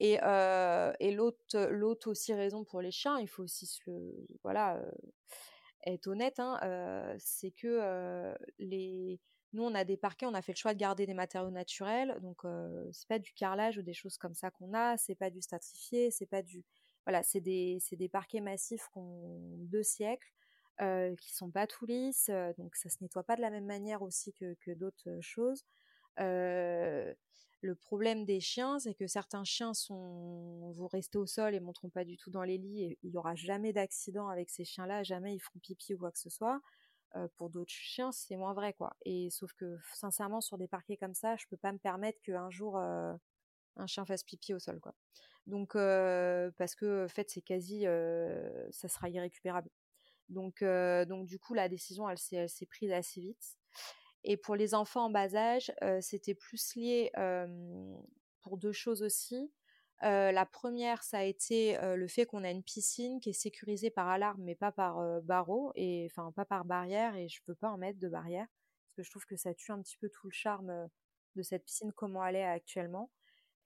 Et, 0.01 0.14
et 0.14 1.11
l'autre, 1.12 1.69
l'autre 1.71 2.11
aussi 2.11 2.35
raison 2.35 2.64
pour 2.64 2.81
les 2.81 2.90
chiens, 2.90 3.19
il 3.19 3.29
faut 3.29 3.45
aussi 3.45 3.66
se 3.66 3.83
voilà, 4.42 4.81
être 5.87 6.07
honnête, 6.09 6.38
hein, 6.38 6.59
c'est 7.19 7.53
que 7.53 8.35
les 8.59 9.21
nous, 9.57 9.64
on 9.64 9.75
a 9.75 9.85
des 9.85 9.97
parquets, 9.97 10.27
on 10.27 10.35
a 10.35 10.42
fait 10.42 10.53
le 10.53 10.59
choix 10.59 10.75
de 10.75 10.79
garder 10.79 11.07
des 11.07 11.14
matériaux 11.14 11.51
naturels, 11.51 12.19
donc 12.23 12.45
euh, 12.45 12.88
c'est 12.92 13.09
pas 13.09 13.19
du 13.19 13.33
carrelage 13.33 13.79
ou 13.79 13.83
des 13.83 13.95
choses 13.95 14.19
comme 14.19 14.35
ça 14.35 14.51
qu'on 14.51 14.75
a, 14.75 14.97
c'est 14.97 15.14
pas 15.14 15.31
du 15.31 15.42
stratifié, 15.42 16.11
c'est 16.11 16.27
pas 16.27 16.42
du 16.42 16.64
voilà, 17.07 17.23
c'est 17.23 17.40
des 17.40 17.79
des 17.92 18.09
parquets 18.09 18.40
massifs 18.40 18.88
qui 18.92 18.99
ont 18.99 19.40
deux 19.59 19.83
siècles, 19.83 20.33
euh, 20.83 21.14
qui 21.16 21.35
sont 21.35 21.51
pas 21.51 21.66
tout 21.66 21.87
lisses, 21.87 22.31
donc 22.59 22.77
ça 22.77 22.88
se 22.90 22.99
nettoie 23.01 23.25
pas 23.25 23.37
de 23.37 23.40
la 23.40 23.51
même 23.51 23.66
manière 23.66 24.03
aussi 24.03 24.33
que, 24.33 24.55
que 24.61 24.73
d'autres 24.73 25.19
choses. 25.21 25.64
Le 27.62 27.75
problème 27.75 28.25
des 28.25 28.38
chiens, 28.38 28.79
c'est 28.79 28.95
que 28.95 29.07
certains 29.07 29.45
chiens 29.45 29.75
sont 29.75 30.71
vont 30.73 30.87
rester 30.87 31.19
au 31.19 31.27
sol 31.27 31.55
et 31.55 31.61
monteront 31.61 31.88
pas 31.88 32.05
du 32.05 32.16
tout 32.16 32.31
dans 32.31 32.42
les 32.42 32.59
lits 32.59 32.97
il 33.03 33.11
y 33.11 33.16
aura 33.16 33.35
jamais 33.35 33.73
d'accident 33.73 34.29
avec 34.29 34.51
ces 34.51 34.64
chiens-là, 34.64 35.03
jamais 35.03 35.35
ils 35.35 35.40
feront 35.40 35.59
pipi 35.59 35.95
ou 35.95 35.99
quoi 35.99 36.12
que 36.12 36.19
ce 36.19 36.31
soit 36.31 36.61
pour 37.37 37.51
d'autres 37.51 37.73
chiens, 37.73 38.12
c'est 38.12 38.37
moins 38.37 38.55
vrai, 38.55 38.73
quoi. 38.73 38.97
Et 39.05 39.31
sauf 39.31 39.53
que, 39.55 39.79
sincèrement, 39.95 40.40
sur 40.40 40.59
des 40.59 40.69
parquets 40.69 40.97
comme 40.97 41.14
ça, 41.14 41.37
je 41.37 41.47
peux 41.49 41.57
pas 41.57 41.73
me 41.73 41.79
permettre 41.79 42.21
qu'un 42.23 42.51
jour 42.51 42.77
un 42.79 43.87
chien 43.87 44.05
fasse 44.05 44.23
pipi 44.23 44.55
au 44.55 44.59
sol, 44.59 44.81
quoi. 44.81 44.95
Donc, 45.47 45.73
parce 45.75 46.75
que, 46.75 47.05
en 47.05 47.09
fait, 47.09 47.31
c'est 47.31 47.42
quasi, 47.42 47.85
ça 48.71 48.88
sera 48.88 49.09
irrécupérable. 49.09 49.71
Donc, 50.29 50.62
donc, 50.62 51.27
du 51.27 51.38
coup, 51.38 51.55
la 51.55 51.69
décision, 51.69 52.09
elle 52.09 52.19
s'est, 52.19 52.66
prise 52.69 52.92
assez 52.92 53.21
vite. 53.21 53.57
Et 54.25 54.37
pour 54.37 54.57
les 54.57 54.75
enfants 54.75 55.05
en 55.05 55.11
bas 55.11 55.35
âge, 55.35 55.73
c'était 56.01 56.35
plus 56.35 56.75
lié 56.75 57.11
pour 58.42 58.59
deux 58.59 58.73
choses 58.73 59.03
aussi 59.03 59.51
la 60.02 60.46
première, 60.46 61.02
ça 61.02 61.18
a 61.18 61.24
été 61.24 61.78
le 61.80 62.09
fait 62.09 62.26
qu'on 62.26 62.44
a 62.44 62.50
une 62.50 62.62
piscine 62.62 63.20
qui 63.20 63.30
est 63.30 63.32
sécurisée 63.32 63.90
par 63.90 64.09
alarme, 64.09 64.42
mais 64.42 64.54
pas 64.54 64.72
par 64.72 65.22
barreau, 65.22 65.72
et 65.74 66.09
enfin 66.11 66.32
pas 66.32 66.44
par 66.44 66.64
barrière, 66.64 67.16
et 67.16 67.28
je 67.28 67.40
peux 67.44 67.54
pas 67.54 67.70
en 67.70 67.78
mettre 67.78 67.98
de 67.98 68.09
barrière 68.09 68.46
parce 68.85 68.96
que 68.96 69.02
je 69.02 69.11
trouve 69.11 69.26
que 69.26 69.37
ça 69.37 69.54
tue 69.54 69.72
un 69.72 69.80
petit 69.82 69.96
peu 69.98 70.09
tout 70.09 70.26
le 70.26 70.32
charme 70.32 70.88
de 71.35 71.42
cette 71.42 71.64
piscine 71.64 71.92
comment 71.92 72.24
elle 72.24 72.37
est 72.37 72.44
actuellement. 72.44 73.11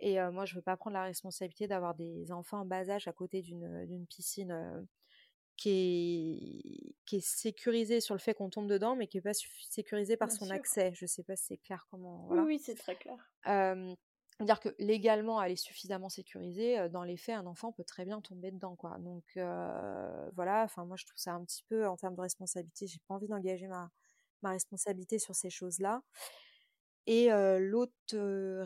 Et 0.00 0.18
moi, 0.30 0.46
je 0.46 0.54
veux 0.54 0.62
pas 0.62 0.76
prendre 0.76 0.94
la 0.94 1.04
responsabilité 1.04 1.66
d'avoir 1.66 1.94
des 1.94 2.32
enfants 2.32 2.60
en 2.60 2.64
bas 2.64 2.88
âge 2.88 3.06
à 3.06 3.12
côté 3.12 3.42
d'une 3.42 4.06
piscine 4.08 4.88
qui 5.56 5.68
est, 5.68 6.94
qui 7.04 7.16
est 7.16 7.26
sécurisée 7.26 8.00
sur 8.00 8.14
le 8.14 8.18
fait 8.18 8.32
qu'on 8.32 8.48
tombe 8.48 8.66
dedans, 8.66 8.96
mais 8.96 9.08
qui 9.08 9.18
est 9.18 9.20
pas 9.20 9.34
sécurisée 9.68 10.16
par 10.16 10.30
son 10.32 10.48
accès. 10.48 10.92
Je 10.94 11.04
sais 11.04 11.22
pas 11.22 11.36
si 11.36 11.44
c'est 11.44 11.58
clair 11.58 11.86
comment. 11.90 12.26
Oui, 12.30 12.38
oui, 12.46 12.58
c'est 12.58 12.76
très 12.76 12.96
clair. 12.96 13.18
C'est-à-dire 14.40 14.60
que 14.60 14.74
légalement, 14.78 15.42
elle 15.42 15.52
est 15.52 15.56
suffisamment 15.56 16.08
sécurisée. 16.08 16.88
Dans 16.88 17.02
les 17.02 17.18
faits, 17.18 17.36
un 17.36 17.44
enfant 17.44 17.72
peut 17.72 17.84
très 17.84 18.06
bien 18.06 18.22
tomber 18.22 18.50
dedans, 18.50 18.74
quoi. 18.74 18.96
Donc 18.98 19.24
voilà. 19.34 20.62
Enfin, 20.64 20.86
moi, 20.86 20.96
je 20.96 21.04
trouve 21.04 21.18
ça 21.18 21.34
un 21.34 21.44
petit 21.44 21.62
peu 21.68 21.86
en 21.86 21.98
termes 21.98 22.14
de 22.14 22.22
responsabilité. 22.22 22.86
J'ai 22.86 23.00
pas 23.06 23.14
envie 23.14 23.28
d'engager 23.28 23.66
ma, 23.66 23.90
ma 24.40 24.50
responsabilité 24.50 25.18
sur 25.18 25.34
ces 25.34 25.50
choses-là. 25.50 26.02
Et 27.06 27.28
l'autre 27.58 27.92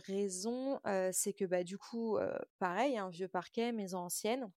raison, 0.06 0.80
c'est 1.12 1.32
que 1.32 1.44
bah 1.44 1.64
du 1.64 1.76
coup, 1.76 2.18
pareil, 2.60 2.96
un 2.96 3.08
vieux 3.08 3.26
parquet, 3.26 3.72
maison 3.72 3.98
ancienne. 3.98 4.48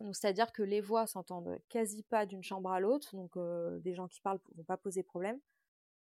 Donc 0.00 0.16
c'est-à-dire 0.16 0.52
que 0.52 0.62
les 0.62 0.80
voix 0.80 1.06
s'entendent 1.06 1.58
quasi 1.68 2.02
pas 2.02 2.24
d'une 2.24 2.42
chambre 2.42 2.70
à 2.70 2.80
l'autre. 2.80 3.14
Donc 3.14 3.36
des 3.82 3.94
gens 3.94 4.08
qui 4.08 4.22
parlent 4.22 4.40
vont 4.54 4.64
pas 4.64 4.78
poser 4.78 5.02
problème. 5.02 5.38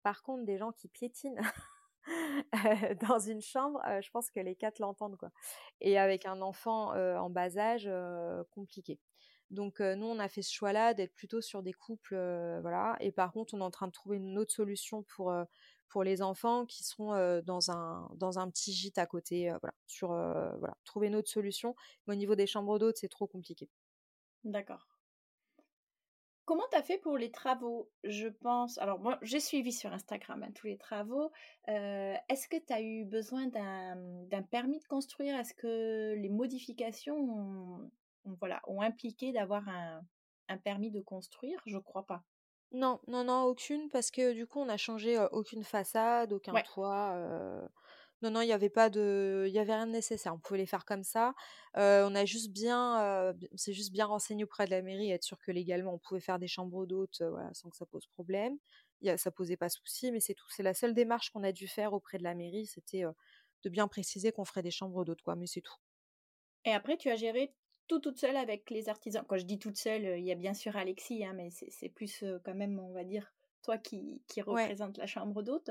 Par 0.05 0.23
contre, 0.23 0.45
des 0.45 0.59
gens 0.59 0.71
qui 0.71 0.87
piétinent 0.87 1.41
dans 3.09 3.19
une 3.19 3.41
chambre, 3.41 3.81
je 4.01 4.11
pense 4.11 4.31
que 4.31 4.41
les 4.41 4.55
quatre 4.55 4.79
l'entendent 4.79 5.17
quoi. 5.17 5.31
Et 5.81 5.99
avec 5.99 6.27
un 6.27 6.43
enfant 6.43 6.95
en 6.95 7.31
bas 7.31 7.57
âge, 7.59 7.91
compliqué. 8.51 8.99
Donc 9.51 9.81
nous, 9.81 10.07
on 10.07 10.19
a 10.19 10.29
fait 10.29 10.43
ce 10.43 10.53
choix-là 10.53 10.95
d'être 10.95 11.15
plutôt 11.15 11.41
sur 11.41 11.63
des 11.63 11.73
couples, 11.73 12.17
voilà. 12.63 12.97
Et 13.01 13.13
par 13.13 13.33
contre, 13.33 13.55
on 13.55 13.61
est 13.61 13.65
en 13.65 13.71
train 13.71 13.87
de 13.87 13.93
trouver 13.93 14.17
une 14.17 14.39
autre 14.39 14.53
solution 14.53 15.03
pour 15.05 15.33
pour 15.89 16.03
les 16.03 16.23
enfants 16.23 16.67
qui 16.67 16.83
seront 16.85 17.41
dans 17.43 17.71
un 17.71 18.11
dans 18.17 18.39
un 18.39 18.51
petit 18.51 18.73
gîte 18.73 18.99
à 18.99 19.07
côté, 19.07 19.49
voilà. 19.61 19.75
Sur 19.87 20.09
voilà, 20.09 20.77
trouver 20.85 21.09
une 21.09 21.17
autre 21.17 21.31
solution. 21.31 21.75
Mais 22.07 22.15
au 22.15 22.17
niveau 22.17 22.35
des 22.35 22.47
chambres 22.47 22.79
d'hôtes, 22.79 22.99
c'est 22.99 23.09
trop 23.09 23.27
compliqué. 23.27 23.69
D'accord. 24.45 24.94
Comment 26.45 26.65
tu 26.71 26.77
as 26.77 26.83
fait 26.83 26.99
pour 26.99 27.17
les 27.17 27.31
travaux? 27.31 27.91
Je 28.03 28.29
pense. 28.29 28.77
Alors, 28.79 28.99
moi, 28.99 29.19
j'ai 29.23 29.41
suivi 29.41 29.73
sur 29.73 29.93
Instagram 29.93 30.43
hein, 30.43 30.51
tous 30.55 30.67
les 30.67 30.77
travaux. 30.77 31.31
Est-ce 31.67 32.49
que 32.49 32.57
tu 32.57 32.73
as 32.73 32.83
eu 32.83 33.05
besoin 33.05 33.47
d'un 33.47 34.43
permis 34.43 34.79
de 34.79 34.85
construire? 34.85 35.39
Est-ce 35.39 35.55
que 35.55 36.15
les 36.15 36.29
modifications 36.29 37.17
ont, 37.17 37.91
voilà, 38.41 38.61
ont 38.67 38.83
impliqué 38.83 39.33
d'avoir 39.33 39.67
un, 39.69 40.03
un, 40.49 40.59
permis 40.59 40.91
de 40.91 41.01
construire? 41.01 41.61
Je 41.65 41.79
crois 41.79 42.05
pas. 42.07 42.23
Non, 42.73 43.01
non, 43.07 43.25
non, 43.25 43.45
aucune, 43.45 43.89
parce 43.89 44.11
que 44.11 44.33
du 44.33 44.47
coup, 44.47 44.61
on 44.61 44.67
n'a 44.67 44.77
changé 44.77 45.19
aucune 45.33 45.65
façade, 45.65 46.33
aucun 46.33 46.53
toit. 46.63 47.17
Non, 48.25 48.31
non, 48.31 48.41
il 48.41 48.47
n'y 48.47 48.53
avait 48.53 48.71
pas 48.71 48.89
de, 48.89 49.45
il 49.47 49.53
y 49.53 49.59
avait 49.59 49.75
rien 49.75 49.87
de 49.87 49.93
nécessaire. 49.93 50.33
On 50.35 50.39
pouvait 50.39 50.59
les 50.59 50.65
faire 50.65 50.87
comme 50.87 51.05
ça. 51.05 51.35
on 51.75 52.15
a 52.15 52.25
juste 52.25 52.51
bien, 52.53 53.35
c'est 53.55 53.75
juste 53.75 53.93
bien 53.93 54.07
renseigné 54.07 54.45
auprès 54.45 54.65
de 54.65 54.71
la 54.71 54.81
mairie, 54.81 55.11
être 55.11 55.23
sûr 55.25 55.39
que 55.39 55.53
légalement 55.53 55.93
on 55.93 55.99
pouvait 55.99 56.21
faire 56.21 56.39
des 56.39 56.49
chambres 56.49 56.87
d'hôtes, 56.87 57.21
voilà, 57.21 57.53
sans 57.53 57.69
que 57.69 57.77
ça 57.77 57.85
pose 57.85 58.07
problème. 58.07 58.57
Y 59.03 59.11
a, 59.11 59.19
ça 59.19 59.31
posait 59.31 59.59
pas 59.59 59.69
souci, 59.69 60.11
mais 60.11 60.21
c'est 60.21 60.33
tout. 60.33 60.47
C'est 60.49 60.63
la 60.63 60.73
seule 60.73 60.95
démarche 60.95 61.29
qu'on 61.31 61.43
a 61.43 61.53
dû 61.53 61.69
faire 61.69 61.93
auprès 61.93 62.17
de 62.17 62.23
la 62.23 62.35
mairie, 62.35 62.65
c'était 62.65 63.03
de 63.63 63.69
bien 63.69 63.89
préciser 63.89 64.33
qu'on 64.33 64.47
ferait 64.47 64.63
des 64.63 64.71
chambres 64.71 65.05
d'hôtes, 65.05 65.21
quoi. 65.21 65.37
Mais 65.37 65.47
c'est 65.47 65.61
tout. 65.61 65.77
Et 66.65 66.71
après, 66.73 66.97
tu 66.97 67.11
as 67.11 67.17
géré 67.17 67.55
tout 67.89 68.01
toute 68.01 68.19
seule 68.19 68.39
avec 68.39 68.71
les 68.71 68.89
artisans. 68.89 69.23
Quand 69.29 69.37
je 69.37 69.45
dis 69.45 69.59
toute 69.59 69.77
seule, 69.77 70.19
il 70.19 70.25
y 70.25 70.33
a 70.33 70.35
bien 70.35 70.55
sûr 70.55 70.79
Alexis, 70.79 71.23
hein, 71.27 71.35
mais 71.35 71.51
c'est 71.51 71.91
plus 71.91 72.25
quand 72.43 72.55
même, 72.55 72.79
on 72.79 72.93
va 72.93 73.05
dire, 73.05 73.35
toi 73.63 73.77
qui, 73.77 74.23
qui 74.29 74.41
représente 74.41 74.97
la 74.97 75.07
chambre 75.07 75.43
d'hôte. 75.43 75.71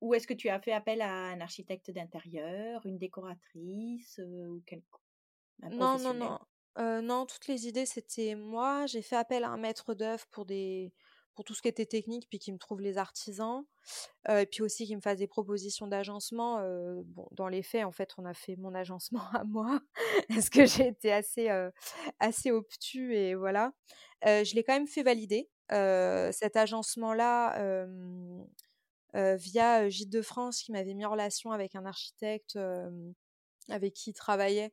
Ou 0.00 0.14
est-ce 0.14 0.26
que 0.26 0.34
tu 0.34 0.48
as 0.48 0.60
fait 0.60 0.72
appel 0.72 1.02
à 1.02 1.12
un 1.12 1.40
architecte 1.40 1.90
d'intérieur, 1.90 2.84
une 2.86 2.98
décoratrice 2.98 4.20
ou 4.24 4.62
quelque 4.66 4.86
Non, 5.70 5.98
non, 5.98 6.14
non. 6.14 7.02
non, 7.02 7.26
toutes 7.26 7.46
les 7.48 7.66
idées, 7.66 7.86
c'était 7.86 8.34
moi. 8.34 8.86
J'ai 8.86 9.02
fait 9.02 9.16
appel 9.16 9.44
à 9.44 9.50
un 9.50 9.58
maître 9.58 9.94
d'œuvre 9.94 10.26
pour 10.30 10.46
des, 10.46 10.92
pour 11.34 11.44
tout 11.44 11.54
ce 11.54 11.62
qui 11.62 11.68
était 11.68 11.86
technique, 11.86 12.28
puis 12.28 12.38
qui 12.38 12.52
me 12.52 12.58
trouve 12.58 12.80
les 12.80 12.98
artisans, 12.98 13.64
et 14.28 14.46
puis 14.46 14.62
aussi 14.62 14.86
qui 14.86 14.96
me 14.96 15.00
fasse 15.00 15.18
des 15.18 15.26
propositions 15.26 15.86
d'agencement. 15.86 16.60
bon, 17.04 17.28
dans 17.32 17.48
les 17.48 17.62
faits, 17.62 17.84
en 17.84 17.92
fait, 17.92 18.12
on 18.18 18.24
a 18.24 18.34
fait 18.34 18.56
mon 18.56 18.74
agencement 18.74 19.22
à 19.34 19.44
moi, 19.44 19.80
parce 20.28 20.50
que 20.50 20.66
j'ai 20.66 20.88
été 20.88 21.12
assez, 21.12 21.48
assez 22.18 22.50
obtus, 22.50 23.14
et 23.14 23.34
voilà. 23.34 23.72
je 24.24 24.54
l'ai 24.54 24.64
quand 24.64 24.74
même 24.74 24.88
fait 24.88 25.02
valider, 25.02 25.48
cet 25.70 26.56
agencement-là, 26.56 27.86
via 29.14 29.88
Gîte 29.88 30.10
de 30.10 30.22
France, 30.22 30.62
qui 30.62 30.72
m'avait 30.72 30.94
mis 30.94 31.04
en 31.04 31.10
relation 31.10 31.52
avec 31.52 31.74
un 31.74 31.86
architecte 31.86 32.58
avec 33.68 33.94
qui 33.94 34.10
il 34.10 34.14
travaillait, 34.14 34.72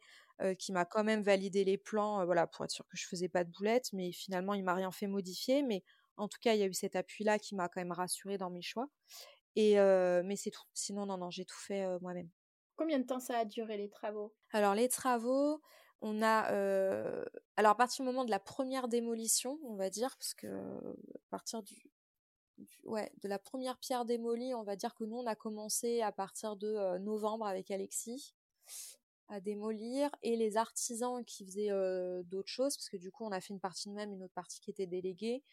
qui 0.57 0.71
m'a 0.71 0.85
quand 0.85 1.03
même 1.03 1.21
validé 1.21 1.63
les 1.63 1.77
plans, 1.77 2.25
voilà, 2.25 2.47
pour 2.47 2.65
être 2.65 2.71
sûr 2.71 2.85
que 2.87 2.97
je 2.97 3.07
faisais 3.07 3.29
pas 3.29 3.43
de 3.43 3.51
boulettes, 3.51 3.91
mais 3.93 4.11
finalement, 4.11 4.53
il 4.53 4.63
m'a 4.63 4.73
rien 4.73 4.91
fait 4.91 5.07
modifier. 5.07 5.63
Mais 5.63 5.83
en 6.15 6.27
tout 6.27 6.39
cas, 6.41 6.53
il 6.53 6.59
y 6.59 6.63
a 6.63 6.67
eu 6.67 6.73
cet 6.73 6.95
appui-là 6.95 7.39
qui 7.39 7.55
m'a 7.55 7.69
quand 7.69 7.81
même 7.81 7.91
rassurée 7.91 8.37
dans 8.37 8.49
mes 8.49 8.61
choix. 8.61 8.87
Et 9.55 9.75
mais 9.75 10.35
c'est 10.35 10.51
tout. 10.51 10.63
Sinon, 10.73 11.05
non, 11.05 11.17
non, 11.17 11.29
j'ai 11.29 11.45
tout 11.45 11.57
fait 11.57 11.85
moi-même. 12.01 12.29
Combien 12.75 12.99
de 12.99 13.05
temps 13.05 13.19
ça 13.19 13.39
a 13.39 13.45
duré 13.45 13.77
les 13.77 13.89
travaux? 13.89 14.35
Alors 14.51 14.75
les 14.75 14.87
travaux, 14.87 15.61
on 16.01 16.21
a 16.21 16.41
alors 17.55 17.71
à 17.71 17.75
partir 17.75 18.05
du 18.05 18.11
moment 18.11 18.23
de 18.23 18.29
la 18.29 18.39
première 18.39 18.87
démolition, 18.87 19.59
on 19.63 19.75
va 19.75 19.89
dire, 19.89 20.15
parce 20.17 20.35
que 20.35 20.47
à 20.47 21.29
partir 21.31 21.63
du, 21.63 21.75
ouais 22.83 23.11
de 23.21 23.27
la 23.27 23.39
première 23.39 23.77
pierre 23.77 24.05
démolie, 24.05 24.53
on 24.53 24.63
va 24.63 24.75
dire 24.75 24.95
que 24.95 25.03
nous 25.03 25.17
on 25.17 25.25
a 25.25 25.35
commencé 25.35 26.01
à 26.01 26.11
partir 26.11 26.55
de 26.55 26.97
novembre 26.99 27.45
avec 27.45 27.71
Alexis 27.71 28.35
à 29.29 29.39
démolir 29.41 30.09
et 30.23 30.35
les 30.37 30.55
artisans 30.57 31.23
qui 31.25 31.45
faisaient 31.45 31.69
d'autres 32.23 32.49
choses, 32.49 32.77
parce 32.77 32.89
que 32.89 32.97
du 32.97 33.11
coup 33.11 33.25
on 33.25 33.31
a 33.31 33.41
fait 33.41 33.53
une 33.53 33.59
partie 33.59 33.89
de 33.89 33.93
même, 33.93 34.13
une 34.13 34.23
autre 34.23 34.33
partie 34.33 34.59
qui 34.61 34.71
était 34.71 34.87
déléguée, 34.87 35.43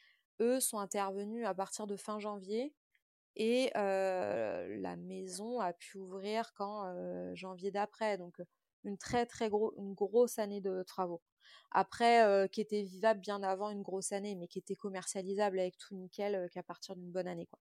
eux 0.40 0.60
sont 0.60 0.78
intervenus 0.78 1.46
à 1.46 1.54
partir 1.54 1.86
de 1.86 1.96
fin 1.96 2.18
janvier 2.18 2.72
et 3.36 3.70
la 3.74 4.96
maison 4.96 5.60
a 5.60 5.72
pu 5.72 5.98
ouvrir 5.98 6.54
qu'en 6.54 7.34
janvier 7.34 7.70
d'après, 7.70 8.16
donc 8.16 8.40
une 8.84 8.98
très 8.98 9.26
très 9.26 9.48
gros, 9.48 9.74
une 9.76 9.94
grosse 9.94 10.38
année 10.38 10.60
de 10.60 10.82
travaux. 10.82 11.22
Après, 11.70 12.48
qui 12.52 12.60
était 12.60 12.82
vivable 12.82 13.20
bien 13.20 13.42
avant 13.42 13.70
une 13.70 13.82
grosse 13.82 14.12
année, 14.12 14.36
mais 14.36 14.46
qui 14.48 14.58
était 14.58 14.76
commercialisable 14.76 15.58
avec 15.58 15.76
tout 15.78 15.94
nickel 15.94 16.48
qu'à 16.52 16.62
partir 16.62 16.94
d'une 16.96 17.10
bonne 17.10 17.26
année. 17.28 17.46
quoi. 17.46 17.58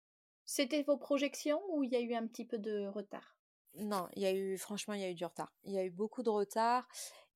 C'était 0.46 0.84
vos 0.84 0.98
projections 0.98 1.64
ou 1.70 1.84
il 1.84 1.90
y 1.92 1.96
a 1.96 2.00
eu 2.00 2.14
un 2.14 2.28
petit 2.28 2.46
peu 2.46 2.60
de 2.60 2.86
retard? 2.86 3.40
Non, 3.76 4.08
il 4.16 4.22
y 4.22 4.26
a 4.26 4.34
eu, 4.34 4.58
franchement, 4.58 4.94
il 4.94 5.02
y 5.02 5.06
a 5.06 5.10
eu 5.10 5.16
du 5.16 5.24
retard. 5.26 5.54
Il 5.64 5.72
y 5.74 5.78
a 5.78 5.86
eu 5.86 5.90
beaucoup 5.92 6.24
de 6.24 6.30
retard 6.30 6.88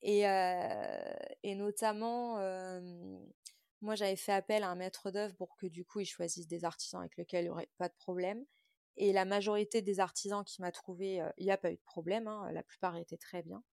et, 0.02 0.22
et 1.44 1.56
notamment 1.56 2.38
moi, 3.82 3.96
j'avais 3.96 4.16
fait 4.16 4.32
appel 4.32 4.64
à 4.64 4.70
un 4.70 4.76
maître 4.76 5.12
d'œuvre 5.12 5.36
pour 5.36 5.56
que 5.56 5.68
du 5.68 5.86
coup, 5.86 6.00
il 6.00 6.06
choisisse 6.06 6.48
des 6.48 6.66
artisans 6.66 7.02
avec 7.02 7.18
lesquels 7.18 7.42
il 7.44 7.48
n'y 7.48 7.52
aurait 7.52 7.70
pas 7.78 7.88
de 7.90 7.94
problème. 7.94 8.46
Et 8.98 9.14
la 9.14 9.26
majorité 9.26 9.82
des 9.82 10.00
artisans 10.00 10.44
qui 10.46 10.62
m'a 10.62 10.72
trouvé, 10.72 11.22
euh, 11.22 11.30
il 11.38 11.46
n'y 11.46 11.52
a 11.52 11.58
pas 11.58 11.72
eu 11.72 11.76
de 11.76 11.84
problème. 11.84 12.28
Hein, 12.28 12.52
la 12.52 12.64
plupart 12.64 12.96
étaient 12.98 13.18
très 13.18 13.44
bien. 13.44 13.64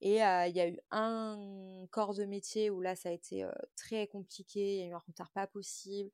Et 0.00 0.22
euh, 0.22 0.46
il 0.46 0.54
y 0.54 0.60
a 0.60 0.68
eu 0.68 0.78
un 0.90 1.86
corps 1.90 2.14
de 2.14 2.24
métier 2.24 2.70
où 2.70 2.80
là, 2.80 2.96
ça 2.96 3.08
a 3.08 3.12
été 3.12 3.44
euh, 3.44 3.50
très 3.76 4.06
compliqué. 4.06 4.76
Il 4.76 4.80
y 4.80 4.82
a 4.82 4.86
eu 4.86 4.94
un 4.94 4.98
retard 4.98 5.30
pas 5.30 5.46
possible. 5.46 6.10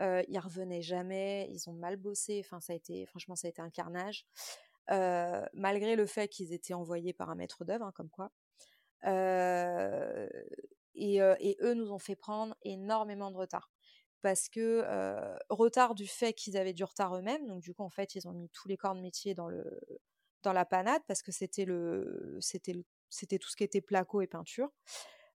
ils 0.00 0.38
revenaient 0.38 0.82
jamais. 0.82 1.48
Ils 1.50 1.68
ont 1.68 1.74
mal 1.74 1.96
bossé. 1.96 2.42
Enfin, 2.44 2.60
ça 2.60 2.72
a 2.72 2.76
été, 2.76 3.06
franchement, 3.06 3.36
ça 3.36 3.48
a 3.48 3.50
été 3.50 3.62
un 3.62 3.70
carnage. 3.70 4.26
malgré 5.54 5.96
le 5.96 6.06
fait 6.06 6.28
qu'ils 6.28 6.52
étaient 6.52 6.74
envoyés 6.74 7.12
par 7.12 7.30
un 7.30 7.34
maître 7.34 7.64
d'œuvre, 7.64 7.84
hein, 7.86 7.92
comme 7.94 8.10
quoi. 8.10 8.30
Et, 10.94 11.20
eux 11.20 11.74
nous 11.74 11.92
ont 11.92 11.98
fait 11.98 12.16
prendre 12.16 12.56
énormément 12.62 13.30
de 13.30 13.36
retard. 13.36 13.70
Parce 14.22 14.48
que 14.48 14.84
retard 15.50 15.94
du 15.94 16.06
fait 16.06 16.32
qu'ils 16.32 16.56
avaient 16.56 16.72
du 16.72 16.84
retard 16.84 17.16
eux-mêmes, 17.16 17.46
donc 17.46 17.60
du 17.62 17.74
coup 17.74 17.82
en 17.84 17.90
fait 17.90 18.14
ils 18.14 18.26
ont 18.28 18.32
mis 18.32 18.48
tous 18.50 18.68
les 18.68 18.76
corps 18.76 18.94
de 18.94 19.00
métier 19.00 19.34
dans 19.34 19.48
le 19.48 19.80
dans 20.42 20.52
la 20.52 20.64
panade 20.64 21.02
parce 21.06 21.22
que 21.22 21.32
c'était 21.32 21.64
le 21.64 22.38
c'était 22.40 22.72
c'était 23.08 23.38
tout 23.38 23.48
ce 23.48 23.56
qui 23.56 23.64
était 23.64 23.80
placo 23.80 24.20
et 24.20 24.26
peinture. 24.26 24.70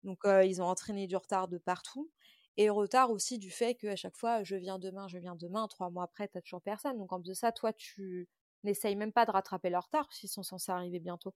Donc 0.03 0.19
ils 0.25 0.61
ont 0.61 0.65
entraîné 0.65 1.07
du 1.07 1.15
retard 1.15 1.47
de 1.47 1.57
partout 1.57 2.09
et 2.57 2.69
retard 2.69 3.11
aussi 3.11 3.37
du 3.37 3.51
fait 3.51 3.75
qu'à 3.75 3.95
chaque 3.95 4.17
fois 4.17 4.43
je 4.43 4.55
viens 4.55 4.79
demain, 4.79 5.07
je 5.07 5.17
viens 5.17 5.35
demain, 5.35 5.67
trois 5.67 5.89
mois 5.89 6.03
après 6.03 6.27
t'as 6.27 6.41
toujours 6.41 6.61
personne. 6.61 6.97
Donc 6.97 7.11
en 7.13 7.19
plus 7.19 7.29
de 7.29 7.33
ça, 7.33 7.51
toi 7.51 7.73
tu 7.73 8.27
n'essayes 8.63 8.95
même 8.95 9.13
pas 9.13 9.25
de 9.25 9.31
rattraper 9.31 9.69
leur 9.69 9.83
retard 9.85 10.11
s'ils 10.11 10.29
sont 10.29 10.43
censés 10.43 10.71
arriver 10.71 10.99
bientôt. 10.99 11.33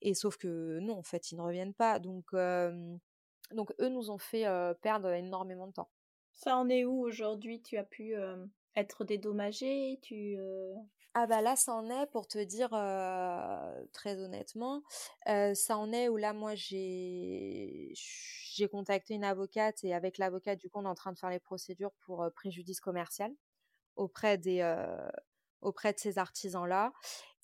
Et 0.00 0.14
sauf 0.14 0.36
que 0.36 0.78
non, 0.80 0.98
en 0.98 1.02
fait, 1.02 1.32
ils 1.32 1.36
ne 1.36 1.42
reviennent 1.42 1.74
pas. 1.74 1.98
Donc 1.98 2.34
donc 3.52 3.72
eux 3.80 3.88
nous 3.88 4.10
ont 4.10 4.18
fait 4.18 4.46
perdre 4.80 5.10
énormément 5.10 5.66
de 5.66 5.72
temps. 5.72 5.90
Ça 6.32 6.56
en 6.56 6.68
est 6.68 6.84
où 6.84 7.00
aujourd'hui? 7.00 7.62
Tu 7.62 7.76
as 7.76 7.84
pu 7.84 8.14
être 8.76 9.04
dédommagé? 9.04 9.98
Tu 10.02 10.36
ah 11.14 11.26
bah 11.26 11.40
là, 11.42 11.54
ça 11.56 11.72
en 11.74 11.88
est, 11.90 12.06
pour 12.10 12.26
te 12.26 12.38
dire 12.38 12.70
très 13.92 14.18
honnêtement, 14.20 14.82
ça 15.26 15.78
en 15.78 15.92
est 15.92 16.08
où 16.08 16.16
là, 16.16 16.32
moi, 16.32 16.54
j'ai 16.56 17.92
contacté 18.70 19.14
une 19.14 19.24
avocate 19.24 19.84
et 19.84 19.94
avec 19.94 20.18
l'avocate, 20.18 20.58
du 20.60 20.68
coup, 20.70 20.78
on 20.80 20.84
est 20.84 20.88
en 20.88 20.94
train 20.94 21.12
de 21.12 21.18
faire 21.18 21.30
les 21.30 21.40
procédures 21.40 21.92
pour 22.00 22.26
préjudice 22.34 22.80
commercial 22.80 23.32
auprès 23.96 24.38
des 24.38 24.62
auprès 25.62 25.92
de 25.94 25.98
ces 25.98 26.18
artisans-là. 26.18 26.92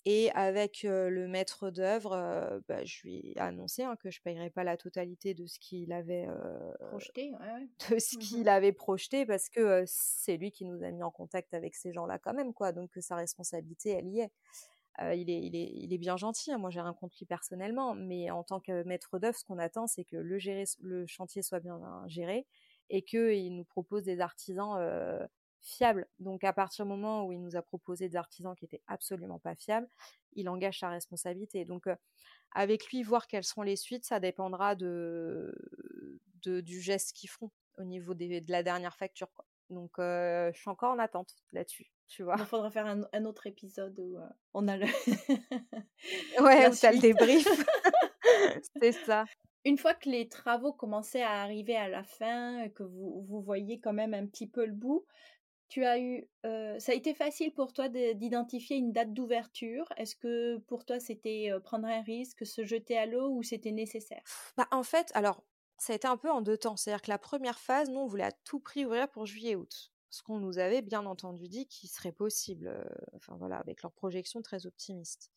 Et 0.05 0.31
avec 0.31 0.81
le 0.83 1.27
maître 1.27 1.69
d'œuvre, 1.69 2.61
bah, 2.67 2.83
je 2.83 3.01
lui 3.03 3.33
ai 3.35 3.39
annoncé 3.39 3.83
hein, 3.83 3.95
que 3.97 4.09
je 4.09 4.19
ne 4.19 4.23
payerais 4.23 4.49
pas 4.49 4.63
la 4.63 4.75
totalité 4.75 5.35
de 5.35 5.45
ce 5.45 5.59
qu'il 5.59 5.93
avait 5.93 6.27
projeté, 6.89 7.31
de 7.91 7.99
ce 7.99 8.15
mmh 8.15 8.19
qu'il 8.19 8.49
avait 8.49 8.71
projeté, 8.71 9.27
parce 9.27 9.47
que 9.49 9.83
c'est 9.85 10.37
lui 10.37 10.51
qui 10.51 10.65
nous 10.65 10.83
a 10.83 10.89
mis 10.89 11.03
en 11.03 11.11
contact 11.11 11.53
avec 11.53 11.75
ces 11.75 11.93
gens-là 11.93 12.17
quand 12.17 12.33
même, 12.33 12.51
quoi. 12.51 12.71
Donc 12.71 12.89
sa 12.99 13.15
responsabilité, 13.15 13.91
elle 13.91 14.07
y 14.07 14.21
est. 14.21 14.31
il, 15.13 15.29
est, 15.29 15.41
il, 15.43 15.55
est, 15.55 15.71
il 15.71 15.93
est 15.93 15.99
bien 15.99 16.17
gentil, 16.17 16.51
hein, 16.51 16.57
moi 16.57 16.71
j'ai 16.71 16.81
rien 16.81 16.93
contre 16.93 17.15
lui 17.19 17.27
personnellement, 17.27 17.93
mais 17.93 18.31
en 18.31 18.43
tant 18.43 18.59
que 18.59 18.83
maître 18.83 19.19
d'œuvre, 19.19 19.37
ce 19.37 19.45
qu'on 19.45 19.59
attend, 19.59 19.85
c'est 19.85 20.03
que 20.03 20.17
le, 20.17 20.39
gérer, 20.39 20.63
le 20.81 21.05
chantier 21.05 21.43
soit 21.43 21.59
bien 21.59 21.79
géré 22.07 22.47
et 22.89 23.03
qu'il 23.03 23.55
nous 23.55 23.65
propose 23.65 24.03
des 24.03 24.19
artisans 24.19 24.77
fiable. 25.61 26.07
Donc 26.19 26.43
à 26.43 26.53
partir 26.53 26.85
du 26.85 26.89
moment 26.89 27.25
où 27.25 27.31
il 27.31 27.41
nous 27.41 27.55
a 27.55 27.61
proposé 27.61 28.09
des 28.09 28.15
artisans 28.15 28.55
qui 28.55 28.65
étaient 28.65 28.81
absolument 28.87 29.39
pas 29.39 29.55
fiables, 29.55 29.87
il 30.33 30.49
engage 30.49 30.79
sa 30.79 30.89
responsabilité. 30.89 31.65
Donc 31.65 31.87
avec 32.51 32.87
lui, 32.87 33.03
voir 33.03 33.27
quelles 33.27 33.43
seront 33.43 33.61
les 33.61 33.75
suites, 33.75 34.05
ça 34.05 34.19
dépendra 34.19 34.75
de, 34.75 35.53
du 36.43 36.81
geste 36.81 37.13
qu'ils 37.13 37.29
feront 37.29 37.51
au 37.77 37.83
niveau 37.83 38.13
de 38.13 38.51
la 38.51 38.63
dernière 38.63 38.95
facture. 38.95 39.29
Donc 39.69 39.91
je 39.97 40.51
suis 40.55 40.69
encore 40.69 40.93
en 40.93 40.99
attente 40.99 41.35
là-dessus. 41.51 41.91
Tu 42.07 42.23
vois. 42.23 42.35
Il 42.37 42.45
faudra 42.45 42.69
faire 42.69 42.87
un, 42.87 43.25
autre 43.25 43.47
épisode 43.47 43.97
où 43.97 44.17
on 44.53 44.67
a 44.67 44.75
le. 44.75 44.85
ouais, 46.43 46.67
où 46.67 46.71
le 46.71 46.99
débrief. 46.99 47.47
C'est 48.81 48.91
ça. 48.91 49.25
Une 49.63 49.77
fois 49.77 49.93
que 49.93 50.09
les 50.09 50.27
travaux 50.27 50.73
commençaient 50.73 51.21
à 51.21 51.41
arriver 51.41 51.75
à 51.75 51.87
la 51.87 52.03
fin, 52.03 52.67
que 52.69 52.83
vous, 52.83 53.25
vous 53.27 53.41
voyez 53.41 53.79
quand 53.79 53.93
même 53.93 54.13
un 54.13 54.25
petit 54.25 54.47
peu 54.47 54.65
le 54.65 54.73
bout, 54.73 55.05
tu 55.71 55.85
as 55.85 55.99
eu, 55.99 56.27
ça 56.43 56.91
a 56.91 56.93
été 56.93 57.13
facile 57.13 57.53
pour 57.53 57.71
toi 57.71 57.87
d'identifier 57.87 58.75
une 58.75 58.91
date 58.91 59.13
d'ouverture? 59.13 59.85
Est-ce 59.95 60.17
que 60.17 60.57
pour 60.67 60.83
toi 60.83 60.99
c'était 60.99 61.49
prendre 61.63 61.87
un 61.87 62.01
risque, 62.01 62.45
se 62.45 62.65
jeter 62.65 62.97
à 62.97 63.05
l'eau 63.05 63.29
ou 63.29 63.41
c'était 63.41 63.71
nécessaire? 63.71 64.21
Bah, 64.57 64.67
En 64.71 64.83
fait, 64.83 65.11
alors 65.13 65.43
ça 65.77 65.93
a 65.93 65.95
été 65.95 66.09
un 66.09 66.17
peu 66.17 66.29
en 66.29 66.41
deux 66.41 66.57
temps. 66.57 66.75
C'est-à-dire 66.75 67.01
que 67.01 67.09
la 67.09 67.17
première 67.17 67.57
phase, 67.57 67.89
nous 67.89 68.01
on 68.01 68.05
voulait 68.05 68.25
à 68.25 68.33
tout 68.33 68.59
prix 68.59 68.85
ouvrir 68.85 69.09
pour 69.09 69.25
juillet-août. 69.25 69.93
Ce 70.09 70.21
qu'on 70.21 70.39
nous 70.39 70.59
avait 70.59 70.81
bien 70.81 71.05
entendu 71.05 71.47
dit 71.47 71.67
qu'il 71.67 71.89
serait 71.89 72.11
possible, 72.11 72.85
enfin 73.15 73.37
voilà, 73.37 73.55
avec 73.55 73.81
leurs 73.81 73.93
projections 73.93 74.41
très 74.41 74.65
optimistes. 74.65 75.31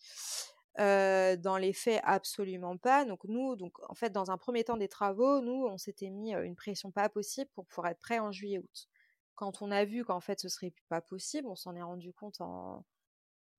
dans 0.76 1.58
les 1.60 1.72
faits, 1.72 2.00
absolument 2.02 2.76
pas. 2.76 3.04
Donc 3.04 3.22
nous, 3.22 3.54
donc 3.54 3.78
en 3.88 3.94
fait, 3.94 4.10
dans 4.10 4.32
un 4.32 4.36
premier 4.36 4.64
temps 4.64 4.76
des 4.76 4.88
travaux, 4.88 5.40
nous, 5.40 5.64
on 5.64 5.78
s'était 5.78 6.10
mis 6.10 6.34
une 6.34 6.56
pression 6.56 6.90
pas 6.90 7.08
possible 7.08 7.48
pour 7.54 7.66
pouvoir 7.66 7.92
être 7.92 8.00
prêt 8.00 8.18
en 8.18 8.32
juillet-août 8.32 8.88
quand 9.34 9.62
on 9.62 9.70
a 9.70 9.84
vu 9.84 10.04
qu'en 10.04 10.20
fait 10.20 10.40
ce 10.40 10.48
serait 10.48 10.74
pas 10.88 11.00
possible, 11.00 11.48
on 11.48 11.56
s'en 11.56 11.74
est 11.74 11.82
rendu 11.82 12.12
compte 12.12 12.40
en 12.40 12.84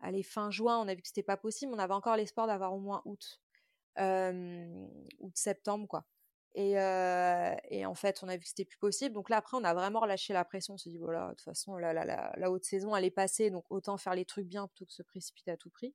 allez, 0.01 0.23
fin 0.23 0.51
juin, 0.51 0.79
on 0.79 0.87
a 0.87 0.95
vu 0.95 1.01
que 1.01 1.07
c'était 1.07 1.23
pas 1.23 1.37
possible, 1.37 1.73
on 1.73 1.79
avait 1.79 1.93
encore 1.93 2.15
l'espoir 2.15 2.47
d'avoir 2.47 2.73
au 2.73 2.79
moins 2.79 3.01
août, 3.05 3.41
août 3.97 5.33
septembre 5.35 5.87
quoi. 5.87 6.05
Et, 6.57 6.71
et, 7.69 7.85
en 7.85 7.95
fait, 7.95 8.23
on 8.23 8.29
a 8.29 8.37
vu 8.37 8.43
que 8.43 8.47
c'était 8.47 8.63
plus 8.63 8.77
possible. 8.77 9.13
Donc 9.13 9.29
là, 9.29 9.37
après, 9.37 9.57
on 9.57 9.63
a 9.65 9.73
vraiment 9.73 9.99
relâché 9.99 10.31
la 10.31 10.45
pression. 10.45 10.75
On 10.75 10.77
s'est 10.77 10.89
dit, 10.89 10.97
voilà, 10.97 11.25
de 11.25 11.29
toute 11.31 11.41
façon, 11.41 11.75
la, 11.75 12.49
haute 12.49 12.63
saison, 12.63 12.95
elle 12.95 13.03
est 13.03 13.11
passée, 13.11 13.49
donc 13.49 13.65
autant 13.69 13.97
faire 13.97 14.15
les 14.15 14.23
trucs 14.23 14.47
bien 14.47 14.65
plutôt 14.67 14.85
que 14.85 14.93
se 14.93 15.03
précipiter 15.03 15.51
à 15.51 15.57
tout 15.57 15.69
prix. 15.69 15.93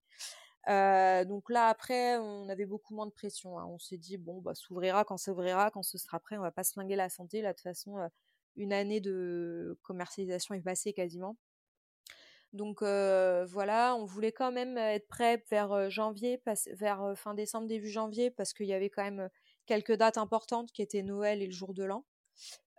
donc 0.67 1.49
là, 1.49 1.69
après, 1.69 2.19
on 2.19 2.49
avait 2.51 2.67
beaucoup 2.67 2.95
moins 2.95 3.07
de 3.07 3.13
pression. 3.13 3.59
Hein. 3.59 3.65
On 3.71 3.79
s'est 3.79 3.97
dit, 3.97 4.19
bon, 4.19 4.43
bah, 4.43 4.55
s'ouvrira 4.55 5.05
quand 5.05 5.17
s'ouvrira, 5.17 5.71
quand 5.71 5.83
ce 5.83 5.97
sera 5.97 6.21
prêt. 6.21 6.37
On 6.37 6.43
va 6.43 6.53
pas 6.53 6.65
se 6.65 6.75
flinguer 6.75 6.97
la 6.97 7.09
santé. 7.09 7.41
Là, 7.41 7.53
de 7.53 7.57
toute 7.57 7.63
façon, 7.63 7.97
une 8.57 8.73
année 8.73 9.01
de 9.01 9.79
commercialisation 9.83 10.55
est 10.55 10.61
passée 10.63 10.93
quasiment. 10.93 11.37
Donc 12.53 12.83
voilà, 12.83 13.95
on 13.97 14.05
voulait 14.05 14.33
quand 14.33 14.53
même 14.53 14.77
être 14.77 15.07
prêt 15.09 15.45
vers 15.51 15.91
janvier, 15.91 16.43
vers 16.73 17.13
fin 17.17 17.35
décembre, 17.35 17.69
début 17.69 17.91
janvier, 17.91 18.31
parce 18.31 18.53
qu'il 18.53 18.67
y 18.67 18.73
avait 18.73 18.91
quand 18.91 19.05
même 19.05 19.31
quelques 19.67 19.93
dates 19.95 20.19
importantes 20.19 20.73
qui 20.73 20.83
étaient 20.83 21.03
Noël 21.03 21.43
et 21.43 21.47
le 21.47 21.53
jour 21.53 21.75
de 21.75 21.85
l'an. 21.85 22.05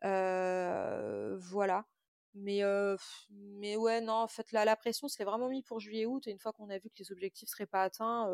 voilà. 0.01 1.85
Mais, 2.33 2.61
mais 3.29 3.75
ouais, 3.75 3.99
non, 4.01 4.13
en 4.13 4.27
fait, 4.27 4.51
la, 4.51 4.63
la 4.63 4.75
pression, 4.75 5.07
c'est 5.07 5.25
vraiment 5.25 5.49
mis 5.49 5.63
pour 5.63 5.79
juillet-août. 5.79 6.27
Et 6.27 6.31
une 6.31 6.39
fois 6.39 6.53
qu'on 6.53 6.69
a 6.69 6.77
vu 6.77 6.89
que 6.89 6.95
les 6.99 7.11
objectifs 7.11 7.49
seraient 7.49 7.65
pas 7.65 7.83
atteints, 7.83 8.27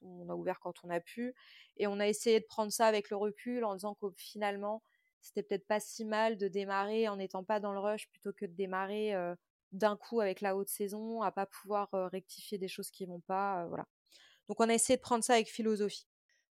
on 0.00 0.28
a 0.28 0.34
ouvert 0.34 0.60
quand 0.60 0.74
on 0.84 0.90
a 0.90 1.00
pu. 1.00 1.34
Et 1.76 1.86
on 1.86 2.00
a 2.00 2.08
essayé 2.08 2.40
de 2.40 2.46
prendre 2.46 2.72
ça 2.72 2.86
avec 2.86 3.10
le 3.10 3.16
recul 3.16 3.64
en 3.64 3.74
disant 3.74 3.94
que 3.94 4.06
finalement, 4.16 4.82
c'était 5.20 5.42
peut-être 5.42 5.66
pas 5.66 5.80
si 5.80 6.04
mal 6.04 6.36
de 6.36 6.48
démarrer 6.48 7.08
en 7.08 7.16
n'étant 7.16 7.44
pas 7.44 7.60
dans 7.60 7.72
le 7.72 7.80
rush 7.80 8.08
plutôt 8.08 8.32
que 8.32 8.46
de 8.46 8.52
démarrer 8.52 9.14
d'un 9.72 9.96
coup 9.96 10.20
avec 10.20 10.40
la 10.40 10.56
haute 10.56 10.68
saison, 10.68 11.22
à 11.22 11.30
pas 11.30 11.46
pouvoir 11.46 11.88
rectifier 11.92 12.58
des 12.58 12.68
choses 12.68 12.90
qui 12.90 13.06
vont 13.06 13.20
pas. 13.20 13.66
voilà. 13.66 13.86
Donc 14.48 14.60
on 14.60 14.68
a 14.68 14.74
essayé 14.74 14.96
de 14.96 15.02
prendre 15.02 15.22
ça 15.22 15.34
avec 15.34 15.48
philosophie. 15.48 16.06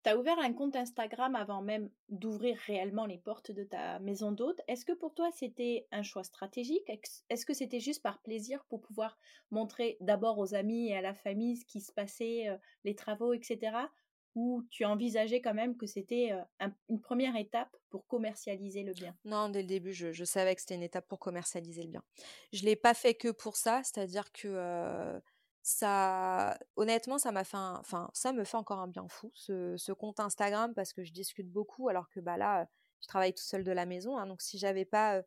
Tu 0.03 0.11
as 0.11 0.18
ouvert 0.20 0.38
un 0.38 0.53
compte 0.53 0.76
Instagram 0.76 1.34
avant 1.34 1.63
même 1.63 1.89
d'ouvrir 2.09 2.57
réellement 2.68 3.07
les 3.07 3.18
portes 3.18 3.51
de 3.51 3.63
ta 3.63 3.97
maison 3.99 4.32
d'hôte. 4.32 4.61
Est-ce 4.68 4.86
que 4.86 4.91
pour 4.91 5.16
toi 5.16 5.32
c'était 5.32 5.88
un 5.91 6.03
choix 6.03 6.24
stratégique? 6.24 6.88
Est-ce 7.30 7.45
que 7.45 7.53
c'était 7.53 7.80
juste 7.80 8.03
par 8.03 8.22
plaisir 8.22 8.63
pour 8.70 8.82
pouvoir 8.82 9.18
montrer 9.49 9.97
d'abord 10.01 10.38
aux 10.38 10.53
amis 10.53 10.89
et 10.89 10.95
à 10.95 11.01
la 11.01 11.16
famille 11.16 11.57
ce 11.57 11.66
qui 11.66 11.82
se 11.82 11.91
passait, 11.91 12.45
les 12.84 12.95
travaux, 12.95 13.34
etc. 13.34 13.78
Ou 14.36 14.64
tu 14.70 14.84
envisageais 14.84 15.40
quand 15.42 15.54
même 15.54 15.78
que 15.78 15.86
c'était 15.86 16.32
une 16.90 17.00
première 17.00 17.38
étape 17.38 17.74
pour 17.90 18.06
commercialiser 18.06 18.84
le 18.84 18.94
bien? 18.94 19.16
Non, 19.24 19.48
dès 19.48 19.62
le 19.62 19.68
début, 19.68 19.94
je, 19.94 20.24
savais 20.26 20.54
que 20.56 20.62
c'était 20.62 20.76
une 20.76 20.84
étape 20.84 21.08
pour 21.08 21.20
commercialiser 21.20 21.84
le 21.84 21.90
bien. 21.90 22.04
Je 22.52 22.62
ne 22.62 22.66
l'ai 22.66 22.76
pas 22.76 22.94
fait 22.94 23.16
que 23.16 23.30
pour 23.30 23.56
ça, 23.56 23.82
c'est-à-dire 23.84 24.32
que... 24.32 25.20
Ça 25.68 26.60
honnêtement 26.76 27.18
ça 27.18 27.32
fait 27.44 27.58
ça 28.14 28.34
me 28.34 28.44
fait 28.44 28.56
encore 28.56 28.78
un 28.78 28.88
bien 28.88 29.08
fou 29.08 29.32
ce, 29.34 29.92
compte 29.94 30.20
Instagram 30.20 30.76
parce 30.76 30.94
que 30.94 31.04
je 31.04 31.12
discute 31.12 31.52
beaucoup 31.52 31.90
alors 31.90 32.08
que 32.12 32.20
bah 32.20 32.38
là 32.38 32.68
je 33.02 33.08
travaille 33.08 33.34
tout 33.34 33.42
seul 33.44 33.64
de 33.64 33.72
la 33.72 33.88
maison 33.88 34.16
hein, 34.16 34.28
donc 34.28 34.44
si 34.44 34.60
j'avais 34.60 34.86
pas 34.86 35.24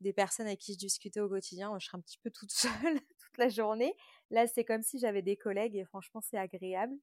des 0.00 0.14
personnes 0.14 0.46
avec 0.46 0.60
qui 0.60 0.72
je 0.72 0.78
discutais 0.78 1.20
au 1.20 1.28
quotidien 1.28 1.78
je 1.78 1.84
serais 1.84 1.98
un 1.98 2.00
petit 2.00 2.16
peu 2.16 2.30
toute 2.30 2.50
seule 2.52 3.00
toute 3.18 3.36
la 3.36 3.50
journée. 3.50 3.94
Là 4.30 4.46
c'est 4.46 4.64
comme 4.64 4.82
si 4.82 4.98
j'avais 4.98 5.20
des 5.20 5.36
collègues 5.36 5.76
et 5.76 5.84
franchement 5.84 6.22
c'est 6.22 6.38
agréable 6.38 6.96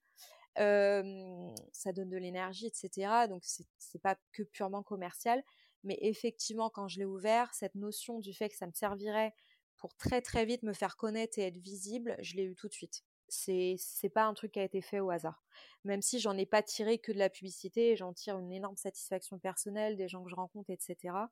ça 0.60 1.93
donne 1.93 2.10
de 2.10 2.18
l'énergie 2.18 2.68
etc 2.68 3.28
donc 3.30 3.43
c'est 3.43 4.01
pas 4.01 4.18
que 4.34 4.43
purement 4.43 4.84
commercial 4.84 5.43
mais 5.84 5.97
effectivement 6.01 6.70
quand 6.70 6.88
je 6.88 6.99
l'ai 6.99 7.05
ouvert 7.05 7.53
cette 7.53 7.76
notion 7.76 8.20
du 8.20 8.34
fait 8.34 8.49
que 8.49 8.55
ça 8.55 8.68
me 8.68 8.74
servirait 8.74 9.34
pour 9.80 9.95
très 9.95 10.22
très 10.22 10.45
vite 10.45 10.64
me 10.64 10.74
faire 10.74 10.97
connaître 10.97 11.39
et 11.39 11.43
être 11.43 11.57
visible, 11.57 12.16
je 12.20 12.36
l'ai 12.36 12.43
eu 12.43 12.55
tout 12.55 12.68
de 12.68 12.74
suite. 12.74 13.03
C'est 13.30 13.76
c'est 13.78 14.10
pas 14.10 14.26
un 14.26 14.34
truc 14.34 14.51
qui 14.53 14.60
a 14.60 14.64
été 14.64 14.82
fait 14.82 14.99
au 14.99 15.10
hasard. 15.10 15.43
Même 15.86 16.01
si 16.01 16.20
j'en 16.20 16.38
ai 16.38 16.45
pas 16.45 16.62
tiré 16.62 16.97
que 16.99 17.12
de 17.12 17.18
la 17.18 17.30
publicité, 17.30 17.95
j'en 17.95 18.14
tire 18.14 18.38
une 18.38 18.51
énorme 18.51 18.76
satisfaction 18.76 19.39
personnelle 19.39 19.95
des 19.95 20.07
gens 20.07 20.24
que 20.24 20.30
je 20.30 20.36
rencontre, 20.36 20.70
etc. 20.70 21.30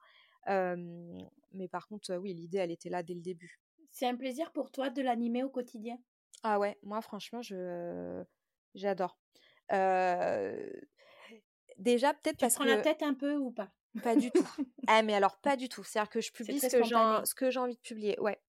mais 0.47 1.67
par 1.67 1.87
contre, 1.87 2.15
oui, 2.15 2.33
l'idée, 2.33 2.59
elle 2.59 2.71
était 2.71 2.89
là 2.89 3.03
dès 3.03 3.15
le 3.15 3.21
début. 3.21 3.59
C'est 3.91 4.07
un 4.07 4.15
plaisir 4.15 4.51
pour 4.51 4.71
toi 4.71 4.89
de 4.89 5.01
l'animer 5.01 5.43
au 5.43 5.49
quotidien? 5.49 5.97
Ah 6.43 6.59
ouais, 6.59 6.77
moi 6.83 7.01
franchement, 7.01 7.41
je 7.41 8.23
j'adore. 8.77 9.17
déjà, 11.77 12.13
peut-être 12.13 12.39
parce 12.39 12.55
prends 12.55 12.63
la 12.63 12.77
tête 12.77 13.03
un 13.03 13.13
peu 13.13 13.35
ou 13.35 13.51
pas? 13.51 13.69
pas 14.03 14.15
du 14.15 14.31
tout. 14.31 14.45
ah, 14.87 15.03
mais 15.03 15.13
alors, 15.13 15.37
pas 15.37 15.55
du 15.55 15.69
tout. 15.69 15.83
C'est-à-dire 15.83 16.09
que 16.09 16.21
je 16.21 16.31
publie 16.31 16.59
ce 16.59 16.67
que, 17.35 17.49
j'ai 17.49 17.59
envie 17.59 17.75
de 17.75 17.81
publier. 17.81 18.19
Ouais. 18.19 18.39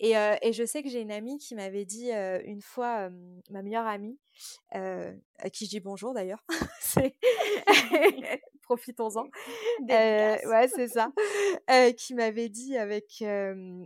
Et, 0.00 0.12
et 0.12 0.52
je 0.52 0.64
sais 0.64 0.82
que 0.82 0.88
j'ai 0.88 1.00
une 1.00 1.12
amie 1.12 1.38
qui 1.38 1.54
m'avait 1.54 1.84
dit 1.84 2.10
une 2.12 2.62
fois, 2.62 3.10
ma 3.50 3.62
meilleure 3.62 3.86
amie, 3.86 4.18
à 4.70 5.50
qui 5.52 5.66
je 5.66 5.70
dis 5.70 5.80
bonjour 5.80 6.14
d'ailleurs, 6.14 6.44
profitons-en. 8.62 9.26
ouais, 9.88 10.68
c'est 10.74 10.88
ça. 10.88 11.12
qui 11.96 12.14
m'avait 12.14 12.48
dit 12.48 12.76
avec, 12.76 13.22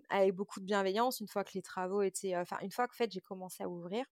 avec 0.08 0.34
beaucoup 0.34 0.60
de 0.60 0.64
bienveillance, 0.64 1.20
une 1.20 1.28
fois 1.28 1.44
que 1.44 1.52
les 1.54 1.62
travaux 1.62 2.02
étaient. 2.02 2.36
Enfin, 2.36 2.58
une 2.62 2.72
fois 2.72 2.88
que 2.88 2.94
fait, 2.94 3.10
j'ai 3.10 3.20
commencé 3.20 3.62
à 3.62 3.68
ouvrir, 3.68 4.04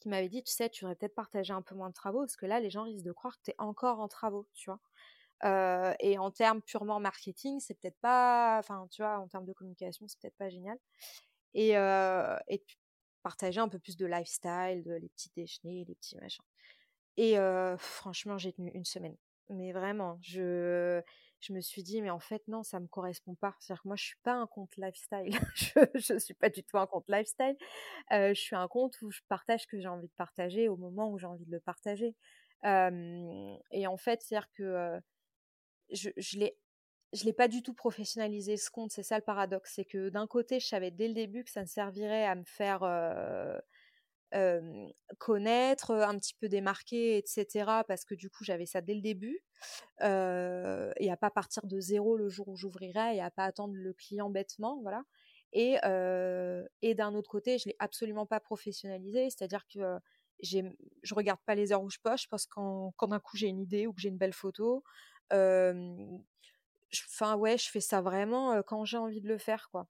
qui 0.00 0.08
m'avait 0.08 0.28
dit, 0.28 0.42
tu 0.42 0.52
sais, 0.52 0.68
tu 0.70 0.84
devrais 0.84 0.96
peut-être 0.96 1.14
partager 1.14 1.52
un 1.52 1.62
peu 1.62 1.74
moins 1.74 1.88
de 1.88 1.94
travaux, 1.94 2.20
parce 2.20 2.36
que 2.36 2.46
là, 2.46 2.60
les 2.60 2.70
gens 2.70 2.84
risquent 2.84 3.04
de 3.04 3.12
croire 3.12 3.36
que 3.38 3.42
tu 3.44 3.50
es 3.50 3.54
encore 3.58 4.00
en 4.00 4.08
travaux, 4.08 4.48
tu 4.54 4.70
vois 4.70 4.80
et 6.00 6.18
en 6.18 6.30
termes 6.30 6.62
purement 6.62 7.00
marketing, 7.00 7.60
c'est 7.60 7.74
peut-être 7.74 7.98
pas, 8.00 8.58
enfin, 8.58 8.88
tu 8.90 9.02
vois, 9.02 9.18
en 9.18 9.28
termes 9.28 9.44
de 9.44 9.52
communication, 9.52 10.08
c'est 10.08 10.18
peut-être 10.20 10.36
pas 10.36 10.48
génial. 10.48 10.78
Et, 11.54 11.74
partager 13.22 13.58
un 13.58 13.68
peu 13.68 13.80
plus 13.80 13.96
de 13.96 14.06
lifestyle, 14.06 14.84
de, 14.84 14.94
les 14.94 15.08
petits 15.08 15.30
déjeuners, 15.34 15.84
les 15.88 15.94
petits 15.96 16.16
machins. 16.16 16.44
Et 17.16 17.36
franchement, 17.78 18.38
j'ai 18.38 18.52
tenu 18.52 18.70
une 18.72 18.84
semaine. 18.84 19.16
Mais 19.48 19.72
vraiment, 19.72 20.18
je, 20.22 21.02
je 21.46 21.52
me 21.52 21.60
suis 21.60 21.82
dit, 21.82 22.02
mais 22.02 22.10
en 22.10 22.18
fait, 22.18 22.46
non, 22.48 22.62
ça 22.62 22.80
me 22.80 22.86
correspond 22.86 23.34
pas. 23.34 23.54
C'est-à-dire 23.60 23.82
moi, 23.84 23.96
je 23.96 24.04
suis 24.04 24.18
pas 24.22 24.32
un 24.32 24.46
compte 24.46 24.76
lifestyle. 24.76 25.30
je, 25.94 26.12
ne 26.14 26.18
suis 26.18 26.34
pas 26.34 26.48
du 26.48 26.62
tout 26.64 26.78
un 26.78 26.86
compte 26.86 27.08
lifestyle. 27.08 27.56
je 28.10 28.34
suis 28.34 28.56
un 28.56 28.68
compte 28.68 29.00
où 29.02 29.10
je 29.10 29.20
partage 29.28 29.62
ce 29.62 29.66
que 29.66 29.80
j'ai 29.80 29.88
envie 29.88 30.08
de 30.08 30.14
partager 30.16 30.68
au 30.68 30.76
moment 30.76 31.10
où 31.10 31.18
j'ai 31.18 31.26
envie 31.26 31.46
de 31.46 31.52
le 31.52 31.60
partager. 31.60 32.14
et 32.64 33.86
en 33.86 33.96
fait, 33.96 34.22
c'est-à-dire 34.22 34.50
que 34.52 35.00
je, 35.90 36.10
je 36.16 37.24
l'ai 37.24 37.32
pas 37.32 37.48
du 37.48 37.62
tout 37.62 37.74
professionnalisé 37.74 38.56
ce 38.56 38.70
compte, 38.70 38.90
c'est 38.90 39.02
ça 39.02 39.16
le 39.16 39.24
paradoxe, 39.24 39.72
c'est 39.74 39.84
que 39.84 40.08
d'un 40.08 40.26
côté, 40.26 40.60
je 40.60 40.66
savais 40.66 40.90
dès 40.90 41.08
le 41.08 41.14
début 41.14 41.44
que 41.44 41.50
ça 41.50 41.62
me 41.62 41.66
servirait 41.66 42.26
à 42.26 42.34
me 42.34 42.44
faire 42.44 42.82
connaître, 45.18 45.92
un 45.92 46.18
petit 46.18 46.34
peu 46.34 46.48
démarquer, 46.48 47.18
etc. 47.18 47.84
Parce 47.84 48.04
que 48.04 48.14
du 48.14 48.30
coup, 48.30 48.44
j'avais 48.44 48.66
ça 48.66 48.80
dès 48.80 48.94
le 48.94 49.00
début, 49.00 49.40
et 50.00 51.10
à 51.10 51.16
pas 51.18 51.30
partir 51.30 51.66
de 51.66 51.80
zéro 51.80 52.16
le 52.16 52.28
jour 52.28 52.48
où 52.48 52.56
j'ouvrirai, 52.56 53.16
et 53.16 53.22
à 53.22 53.30
pas 53.30 53.44
attendre 53.44 53.74
le 53.74 53.92
client 53.92 54.30
bêtement, 54.30 54.80
voilà. 54.82 55.04
Et, 55.52 55.76
et 56.82 56.94
d'un 56.94 57.14
autre 57.14 57.30
côté, 57.30 57.58
je 57.58 57.68
l'ai 57.68 57.76
absolument 57.78 58.26
pas 58.26 58.40
professionnalisé, 58.40 59.30
c'est-à-dire 59.30 59.64
que 59.72 59.98
je 60.42 61.14
regarde 61.14 61.40
pas 61.46 61.54
les 61.54 61.72
heures 61.72 61.82
où 61.82 61.90
je 61.90 61.98
poche, 62.02 62.28
parce 62.28 62.46
que 62.46 62.52
quand 62.54 63.08
d'un 63.08 63.20
coup 63.20 63.36
j'ai 63.36 63.48
une 63.48 63.60
idée 63.60 63.86
ou 63.86 63.92
que 63.92 64.00
j'ai 64.00 64.08
une 64.08 64.18
belle 64.18 64.34
photo, 64.34 64.82
Enfin, 67.08 67.36
ouais, 67.36 67.58
je 67.58 67.68
fais 67.70 67.80
ça 67.80 68.00
vraiment 68.00 68.62
quand 68.62 68.84
j'ai 68.84 68.96
envie 68.96 69.20
de 69.20 69.28
le 69.28 69.38
faire, 69.38 69.68
quoi. 69.70 69.88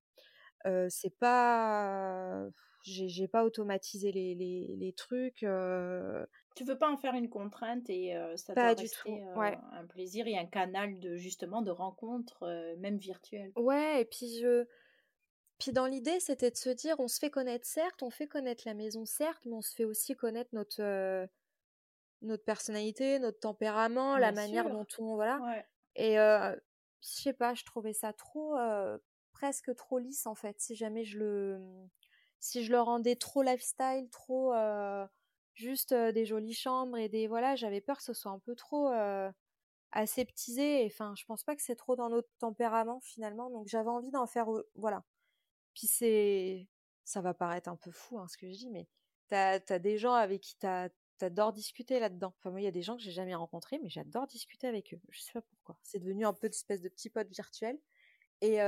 c'est 0.88 1.16
pas. 1.18 2.46
J'ai 2.86 3.28
pas 3.28 3.44
automatisé 3.44 4.12
les, 4.12 4.34
les, 4.34 4.76
les 4.76 4.92
trucs. 4.92 5.44
Tu 6.54 6.64
veux 6.64 6.78
pas 6.78 6.90
en 6.90 6.96
faire 6.96 7.14
une 7.14 7.28
contrainte 7.28 7.90
et 7.90 8.16
ça 8.36 8.54
pas 8.54 8.74
doit 8.74 8.82
rester 8.82 9.22
un 9.34 9.86
plaisir 9.86 10.26
et 10.26 10.38
un 10.38 10.46
canal 10.46 10.98
de 11.00 11.16
justement 11.16 11.62
de 11.62 11.70
rencontres, 11.70 12.46
même 12.78 12.96
virtuelles? 12.96 13.52
Ouais, 13.56 14.02
et 14.02 14.04
puis 14.04 14.38
je. 14.40 14.66
Puis 15.58 15.72
dans 15.72 15.86
l'idée, 15.86 16.20
c'était 16.20 16.50
de 16.50 16.56
se 16.56 16.68
dire, 16.68 16.96
on 17.00 17.08
se 17.08 17.18
fait 17.18 17.30
connaître, 17.30 17.66
certes, 17.66 18.02
on 18.02 18.10
fait 18.10 18.26
connaître 18.26 18.64
la 18.66 18.74
maison, 18.74 19.06
certes, 19.06 19.42
mais 19.46 19.54
on 19.54 19.62
se 19.62 19.74
fait 19.74 19.84
aussi 19.84 20.14
connaître 20.14 20.50
notre, 20.52 21.26
notre 22.20 22.44
personnalité, 22.44 23.18
notre 23.18 23.40
tempérament, 23.40 24.18
la 24.18 24.32
manière 24.32 24.68
dont 24.68 24.86
on 24.98 25.14
voilà. 25.14 25.64
Et 25.94 26.16
je 26.16 26.56
sais 27.00 27.32
pas, 27.32 27.54
je 27.54 27.64
trouvais 27.64 27.94
ça 27.94 28.12
trop 28.12 28.54
presque 29.32 29.74
trop 29.76 29.98
lisse 29.98 30.26
en 30.26 30.34
fait. 30.34 30.60
Si 30.60 30.74
jamais 30.74 31.04
je 31.04 31.18
le 31.18 31.60
si 32.46 32.64
je 32.64 32.72
le 32.72 32.80
rendais 32.80 33.16
trop 33.16 33.42
lifestyle, 33.42 34.08
trop 34.10 34.52
juste 35.54 35.94
des 35.94 36.24
jolies 36.26 36.54
chambres 36.54 36.96
et 36.96 37.08
des 37.08 37.26
voilà, 37.26 37.56
j'avais 37.56 37.80
peur 37.80 37.98
que 37.98 38.04
ce 38.04 38.12
soit 38.14 38.30
un 38.32 38.38
peu 38.38 38.54
trop 38.54 38.90
aseptisé. 39.92 40.84
Enfin, 40.86 41.14
je 41.16 41.24
pense 41.24 41.44
pas 41.44 41.56
que 41.56 41.62
c'est 41.62 41.76
trop 41.76 41.96
dans 41.96 42.08
notre 42.10 42.28
tempérament 42.38 43.00
finalement. 43.00 43.50
Donc 43.50 43.68
j'avais 43.68 43.90
envie 43.90 44.10
d'en 44.10 44.26
faire 44.26 44.46
voilà. 44.74 45.04
Puis 45.74 45.86
c'est 45.86 46.68
ça 47.04 47.20
va 47.20 47.34
paraître 47.34 47.68
un 47.68 47.76
peu 47.76 47.90
fou 47.90 48.18
hein, 48.18 48.26
ce 48.28 48.36
que 48.36 48.48
je 48.48 48.56
dis, 48.56 48.70
mais 48.70 48.88
t'as 49.28 49.60
as 49.68 49.78
des 49.78 49.98
gens 49.98 50.14
avec 50.14 50.40
qui 50.42 50.56
t'adores 51.18 51.52
discuter 51.52 52.00
là-dedans. 52.00 52.34
Enfin, 52.38 52.50
moi, 52.50 52.60
il 52.60 52.64
y 52.64 52.68
a 52.68 52.72
des 52.72 52.82
gens 52.82 52.96
que 52.96 53.02
j'ai 53.02 53.12
jamais 53.12 53.34
rencontrés, 53.34 53.78
mais 53.82 53.88
j'adore 53.88 54.26
discuter 54.26 54.66
avec 54.66 54.92
eux. 54.94 55.00
Je 55.10 55.20
sais 55.20 55.32
pas 55.32 55.42
pourquoi. 55.42 55.78
C'est 55.82 55.98
devenu 55.98 56.26
un 56.26 56.34
peu 56.34 56.48
d'espèce 56.48 56.82
de 56.82 56.88
petit 56.88 57.10
pote 57.10 57.28
virtuel. 57.30 57.78
Et, 58.42 58.60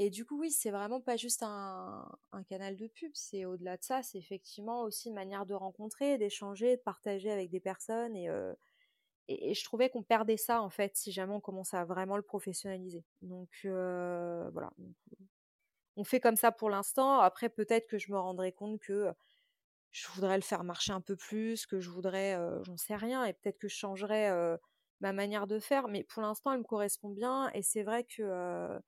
et 0.00 0.10
du 0.10 0.24
coup, 0.24 0.38
oui, 0.38 0.52
c'est 0.52 0.70
vraiment 0.70 1.00
pas 1.00 1.16
juste 1.16 1.42
un, 1.42 2.08
canal 2.48 2.76
de 2.76 2.86
pub. 2.86 3.10
C'est 3.14 3.44
au-delà 3.44 3.76
de 3.76 3.82
ça, 3.82 4.00
c'est 4.04 4.16
effectivement 4.16 4.82
aussi 4.82 5.08
une 5.08 5.14
manière 5.14 5.44
de 5.44 5.54
rencontrer, 5.54 6.18
d'échanger, 6.18 6.76
de 6.76 6.82
partager 6.82 7.32
avec 7.32 7.50
des 7.50 7.58
personnes. 7.58 8.14
Et, 8.14 8.28
et, 9.26 9.54
je 9.54 9.64
trouvais 9.64 9.90
qu'on 9.90 10.04
perdait 10.04 10.36
ça, 10.36 10.62
en 10.62 10.70
fait, 10.70 10.96
si 10.96 11.10
jamais 11.10 11.32
on 11.32 11.40
commençait 11.40 11.76
à 11.76 11.84
vraiment 11.84 12.16
le 12.16 12.22
professionnaliser. 12.22 13.04
Donc, 13.22 13.50
voilà. 13.64 14.70
On 15.96 16.04
fait 16.04 16.20
comme 16.20 16.36
ça 16.36 16.52
pour 16.52 16.70
l'instant. 16.70 17.18
Après, 17.18 17.48
peut-être 17.48 17.88
que 17.88 17.98
je 17.98 18.12
me 18.12 18.18
rendrai 18.18 18.52
compte 18.52 18.78
que 18.78 19.10
je 19.90 20.06
voudrais 20.10 20.36
le 20.36 20.44
faire 20.44 20.62
marcher 20.62 20.92
un 20.92 21.00
peu 21.00 21.16
plus, 21.16 21.66
que 21.66 21.80
je 21.80 21.90
voudrais, 21.90 22.38
j'en 22.62 22.76
sais 22.76 22.94
rien, 22.94 23.24
et 23.24 23.32
peut-être 23.32 23.58
que 23.58 23.66
je 23.66 23.74
changerais 23.74 24.30
ma 25.00 25.12
manière 25.12 25.48
de 25.48 25.58
faire, 25.58 25.88
mais 25.88 26.04
pour 26.04 26.22
l'instant, 26.22 26.52
elle 26.52 26.58
me 26.58 26.64
correspond 26.64 27.10
bien, 27.10 27.50
et 27.52 27.62
c'est 27.62 27.82
vrai 27.82 28.04
que 28.04 28.80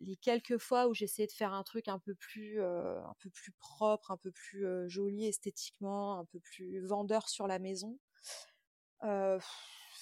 les 0.00 0.16
quelques 0.16 0.58
fois 0.58 0.88
où 0.88 0.94
j'essayais 0.94 1.26
de 1.26 1.32
faire 1.32 1.52
un 1.52 1.62
truc 1.62 1.88
un 1.88 1.98
peu 1.98 2.14
plus, 2.14 2.62
un 2.62 3.14
peu 3.18 3.30
plus 3.30 3.52
propre, 3.52 4.10
un 4.10 4.16
peu 4.16 4.30
plus 4.32 4.66
joli 4.88 5.26
esthétiquement, 5.26 6.18
un 6.18 6.24
peu 6.24 6.40
plus 6.40 6.80
vendeur 6.80 7.28
sur 7.28 7.46
la 7.46 7.58
maison, 7.58 7.98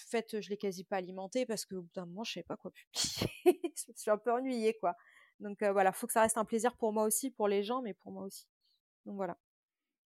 fait, 0.09 0.41
je 0.41 0.49
l'ai 0.51 0.57
quasi 0.57 0.85
pas 0.85 0.97
alimenté 0.97 1.47
parce 1.47 1.65
qu'au 1.65 1.83
bout 1.83 1.93
d'un 1.95 2.07
moment, 2.07 2.25
je 2.25 2.33
savais 2.33 2.45
pas 2.45 2.57
quoi 2.57 2.71
publier. 2.71 3.33
je 3.77 3.91
me 3.91 3.97
suis 3.97 4.11
un 4.11 4.19
peu 4.19 4.33
ennuyée, 4.33 4.75
quoi. 4.75 4.97
Donc 5.41 5.63
voilà, 5.63 5.93
faut 5.93 6.07
que 6.07 6.13
ça 6.13 6.23
reste 6.23 6.39
un 6.39 6.45
plaisir 6.45 6.77
pour 6.77 6.93
moi 6.93 7.05
aussi, 7.05 7.31
pour 7.31 7.47
les 7.47 7.63
gens, 7.63 7.83
mais 7.83 7.95
pour 7.95 8.11
moi 8.11 8.25
aussi. 8.25 8.49
Donc 9.07 9.17
voilà. 9.17 9.39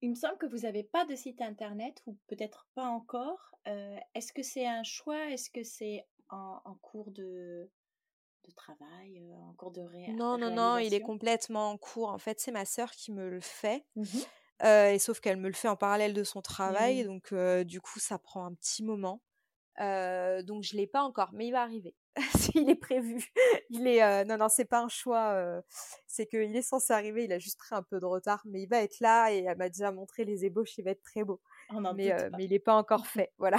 Il 0.00 0.10
me 0.10 0.14
semble 0.14 0.38
que 0.38 0.46
vous 0.46 0.58
n'avez 0.58 0.84
pas 0.84 1.04
de 1.04 1.14
site 1.16 1.42
internet, 1.42 2.00
ou 2.06 2.16
peut-être 2.28 2.66
pas 2.74 2.86
encore. 2.86 3.54
Est-ce 4.14 4.32
que 4.32 4.42
c'est 4.42 4.66
un 4.66 4.84
choix? 4.84 5.30
Est-ce 5.30 5.50
que 5.50 5.62
c'est 5.62 6.06
en, 6.30 6.78
cours 6.80 7.10
de, 7.10 7.70
de 8.48 8.54
travail, 8.54 9.34
en 9.48 9.52
cours 9.54 9.70
de 9.70 9.80
ré 9.80 10.08
Non, 10.08 10.38
non, 10.38 10.50
non, 10.50 10.78
il 10.78 10.94
est 10.94 11.00
complètement 11.00 11.70
en 11.70 11.78
cours. 11.78 12.08
En 12.08 12.18
fait, 12.18 12.40
c'est 12.40 12.52
ma 12.52 12.64
sœur 12.64 12.90
qui 12.90 13.12
me 13.12 13.28
le 13.28 13.40
fait. 13.40 13.84
Mmh 13.96 14.04
et 14.64 14.98
sauf 14.98 15.20
qu'elle 15.20 15.36
me 15.36 15.46
le 15.46 15.54
fait 15.54 15.68
en 15.68 15.76
parallèle 15.76 16.14
de 16.14 16.24
son 16.24 16.42
travail, 16.42 17.04
donc 17.04 17.32
du 17.64 17.80
coup, 17.80 18.00
ça 18.00 18.18
prend 18.18 18.44
un 18.44 18.54
petit 18.54 18.82
moment. 18.82 19.22
donc 19.78 20.64
je 20.64 20.76
l'ai 20.76 20.88
pas 20.88 21.02
encore, 21.02 21.30
mais 21.32 21.46
il 21.46 21.52
va 21.52 21.62
arriver. 21.62 21.94
il 22.56 22.68
est 22.68 22.74
prévu. 22.74 23.30
Il 23.70 23.86
est 23.86 24.24
non 24.24 24.36
non 24.36 24.48
c'est 24.48 24.64
pas 24.64 24.80
un 24.80 24.88
choix. 24.88 25.62
c'est 26.08 26.26
qu'il 26.26 26.56
est 26.56 26.62
censé 26.62 26.92
arriver. 26.92 27.22
Il 27.22 27.32
a 27.32 27.38
juste 27.38 27.56
pris 27.56 27.76
un 27.76 27.84
peu 27.84 28.00
de 28.00 28.04
retard, 28.04 28.42
mais 28.46 28.62
il 28.62 28.68
va 28.68 28.82
être 28.82 28.98
là 28.98 29.30
et 29.32 29.44
elle 29.44 29.56
m'a 29.56 29.68
déjà 29.68 29.92
montré 29.92 30.24
les 30.24 30.44
ébauches. 30.44 30.76
Il 30.76 30.84
va 30.84 30.90
être 30.90 31.04
très 31.04 31.22
beau. 31.22 31.40
mais, 31.94 32.12
mais 32.36 32.46
il 32.46 32.50
n'est 32.50 32.58
pas 32.58 32.74
encore 32.74 33.06
fait. 33.06 33.32
Voilà. 33.38 33.58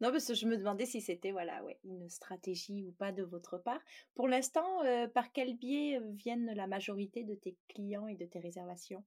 Non, 0.00 0.10
parce 0.10 0.26
que 0.26 0.34
je 0.34 0.46
me 0.46 0.56
demandais 0.56 0.86
si 0.86 1.00
c'était 1.00 1.32
voilà, 1.32 1.62
ouais, 1.64 1.78
une 1.84 2.08
stratégie 2.08 2.84
ou 2.84 2.92
pas 2.92 3.12
de 3.12 3.22
votre 3.22 3.58
part. 3.58 3.80
Pour 4.14 4.28
l'instant, 4.28 4.82
par 5.14 5.32
quel 5.32 5.56
biais 5.56 6.00
viennent 6.12 6.52
la 6.54 6.66
majorité 6.66 7.24
de 7.24 7.34
tes 7.34 7.56
clients 7.68 8.06
et 8.06 8.16
de 8.16 8.26
tes 8.26 8.38
réservations? 8.40 9.04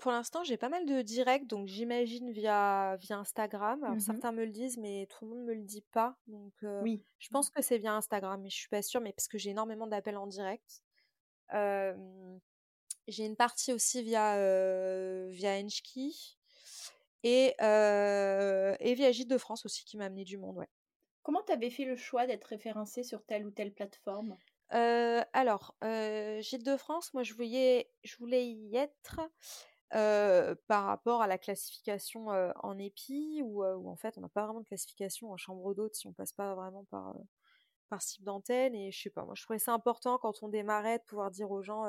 Pour 0.00 0.10
l'instant, 0.10 0.42
j'ai 0.42 0.56
pas 0.56 0.68
mal 0.68 0.86
de 0.86 1.02
directs, 1.02 1.46
donc 1.46 1.68
j'imagine 1.68 2.32
via 2.32 2.96
via 3.00 3.18
Instagram. 3.18 3.84
Alors 3.84 4.00
mmh 4.00 4.00
certains 4.00 4.32
me 4.32 4.44
le 4.44 4.50
disent, 4.50 4.76
mais 4.78 5.06
tout 5.08 5.24
le 5.24 5.30
monde 5.30 5.44
me 5.44 5.54
le 5.54 5.62
dit 5.62 5.82
pas. 5.92 6.16
Donc 6.26 6.54
Oui. 6.78 7.04
je 7.18 7.28
pense 7.30 7.48
que 7.50 7.62
c'est 7.62 7.78
via 7.78 7.94
Instagram, 7.94 8.40
mais 8.42 8.50
je 8.50 8.56
suis 8.56 8.68
pas 8.68 8.82
sûre, 8.82 9.00
mais 9.00 9.12
parce 9.12 9.28
que 9.28 9.38
j'ai 9.38 9.50
énormément 9.50 9.86
d'appels 9.86 10.16
en 10.16 10.26
direct. 10.26 10.82
j'ai 13.08 13.24
une 13.26 13.36
partie 13.36 13.72
aussi 13.72 14.02
via, 14.02 14.36
via 15.30 15.58
Enchki 15.60 16.38
et 17.22 17.54
et 17.60 18.94
via 18.94 19.12
Gîtes 19.12 19.28
de 19.30 19.38
France 19.38 19.64
aussi 19.66 19.84
qui 19.84 19.96
m'a 19.96 20.06
amené 20.06 20.24
du 20.24 20.38
monde, 20.38 20.58
ouais. 20.58 20.68
Comment 21.24 21.42
tu 21.42 21.50
avais 21.50 21.70
fait 21.70 21.84
le 21.84 21.96
choix 21.96 22.28
d'être 22.28 22.44
référencé 22.44 23.02
sur 23.02 23.24
telle 23.26 23.44
ou 23.44 23.50
telle 23.50 23.74
plateforme? 23.74 24.38
alors, 24.70 25.76
Gîtes 26.40 26.64
de 26.64 26.76
France, 26.76 27.12
moi 27.14 27.22
je 27.22 27.34
voulais, 27.34 27.92
je 28.04 28.16
voulais 28.16 28.46
y 28.48 28.76
être 28.76 29.20
par 29.90 30.84
rapport 30.86 31.22
à 31.22 31.26
la 31.26 31.38
classification 31.38 32.28
en 32.28 32.78
épi, 32.78 33.42
où, 33.44 33.64
en 33.64 33.96
fait 33.96 34.16
on 34.18 34.22
n'a 34.22 34.28
pas 34.28 34.44
vraiment 34.46 34.60
de 34.60 34.66
classification 34.66 35.32
en 35.32 35.36
chambre 35.36 35.74
d'hôte 35.74 35.94
si 35.94 36.06
on 36.06 36.12
passe 36.12 36.32
pas 36.32 36.54
vraiment 36.54 36.84
par, 36.84 37.14
par 37.90 38.00
type 38.02 38.24
d'antenne. 38.24 38.74
Et 38.74 38.92
je 38.92 39.02
sais 39.02 39.10
pas, 39.10 39.24
moi 39.24 39.34
je 39.36 39.42
trouvais 39.44 39.58
ça 39.60 39.72
important 39.74 40.18
quand 40.18 40.42
on 40.42 40.48
démarrait 40.48 40.98
de 41.00 41.04
pouvoir 41.04 41.30
dire 41.30 41.50
aux 41.50 41.62
gens 41.62 41.84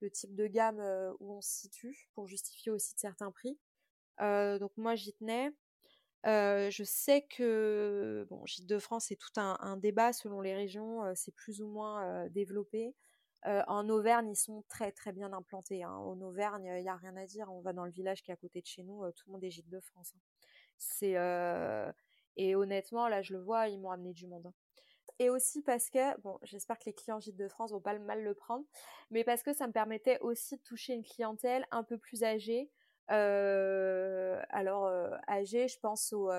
le 0.00 0.10
type 0.10 0.34
de 0.36 0.46
gamme 0.48 0.80
où 1.20 1.34
on 1.34 1.40
se 1.42 1.50
situe 1.62 2.10
pour 2.14 2.28
justifier 2.28 2.72
aussi 2.72 2.94
de 2.94 3.00
certains 3.00 3.32
prix. 3.32 3.58
Donc 4.18 4.72
moi 4.76 4.94
j'y 4.94 5.12
tenais 5.14 5.52
je 6.24 6.82
sais 6.84 7.22
que 7.22 8.26
bon, 8.30 8.44
Gîte 8.46 8.66
de 8.66 8.78
France, 8.78 9.06
c'est 9.08 9.16
tout 9.16 9.32
un, 9.36 9.76
débat 9.76 10.12
selon 10.12 10.40
les 10.40 10.54
régions, 10.54 11.02
c'est 11.14 11.34
plus 11.34 11.60
ou 11.62 11.68
moins 11.68 12.28
développé. 12.28 12.94
en 13.44 13.88
Auvergne, 13.88 14.30
ils 14.30 14.36
sont 14.36 14.64
très 14.68 14.92
très 14.92 15.12
bien 15.12 15.32
implantés. 15.32 15.82
Hein. 15.82 15.94
En 15.94 16.20
Auvergne, 16.20 16.72
il 16.76 16.82
n'y 16.82 16.88
a 16.88 16.96
rien 16.96 17.16
à 17.16 17.26
dire. 17.26 17.50
On 17.50 17.60
va 17.60 17.72
dans 17.72 17.84
le 17.84 17.90
village 17.90 18.22
qui 18.22 18.30
est 18.30 18.34
à 18.34 18.36
côté 18.36 18.60
de 18.60 18.66
chez 18.66 18.84
nous, 18.84 19.02
tout 19.12 19.24
le 19.26 19.32
monde 19.32 19.44
est 19.44 19.50
Gîte 19.50 19.68
de 19.68 19.80
France. 19.80 20.12
Hein. 20.14 20.20
C'est 20.78 21.16
et 22.36 22.54
honnêtement, 22.54 23.08
là, 23.08 23.22
je 23.22 23.34
le 23.34 23.40
vois, 23.40 23.68
ils 23.68 23.78
m'ont 23.78 23.90
amené 23.90 24.12
du 24.12 24.26
monde. 24.26 24.46
Hein. 24.46 24.54
Et 25.18 25.28
aussi 25.30 25.62
parce 25.62 25.90
que, 25.90 26.18
bon, 26.20 26.38
j'espère 26.42 26.78
que 26.78 26.84
les 26.86 26.94
clients 26.94 27.20
Gîte 27.20 27.36
de 27.36 27.48
France 27.48 27.72
vont 27.72 27.80
pas 27.80 27.98
mal 27.98 28.22
le 28.22 28.34
prendre, 28.34 28.64
mais 29.10 29.24
parce 29.24 29.42
que 29.42 29.52
ça 29.52 29.66
me 29.66 29.72
permettait 29.72 30.18
aussi 30.20 30.56
de 30.56 30.62
toucher 30.62 30.94
une 30.94 31.04
clientèle 31.04 31.66
un 31.70 31.84
peu 31.84 31.98
plus 31.98 32.24
âgée, 32.24 32.70
alors 33.08 34.86
âgés, 35.28 35.68
je 35.68 35.78
pense 35.78 36.12
aux, 36.12 36.30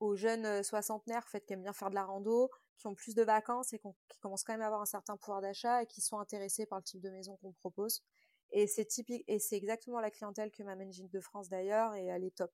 aux 0.00 0.16
jeunes 0.16 0.62
soixantenaires 0.62 1.28
fait, 1.28 1.40
qui 1.44 1.52
aiment 1.52 1.62
bien 1.62 1.72
faire 1.72 1.90
de 1.90 1.94
la 1.94 2.04
rando, 2.04 2.50
qui 2.76 2.86
ont 2.86 2.94
plus 2.94 3.14
de 3.14 3.22
vacances 3.22 3.72
et 3.72 3.78
qui 3.78 4.18
commencent 4.20 4.44
quand 4.44 4.52
même 4.52 4.62
à 4.62 4.66
avoir 4.66 4.82
un 4.82 4.86
certain 4.86 5.16
pouvoir 5.16 5.40
d'achat 5.40 5.82
et 5.82 5.86
qui 5.86 6.00
sont 6.00 6.18
intéressés 6.18 6.66
par 6.66 6.78
le 6.78 6.84
type 6.84 7.00
de 7.00 7.10
maison 7.10 7.36
qu'on 7.36 7.52
propose. 7.52 8.02
Et 8.50 8.66
c'est 8.66 8.84
typique 8.84 9.24
et 9.26 9.38
c'est 9.38 9.56
exactement 9.56 10.00
la 10.00 10.10
clientèle 10.10 10.50
que 10.50 10.62
m'amène 10.62 10.92
Gîte 10.92 11.10
de 11.10 11.20
France 11.20 11.48
d'ailleurs 11.48 11.94
et 11.94 12.06
elle 12.06 12.24
est 12.24 12.36
top. 12.36 12.52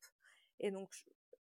Et 0.59 0.71
donc 0.71 0.91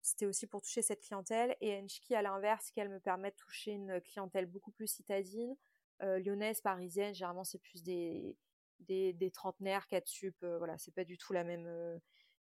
c'était 0.02 0.26
aussi 0.26 0.46
pour 0.46 0.62
toucher 0.62 0.82
cette 0.82 1.02
clientèle 1.02 1.56
et 1.60 1.78
Enchki 1.78 2.14
à 2.14 2.22
l'inverse 2.22 2.70
qui 2.70 2.80
elle 2.80 2.88
me 2.88 3.00
permet 3.00 3.30
de 3.30 3.36
toucher 3.36 3.72
une 3.72 4.00
clientèle 4.00 4.46
beaucoup 4.46 4.70
plus 4.70 4.86
citadine, 4.86 5.54
lyonnaise, 6.00 6.60
parisienne. 6.60 7.14
Généralement 7.14 7.44
c'est 7.44 7.58
plus 7.58 7.82
des 7.82 8.36
des, 8.80 9.12
des 9.12 9.30
trentenaires, 9.30 9.86
4 9.86 10.08
sup, 10.08 10.36
voilà, 10.58 10.78
c'est 10.78 10.94
pas 10.94 11.04
du 11.04 11.18
tout 11.18 11.32
la 11.32 11.44
même 11.44 12.00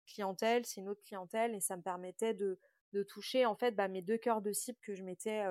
clientèle, 0.07 0.65
c'est 0.65 0.81
une 0.81 0.89
autre 0.89 1.03
clientèle 1.03 1.55
et 1.55 1.61
ça 1.61 1.77
me 1.77 1.83
permettait 1.83 2.35
de, 2.35 2.59
de 2.93 3.03
toucher 3.03 3.45
en 3.45 3.55
fait 3.55 3.73
bah, 3.73 3.89
mes 3.89 4.03
deux 4.03 4.17
cœurs 4.17 4.41
de 4.41 4.53
cible 4.53 4.79
que 4.81 4.95
je 4.95 5.03
m'étais 5.03 5.45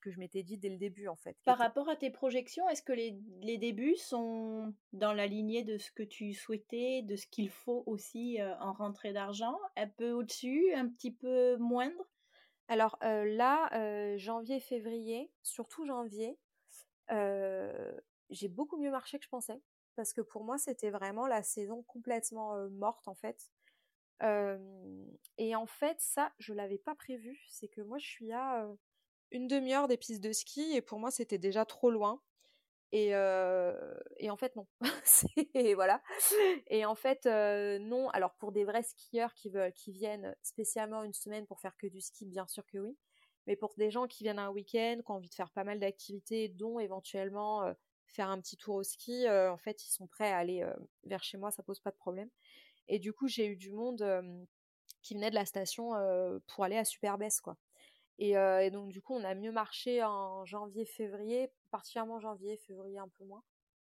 que 0.00 0.10
je 0.10 0.18
m'étais 0.18 0.42
dit 0.42 0.58
dès 0.58 0.70
le 0.70 0.78
début 0.78 1.06
en 1.08 1.16
fait. 1.16 1.36
Par 1.44 1.58
rapport 1.58 1.88
à 1.88 1.96
tes 1.96 2.10
projections, 2.10 2.68
est-ce 2.68 2.82
que 2.82 2.92
les, 2.92 3.18
les, 3.40 3.58
débuts 3.58 3.96
sont 3.96 4.74
dans 4.92 5.12
la 5.12 5.26
lignée 5.26 5.62
de 5.62 5.78
ce 5.78 5.92
que 5.92 6.02
tu 6.02 6.32
souhaitais, 6.34 7.02
de 7.02 7.16
ce 7.16 7.26
qu'il 7.26 7.50
faut 7.50 7.84
aussi 7.86 8.38
en 8.60 8.72
rentrée 8.72 9.12
d'argent, 9.12 9.56
un 9.76 9.88
peu 9.88 10.10
au-dessus, 10.12 10.72
un 10.74 10.88
petit 10.88 11.12
peu 11.12 11.56
moindre? 11.58 12.08
Alors 12.68 12.98
là, 13.02 14.16
janvier, 14.16 14.58
février, 14.58 15.30
surtout 15.42 15.84
janvier, 15.84 16.38
j'ai 17.10 18.48
beaucoup 18.48 18.78
mieux 18.78 18.90
marché 18.90 19.18
que 19.18 19.24
je 19.24 19.30
pensais 19.30 19.60
parce 19.96 20.12
que 20.12 20.20
pour 20.20 20.44
moi 20.44 20.58
c'était 20.58 20.90
vraiment 20.90 21.26
la 21.26 21.42
saison 21.42 21.82
complètement 21.84 22.68
morte 22.70 23.08
en 23.08 23.14
fait. 23.14 23.50
et 25.38 25.56
en 25.56 25.66
fait 25.66 26.00
ça 26.00 26.32
je 26.38 26.54
l'avais 26.54 26.78
pas 26.78 26.94
prévu, 26.94 27.40
c'est 27.48 27.68
que 27.68 27.80
moi 27.80 27.98
je 27.98 28.06
suis 28.06 28.32
à 28.32 28.68
une 29.30 29.48
demi-heure 29.48 29.88
des 29.88 29.96
pistes 29.96 30.22
de 30.22 30.32
ski 30.32 30.74
et 30.74 30.82
pour 30.82 30.98
moi 30.98 31.10
c'était 31.10 31.38
déjà 31.38 31.64
trop 31.64 31.90
loin. 31.90 32.20
Et, 32.92 33.08
et 34.18 34.30
en 34.30 34.36
fait 34.36 34.54
non, 34.56 34.66
et 35.54 35.74
voilà. 35.74 36.02
Et 36.68 36.84
en 36.84 36.94
fait 36.94 37.26
non. 37.80 38.08
Alors 38.10 38.34
pour 38.34 38.52
des 38.52 38.64
vrais 38.64 38.82
skieurs 38.82 39.34
qui 39.34 39.50
veulent, 39.50 39.72
qui 39.72 39.92
viennent 39.92 40.34
spécialement 40.42 41.02
une 41.02 41.14
semaine 41.14 41.46
pour 41.46 41.60
faire 41.60 41.76
que 41.76 41.86
du 41.86 42.00
ski, 42.00 42.26
bien 42.26 42.46
sûr 42.46 42.66
que 42.66 42.78
oui. 42.78 42.96
Mais 43.46 43.56
pour 43.56 43.74
des 43.76 43.90
gens 43.90 44.06
qui 44.06 44.24
viennent 44.24 44.38
un 44.38 44.50
week-end, 44.50 44.98
qui 45.04 45.10
ont 45.10 45.14
envie 45.14 45.28
de 45.28 45.34
faire 45.34 45.50
pas 45.50 45.64
mal 45.64 45.80
d'activités, 45.80 46.48
dont 46.48 46.78
éventuellement 46.78 47.74
faire 48.12 48.28
un 48.28 48.40
petit 48.40 48.56
tour 48.56 48.76
au 48.76 48.82
ski, 48.82 49.28
en 49.28 49.56
fait, 49.58 49.84
ils 49.86 49.90
sont 49.90 50.06
prêts 50.06 50.30
à 50.30 50.38
aller 50.38 50.64
vers 51.04 51.22
chez 51.22 51.38
moi, 51.38 51.50
ça 51.50 51.62
pose 51.62 51.80
pas 51.80 51.90
de 51.90 51.96
problème. 51.96 52.28
Et 52.88 52.98
du 52.98 53.12
coup, 53.12 53.28
j'ai 53.28 53.46
eu 53.46 53.56
du 53.56 53.70
monde 53.70 54.04
qui 55.02 55.14
venait 55.14 55.30
de 55.30 55.34
la 55.34 55.46
station 55.46 55.92
pour 56.46 56.64
aller 56.64 56.76
à 56.76 56.84
Superbès, 56.84 57.40
quoi. 57.40 57.56
Et, 58.18 58.70
donc, 58.70 58.90
du 58.90 59.02
coup, 59.02 59.14
on 59.14 59.24
a 59.24 59.34
mieux 59.34 59.52
marché 59.52 60.02
en 60.04 60.44
janvier, 60.44 60.84
février, 60.84 61.50
particulièrement 61.70 62.20
janvier, 62.20 62.56
février 62.58 62.98
un 62.98 63.08
peu 63.08 63.24
moins 63.24 63.42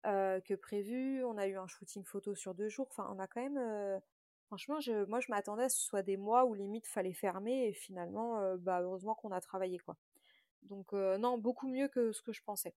que 0.02 0.54
prévu. 0.54 1.24
On 1.24 1.36
a 1.36 1.46
eu 1.46 1.56
un 1.56 1.66
shooting 1.66 2.04
photo 2.04 2.34
sur 2.34 2.54
deux 2.54 2.68
jours. 2.68 2.88
Enfin, 2.90 3.08
on 3.14 3.18
a 3.18 3.26
quand 3.26 3.42
même. 3.42 4.00
franchement, 4.46 4.78
moi, 5.08 5.20
je 5.20 5.30
m'attendais 5.30 5.64
à 5.64 5.68
ce 5.68 5.80
soit 5.80 6.02
des 6.02 6.16
mois 6.16 6.44
où 6.44 6.54
limite 6.54 6.86
fallait 6.86 7.12
fermer 7.12 7.68
et 7.68 7.72
finalement, 7.72 8.56
bah, 8.56 8.80
heureusement 8.80 9.14
qu'on 9.14 9.30
a 9.30 9.40
travaillé, 9.40 9.78
quoi. 9.78 9.96
Donc, 10.62 10.92
non, 10.92 11.38
beaucoup 11.38 11.68
mieux 11.68 11.88
que 11.88 12.12
ce 12.12 12.22
que 12.22 12.32
je 12.32 12.42
pensais. 12.42 12.74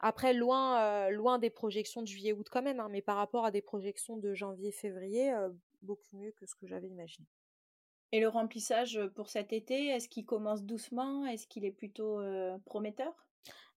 Après, 0.00 0.32
loin, 0.32 1.10
loin 1.10 1.38
des 1.38 1.50
projections 1.50 2.02
de 2.02 2.06
juillet-août 2.06 2.48
quand 2.50 2.62
même, 2.62 2.80
hein, 2.80 2.88
mais 2.90 3.02
par 3.02 3.16
rapport 3.16 3.44
à 3.44 3.50
des 3.50 3.62
projections 3.62 4.16
de 4.16 4.34
janvier-février, 4.34 5.32
beaucoup 5.82 6.16
mieux 6.16 6.32
que 6.32 6.46
ce 6.46 6.54
que 6.54 6.66
j'avais 6.66 6.88
imaginé. 6.88 7.26
Et 8.12 8.20
le 8.20 8.28
remplissage 8.28 9.00
pour 9.14 9.28
cet 9.28 9.52
été, 9.52 9.86
est-ce 9.86 10.08
qu'il 10.08 10.26
commence 10.26 10.64
doucement? 10.64 11.26
Est-ce 11.26 11.46
qu'il 11.46 11.64
est 11.64 11.70
plutôt 11.70 12.20
prometteur? 12.64 13.28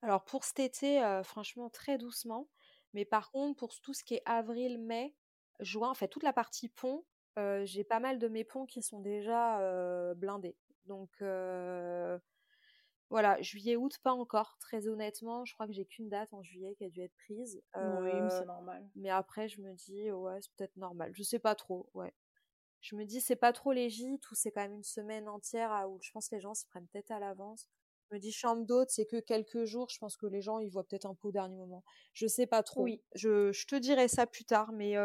Alors 0.01 0.25
pour 0.25 0.43
cet 0.43 0.59
été, 0.59 1.21
franchement, 1.23 1.69
très 1.69 1.97
doucement. 1.97 2.47
Mais 2.93 3.05
par 3.05 3.31
contre, 3.31 3.57
pour 3.59 3.79
tout 3.79 3.93
ce 3.93 4.03
qui 4.03 4.15
est 4.15 4.23
avril, 4.25 4.79
mai, 4.79 5.13
juin, 5.59 5.89
en 5.89 5.93
fait, 5.93 6.07
toute 6.07 6.23
la 6.23 6.33
partie 6.33 6.69
pont, 6.69 7.05
j'ai 7.63 7.83
pas 7.83 7.99
mal 7.99 8.17
de 8.17 8.27
mes 8.27 8.43
ponts 8.43 8.65
qui 8.65 8.81
sont 8.81 8.99
déjà 9.01 10.13
blindés. 10.15 10.57
Donc 10.85 11.11
voilà, 13.13 13.39
juillet-août, 13.43 13.99
pas 14.01 14.11
encore. 14.11 14.57
Très 14.59 14.87
honnêtement, 14.87 15.45
je 15.45 15.53
crois 15.53 15.67
que 15.67 15.71
j'ai 15.71 15.85
qu'une 15.85 16.09
date 16.09 16.33
en 16.33 16.41
juillet 16.41 16.73
qui 16.73 16.83
a 16.83 16.89
dû 16.89 16.99
être 16.99 17.13
prise. 17.13 17.61
oui, 17.75 18.11
mais 18.11 18.29
c'est 18.31 18.45
normal. 18.45 18.89
Mais 18.95 19.11
après, 19.11 19.47
je 19.47 19.61
me 19.61 19.71
dis, 19.75 20.09
ouais, 20.09 20.39
c'est 20.41 20.51
peut-être 20.57 20.75
normal. 20.77 21.11
Je 21.13 21.21
sais 21.21 21.37
pas 21.37 21.53
trop, 21.53 21.87
ouais. 21.93 22.11
Je 22.81 22.95
me 22.95 23.05
dis, 23.05 23.21
c'est 23.21 23.35
pas 23.35 23.53
trop 23.53 23.71
légit, 23.71 24.19
ou 24.31 24.33
c'est 24.33 24.49
quand 24.49 24.61
même 24.61 24.73
une 24.73 24.83
semaine 24.83 25.29
entière 25.29 25.87
où 25.91 25.99
je 26.01 26.09
pense 26.09 26.27
que 26.27 26.33
les 26.33 26.41
gens 26.41 26.55
s'y 26.55 26.65
prennent 26.65 26.87
peut-être 26.87 27.11
à 27.11 27.19
l'avance. 27.19 27.69
Je 28.09 28.15
me 28.15 28.19
dis, 28.19 28.31
chambre 28.31 28.65
d'hôte, 28.65 28.89
c'est 28.89 29.05
que 29.05 29.19
quelques 29.19 29.65
jours. 29.65 29.89
Je 29.91 29.99
pense 29.99 30.17
que 30.17 30.25
les 30.25 30.41
gens, 30.41 30.57
ils 30.57 30.71
voient 30.71 30.83
peut-être 30.83 31.05
un 31.05 31.13
peu 31.13 31.27
au 31.27 31.31
dernier 31.31 31.55
moment. 31.55 31.83
Je 32.13 32.25
sais 32.25 32.47
pas 32.47 32.63
trop. 32.63 32.81
Oui. 32.81 32.99
Je, 33.13 33.51
je 33.51 33.67
te 33.67 33.75
dirai 33.75 34.07
ça 34.07 34.25
plus 34.25 34.43
tard, 34.43 34.71
mais 34.71 34.97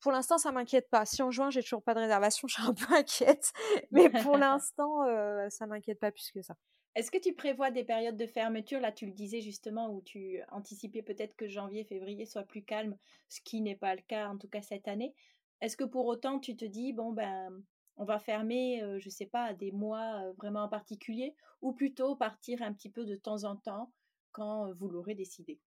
pour 0.00 0.12
l'instant, 0.12 0.36
ça 0.36 0.52
m'inquiète 0.52 0.90
pas. 0.90 1.06
Si 1.06 1.22
en 1.22 1.30
juin, 1.30 1.50
j'ai 1.50 1.62
toujours 1.62 1.82
pas 1.82 1.94
de 1.94 2.00
réservation, 2.00 2.46
je 2.48 2.54
suis 2.54 2.62
un 2.62 2.74
peu 2.74 2.92
inquiète. 2.92 3.52
Mais 3.92 4.10
pour 4.10 4.36
l'instant, 4.36 5.04
euh, 5.04 5.48
ça 5.48 5.66
m'inquiète 5.66 5.98
pas 6.00 6.10
plus 6.10 6.30
que 6.32 6.42
ça. 6.42 6.56
Est-ce 6.94 7.10
que 7.10 7.18
tu 7.18 7.34
prévois 7.34 7.72
des 7.72 7.82
périodes 7.82 8.16
de 8.16 8.26
fermeture 8.26 8.80
Là, 8.80 8.92
tu 8.92 9.06
le 9.06 9.12
disais 9.12 9.40
justement, 9.40 9.90
où 9.90 10.00
tu 10.00 10.40
anticipais 10.52 11.02
peut-être 11.02 11.34
que 11.34 11.48
janvier, 11.48 11.84
février 11.84 12.24
soit 12.24 12.44
plus 12.44 12.62
calme, 12.62 12.96
ce 13.28 13.40
qui 13.40 13.60
n'est 13.60 13.74
pas 13.74 13.94
le 13.96 14.02
cas, 14.02 14.28
en 14.28 14.38
tout 14.38 14.48
cas 14.48 14.62
cette 14.62 14.86
année. 14.86 15.12
Est-ce 15.60 15.76
que 15.76 15.84
pour 15.84 16.06
autant, 16.06 16.38
tu 16.38 16.56
te 16.56 16.64
dis, 16.64 16.92
bon, 16.92 17.12
ben, 17.12 17.64
on 17.96 18.04
va 18.04 18.18
fermer, 18.20 18.80
je 18.80 18.98
je 18.98 19.10
sais 19.10 19.26
pas, 19.26 19.54
des 19.54 19.72
mois 19.72 20.32
vraiment 20.38 20.62
en 20.64 20.68
particulier, 20.68 21.34
ou 21.62 21.72
plutôt 21.72 22.14
partir 22.14 22.62
un 22.62 22.72
petit 22.72 22.90
peu 22.90 23.04
de 23.04 23.16
temps 23.16 23.42
en 23.44 23.56
temps 23.56 23.92
quand 24.30 24.72
vous 24.74 24.88
l'aurez 24.88 25.14
décidé? 25.14 25.58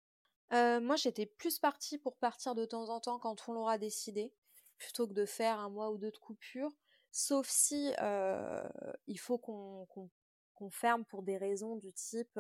Moi, 0.52 0.96
j'étais 0.96 1.26
plus 1.26 1.60
partie 1.60 1.98
pour 1.98 2.16
partir 2.16 2.56
de 2.56 2.64
temps 2.64 2.90
en 2.90 3.02
temps 3.02 3.20
quand 3.20 3.50
on 3.50 3.54
l'aura 3.54 3.78
décidé, 3.78 4.34
plutôt 4.78 5.08
que 5.08 5.14
de 5.14 5.26
faire 5.26 5.60
un 5.60 5.70
mois 5.70 5.92
ou 5.92 5.98
deux 5.98 6.12
de 6.12 6.18
coupure. 6.18 6.72
Sauf 7.12 7.48
si 7.50 7.92
il 9.08 9.20
faut 9.20 9.38
qu'on 9.38 10.10
ferme 10.70 11.06
pour 11.06 11.24
des 11.24 11.38
raisons 11.38 11.76
du 11.76 11.94
type, 11.94 12.38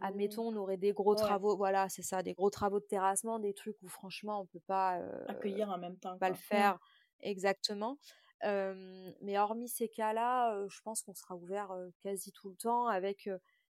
admettons, 0.00 0.48
on 0.48 0.56
aurait 0.56 0.76
des 0.76 0.92
gros 0.92 1.14
travaux, 1.14 1.56
voilà, 1.56 1.88
c'est 1.88 2.02
ça, 2.02 2.22
des 2.22 2.34
gros 2.34 2.50
travaux 2.50 2.80
de 2.80 2.84
terrassement, 2.84 3.38
des 3.38 3.54
trucs 3.54 3.80
où 3.82 3.88
franchement 3.88 4.40
on 4.40 4.46
peut 4.46 4.60
pas 4.66 5.00
accueillir 5.28 5.70
en 5.70 5.78
même 5.78 5.96
temps, 5.96 6.18
pas 6.18 6.28
le 6.28 6.34
mmh. 6.34 6.38
faire 6.38 6.78
exactement 7.20 7.98
mais 8.42 9.38
hormis 9.38 9.68
ces 9.68 9.88
cas-là, 9.88 10.66
je 10.68 10.80
pense 10.82 11.02
qu'on 11.02 11.14
sera 11.14 11.36
ouvert 11.36 11.74
quasi 12.02 12.32
tout 12.32 12.48
le 12.48 12.56
temps 12.56 12.86
avec 12.86 13.28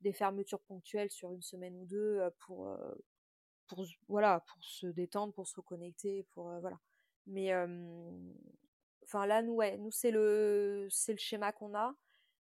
des 0.01 0.13
fermetures 0.13 0.61
ponctuelles 0.61 1.11
sur 1.11 1.31
une 1.31 1.41
semaine 1.41 1.75
ou 1.75 1.85
deux 1.85 2.21
pour, 2.39 2.77
pour, 3.67 3.85
voilà, 4.07 4.41
pour 4.41 4.63
se 4.63 4.87
détendre, 4.87 5.33
pour 5.33 5.47
se 5.47 5.55
reconnecter, 5.55 6.23
pour 6.31 6.45
voilà. 6.61 6.79
Mais 7.27 7.53
enfin 9.03 9.25
là, 9.25 9.41
nous, 9.41 9.53
ouais, 9.53 9.77
nous 9.77 9.91
c'est 9.91 10.11
le, 10.11 10.87
c'est 10.89 11.13
le 11.13 11.19
schéma 11.19 11.51
qu'on 11.51 11.75
a. 11.75 11.95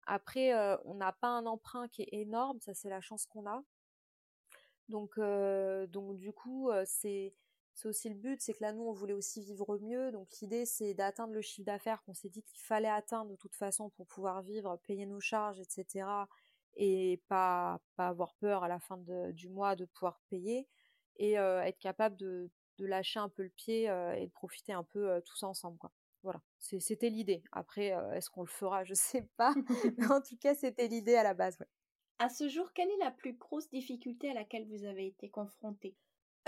Après, 0.05 0.53
on 0.85 0.95
n'a 0.95 1.11
pas 1.13 1.29
un 1.29 1.45
emprunt 1.45 1.87
qui 1.87 2.03
est 2.03 2.09
énorme, 2.11 2.59
ça 2.61 2.73
c'est 2.73 2.89
la 2.89 3.01
chance 3.01 3.25
qu'on 3.25 3.47
a. 3.47 3.63
Donc, 4.89 5.19
donc 5.89 6.17
du 6.17 6.31
coup, 6.31 6.69
c'est 6.85 7.33
c'est 7.75 7.89
aussi 7.89 8.07
le 8.07 8.15
but, 8.15 8.41
c'est 8.41 8.53
que 8.53 8.63
là, 8.63 8.71
nous, 8.71 8.83
on 8.83 8.93
voulait 8.93 9.13
aussi 9.13 9.43
vivre 9.43 9.77
mieux. 9.79 10.09
Donc, 10.13 10.29
l'idée, 10.41 10.65
c'est 10.65 10.93
d'atteindre 10.93 11.33
le 11.33 11.41
chiffre 11.41 11.65
d'affaires 11.65 12.01
qu'on 12.03 12.13
s'est 12.13 12.29
dit 12.29 12.41
qu'il 12.41 12.61
fallait 12.61 12.89
atteindre 12.89 13.29
de 13.31 13.35
toute 13.35 13.53
façon 13.53 13.89
pour 13.89 14.07
pouvoir 14.07 14.41
vivre, 14.41 14.77
payer 14.87 15.05
nos 15.05 15.19
charges, 15.19 15.59
etc. 15.59 16.07
Et 16.77 17.21
pas, 17.27 17.81
pas 17.97 18.07
avoir 18.07 18.33
peur 18.35 18.63
à 18.63 18.69
la 18.69 18.79
fin 18.79 18.97
du 19.33 19.49
mois 19.49 19.75
de 19.75 19.83
pouvoir 19.85 20.21
payer. 20.29 20.67
Et 21.17 21.33
être 21.33 21.79
capable 21.79 22.15
de, 22.15 22.49
lâcher 22.79 23.19
un 23.19 23.29
peu 23.29 23.43
le 23.43 23.49
pied 23.49 23.83
et 23.83 24.25
de 24.25 24.31
profiter 24.31 24.71
un 24.73 24.83
peu 24.83 25.09
euh, 25.09 25.21
tous 25.21 25.43
ensemble. 25.43 25.77
Voilà, 26.25 26.41
c'était 26.57 27.09
l'idée. 27.09 27.43
Après, 27.51 27.93
est-ce 28.13 28.31
qu'on 28.31 28.41
le 28.41 28.49
fera? 28.49 28.83
Je 28.83 28.93
sais 28.95 29.29
pas. 29.37 29.53
Mais 29.97 30.07
en 30.07 30.21
tout 30.21 30.37
cas, 30.37 30.55
c'était 30.55 30.87
l'idée 30.87 31.15
à 31.15 31.23
la 31.23 31.35
base. 31.35 31.57
À 32.17 32.29
ce 32.29 32.49
jour, 32.49 32.73
quelle 32.73 32.89
est 32.89 33.03
la 33.03 33.11
plus 33.11 33.33
grosse 33.33 33.69
difficulté 33.69 34.31
à 34.31 34.33
laquelle 34.33 34.65
vous 34.67 34.85
avez 34.85 35.05
été 35.05 35.29
confronté 35.29 35.95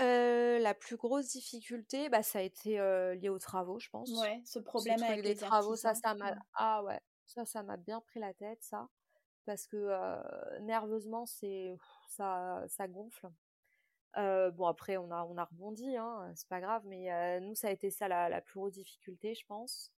la 0.00 0.74
plus 0.74 0.96
grosse 0.96 1.28
difficulté, 1.28 2.08
bah, 2.08 2.22
ça 2.22 2.38
a 2.38 2.42
été, 2.42 2.76
lié 3.16 3.28
aux 3.28 3.38
travaux, 3.38 3.80
je 3.80 3.90
pense. 3.90 4.10
Ouais, 4.20 4.40
ce 4.44 4.60
problème 4.60 5.02
avec 5.02 5.24
les 5.24 5.34
travaux, 5.34 5.74
ça, 5.74 5.94
ça 5.94 6.14
m'a 6.14 6.36
ah 6.54 6.84
ouais, 6.84 7.00
ça, 7.26 7.44
ça 7.44 7.64
m'a 7.64 7.76
bien 7.76 8.00
pris 8.00 8.20
la 8.20 8.32
tête, 8.32 8.58
ça. 8.62 8.88
Parce 9.44 9.66
que, 9.66 10.60
nerveusement, 10.60 11.26
c'est 11.26 11.76
ça 12.08 12.64
ça 12.68 12.86
gonfle. 12.86 13.28
Bon 14.16 14.66
après 14.66 14.96
on 14.96 15.10
a 15.10 15.24
on 15.24 15.36
a 15.36 15.44
rebondi, 15.44 15.96
hein, 15.96 16.32
c'est 16.34 16.48
pas 16.48 16.60
grave, 16.60 16.82
mais 16.86 17.40
nous 17.40 17.54
ça 17.54 17.68
a 17.68 17.70
été 17.70 17.90
ça 17.90 18.08
la 18.08 18.40
plus 18.40 18.58
grosse 18.58 18.74
difficulté, 18.74 19.34
je 19.34 19.46
pense. 19.46 19.92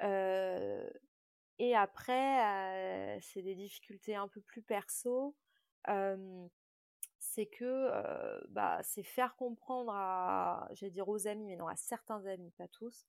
et 0.00 1.74
après, 1.76 3.18
c'est 3.20 3.42
des 3.42 3.54
difficultés 3.54 4.14
un 4.16 4.28
peu 4.28 4.40
plus 4.40 4.62
perso 4.62 5.34
c'est 7.18 7.46
que 7.46 7.90
bah, 8.50 8.80
c'est 8.82 9.02
faire 9.02 9.34
comprendre 9.36 9.92
à, 9.94 10.68
j'allais 10.72 10.92
dire 10.92 11.08
aux 11.08 11.26
amis, 11.26 11.46
mais 11.46 11.56
non, 11.56 11.66
à 11.66 11.76
certains 11.76 12.24
amis, 12.26 12.52
pas 12.52 12.68
tous, 12.68 13.06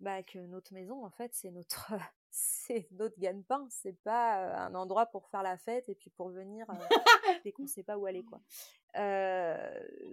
bah, 0.00 0.22
que 0.22 0.38
notre 0.38 0.72
maison, 0.74 1.04
en 1.04 1.10
fait, 1.10 1.34
c'est 1.34 1.50
notre, 1.50 1.92
c'est 2.30 2.88
notre 2.92 3.18
gagne-pain. 3.18 3.66
C'est 3.70 4.00
pas 4.02 4.64
un 4.64 4.74
endroit 4.74 5.06
pour 5.06 5.28
faire 5.28 5.42
la 5.42 5.56
fête 5.56 5.88
et 5.88 5.94
puis 5.94 6.10
pour 6.10 6.30
venir 6.30 6.66
dès 7.44 7.52
qu'on 7.52 7.66
sait 7.66 7.82
pas 7.82 7.96
où 7.98 8.06
aller, 8.06 8.24
quoi. 8.24 8.40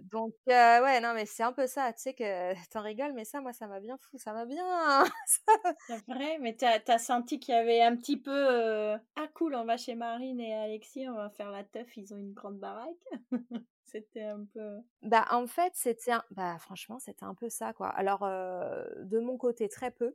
Donc, 0.02 0.34
ouais, 0.46 1.00
non, 1.00 1.14
mais 1.14 1.26
c'est 1.26 1.42
un 1.42 1.52
peu 1.52 1.66
ça. 1.66 1.92
Tu 1.92 2.02
sais 2.02 2.14
que 2.14 2.54
t'en 2.70 2.82
rigoles, 2.82 3.12
mais 3.14 3.24
ça, 3.24 3.40
moi, 3.40 3.52
ça 3.52 3.66
m'a 3.66 3.80
bien 3.80 3.96
fou. 3.96 4.18
Ça 4.18 4.32
m'a 4.32 4.44
bien. 4.44 5.04
c'est 5.86 6.06
vrai, 6.06 6.38
mais 6.40 6.54
t'as 6.54 6.80
as 6.86 6.98
senti 6.98 7.40
qu'il 7.40 7.54
y 7.54 7.58
avait 7.58 7.82
un 7.82 7.96
petit 7.96 8.16
peu. 8.16 8.96
Ah, 9.16 9.28
cool, 9.34 9.54
on 9.54 9.64
va 9.64 9.76
chez 9.76 9.94
Marine 9.94 10.40
et 10.40 10.54
Alexis, 10.54 11.08
on 11.08 11.14
va 11.14 11.30
faire 11.30 11.50
la 11.50 11.64
teuf. 11.64 11.96
Ils 11.96 12.12
ont 12.14 12.18
une 12.18 12.32
grande 12.32 12.58
baraque? 12.58 12.90
c'était 13.84 14.24
un 14.24 14.44
peu. 14.52 14.78
Bah, 15.02 15.26
en 15.30 15.46
fait, 15.46 15.72
c'était. 15.74 16.12
Un... 16.12 16.24
Bah, 16.30 16.58
franchement, 16.58 16.98
c'était 16.98 17.24
un 17.24 17.34
peu 17.34 17.48
ça, 17.48 17.72
quoi. 17.72 17.88
Alors, 17.88 18.20
de 18.20 19.18
mon 19.18 19.36
côté, 19.36 19.68
très 19.68 19.90
peu. 19.90 20.14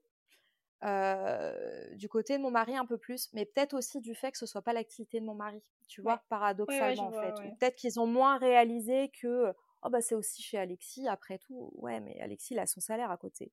du 1.96 2.10
côté 2.10 2.38
de 2.38 2.42
mon 2.44 2.52
mari 2.52 2.78
un 2.78 2.86
peu 2.86 2.98
plus, 2.98 3.30
mais 3.34 3.46
peut-être 3.46 3.74
aussi 3.74 4.00
du 4.00 4.16
fait 4.16 4.32
que 4.32 4.38
ce 4.38 4.46
soit 4.46 4.62
pas 4.62 4.74
l'activité 4.74 5.20
de 5.20 5.26
mon 5.26 5.36
mari, 5.36 5.64
tu 5.90 6.02
vois, 6.02 6.24
paradoxalement 6.30 7.08
en 7.08 7.12
fait. 7.12 7.34
Peut-être 7.60 7.76
qu'ils 7.76 8.00
ont 8.00 8.08
moins 8.08 8.38
réalisé 8.38 9.12
que 9.22 9.54
oh 9.82 9.90
bah 9.90 10.02
c'est 10.02 10.16
aussi 10.16 10.42
chez 10.42 10.58
Alexis 10.58 11.08
après 11.08 11.38
tout. 11.40 11.72
Ouais, 11.76 12.00
mais 12.00 12.20
Alexis 12.22 12.54
il 12.54 12.60
a 12.60 12.66
son 12.66 12.80
salaire 12.80 13.12
à 13.12 13.18
côté. 13.18 13.52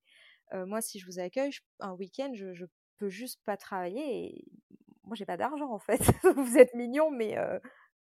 moi 0.53 0.80
si 0.80 1.01
je 1.01 1.07
vous 1.07 1.18
accueille 1.18 1.51
un 1.80 1.93
week-end, 1.93 2.30
je, 2.34 2.55
je 2.55 2.66
peux 2.99 3.09
juste 3.09 3.41
pas 3.45 3.57
travailler 3.57 4.26
et 4.26 4.45
moi 5.05 5.16
j'ai 5.16 5.26
pas 5.26 5.37
d'argent 5.37 5.72
en 5.72 5.80
fait. 5.80 6.01
vous 6.37 6.57
êtes 6.57 6.74
mignon, 6.74 7.11
mais 7.11 7.37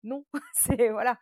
non, 0.02 0.24
c'est 0.52 0.90
voilà. 0.90 1.18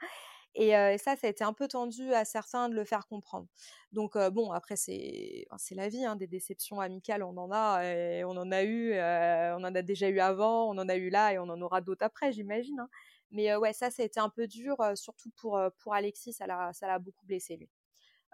Et, 0.54 0.70
ça, 0.98 1.16
ça 1.16 1.26
a 1.26 1.30
été 1.30 1.44
un 1.44 1.52
peu 1.54 1.66
tendu 1.68 2.12
à 2.12 2.24
certains 2.24 2.68
de 2.68 2.74
le 2.74 2.84
faire 2.84 3.06
comprendre. 3.06 3.46
Donc 3.92 4.16
bon, 4.32 4.52
après 4.52 4.76
c'est 4.76 5.46
c'est 5.58 5.74
la 5.74 5.88
vie, 5.88 6.04
hein, 6.04 6.16
des 6.16 6.26
déceptions 6.26 6.80
amicales, 6.80 7.22
on 7.22 7.36
en 7.38 7.50
a, 7.52 7.82
et 7.84 8.24
on 8.24 8.30
en 8.30 8.52
a 8.52 8.62
eu, 8.64 8.92
on 8.94 9.64
en 9.64 9.74
a 9.74 9.82
déjà 9.82 10.08
eu 10.08 10.20
avant, 10.20 10.68
on 10.68 10.78
en 10.78 10.88
a 10.88 10.96
eu 10.96 11.08
là, 11.10 11.32
et 11.32 11.38
on 11.38 11.44
en 11.44 11.60
aura 11.62 11.80
d'autres 11.80 12.04
après, 12.04 12.32
j'imagine. 12.32 12.80
Hein. 12.80 12.88
Mais 13.30 13.54
ouais, 13.56 13.72
ça, 13.72 13.90
ça 13.90 14.02
a 14.02 14.06
été 14.06 14.20
un 14.20 14.28
peu 14.28 14.46
dur, 14.46 14.76
surtout 14.94 15.30
pour 15.36 15.58
pour 15.78 15.94
Alexis, 15.94 16.34
ça 16.34 16.46
l'a 16.46 16.72
ça 16.74 16.86
l'a 16.86 16.98
beaucoup 16.98 17.26
blessé 17.26 17.56
lui. 17.56 17.70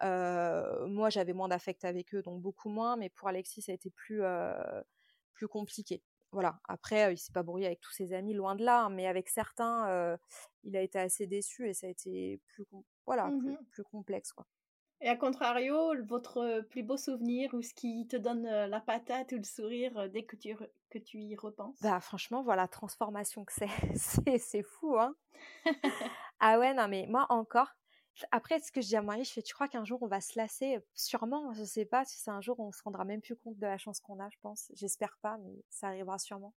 moi, 0.02 1.10
j'avais 1.10 1.32
moins 1.34 1.48
d'affect 1.48 1.84
avec 1.84 2.14
eux, 2.14 2.22
donc 2.22 2.42
beaucoup 2.42 2.68
moins, 2.70 2.96
mais 2.96 3.10
pour 3.10 3.28
Alexis, 3.28 3.62
ça 3.62 3.72
a 3.72 3.74
été 3.76 3.90
plus 3.90 4.22
plus 5.34 5.48
compliqué 5.48 6.02
voilà. 6.32 6.60
Après, 6.68 7.12
il 7.12 7.18
s'est 7.18 7.32
pas 7.32 7.42
brouillé 7.42 7.66
avec 7.66 7.80
tous 7.80 7.92
ses 7.92 8.12
amis, 8.12 8.34
loin 8.34 8.54
de 8.56 8.64
là, 8.64 8.84
hein, 8.84 8.90
mais 8.90 9.06
avec 9.06 9.28
certains, 9.28 10.16
il 10.64 10.76
a 10.76 10.82
été 10.82 10.98
assez 10.98 11.26
déçu 11.26 11.68
et 11.68 11.74
ça 11.74 11.86
a 11.86 11.90
été 11.90 12.40
plus, 12.46 12.64
voilà, 13.06 13.32
mmh 13.32 13.58
plus, 13.70 13.82
complexe, 13.84 14.32
quoi. 14.32 14.46
Et 15.00 15.08
à 15.08 15.16
contrario, 15.16 16.00
votre 16.04 16.60
plus 16.70 16.84
beau 16.84 16.96
souvenir 16.96 17.52
ou 17.52 17.62
ce 17.62 17.74
qui 17.74 18.06
te 18.06 18.16
donne 18.16 18.44
la 18.44 18.80
patate 18.80 19.32
ou 19.32 19.36
le 19.38 19.42
sourire 19.42 20.08
dès 20.08 20.24
que 20.24 20.36
tu, 20.36 20.54
que 20.88 20.98
tu 21.00 21.18
y 21.18 21.34
repenses? 21.34 21.80
Bah 21.80 22.00
franchement, 22.00 22.42
voilà, 22.42 22.62
la 22.62 22.68
transformation 22.68 23.44
que 23.44 23.52
c'est, 23.96 24.38
c'est 24.38 24.62
fou, 24.62 24.96
hein 24.98 25.14
Ah 26.40 26.58
ouais, 26.58 26.74
non 26.74 26.88
mais 26.88 27.06
moi 27.08 27.26
encore, 27.30 27.68
après, 28.30 28.60
ce 28.60 28.72
que 28.72 28.80
je 28.80 28.88
dis 28.88 28.96
à 28.96 29.02
Marie, 29.02 29.24
je 29.24 29.32
fais, 29.32 29.42
tu 29.42 29.54
crois 29.54 29.68
qu'un 29.68 29.84
jour 29.84 30.02
on 30.02 30.06
va 30.06 30.20
se 30.20 30.38
lasser? 30.38 30.78
Sûrement, 30.94 31.52
je 31.54 31.64
sais 31.64 31.84
pas 31.84 32.04
si 32.04 32.18
c'est 32.18 32.30
un 32.30 32.40
jour 32.40 32.58
où 32.60 32.66
on 32.66 32.72
se 32.72 32.82
rendra 32.82 33.04
même 33.04 33.20
plus 33.20 33.36
compte 33.36 33.58
de 33.58 33.66
la 33.66 33.78
chance 33.78 34.00
qu'on 34.00 34.20
a, 34.20 34.28
je 34.30 34.36
pense. 34.42 34.70
J'espère 34.74 35.18
pas, 35.22 35.38
mais 35.38 35.52
ça 35.68 35.88
arrivera 35.88 36.18
sûrement. 36.18 36.54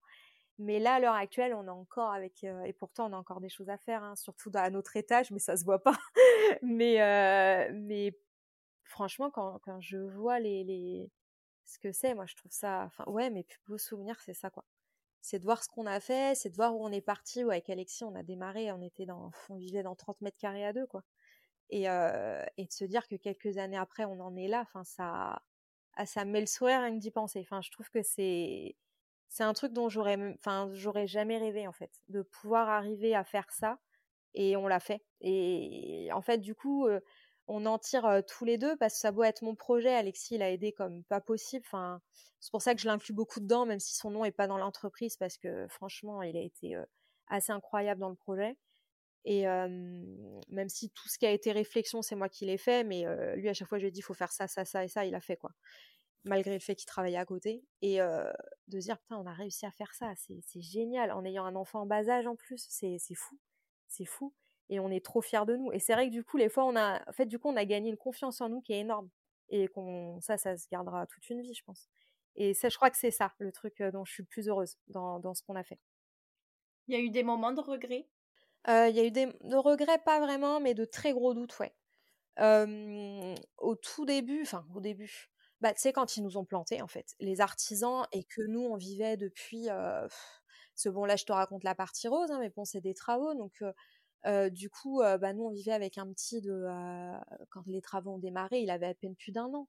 Mais 0.58 0.78
là, 0.78 0.94
à 0.94 1.00
l'heure 1.00 1.14
actuelle, 1.14 1.54
on 1.54 1.66
est 1.66 1.70
encore 1.70 2.10
avec, 2.12 2.44
euh, 2.44 2.62
et 2.64 2.72
pourtant 2.72 3.10
on 3.10 3.14
a 3.14 3.16
encore 3.16 3.40
des 3.40 3.48
choses 3.48 3.70
à 3.70 3.78
faire, 3.78 4.02
hein, 4.02 4.16
surtout 4.16 4.50
à 4.54 4.70
notre 4.70 4.96
étage, 4.96 5.30
mais 5.30 5.38
ça 5.38 5.56
se 5.56 5.64
voit 5.64 5.82
pas. 5.82 5.98
mais, 6.62 7.02
euh, 7.02 7.70
mais 7.74 8.16
franchement, 8.84 9.30
quand, 9.30 9.58
quand 9.60 9.80
je 9.80 9.98
vois 9.98 10.40
les, 10.40 10.64
les... 10.64 11.10
ce 11.64 11.78
que 11.78 11.92
c'est, 11.92 12.14
moi 12.14 12.26
je 12.26 12.36
trouve 12.36 12.52
ça, 12.52 12.84
enfin 12.86 13.04
ouais, 13.10 13.30
mes 13.30 13.44
plus 13.44 13.60
beaux 13.66 13.78
souvenirs, 13.78 14.20
c'est 14.20 14.34
ça 14.34 14.50
quoi 14.50 14.64
c'est 15.22 15.38
de 15.38 15.44
voir 15.44 15.62
ce 15.62 15.68
qu'on 15.68 15.86
a 15.86 16.00
fait, 16.00 16.34
c'est 16.34 16.50
de 16.50 16.56
voir 16.56 16.76
où 16.76 16.84
on 16.84 16.90
est 16.92 17.00
parti. 17.00 17.44
Ou 17.44 17.50
avec 17.50 17.70
Alexis, 17.70 18.04
on 18.04 18.14
a 18.14 18.22
démarré, 18.22 18.72
on 18.72 18.82
était 18.82 19.06
dans, 19.06 19.30
on 19.50 19.56
vivait 19.56 19.82
dans 19.84 19.94
30 19.94 20.20
mètres 20.20 20.36
carrés 20.36 20.66
à 20.66 20.72
deux, 20.72 20.86
quoi. 20.86 21.04
Et, 21.72 21.84
de 21.86 22.70
se 22.70 22.84
dire 22.84 23.08
que 23.08 23.16
quelques 23.16 23.56
années 23.56 23.78
après, 23.78 24.04
on 24.04 24.20
en 24.20 24.36
est 24.36 24.46
là, 24.46 24.60
enfin, 24.60 24.84
ça, 24.84 25.42
ah, 25.94 26.06
ça 26.06 26.24
me 26.26 26.30
met 26.30 26.40
le 26.40 26.46
sourire 26.46 26.80
rien 26.80 26.94
que 26.94 27.00
d'y 27.00 27.10
penser. 27.10 27.40
Enfin, 27.40 27.62
je 27.62 27.70
trouve 27.70 27.88
que 27.90 28.02
c'est, 28.02 28.76
c'est 29.28 29.42
un 29.42 29.54
truc 29.54 29.72
dont 29.72 29.88
j'aurais, 29.88 30.18
enfin, 30.34 30.68
j'aurais 30.74 31.06
jamais 31.06 31.38
rêvé, 31.38 31.66
en 31.66 31.72
fait, 31.72 31.90
de 32.08 32.20
pouvoir 32.22 32.68
arriver 32.68 33.14
à 33.14 33.24
faire 33.24 33.50
ça. 33.50 33.78
Et 34.34 34.54
on 34.56 34.68
l'a 34.68 34.80
fait. 34.80 35.02
Et 35.22 36.10
en 36.12 36.20
fait, 36.22 36.38
du 36.38 36.54
coup, 36.54 36.86
on 37.48 37.66
en 37.66 37.78
tire 37.78 38.22
tous 38.28 38.44
les 38.44 38.58
deux 38.58 38.76
parce 38.76 38.94
que 38.94 39.00
ça 39.00 39.12
doit 39.12 39.28
être 39.28 39.42
mon 39.42 39.54
projet. 39.54 39.94
Alexis, 39.94 40.34
il 40.36 40.42
a 40.42 40.50
aidé 40.50 40.72
comme 40.72 41.04
pas 41.04 41.20
possible. 41.20 41.64
Enfin, 41.66 42.00
c'est 42.40 42.50
pour 42.50 42.62
ça 42.62 42.74
que 42.74 42.80
je 42.82 42.86
l'inclus 42.86 43.14
beaucoup 43.14 43.40
dedans, 43.40 43.66
même 43.66 43.80
si 43.80 43.94
son 43.94 44.10
nom 44.10 44.24
est 44.26 44.32
pas 44.32 44.46
dans 44.46 44.58
l'entreprise, 44.58 45.16
parce 45.16 45.38
que 45.38 45.66
franchement, 45.68 46.22
il 46.22 46.36
a 46.36 46.40
été 46.40 46.76
assez 47.28 47.52
incroyable 47.52 48.00
dans 48.00 48.10
le 48.10 48.16
projet. 48.16 48.56
Et 49.24 49.44
même 49.46 50.68
si 50.68 50.90
tout 50.90 51.08
ce 51.08 51.18
qui 51.18 51.26
a 51.26 51.30
été 51.30 51.52
réflexion, 51.52 52.02
c'est 52.02 52.16
moi 52.16 52.28
qui 52.28 52.46
l'ai 52.46 52.58
fait, 52.58 52.84
mais 52.84 53.04
lui, 53.36 53.48
à 53.48 53.54
chaque 53.54 53.68
fois, 53.68 53.78
je 53.78 53.82
lui 53.82 53.88
ai 53.88 53.92
dit, 53.92 54.00
il 54.00 54.04
faut 54.04 54.14
faire 54.14 54.32
ça, 54.32 54.48
ça, 54.48 54.64
ça 54.64 54.84
et 54.84 54.88
ça, 54.88 55.04
il 55.04 55.14
a 55.14 55.20
fait 55.20 55.36
quoi. 55.36 55.52
Malgré 56.24 56.52
le 56.54 56.60
fait 56.60 56.74
qu'il 56.76 56.86
travaillait 56.86 57.18
à 57.18 57.24
côté. 57.24 57.64
Et 57.82 57.98
de 57.98 58.78
dire, 58.78 58.98
putain, 58.98 59.18
on 59.18 59.26
a 59.26 59.32
réussi 59.32 59.66
à 59.66 59.70
faire 59.70 59.94
ça, 59.94 60.12
c'est 60.16 60.60
génial. 60.60 61.12
En 61.12 61.24
ayant 61.24 61.44
un 61.44 61.54
enfant 61.54 61.82
en 61.82 61.86
bas 61.86 62.08
âge 62.08 62.26
en 62.26 62.36
plus, 62.36 62.66
c'est 62.68 62.98
fou. 63.14 63.38
C'est 63.88 64.06
fou. 64.06 64.34
Et 64.68 64.80
on 64.80 64.90
est 64.90 65.04
trop 65.04 65.20
fiers 65.20 65.44
de 65.46 65.56
nous. 65.56 65.70
Et 65.72 65.78
c'est 65.78 65.92
vrai 65.92 66.06
que 66.08 66.12
du 66.12 66.24
coup, 66.24 66.36
les 66.36 66.48
fois, 66.48 66.64
on 66.64 66.76
a, 66.76 67.00
fait, 67.12 67.26
du 67.26 67.38
coup, 67.38 67.48
on 67.48 67.56
a 67.56 67.64
gagné 67.64 67.90
une 67.90 67.96
confiance 67.96 68.40
en 68.40 68.48
nous 68.48 68.60
qui 68.60 68.72
est 68.72 68.80
énorme. 68.80 69.10
Et 69.50 69.68
ça, 70.20 70.38
ça 70.38 70.56
se 70.56 70.66
gardera 70.70 71.06
toute 71.06 71.28
une 71.28 71.42
vie, 71.42 71.54
je 71.54 71.62
pense. 71.62 71.88
Et 72.36 72.54
ça, 72.54 72.70
je 72.70 72.76
crois 72.76 72.90
que 72.90 72.96
c'est 72.96 73.10
ça, 73.10 73.34
le 73.38 73.52
truc 73.52 73.82
dont 73.82 74.04
je 74.04 74.12
suis 74.12 74.22
plus 74.22 74.48
heureuse 74.48 74.78
dans, 74.88 75.18
dans 75.18 75.34
ce 75.34 75.42
qu'on 75.42 75.56
a 75.56 75.62
fait. 75.62 75.78
Il 76.88 76.94
y 76.94 76.96
a 76.96 77.00
eu 77.00 77.10
des 77.10 77.22
moments 77.22 77.52
de 77.52 77.60
regret? 77.60 78.08
Il 78.68 78.94
y 78.96 79.00
a 79.00 79.04
eu 79.04 79.10
des 79.10 79.26
de 79.42 79.56
regrets, 79.56 79.98
pas 80.04 80.20
vraiment, 80.20 80.60
mais 80.60 80.74
de 80.74 80.84
très 80.84 81.12
gros 81.12 81.34
doutes, 81.34 81.58
ouais. 81.58 81.72
au 83.58 83.74
tout 83.76 84.04
début, 84.06 84.42
enfin 84.42 84.64
au 84.74 84.80
début, 84.80 85.28
bah, 85.60 85.72
tu 85.72 85.80
sais 85.80 85.92
quand 85.92 86.16
ils 86.16 86.22
nous 86.22 86.36
ont 86.36 86.44
plantés 86.44 86.82
en 86.82 86.88
fait, 86.88 87.14
les 87.20 87.40
artisans 87.40 88.06
et 88.12 88.24
que 88.24 88.42
nous 88.42 88.62
on 88.62 88.76
vivait 88.76 89.16
depuis, 89.16 89.68
ce 90.74 90.88
bon 90.88 91.04
là 91.04 91.16
je 91.16 91.24
te 91.24 91.32
raconte 91.32 91.64
la 91.64 91.74
partie 91.74 92.08
rose, 92.08 92.30
hein, 92.30 92.38
mais 92.40 92.50
bon 92.50 92.64
c'est 92.64 92.80
des 92.80 92.94
travaux 92.94 93.34
donc 93.34 93.62
du 94.50 94.70
coup, 94.70 95.00
bah, 95.02 95.32
nous 95.32 95.44
on 95.44 95.50
vivait 95.50 95.72
avec 95.72 95.98
un 95.98 96.06
petit 96.12 96.40
de, 96.40 96.64
quand 97.50 97.62
les 97.66 97.82
travaux 97.82 98.12
ont 98.12 98.18
démarré, 98.18 98.60
il 98.60 98.70
avait 98.70 98.86
à 98.86 98.94
peine 98.94 99.16
plus 99.16 99.32
d'un 99.32 99.52
an. 99.52 99.68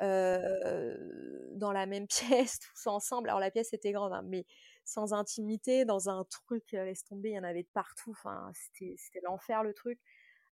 dans 0.00 1.72
la 1.72 1.86
même 1.86 2.06
pièce, 2.46 2.58
tous 2.58 2.86
ensemble. 2.88 3.28
Alors 3.28 3.40
la 3.40 3.50
pièce 3.50 3.72
était 3.72 3.92
grande, 3.92 4.12
hein, 4.12 4.22
mais 4.24 4.44
sans 4.84 5.12
intimité, 5.12 5.84
dans 5.84 6.08
un 6.08 6.24
truc, 6.24 6.72
laisse 6.72 7.04
tomber, 7.04 7.30
il 7.30 7.34
y 7.34 7.38
en 7.38 7.44
avait 7.44 7.62
de 7.62 7.68
partout. 7.72 8.10
Enfin, 8.10 8.50
c'était, 8.54 8.96
l'enfer 9.22 9.62
le 9.62 9.74
truc. 9.74 10.00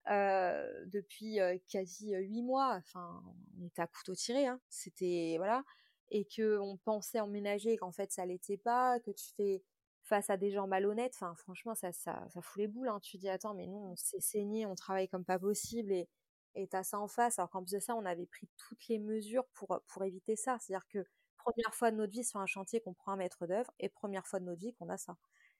Euh, 0.09 0.85
depuis 0.87 1.39
quasi 1.67 2.13
huit 2.15 2.41
mois, 2.41 2.75
enfin, 2.77 3.21
on 3.59 3.65
était 3.67 3.81
à 3.81 3.87
couteau 3.87 4.15
tiré, 4.15 4.47
hein. 4.47 4.59
C'était 4.69 5.35
voilà, 5.37 5.63
et 6.09 6.25
que 6.25 6.57
on 6.59 6.77
pensait 6.77 7.19
emménager, 7.19 7.77
qu'en 7.77 7.91
fait 7.91 8.11
ça 8.11 8.25
l'était 8.25 8.57
pas, 8.57 8.99
que 9.01 9.11
tu 9.11 9.25
fais 9.35 9.63
face 10.03 10.29
à 10.29 10.37
des 10.37 10.51
gens 10.51 10.67
malhonnêtes. 10.67 11.13
Enfin, 11.15 11.35
franchement, 11.35 11.75
ça, 11.75 11.91
ça, 11.91 12.27
fout 12.41 12.57
les 12.57 12.67
boules. 12.67 12.89
Hein. 12.89 12.99
Tu 13.01 13.17
dis 13.17 13.29
attends, 13.29 13.53
mais 13.53 13.67
nous, 13.67 13.77
on 13.77 13.95
s'est 13.95 14.19
saigné, 14.21 14.65
on 14.65 14.75
travaille 14.75 15.07
comme 15.07 15.25
pas 15.25 15.39
possible, 15.39 15.91
et 15.91 16.09
et 16.55 16.67
t'as 16.67 16.83
ça 16.83 16.99
en 16.99 17.07
face. 17.07 17.39
Alors 17.39 17.49
qu'en 17.49 17.63
plus 17.63 17.73
de 17.73 17.79
ça, 17.79 17.95
on 17.95 18.05
avait 18.05 18.25
pris 18.25 18.49
toutes 18.57 18.87
les 18.87 18.99
mesures 18.99 19.45
pour 19.53 19.79
pour 19.87 20.03
éviter 20.03 20.35
ça. 20.35 20.57
C'est-à-dire 20.59 20.87
que 20.87 21.05
première 21.39 21.73
fois 21.73 21.91
de 21.91 21.97
notre 21.97 22.11
vie 22.11 22.23
sur 22.23 22.39
un 22.39 22.45
chantier 22.45 22.81
qu'on 22.81 22.93
prend 22.93 23.13
un 23.13 23.17
maître 23.17 23.47
d'œuvre 23.47 23.71
et 23.79 23.89
première 23.89 24.27
fois 24.27 24.39
de 24.39 24.45
notre 24.45 24.61
vie 24.61 24.73
qu'on 24.73 24.89
a 24.89 24.97
ça. 24.97 25.17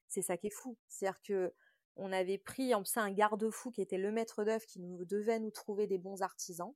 C'est 0.07 0.21
ça 0.21 0.37
qui 0.37 0.47
est 0.47 0.51
fou. 0.51 0.77
C'est-à-dire 0.87 1.21
que 1.21 1.53
on 1.95 2.11
avait 2.13 2.37
pris 2.37 2.73
en 2.73 2.85
ça 2.85 3.01
un 3.01 3.11
garde-fou 3.11 3.71
qui 3.71 3.81
était 3.81 3.97
le 3.97 4.11
maître 4.11 4.43
d'œuvre 4.43 4.65
qui 4.65 4.79
nous 4.79 5.05
devait 5.05 5.39
nous 5.39 5.51
trouver 5.51 5.85
des 5.87 5.97
bons 5.97 6.21
artisans. 6.21 6.73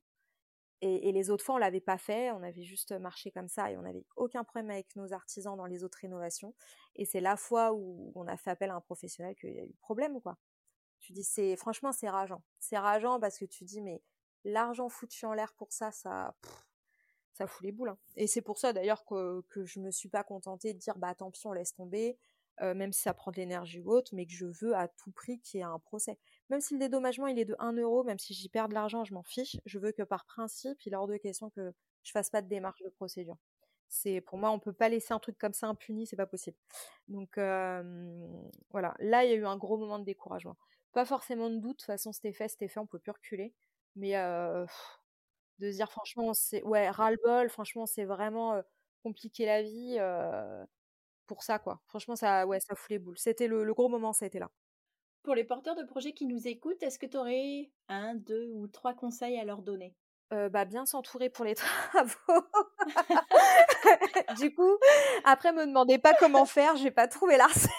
Et, 0.80 1.12
les 1.12 1.30
autres 1.30 1.42
fois, 1.42 1.54
on 1.54 1.58
l'avait 1.58 1.80
pas 1.80 1.96
fait, 1.96 2.30
on 2.32 2.42
avait 2.42 2.62
juste 2.62 2.92
marché 2.92 3.30
comme 3.30 3.48
ça 3.48 3.70
et 3.70 3.76
on 3.78 3.82
n'avait 3.82 4.04
aucun 4.16 4.44
problème 4.44 4.70
avec 4.70 4.94
nos 4.96 5.14
artisans 5.14 5.56
dans 5.56 5.64
les 5.64 5.82
autres 5.82 5.96
rénovations. 5.98 6.54
Et 6.94 7.06
c'est 7.06 7.22
la 7.22 7.38
fois 7.38 7.72
où 7.72 8.12
on 8.14 8.26
a 8.26 8.36
fait 8.36 8.50
appel 8.50 8.68
à 8.68 8.74
un 8.74 8.82
professionnel 8.82 9.34
qu'il 9.34 9.54
y 9.54 9.60
a 9.60 9.64
eu 9.64 9.72
problème, 9.80 10.20
quoi. 10.20 10.36
Tu 10.98 11.14
dis, 11.14 11.24
c'est 11.24 11.56
franchement, 11.56 11.92
c'est 11.92 12.10
rageant. 12.10 12.42
C'est 12.58 12.76
rageant 12.76 13.18
parce 13.18 13.38
que 13.38 13.46
tu 13.46 13.64
dis, 13.64 13.80
mais 13.80 14.02
l'argent 14.44 14.90
foutu 14.90 15.24
en 15.24 15.32
l'air 15.32 15.54
pour 15.54 15.72
ça, 15.72 15.90
ça, 15.90 16.34
ça 17.34 17.46
fout 17.46 17.64
les 17.64 17.72
boules. 17.72 17.90
Hein. 17.90 17.98
Et 18.16 18.26
c'est 18.26 18.40
pour 18.40 18.58
ça 18.58 18.72
d'ailleurs 18.72 19.04
que, 19.04 19.42
que 19.50 19.64
je 19.64 19.80
me 19.80 19.90
suis 19.90 20.08
pas 20.08 20.24
contentée 20.24 20.72
de 20.72 20.78
dire 20.78 20.96
bah 20.96 21.14
tant 21.14 21.30
pis 21.30 21.46
on 21.46 21.52
laisse 21.52 21.74
tomber, 21.74 22.16
euh, 22.62 22.74
même 22.74 22.92
si 22.92 23.02
ça 23.02 23.12
prend 23.12 23.32
de 23.32 23.36
l'énergie 23.36 23.80
ou 23.80 23.90
autre, 23.90 24.14
mais 24.14 24.26
que 24.26 24.32
je 24.32 24.46
veux 24.46 24.76
à 24.76 24.88
tout 24.88 25.10
prix 25.10 25.40
qu'il 25.40 25.58
y 25.58 25.60
ait 25.60 25.66
un 25.66 25.78
procès. 25.80 26.18
Même 26.50 26.60
si 26.60 26.74
le 26.74 26.80
dédommagement 26.80 27.26
il 27.26 27.38
est 27.38 27.44
de 27.44 27.56
1 27.58 27.72
euro, 27.74 28.04
même 28.04 28.18
si 28.18 28.32
j'y 28.32 28.48
perds 28.48 28.68
de 28.68 28.74
l'argent, 28.74 29.04
je 29.04 29.12
m'en 29.12 29.24
fiche, 29.24 29.56
je 29.66 29.78
veux 29.78 29.92
que 29.92 30.02
par 30.02 30.24
principe, 30.24 30.80
il 30.86 30.92
est 30.92 30.96
hors 30.96 31.08
de 31.08 31.16
question 31.16 31.50
que 31.50 31.72
je 32.04 32.12
fasse 32.12 32.30
pas 32.30 32.42
de 32.42 32.48
démarche 32.48 32.82
de 32.82 32.90
procédure. 32.90 33.36
C'est 33.88 34.20
pour 34.20 34.38
moi, 34.38 34.50
on 34.50 34.58
peut 34.60 34.72
pas 34.72 34.88
laisser 34.88 35.12
un 35.12 35.18
truc 35.18 35.36
comme 35.38 35.52
ça 35.52 35.66
impuni, 35.68 36.06
c'est 36.06 36.16
pas 36.16 36.26
possible. 36.26 36.56
Donc 37.08 37.34
voilà, 38.70 38.94
là 39.00 39.24
il 39.24 39.30
y 39.30 39.32
a 39.32 39.36
eu 39.36 39.46
un 39.46 39.56
gros 39.56 39.76
moment 39.76 39.98
de 39.98 40.04
découragement. 40.04 40.56
Pas 40.92 41.04
forcément 41.04 41.50
de 41.50 41.56
doute, 41.56 41.62
de 41.62 41.76
toute 41.78 41.86
façon 41.86 42.12
c'était 42.12 42.32
fait, 42.32 42.48
c'était 42.48 42.68
fait, 42.68 42.78
on 42.78 42.86
peut 42.86 43.00
plus 43.00 43.12
reculer. 43.12 43.52
Mais 43.96 44.14
de 45.58 45.70
dire 45.70 45.90
franchement, 45.90 46.34
c'est 46.34 46.62
ouais, 46.62 46.90
ras-le-bol, 46.90 47.48
franchement, 47.48 47.86
c'est 47.86 48.04
vraiment 48.04 48.60
compliqué 49.02 49.46
la 49.46 49.62
vie 49.62 49.98
pour 51.26 51.42
ça, 51.42 51.58
quoi. 51.58 51.80
Franchement, 51.86 52.16
ça, 52.16 52.46
ouais, 52.46 52.60
ça 52.60 52.74
fout 52.74 52.90
les 52.90 52.98
boules. 52.98 53.18
C'était 53.18 53.48
le, 53.48 53.72
gros 53.72 53.88
moment, 53.88 54.12
ça 54.12 54.24
a 54.24 54.28
été 54.28 54.38
là. 54.38 54.50
Pour 55.22 55.34
les 55.34 55.44
porteurs 55.44 55.74
de 55.74 55.84
projets 55.84 56.12
qui 56.12 56.26
nous 56.26 56.46
écoutent, 56.46 56.82
est-ce 56.82 56.98
que 56.98 57.06
tu 57.06 57.16
aurais 57.16 57.70
un, 57.88 58.14
deux 58.14 58.50
ou 58.52 58.68
trois 58.68 58.94
conseils 58.94 59.38
à 59.38 59.44
leur 59.44 59.62
donner? 59.62 59.94
Bah, 60.50 60.64
bien 60.64 60.86
s'entourer 60.86 61.30
pour 61.30 61.44
les 61.44 61.54
travaux. 61.92 62.46
du 64.38 64.54
coup, 64.54 64.78
après, 65.24 65.52
me 65.52 65.66
demandez 65.66 65.98
pas 65.98 66.14
comment 66.14 66.46
faire, 66.46 66.76
j'ai 66.76 66.90
pas 66.90 67.08
trouvé 67.08 67.36
la 67.36 67.46
recette. 67.46 67.70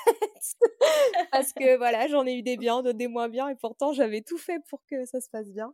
Parce 1.31 1.53
que 1.53 1.77
voilà, 1.77 2.07
j'en 2.07 2.25
ai 2.25 2.33
eu 2.33 2.43
des 2.43 2.57
biens, 2.57 2.81
des 2.81 3.07
moins 3.07 3.29
bien, 3.29 3.49
et 3.49 3.55
pourtant 3.55 3.93
j'avais 3.93 4.21
tout 4.21 4.37
fait 4.37 4.59
pour 4.69 4.81
que 4.89 5.05
ça 5.05 5.21
se 5.21 5.29
passe 5.29 5.51
bien. 5.51 5.73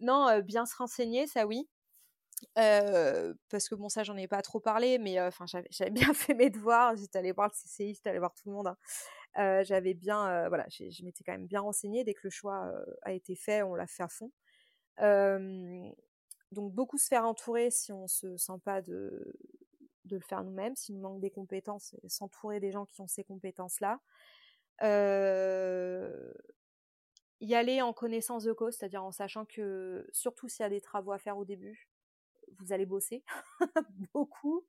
non, 0.00 0.40
bien 0.40 0.66
se 0.66 0.76
renseigner, 0.76 1.26
ça 1.26 1.46
oui. 1.46 1.68
parce 2.54 3.68
que 3.68 3.74
bon, 3.74 3.88
ça 3.88 4.04
j'en 4.04 4.16
ai 4.16 4.28
pas 4.28 4.42
trop 4.42 4.60
parlé, 4.60 4.98
mais 4.98 5.20
enfin 5.20 5.44
j'avais 5.46 5.90
bien 5.90 6.14
fait 6.14 6.34
mes 6.34 6.50
devoirs. 6.50 6.96
J'étais 6.96 7.18
allée 7.18 7.32
voir 7.32 7.48
le 7.48 7.52
CCI, 7.52 7.94
j'étais 7.94 8.10
allée 8.10 8.18
voir 8.18 8.34
tout 8.34 8.48
le 8.48 8.54
monde. 8.54 8.68
Hein. 9.36 9.62
j'avais 9.64 9.94
bien, 9.94 10.48
voilà, 10.48 10.66
je 10.68 11.04
m'étais 11.04 11.24
quand 11.24 11.32
même 11.32 11.46
bien 11.46 11.60
renseignée. 11.60 12.04
Dès 12.04 12.14
que 12.14 12.20
le 12.24 12.30
choix 12.30 12.70
a 13.02 13.12
été 13.12 13.34
fait, 13.34 13.62
on 13.62 13.74
l'a 13.74 13.86
fait 13.86 14.02
à 14.02 14.08
fond 14.08 14.30
donc 14.98 16.72
beaucoup 16.72 16.98
se 16.98 17.08
faire 17.08 17.24
entourer 17.24 17.70
si 17.70 17.92
on 17.92 18.06
se 18.06 18.36
sent 18.36 18.58
pas 18.64 18.82
de, 18.82 19.34
le 20.10 20.20
faire 20.20 20.44
nous-mêmes, 20.44 20.76
s'il 20.76 20.96
nous 20.96 21.00
manque 21.00 21.20
des 21.20 21.30
compétences, 21.30 21.96
s'entourer 22.06 22.60
des 22.60 22.70
gens 22.72 22.84
qui 22.86 23.00
ont 23.00 23.06
ces 23.06 23.24
compétences-là. 23.24 24.00
y 27.40 27.54
aller 27.54 27.82
en 27.82 27.92
connaissance 27.92 28.44
de 28.44 28.52
cause, 28.52 28.76
c'est-à-dire 28.76 29.02
en 29.02 29.12
sachant 29.12 29.44
que, 29.44 30.06
surtout 30.12 30.48
s'il 30.48 30.62
y 30.62 30.66
a 30.66 30.68
des 30.68 30.80
travaux 30.80 31.12
à 31.12 31.18
faire 31.18 31.38
au 31.38 31.44
début, 31.44 31.88
vous 32.58 32.72
allez 32.72 32.86
bosser 32.86 33.24
beaucoup, 34.14 34.64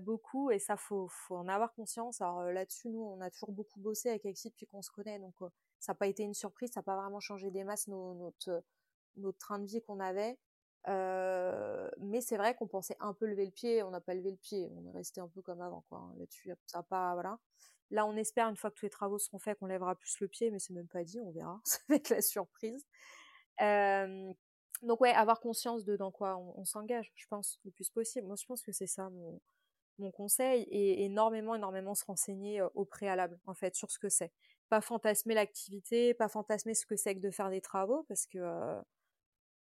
beaucoup, 0.00 0.50
et 0.50 0.58
ça 0.58 0.76
faut, 0.76 1.08
faut 1.08 1.36
en 1.36 1.48
avoir 1.48 1.74
conscience. 1.74 2.20
Alors 2.20 2.44
là-dessus, 2.44 2.88
nous, 2.88 3.02
on 3.02 3.20
a 3.20 3.30
toujours 3.30 3.52
beaucoup 3.52 3.80
bossé 3.80 4.08
avec 4.10 4.24
Exit 4.24 4.52
depuis 4.52 4.66
qu'on 4.66 4.82
se 4.82 4.90
connaît, 4.90 5.18
donc 5.18 5.34
ça 5.80 5.92
n'a 5.92 5.96
pas 5.96 6.06
été 6.06 6.22
une 6.22 6.34
surprise, 6.34 6.70
ça 6.72 6.80
n'a 6.80 6.84
pas 6.84 6.96
vraiment 6.96 7.20
changé 7.20 7.50
des 7.50 7.64
masses 7.64 7.88
notre, 7.88 8.62
notre 9.16 9.38
train 9.38 9.58
de 9.58 9.66
vie 9.66 9.82
qu'on 9.82 10.00
avait. 10.00 10.38
mais 10.86 12.20
c'est 12.20 12.36
vrai 12.36 12.54
qu'on 12.54 12.66
pensait 12.68 12.96
un 13.00 13.12
peu 13.14 13.26
lever 13.26 13.46
le 13.46 13.52
pied, 13.52 13.82
on 13.82 13.90
n'a 13.90 14.00
pas 14.00 14.14
levé 14.14 14.30
le 14.30 14.36
pied, 14.36 14.70
on 14.76 14.86
est 14.86 14.92
resté 14.92 15.20
un 15.20 15.28
peu 15.28 15.42
comme 15.42 15.60
avant, 15.60 15.84
quoi. 15.88 15.98
Hein. 15.98 16.14
Là-dessus, 16.18 16.50
ça 16.66 16.82
pas, 16.82 17.14
voilà. 17.14 17.38
Là, 17.90 18.06
on 18.06 18.16
espère 18.16 18.48
une 18.48 18.56
fois 18.56 18.70
que 18.70 18.76
tous 18.76 18.86
les 18.86 18.90
travaux 18.90 19.18
seront 19.18 19.38
faits 19.38 19.58
qu'on 19.58 19.66
lèvera 19.66 19.94
plus 19.94 20.18
le 20.20 20.28
pied, 20.28 20.50
mais 20.50 20.58
c'est 20.58 20.72
même 20.72 20.88
pas 20.88 21.04
dit, 21.04 21.20
on 21.20 21.30
verra. 21.30 21.60
ça 21.64 21.78
va 21.88 21.96
être 21.96 22.10
la 22.10 22.22
surprise. 22.22 22.86
donc 24.82 25.00
ouais, 25.00 25.12
avoir 25.12 25.40
conscience 25.40 25.84
de 25.84 25.96
dans 25.96 26.10
quoi 26.10 26.36
on, 26.36 26.64
s'engage, 26.64 27.12
je 27.14 27.26
pense, 27.28 27.60
le 27.64 27.70
plus 27.70 27.90
possible. 27.90 28.26
Moi, 28.26 28.36
je 28.36 28.46
pense 28.46 28.62
que 28.62 28.72
c'est 28.72 28.86
ça 28.86 29.08
mon, 29.10 29.40
mon 29.98 30.10
conseil, 30.10 30.62
et 30.64 31.04
énormément, 31.04 31.54
énormément 31.54 31.94
se 31.94 32.04
renseigner 32.04 32.62
au 32.74 32.84
préalable, 32.84 33.38
en 33.46 33.54
fait, 33.54 33.74
sur 33.76 33.90
ce 33.90 33.98
que 33.98 34.08
c'est. 34.08 34.32
Pas 34.68 34.80
fantasmer 34.80 35.34
l'activité, 35.34 36.12
pas 36.14 36.28
fantasmer 36.28 36.74
ce 36.74 36.86
que 36.86 36.96
c'est 36.96 37.14
que 37.14 37.20
de 37.20 37.30
faire 37.30 37.50
des 37.50 37.60
travaux, 37.60 38.04
parce 38.08 38.26
que 38.26 38.38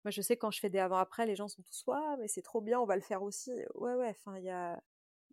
moi, 0.05 0.11
je 0.11 0.21
sais 0.21 0.37
quand 0.37 0.51
je 0.51 0.59
fais 0.59 0.69
des 0.69 0.77
avant-après, 0.77 1.25
les 1.25 1.35
gens 1.35 1.47
sont 1.47 1.63
tous 1.63 1.83
ouais, 1.87 2.17
mais 2.19 2.27
c'est 2.27 2.43
trop 2.43 2.61
bien, 2.61 2.79
on 2.79 2.85
va 2.85 2.95
le 2.95 3.01
faire 3.01 3.23
aussi. 3.23 3.51
Ouais, 3.73 3.95
ouais, 3.95 4.09
enfin, 4.09 4.37
il 4.37 4.45
y 4.45 4.51
a, 4.51 4.79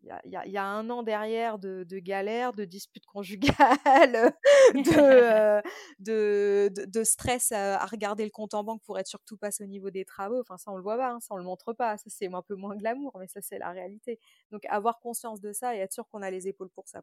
y, 0.03 0.51
y 0.51 0.57
a 0.57 0.65
un 0.65 0.89
an 0.89 1.03
derrière 1.03 1.59
de, 1.59 1.85
galères, 1.99 2.55
de 2.55 2.65
disputes 2.65 3.05
conjugales, 3.05 4.35
de, 4.75 5.63
de, 5.99 6.73
de, 6.87 7.05
stress 7.05 7.53
à, 7.53 7.85
regarder 7.85 8.25
le 8.25 8.31
compte 8.31 8.55
en 8.55 8.65
banque 8.65 8.81
pour 8.83 8.99
être 8.99 9.09
sûr 9.09 9.21
que 9.21 9.27
tout 9.27 9.37
passe 9.37 9.61
au 9.61 9.67
niveau 9.67 9.91
des 9.91 10.07
travaux. 10.07 10.41
Enfin, 10.41 10.57
ça, 10.57 10.73
on 10.73 10.77
le 10.77 10.83
voit 10.83 10.97
pas, 10.97 11.11
hein, 11.11 11.21
ça, 11.21 11.35
on 11.35 11.37
le 11.37 11.45
montre 11.45 11.75
pas. 11.75 11.99
Ça, 11.99 12.09
c'est 12.09 12.33
un 12.33 12.41
peu 12.41 12.55
moins 12.55 12.75
glamour, 12.75 13.15
mais 13.19 13.29
ça, 13.29 13.43
c'est 13.43 13.59
la 13.59 13.73
réalité. 13.73 14.19
Donc, 14.53 14.65
avoir 14.71 15.01
conscience 15.01 15.43
de 15.43 15.53
ça 15.53 15.77
et 15.77 15.81
être 15.81 15.93
sûr 15.93 16.09
qu'on 16.09 16.23
a 16.23 16.31
les 16.31 16.49
épaules 16.49 16.71
pour 16.71 16.89
ça. 16.89 17.03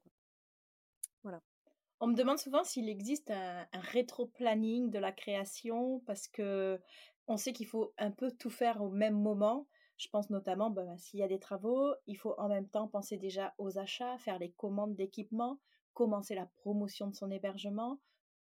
Voilà. 1.22 1.40
On 2.02 2.08
me 2.08 2.16
demande 2.16 2.40
souvent 2.40 2.64
s'il 2.64 2.90
existe 2.90 3.30
un 3.30 3.68
rétro-planning 3.74 4.90
de 4.90 5.00
la 5.00 5.12
création 5.12 6.00
parce 6.06 6.30
que 6.30 6.80
on 7.30 7.38
sait 7.38 7.54
qu'il 7.54 7.68
faut 7.68 7.94
un 7.98 8.12
peu 8.12 8.32
tout 8.32 8.50
faire 8.50 8.82
au 8.82 8.90
même 8.90 9.18
moment. 9.18 9.68
Je 9.98 10.10
pense 10.10 10.30
notamment, 10.30 10.70
bah, 10.72 10.98
s'il 10.98 11.20
y 11.20 11.24
a 11.24 11.28
des 11.28 11.40
travaux, 11.40 11.94
il 12.08 12.18
faut 12.18 12.34
en 12.38 12.50
même 12.50 12.68
temps 12.68 12.88
penser 12.88 13.18
déjà 13.18 13.54
aux 13.58 13.78
achats, 13.78 14.18
faire 14.18 14.40
les 14.40 14.52
commandes 14.52 14.96
d'équipement, 14.96 15.60
commencer 15.94 16.36
la 16.36 16.48
promotion 16.48 17.08
de 17.08 17.16
son 17.16 17.30
hébergement, 17.30 18.00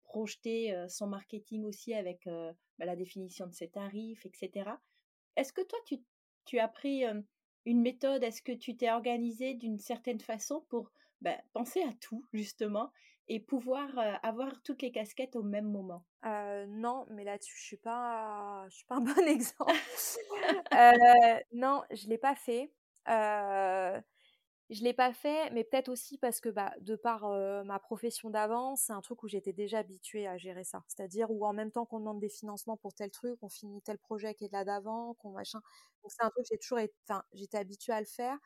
projeter 0.04 0.76
son 0.90 1.08
marketing 1.08 1.64
aussi 1.64 1.94
avec 1.94 2.26
bah, 2.26 2.86
la 2.86 2.96
définition 2.96 3.48
de 3.48 3.54
ses 3.54 3.70
tarifs, 3.70 4.26
etc. 4.26 4.70
Est-ce 5.36 5.54
que 5.54 5.62
toi, 5.62 5.80
tu, 6.46 6.60
as 6.60 6.68
pris 6.68 7.04
une 7.66 7.82
méthode? 7.82 8.24
Est-ce 8.24 8.42
que 8.42 8.52
tu 8.52 8.78
t'es 8.78 8.92
organisé 8.92 9.54
d'une 9.56 9.80
certaine 9.80 10.20
façon 10.20 10.66
pour 10.70 10.92
bah, 11.22 11.38
penser 11.54 11.82
à 11.82 11.94
tout, 12.00 12.26
justement, 12.32 12.92
et 13.28 13.40
pouvoir 13.40 13.90
avoir 14.24 14.62
toutes 14.64 14.82
les 14.82 14.92
casquettes 14.92 15.36
au 15.36 15.44
même 15.44 15.70
moment? 15.70 16.06
Non, 16.68 17.06
mais 17.10 17.24
là-dessus, 17.24 17.56
je 17.58 17.64
suis 17.66 17.78
pas, 17.78 18.66
je 18.70 18.76
suis 18.76 18.86
pas 18.86 18.96
un 18.98 19.02
bon 19.16 19.28
exemple. 19.28 19.74
non, 21.54 21.84
je 21.92 22.08
l'ai 22.08 22.18
pas 22.18 22.36
fait. 22.36 22.72
Je 24.70 24.84
l'ai 24.84 24.94
pas 24.94 25.14
fait, 25.14 25.50
mais 25.52 25.64
peut-être 25.64 25.88
aussi 25.88 26.18
parce 26.18 26.42
que 26.42 26.50
bah, 26.50 26.74
de 26.82 26.98
par 26.98 27.30
ma 27.64 27.80
profession 27.80 28.30
d'avant, 28.30 28.76
c'est 28.76 28.92
un 28.92 29.00
truc 29.02 29.24
où 29.24 29.28
j'étais 29.30 29.54
déjà 29.54 29.80
habituée 29.80 30.28
à 30.28 30.38
gérer 30.38 30.66
ça. 30.66 30.84
C'est-à-dire 30.90 31.32
où 31.32 31.46
en 31.46 31.54
même 31.54 31.72
temps 31.72 31.86
qu'on 31.86 32.00
demande 32.00 32.20
des 32.20 32.28
financements 32.30 32.76
pour 32.76 32.94
tel 32.94 33.10
truc, 33.10 33.38
on 33.42 33.48
finit 33.50 33.82
tel 33.82 33.98
projet 33.98 34.36
qui 34.36 34.44
est 34.46 34.52
là 34.52 34.66
d'avant, 34.66 35.14
qu'on 35.16 35.32
machin. 35.32 35.60
Donc 36.04 36.12
c'est 36.12 36.22
un 36.24 36.30
truc 36.32 36.44
que 36.44 36.50
j'ai 36.52 36.58
toujours, 36.60 36.80
enfin, 37.08 37.24
j'étais 37.34 37.58
habituée 37.58 37.94
à 37.94 38.02
le 38.02 38.06
faire. 38.08 38.38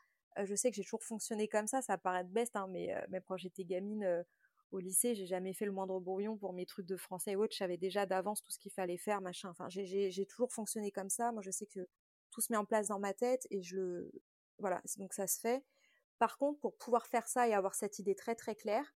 je 0.43 0.53
sais 0.55 0.69
que 0.69 0.75
j'ai 0.75 0.83
toujours 0.83 1.03
fonctionné 1.03 1.47
comme 1.47 1.65
ça. 1.67 1.81
Ça 1.81 1.97
paraît 1.97 2.23
best, 2.23 2.55
hein, 2.55 2.67
mais 2.69 2.93
même 3.09 3.23
quand 3.25 3.37
j'étais 3.37 3.65
gamine 3.65 4.23
au 4.71 4.79
lycée, 4.79 5.15
j'ai 5.15 5.25
jamais 5.25 5.53
fait 5.53 5.65
le 5.65 5.71
moindre 5.71 5.99
brouillon 5.99 6.37
pour 6.37 6.53
mes 6.53 6.65
trucs 6.65 6.85
de 6.85 6.97
français 6.97 7.31
et 7.31 7.35
autres. 7.35 7.53
Je 7.53 7.57
savais 7.57 7.77
déjà 7.77 8.05
d'avance 8.05 8.41
tout 8.41 8.51
ce 8.51 8.59
qu'il 8.59 8.71
fallait 8.71 8.97
faire, 8.97 9.21
machin. 9.21 9.49
Enfin, 9.49 9.67
j'ai 9.69 10.25
toujours 10.25 10.51
fonctionné 10.51 10.91
comme 10.91 11.09
ça. 11.09 11.31
Moi, 11.31 11.41
je 11.41 11.51
sais 11.51 11.65
que 11.65 11.87
tout 12.31 12.41
se 12.41 12.51
met 12.51 12.57
en 12.57 12.65
place 12.65 12.87
dans 12.87 12.99
ma 12.99 13.13
tête 13.13 13.45
et 13.49 13.61
je 13.61 13.75
le, 13.75 14.11
voilà, 14.57 14.81
donc 14.97 15.13
ça 15.13 15.27
se 15.27 15.39
fait. 15.39 15.63
Par 16.19 16.37
contre, 16.37 16.59
pour 16.59 16.77
pouvoir 16.77 17.05
faire 17.07 17.27
ça 17.27 17.47
et 17.47 17.53
avoir 17.53 17.75
cette 17.75 17.99
idée 17.99 18.15
très 18.15 18.35
très 18.35 18.55
claire, 18.55 18.93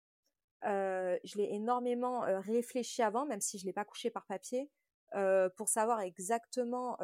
je 0.62 1.38
l'ai 1.38 1.54
énormément 1.54 2.20
réfléchi 2.40 3.02
avant, 3.02 3.26
même 3.26 3.40
si 3.40 3.58
je 3.58 3.64
ne 3.64 3.68
l'ai 3.68 3.72
pas 3.72 3.84
couché 3.84 4.10
par 4.10 4.26
papier, 4.26 4.70
pour 5.56 5.68
savoir 5.68 6.00
exactement 6.00 6.98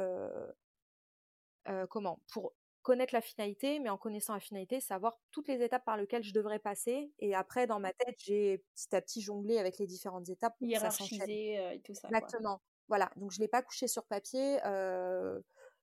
comment, 1.88 2.20
pour 2.30 2.52
connaître 2.82 3.14
la 3.14 3.20
finalité, 3.20 3.80
mais 3.80 3.88
en 3.90 3.98
connaissant 3.98 4.34
la 4.34 4.40
finalité, 4.40 4.80
savoir 4.80 5.18
toutes 5.30 5.48
les 5.48 5.62
étapes 5.62 5.84
par 5.84 5.96
lesquelles 5.96 6.22
je 6.22 6.32
devrais 6.32 6.58
passer. 6.58 7.12
Et 7.18 7.34
après, 7.34 7.66
dans 7.66 7.80
ma 7.80 7.92
tête, 7.92 8.16
j'ai 8.18 8.64
petit 8.74 8.94
à 8.94 9.00
petit 9.00 9.20
jonglé 9.20 9.58
avec 9.58 9.78
les 9.78 9.86
différentes 9.86 10.28
étapes. 10.28 10.54
Hiérarchisé 10.60 11.74
et 11.74 11.80
tout 11.80 11.94
ça. 11.94 12.08
Exactement. 12.08 12.60
Voilà. 12.88 13.10
Donc, 13.16 13.32
je 13.32 13.38
ne 13.38 13.44
l'ai 13.44 13.48
pas 13.48 13.62
couché 13.62 13.86
sur 13.88 14.04
papier 14.06 14.58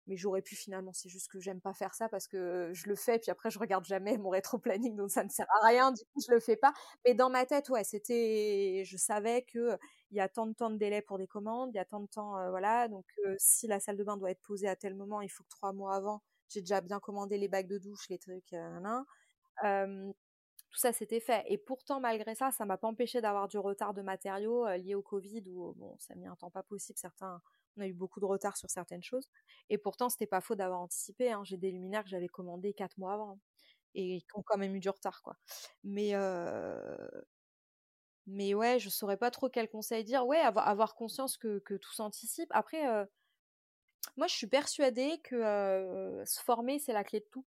mais 0.07 0.17
j'aurais 0.17 0.41
pu 0.41 0.55
finalement. 0.55 0.93
C'est 0.93 1.09
juste 1.09 1.29
que 1.31 1.39
j'aime 1.39 1.61
pas 1.61 1.73
faire 1.73 1.93
ça 1.93 2.09
parce 2.09 2.27
que 2.27 2.69
je 2.73 2.87
le 2.87 2.95
fais, 2.95 3.19
puis 3.19 3.31
après 3.31 3.49
je 3.49 3.59
regarde 3.59 3.85
jamais 3.85 4.17
mon 4.17 4.29
rétro-planning, 4.29 4.95
donc 4.95 5.11
ça 5.11 5.23
ne 5.23 5.29
sert 5.29 5.47
à 5.61 5.67
rien. 5.67 5.91
Du 5.91 6.03
coup, 6.05 6.21
je 6.25 6.31
le 6.31 6.39
fais 6.39 6.55
pas. 6.55 6.73
Mais 7.05 7.13
dans 7.13 7.29
ma 7.29 7.45
tête, 7.45 7.69
ouais, 7.69 7.83
c'était, 7.83 8.83
je 8.85 8.97
savais 8.97 9.43
que 9.43 9.77
il 10.11 10.17
y 10.17 10.19
a 10.19 10.29
tant 10.29 10.45
de 10.45 10.53
temps 10.53 10.69
de 10.69 10.77
délai 10.77 11.01
pour 11.01 11.17
des 11.17 11.27
commandes, 11.27 11.71
il 11.73 11.77
y 11.77 11.79
a 11.79 11.85
tant 11.85 11.99
de 11.99 12.07
temps, 12.07 12.33
voilà. 12.49 12.87
Donc 12.87 13.05
si 13.37 13.67
la 13.67 13.79
salle 13.79 13.97
de 13.97 14.03
bain 14.03 14.17
doit 14.17 14.31
être 14.31 14.41
posée 14.41 14.67
à 14.67 14.75
tel 14.75 14.95
moment, 14.95 15.21
il 15.21 15.29
faut 15.29 15.43
que 15.43 15.49
trois 15.49 15.73
mois 15.73 15.95
avant, 15.95 16.21
j'ai 16.49 16.61
déjà 16.61 16.81
bien 16.81 16.99
commandé 16.99 17.37
les 17.37 17.47
bacs 17.47 17.67
de 17.67 17.77
douche, 17.77 18.09
les 18.09 18.19
trucs, 18.19 18.53
euh, 18.53 20.11
tout 20.71 20.79
ça 20.79 20.91
c'était 20.93 21.19
fait. 21.19 21.43
Et 21.47 21.57
pourtant, 21.57 21.99
malgré 21.99 22.35
ça, 22.35 22.51
ça 22.51 22.65
m'a 22.65 22.77
pas 22.77 22.87
empêché 22.87 23.21
d'avoir 23.21 23.47
du 23.47 23.57
retard 23.57 23.93
de 23.93 24.01
matériaux 24.01 24.67
lié 24.77 24.95
au 24.95 25.01
Covid, 25.01 25.43
où 25.49 25.73
bon, 25.75 25.95
ça 25.99 26.13
a 26.13 26.17
mis 26.17 26.27
un 26.27 26.35
temps 26.35 26.51
pas 26.51 26.63
possible. 26.63 26.99
Certains 26.99 27.41
on 27.77 27.81
a 27.81 27.87
eu 27.87 27.93
beaucoup 27.93 28.19
de 28.19 28.25
retard 28.25 28.57
sur 28.57 28.69
certaines 28.69 29.03
choses. 29.03 29.27
Et 29.69 29.77
pourtant, 29.77 30.09
c'était 30.09 30.27
pas 30.27 30.41
faux 30.41 30.55
d'avoir 30.55 30.79
anticipé. 30.81 31.31
Hein. 31.31 31.43
J'ai 31.43 31.57
des 31.57 31.71
luminaires 31.71 32.03
que 32.03 32.09
j'avais 32.09 32.27
commandés 32.27 32.73
quatre 32.73 32.97
mois 32.97 33.13
avant 33.13 33.39
et 33.95 34.21
qui 34.21 34.27
ont 34.35 34.43
quand 34.43 34.57
même 34.57 34.75
eu 34.75 34.79
du 34.79 34.89
retard, 34.89 35.21
quoi. 35.21 35.37
Mais 35.83 36.13
mais 38.27 38.53
ouais, 38.53 38.79
je 38.79 38.89
saurais 38.89 39.17
pas 39.17 39.31
trop 39.31 39.49
quel 39.49 39.69
conseil 39.69 40.03
dire. 40.03 40.25
Ouais, 40.25 40.39
avoir, 40.39 40.95
conscience 40.95 41.37
que 41.37 41.59
tout 41.77 41.93
s'anticipe. 41.93 42.49
Après, 42.51 43.05
moi, 44.17 44.27
je 44.27 44.35
suis 44.35 44.47
persuadée 44.47 45.19
que 45.23 46.23
se 46.25 46.41
former, 46.41 46.79
c'est 46.79 46.93
la 46.93 47.03
clé 47.03 47.19
de 47.19 47.25
tout. 47.25 47.45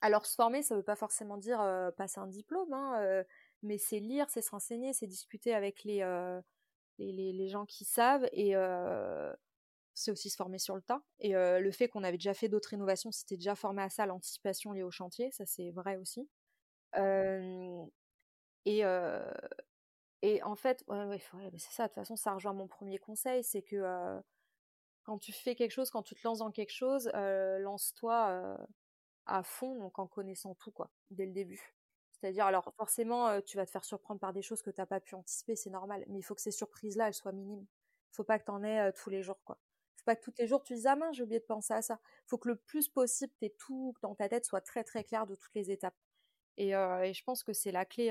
Alors, 0.00 0.26
se 0.26 0.34
former, 0.34 0.62
ça 0.62 0.76
veut 0.76 0.82
pas 0.82 0.96
forcément 0.96 1.36
dire 1.36 1.58
passer 1.96 2.20
un 2.20 2.26
diplôme, 2.26 2.72
hein, 2.72 3.24
mais 3.62 3.78
c'est 3.78 4.00
lire, 4.00 4.28
c'est 4.28 4.42
se 4.42 4.50
renseigner, 4.50 4.92
c'est 4.92 5.06
discuter 5.06 5.54
avec 5.54 5.84
les 5.84 6.02
les, 6.98 7.48
gens 7.48 7.66
qui 7.66 7.84
savent 7.84 8.28
et 8.32 8.54
c'est 9.94 10.10
aussi 10.10 10.28
se 10.30 10.36
former 10.36 10.58
sur 10.58 10.76
le 10.76 10.82
tas. 10.82 11.02
Et 11.20 11.32
le 11.32 11.70
fait 11.70 11.88
qu'on 11.88 12.04
avait 12.04 12.18
déjà 12.18 12.34
fait 12.34 12.48
d'autres 12.48 12.72
innovations, 12.72 13.12
c'était 13.12 13.36
déjà 13.36 13.54
formé 13.54 13.82
à 13.82 13.88
ça, 13.88 14.06
l'anticipation 14.06 14.72
liée 14.72 14.82
au 14.82 14.90
chantier, 14.90 15.30
ça 15.30 15.46
c'est 15.46 15.70
vrai 15.70 15.96
aussi. 15.96 16.28
et, 18.64 18.82
et 20.22 20.42
en 20.42 20.56
fait, 20.56 20.84
ouais, 20.88 21.18
c'est 21.58 21.72
ça, 21.72 21.84
de 21.84 21.88
toute 21.88 21.94
façon, 21.96 22.16
ça 22.16 22.34
rejoint 22.34 22.52
mon 22.52 22.66
premier 22.66 22.98
conseil, 22.98 23.44
c'est 23.44 23.62
que 23.62 24.20
quand 25.06 25.18
tu 25.18 25.32
fais 25.32 25.54
quelque 25.54 25.70
chose, 25.70 25.90
quand 25.90 26.02
tu 26.02 26.14
te 26.16 26.20
lances 26.24 26.40
dans 26.40 26.50
quelque 26.50 26.72
chose, 26.72 27.10
lance-toi 27.14 28.58
à 29.26 29.42
fond, 29.44 29.76
donc 29.76 29.98
en 29.98 30.06
connaissant 30.06 30.54
tout, 30.56 30.72
quoi, 30.72 30.90
dès 31.10 31.26
le 31.26 31.32
début. 31.32 31.74
C'est-à-dire, 32.10 32.46
alors 32.46 32.72
forcément, 32.76 33.40
tu 33.42 33.56
vas 33.56 33.66
te 33.66 33.70
faire 33.70 33.84
surprendre 33.84 34.20
par 34.20 34.32
des 34.32 34.42
choses 34.42 34.62
que 34.62 34.70
tu 34.70 34.80
n'as 34.80 34.86
pas 34.86 35.00
pu 35.00 35.14
anticiper, 35.14 35.54
c'est 35.54 35.70
normal. 35.70 36.04
Mais 36.08 36.18
il 36.18 36.22
faut 36.22 36.34
que 36.34 36.40
ces 36.40 36.50
surprises-là, 36.50 37.08
elles 37.08 37.14
soient 37.14 37.32
minimes. 37.32 37.66
Il 38.12 38.16
faut 38.16 38.24
pas 38.24 38.38
que 38.38 38.44
tu 38.44 38.50
en 38.50 38.64
aies 38.64 38.92
tous 38.94 39.10
les 39.10 39.22
jours, 39.22 39.38
quoi. 39.44 39.58
faut 39.96 40.04
pas 40.04 40.16
que 40.16 40.22
tous 40.22 40.34
les 40.38 40.48
jours 40.48 40.62
tu 40.62 40.74
dises, 40.74 40.86
ah 40.86 40.96
mince, 40.96 41.16
j'ai 41.16 41.22
oublié 41.22 41.40
de 41.40 41.44
penser 41.44 41.74
à 41.74 41.82
ça. 41.82 42.00
Il 42.24 42.28
faut 42.28 42.38
que 42.38 42.48
le 42.48 42.56
plus 42.56 42.88
possible, 42.88 43.32
t'aies 43.38 43.54
tout 43.58 43.94
dans 44.02 44.14
ta 44.16 44.28
tête 44.28 44.44
soit 44.44 44.60
très 44.60 44.82
très 44.82 45.04
clair 45.04 45.26
de 45.26 45.36
toutes 45.36 45.54
les 45.54 45.70
étapes. 45.70 45.96
Et, 46.56 46.70
je 46.70 47.24
pense 47.24 47.44
que 47.44 47.52
c'est 47.52 47.72
la 47.72 47.84
clé 47.84 48.10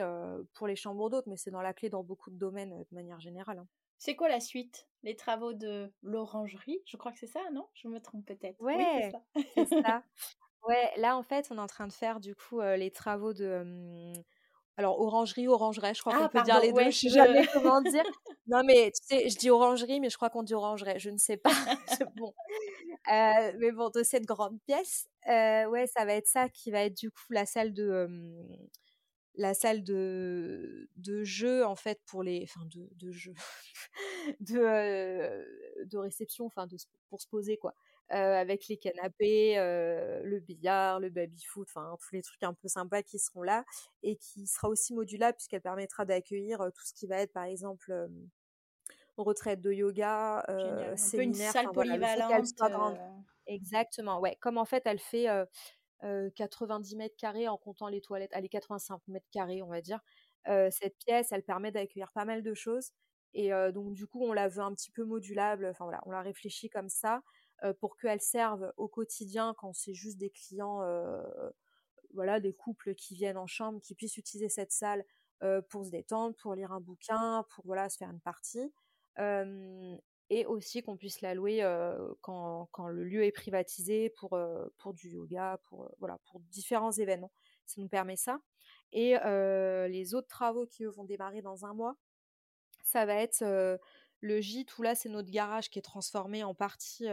pour 0.53 0.67
les 0.67 0.75
chambres 0.75 1.09
d'hôtes, 1.09 1.27
mais 1.27 1.37
c'est 1.37 1.51
dans 1.51 1.61
la 1.61 1.73
clé 1.73 1.89
dans 1.89 2.03
beaucoup 2.03 2.29
de 2.29 2.37
domaines 2.37 2.77
de 2.79 2.95
manière 2.95 3.19
générale. 3.19 3.59
Hein. 3.59 3.67
C'est 4.06 4.16
quoi 4.16 4.30
la 4.30 4.39
suite? 4.39 4.88
Les 5.01 5.16
travaux 5.16 5.53
de 5.53 5.91
l'orangerie 6.03 6.80
Je 6.86 6.95
crois 6.95 7.12
que 7.12 7.18
c'est 7.18 7.26
ça, 7.26 7.39
non? 7.53 7.68
Je 7.74 7.88
me 7.88 7.99
trompe 7.99 8.24
peut-être. 8.24 8.62
Ouais, 8.62 8.76
oui, 9.36 9.43
c'est 9.56 9.82
ça. 9.82 10.03
Ouais, 10.68 10.91
là, 10.97 11.16
en 11.16 11.22
fait, 11.22 11.47
on 11.51 11.58
est 11.58 11.62
en 11.62 11.68
train 11.68 11.86
de 11.86 11.93
faire 11.93 12.20
du 12.20 12.34
coup 12.34 12.60
les 12.60 12.89
travaux 12.89 13.34
de. 13.34 14.14
alors, 14.78 14.99
orangerie, 14.99 15.47
orangerie, 15.47 15.93
je 15.93 16.01
crois 16.01 16.18
qu'on 16.18 16.26
ah, 16.26 16.30
peut 16.30 16.41
dire 16.41 16.60
les 16.60 16.74
deux. 16.74 16.89
je 16.89 16.97
sais 16.97 17.10
jamais 17.10 17.45
comment 17.53 17.82
dire. 17.82 18.03
Non, 18.47 18.64
mais 18.64 18.91
tu 18.91 19.06
sais, 19.06 19.30
je 19.30 19.38
dis 19.38 19.51
orangerie, 19.51 19.99
mais 19.99 20.10
je 20.10 20.18
crois 20.18 20.32
qu'on 20.32 20.41
dit 20.41 20.56
orangerie. 20.56 20.97
Je 20.99 21.12
ne 21.12 21.20
sais 21.20 21.38
pas. 21.38 21.51
bon. 22.16 22.34
mais 23.08 23.72
bon, 23.72 23.89
de 23.89 24.01
cette 24.01 24.26
grande 24.26 24.60
pièce, 24.66 25.08
ouais, 25.28 25.86
ça 25.95 26.03
va 26.06 26.16
être 26.16 26.28
ça 26.28 26.49
qui 26.49 26.72
va 26.72 26.82
être 26.82 26.97
du 26.97 27.12
coup 27.12 27.32
la 27.32 27.45
salle 27.45 27.74
de. 27.74 28.08
La 29.38 29.53
salle 29.53 29.83
de, 29.83 30.89
de 30.97 31.23
jeu 31.23 31.65
en 31.65 31.75
fait 31.75 31.99
pour 32.05 32.23
les 32.23 32.43
enfin 32.43 32.65
de, 32.65 32.89
de 32.95 33.11
jeu 33.11 33.33
de, 34.39 35.86
de 35.86 35.97
réception 35.97 36.45
enfin 36.45 36.67
de, 36.67 36.77
pour 37.09 37.21
se 37.21 37.27
poser 37.27 37.57
quoi 37.57 37.73
avec 38.09 38.67
les 38.67 38.77
canapés, 38.77 39.55
le 39.55 40.39
billard, 40.39 40.99
le 40.99 41.09
baby-foot, 41.09 41.67
enfin 41.67 41.97
tous 41.99 42.13
les 42.13 42.21
trucs 42.21 42.43
un 42.43 42.53
peu 42.53 42.67
sympas 42.67 43.01
qui 43.01 43.17
seront 43.17 43.41
là 43.41 43.65
et 44.03 44.15
qui 44.17 44.45
sera 44.45 44.69
aussi 44.69 44.93
modulable 44.93 45.36
puisqu'elle 45.38 45.61
permettra 45.61 46.05
d'accueillir 46.05 46.59
tout 46.75 46.86
ce 46.86 46.93
qui 46.93 47.07
va 47.07 47.17
être 47.17 47.33
par 47.33 47.45
exemple 47.45 47.91
retraite 49.17 49.61
de 49.61 49.71
yoga, 49.71 50.43
euh, 50.49 50.95
séminaire, 50.97 51.47
une 51.47 51.51
salle 51.51 51.71
polyvalente. 51.71 52.47
Exactement, 53.47 54.19
ouais. 54.19 54.36
Comme 54.39 54.57
en 54.57 54.65
fait 54.65 54.83
elle 54.86 54.99
fait 54.99 55.27
90 56.36 56.95
mètres 56.95 57.16
carrés 57.18 57.47
en 57.47 57.58
comptant 57.58 57.88
les 57.88 58.01
toilettes, 58.01 58.34
allez 58.34 58.49
85 58.49 59.01
mètres 59.08 59.28
carrés 59.32 59.62
on 59.62 59.68
va 59.68 59.82
dire. 59.82 59.99
cette 60.45 60.97
pièce, 61.06 61.32
elle 61.32 61.43
permet 61.43 61.72
d'accueillir 61.72 62.12
pas 62.14 62.26
mal 62.26 62.43
de 62.43 62.53
choses 62.53 62.91
et 63.34 63.49
donc 63.74 63.93
du 63.93 64.08
coup 64.08 64.24
on 64.24 64.34
la 64.34 64.47
veut 64.47 64.62
un 64.62 64.74
petit 64.74 64.91
peu 64.91 65.03
modulable. 65.03 65.68
Enfin 65.72 65.86
voilà, 65.86 66.01
on 66.06 66.12
la 66.12 66.22
réfléchit 66.22 66.70
comme 66.70 66.89
ça. 66.89 67.22
Euh, 67.64 67.74
pour 67.74 67.97
qu'elles 67.97 68.22
servent 68.22 68.74
au 68.78 68.88
quotidien 68.88 69.53
quand 69.58 69.74
c'est 69.74 69.93
juste 69.93 70.18
des 70.18 70.30
clients, 70.30 70.82
euh, 70.82 71.24
voilà, 72.14 72.39
des 72.39 72.53
couples 72.53 72.95
qui 72.95 73.16
viennent 73.16 73.38
en 73.38 73.47
chambre, 73.47 73.80
qui 73.82 73.95
puissent 73.95 74.18
utiliser 74.18 74.49
cette 74.49 74.72
salle 74.72 75.06
euh, 75.43 75.62
pour 75.62 75.86
se 75.86 75.91
détendre, 75.91 76.36
pour 76.41 76.56
lire 76.56 76.74
un 76.74 76.82
bouquin, 76.82 77.45
pour 77.51 77.66
voilà 77.66 77.89
se 77.89 77.97
faire 77.97 78.10
une 78.10 78.20
partie. 78.20 78.74
Et 80.30 80.45
aussi 80.45 80.82
qu'on 80.82 80.97
puisse 80.97 81.21
la 81.21 81.34
louer 81.34 81.61
quand, 82.21 82.67
quand, 82.71 82.88
le 82.88 83.03
lieu 83.03 83.23
est 83.23 83.32
privatisé 83.32 84.09
pour, 84.09 84.38
pour 84.78 84.93
du 84.93 85.09
yoga, 85.09 85.59
pour, 85.65 85.91
voilà, 85.99 86.17
pour 86.26 86.39
différents 86.39 86.91
événements. 86.91 87.32
Ça 87.65 87.82
nous 87.82 87.88
permet 87.88 88.15
ça. 88.15 88.39
Et 88.91 89.15
les 89.88 90.15
autres 90.15 90.28
travaux 90.28 90.65
qui 90.65 90.86
vont 90.86 91.03
démarrer 91.03 91.41
dans 91.41 91.65
un 91.65 91.73
mois, 91.73 91.95
ça 92.84 93.05
va 93.05 93.15
être 93.15 93.43
le 94.21 94.41
gîte 94.41 94.78
où 94.78 94.82
là 94.82 94.95
c'est 94.95 95.09
notre 95.09 95.30
garage 95.30 95.69
qui 95.69 95.80
est 95.80 95.84
transformé 95.84 96.43
en 96.43 96.55
partie 96.55 97.07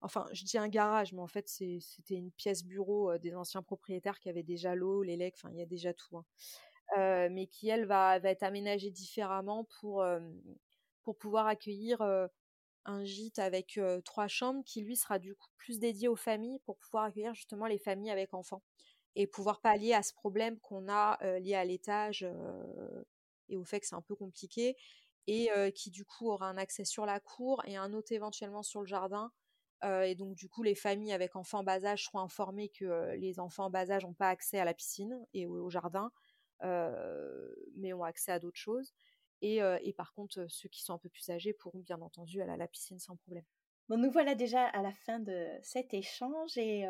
enfin 0.00 0.26
je 0.32 0.44
dis 0.44 0.58
un 0.58 0.68
garage 0.68 1.12
mais 1.12 1.20
en 1.20 1.26
fait 1.26 1.48
c'était 1.48 2.14
une 2.14 2.30
pièce 2.32 2.64
bureau 2.64 3.16
des 3.18 3.34
anciens 3.34 3.62
propriétaires 3.62 4.18
qui 4.18 4.28
avaient 4.28 4.42
déjà 4.42 4.74
l'eau 4.74 5.02
les 5.02 5.32
enfin 5.34 5.50
il 5.52 5.58
y 5.58 5.62
a 5.62 5.66
déjà 5.66 5.94
tout 5.94 6.18
hein. 6.18 7.28
mais 7.30 7.46
qui 7.46 7.68
elle 7.68 7.86
va, 7.86 8.18
va 8.18 8.30
être 8.30 8.42
aménagée 8.42 8.90
différemment 8.90 9.66
pour 9.80 10.04
pour 11.06 11.16
pouvoir 11.16 11.46
accueillir 11.46 12.02
un 12.84 13.04
gîte 13.04 13.38
avec 13.38 13.78
trois 14.04 14.26
chambres 14.26 14.64
qui 14.64 14.80
lui 14.80 14.96
sera 14.96 15.20
du 15.20 15.36
coup 15.36 15.48
plus 15.56 15.78
dédié 15.78 16.08
aux 16.08 16.16
familles 16.16 16.58
pour 16.66 16.76
pouvoir 16.78 17.04
accueillir 17.04 17.32
justement 17.32 17.66
les 17.66 17.78
familles 17.78 18.10
avec 18.10 18.34
enfants 18.34 18.64
et 19.14 19.28
pouvoir 19.28 19.60
pallier 19.60 19.94
à 19.94 20.02
ce 20.02 20.12
problème 20.12 20.58
qu'on 20.58 20.88
a 20.88 21.16
lié 21.38 21.54
à 21.54 21.64
l'étage 21.64 22.28
et 23.48 23.56
au 23.56 23.62
fait 23.62 23.78
que 23.78 23.86
c'est 23.86 23.94
un 23.94 24.02
peu 24.02 24.16
compliqué 24.16 24.76
et 25.28 25.48
qui 25.76 25.92
du 25.92 26.04
coup 26.04 26.28
aura 26.28 26.48
un 26.48 26.56
accès 26.56 26.84
sur 26.84 27.06
la 27.06 27.20
cour 27.20 27.62
et 27.66 27.76
un 27.76 27.92
autre 27.92 28.10
éventuellement 28.10 28.64
sur 28.64 28.80
le 28.80 28.88
jardin. 28.88 29.30
et 29.84 30.16
donc 30.16 30.34
du 30.34 30.48
coup 30.48 30.64
les 30.64 30.74
familles 30.74 31.12
avec 31.12 31.36
enfants 31.36 31.62
bas 31.62 31.84
âge 31.84 32.06
seront 32.06 32.18
informées 32.18 32.70
que 32.70 33.14
les 33.14 33.38
enfants 33.38 33.70
bas 33.70 33.92
âge 33.92 34.04
n'ont 34.04 34.12
pas 34.12 34.30
accès 34.30 34.58
à 34.58 34.64
la 34.64 34.74
piscine 34.74 35.24
et 35.34 35.46
au, 35.46 35.70
jardin. 35.70 36.10
mais 36.62 37.92
ont 37.92 38.02
accès 38.02 38.32
à 38.32 38.40
d'autres 38.40 38.58
choses. 38.58 38.92
Et, 39.42 39.60
et, 39.82 39.92
par 39.92 40.12
contre, 40.14 40.46
ceux 40.48 40.68
qui 40.68 40.82
sont 40.82 40.94
un 40.94 40.98
peu 40.98 41.08
plus 41.08 41.30
âgés 41.30 41.52
pourront 41.52 41.80
bien 41.80 42.00
entendu 42.00 42.40
aller 42.40 42.52
à 42.52 42.56
la 42.56 42.68
piscine 42.68 42.98
sans 42.98 43.16
problème. 43.16 43.44
Bon, 43.88 43.96
nous 43.98 44.10
voilà 44.10 44.34
déjà 44.34 44.64
à 44.66 44.82
la 44.82 44.92
fin 44.92 45.20
de 45.20 45.48
cet 45.62 45.94
échange 45.94 46.56
et 46.58 46.84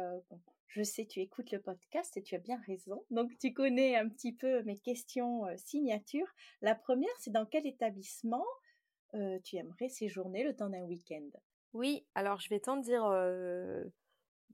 je 0.68 0.82
sais, 0.82 1.06
tu 1.06 1.20
écoutes 1.20 1.50
le 1.50 1.60
podcast 1.60 2.16
et 2.16 2.22
tu 2.22 2.34
as 2.34 2.38
bien 2.38 2.60
raison. 2.66 3.04
Donc, 3.10 3.36
tu 3.38 3.52
connais 3.52 3.96
un 3.96 4.08
petit 4.08 4.32
peu 4.32 4.62
mes 4.62 4.78
questions 4.78 5.44
signature. 5.56 6.26
La 6.62 6.74
première, 6.74 7.14
c'est 7.18 7.32
dans 7.32 7.46
quel 7.46 7.66
établissement 7.66 8.44
tu 9.44 9.56
aimerais 9.56 9.88
séjourner 9.88 10.44
le 10.44 10.54
temps 10.54 10.70
d'un 10.70 10.84
week-end? 10.84 11.28
Oui, 11.72 12.06
alors 12.14 12.40
je 12.40 12.48
vais 12.48 12.60
t'en 12.60 12.76
dire 12.76 13.04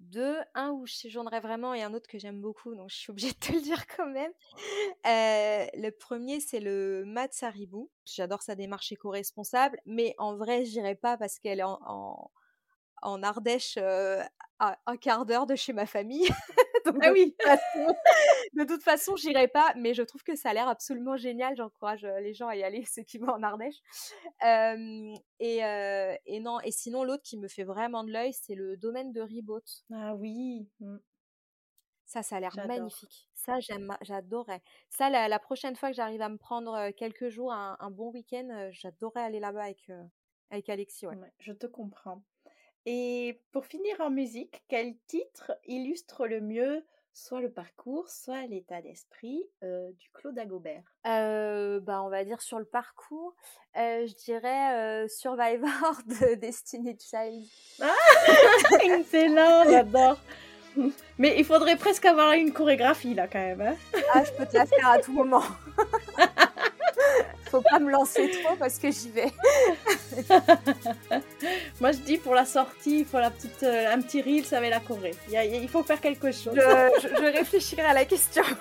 deux. 0.03 0.37
Un 0.55 0.71
où 0.71 0.87
je 0.87 0.95
séjournerai 0.95 1.41
vraiment 1.41 1.75
et 1.75 1.83
un 1.83 1.95
autre 1.95 2.09
que 2.09 2.19
j'aime 2.19 2.41
beaucoup, 2.41 2.75
donc 2.75 2.91
je 2.91 2.97
suis 2.97 3.11
obligée 3.11 3.33
de 3.33 3.39
te 3.39 3.53
le 3.53 3.61
dire 3.61 3.87
quand 3.87 4.07
même. 4.07 4.33
le 5.05 5.91
premier, 5.91 6.41
c'est 6.41 6.61
le 6.61 7.05
Matsaribu. 7.07 7.89
J'adore 8.05 8.43
sa 8.43 8.55
démarche 8.55 8.93
éco-responsable, 8.93 9.81
mais 9.87 10.15
en 10.19 10.37
vrai, 10.37 10.65
j'irai 10.65 10.95
pas 10.95 11.17
parce 11.17 11.39
qu'elle 11.39 11.61
est 11.61 11.65
en, 11.65 12.31
Ardèche 13.03 13.79
à 14.59 14.79
un 14.87 14.97
quart 14.97 15.27
d'heure 15.27 15.47
de 15.47 15.57
chez 15.57 15.73
ma 15.73 15.87
famille. 15.87 16.29
ah 17.03 17.13
oui 17.13 17.35
De 18.55 18.65
toute 18.65 18.83
façon, 18.83 19.17
j'irai 19.17 19.49
pas, 19.49 19.73
mais 19.77 19.95
je 19.95 20.03
trouve 20.03 20.23
que 20.23 20.37
ça 20.37 20.51
a 20.51 20.55
l'air 20.55 20.69
absolument 20.69 21.17
génial. 21.17 21.57
J'encourage 21.57 22.05
les 22.05 22.35
gens 22.35 22.49
à 22.49 22.57
y 22.57 22.63
aller, 22.63 22.85
ceux 22.87 23.03
qui 23.03 23.19
vont 23.19 23.33
en 23.33 23.43
Ardèche. 23.43 23.81
et, 24.43 25.59
et, 26.27 26.41
non, 26.41 26.61
et 26.61 26.71
sinon, 26.71 27.05
l'autre 27.05 27.23
qui 27.23 27.39
me 27.39 27.49
fait 27.49 27.65
vraiment 27.65 28.05
de 28.05 28.13
l'œil, 28.13 28.33
c'est 28.33 28.55
le 28.55 28.77
domaine 28.77 29.13
de 29.13 29.21
Ribot. 29.21 29.61
Ah 29.93 30.15
oui 30.15 30.69
mmh. 30.81 30.97
Ça, 32.05 32.23
ça 32.23 32.37
a 32.37 32.41
l'air 32.41 32.55
magnifique. 32.67 33.31
Ça, 33.35 33.59
j'adorais. 34.03 34.63
Ça, 34.91 35.09
la, 35.09 35.39
prochaine 35.39 35.77
fois 35.77 35.89
que 35.89 35.97
j'arrive 35.97 36.21
à 36.21 36.29
me 36.29 36.37
prendre 36.37 36.91
quelques 36.91 37.31
jours, 37.31 37.53
un, 37.53 37.91
bon 37.91 38.11
week-end, 38.11 38.69
j'adorerais 38.71 39.23
aller 39.23 39.41
là-bas 39.41 39.63
avec, 39.63 39.91
avec 40.51 40.69
Alexis. 40.69 41.07
je 41.39 41.53
te 41.53 41.67
comprends. 41.67 42.23
Et 42.87 43.41
pour 43.53 43.67
finir 43.67 44.01
en 44.01 44.11
musique, 44.11 44.63
quel 44.69 44.97
titre 45.07 45.53
illustre 45.67 46.27
le 46.27 46.41
mieux 46.41 46.85
soit 47.15 47.41
le 47.41 47.51
parcours, 47.51 48.09
soit 48.09 48.47
l'état 48.47 48.81
d'esprit 48.81 49.45
du 49.63 50.11
Claude 50.15 50.39
Agobert 50.39 50.83
bah, 51.05 52.03
On 52.03 52.09
va 52.09 52.25
dire 52.25 52.41
sur 52.41 52.59
le 52.59 52.65
parcours, 52.65 53.35
je 53.75 54.15
dirais 54.25 55.07
Survivor 55.09 55.69
de 56.07 56.35
Destiny 56.37 56.97
Child. 56.99 57.47
Ah 57.83 57.95
Excellent, 58.83 59.65
j'adore 59.69 60.19
Mais 61.19 61.35
il 61.39 61.45
faudrait 61.45 61.77
presque 61.77 62.05
avoir 62.05 62.33
une 62.33 62.53
chorégraphie 62.53 63.15
là 63.15 63.27
quand 63.27 63.39
même. 63.39 63.61
Hein 63.61 63.77
ah, 64.15 64.25
je 64.25 64.33
peux 64.33 64.47
te 64.47 64.57
la 64.57 64.67
faire 64.67 64.89
à 64.89 64.99
tout 64.99 65.13
moment. 65.13 65.43
Faut 67.53 67.61
pas 67.61 67.79
me 67.79 67.91
lancer 67.91 68.31
trop 68.31 68.57
parce 68.57 68.79
que 68.79 68.91
j'y 68.91 69.11
vais. 69.11 69.31
Moi, 71.83 71.93
je 71.93 71.99
dis 71.99 72.17
pour 72.17 72.35
la 72.35 72.47
sortie, 72.47 73.01
il 73.01 73.05
faut 73.05 73.19
la 73.19 73.31
petite, 73.31 73.63
euh, 73.63 73.93
un 73.93 74.01
petit 74.01 74.23
reel, 74.23 74.43
ça 74.47 74.59
va 74.59 74.71
la 74.71 74.81
Corée. 74.81 75.15
Il, 75.31 75.69
faut 75.69 75.83
faire 75.83 76.01
quelque 76.01 76.33
chose. 76.33 76.55
Je, 76.55 77.31
réfléchirai 77.31 77.83
à 77.83 77.93
la 77.93 78.07
question. 78.07 78.43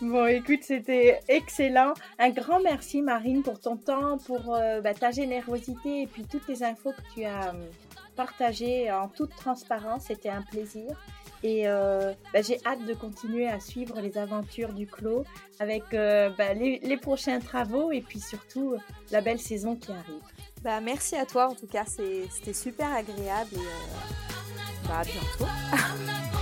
Bon, 0.00 0.26
écoute, 0.26 0.60
c'était 0.62 1.20
excellent. 1.28 1.94
Un 2.18 2.30
grand 2.30 2.60
merci, 2.60 3.02
Marine, 3.02 3.44
pour 3.44 3.60
ton 3.60 3.76
temps, 3.76 4.18
pour 4.18 4.52
euh, 4.52 4.80
bah, 4.80 4.94
ta 4.94 5.12
générosité 5.12 6.02
et 6.02 6.06
puis 6.08 6.24
toutes 6.24 6.48
les 6.48 6.64
infos 6.64 6.90
que 6.90 7.02
tu 7.14 7.24
as 7.24 7.54
partagées 8.14 8.90
en 8.90 9.08
toute 9.08 9.34
transparence. 9.36 10.04
C'était 10.08 10.28
un 10.28 10.42
plaisir. 10.42 10.96
Et 11.42 11.66
euh, 11.66 12.12
bah, 12.32 12.40
j'ai 12.42 12.58
hâte 12.64 12.84
de 12.86 12.94
continuer 12.94 13.48
à 13.48 13.58
suivre 13.58 14.00
les 14.00 14.16
aventures 14.16 14.72
du 14.72 14.86
Clos 14.86 15.24
avec 15.58 15.82
euh, 15.92 16.30
bah, 16.38 16.54
les, 16.54 16.96
prochains 16.96 17.40
travaux 17.40 17.90
et 17.90 18.00
puis 18.00 18.20
surtout 18.20 18.76
la 19.10 19.20
belle 19.20 19.40
saison 19.40 19.74
qui 19.74 19.90
arrive. 19.90 20.22
Bah, 20.62 20.80
merci 20.80 21.16
à 21.16 21.26
toi 21.26 21.48
en 21.48 21.54
tout 21.54 21.66
cas, 21.66 21.84
c'était 21.84 22.52
super 22.52 22.92
agréable 22.92 23.54
et 23.54 23.58
euh, 23.58 24.88
bah, 24.88 25.00
à 25.00 25.04
bientôt. 25.04 26.32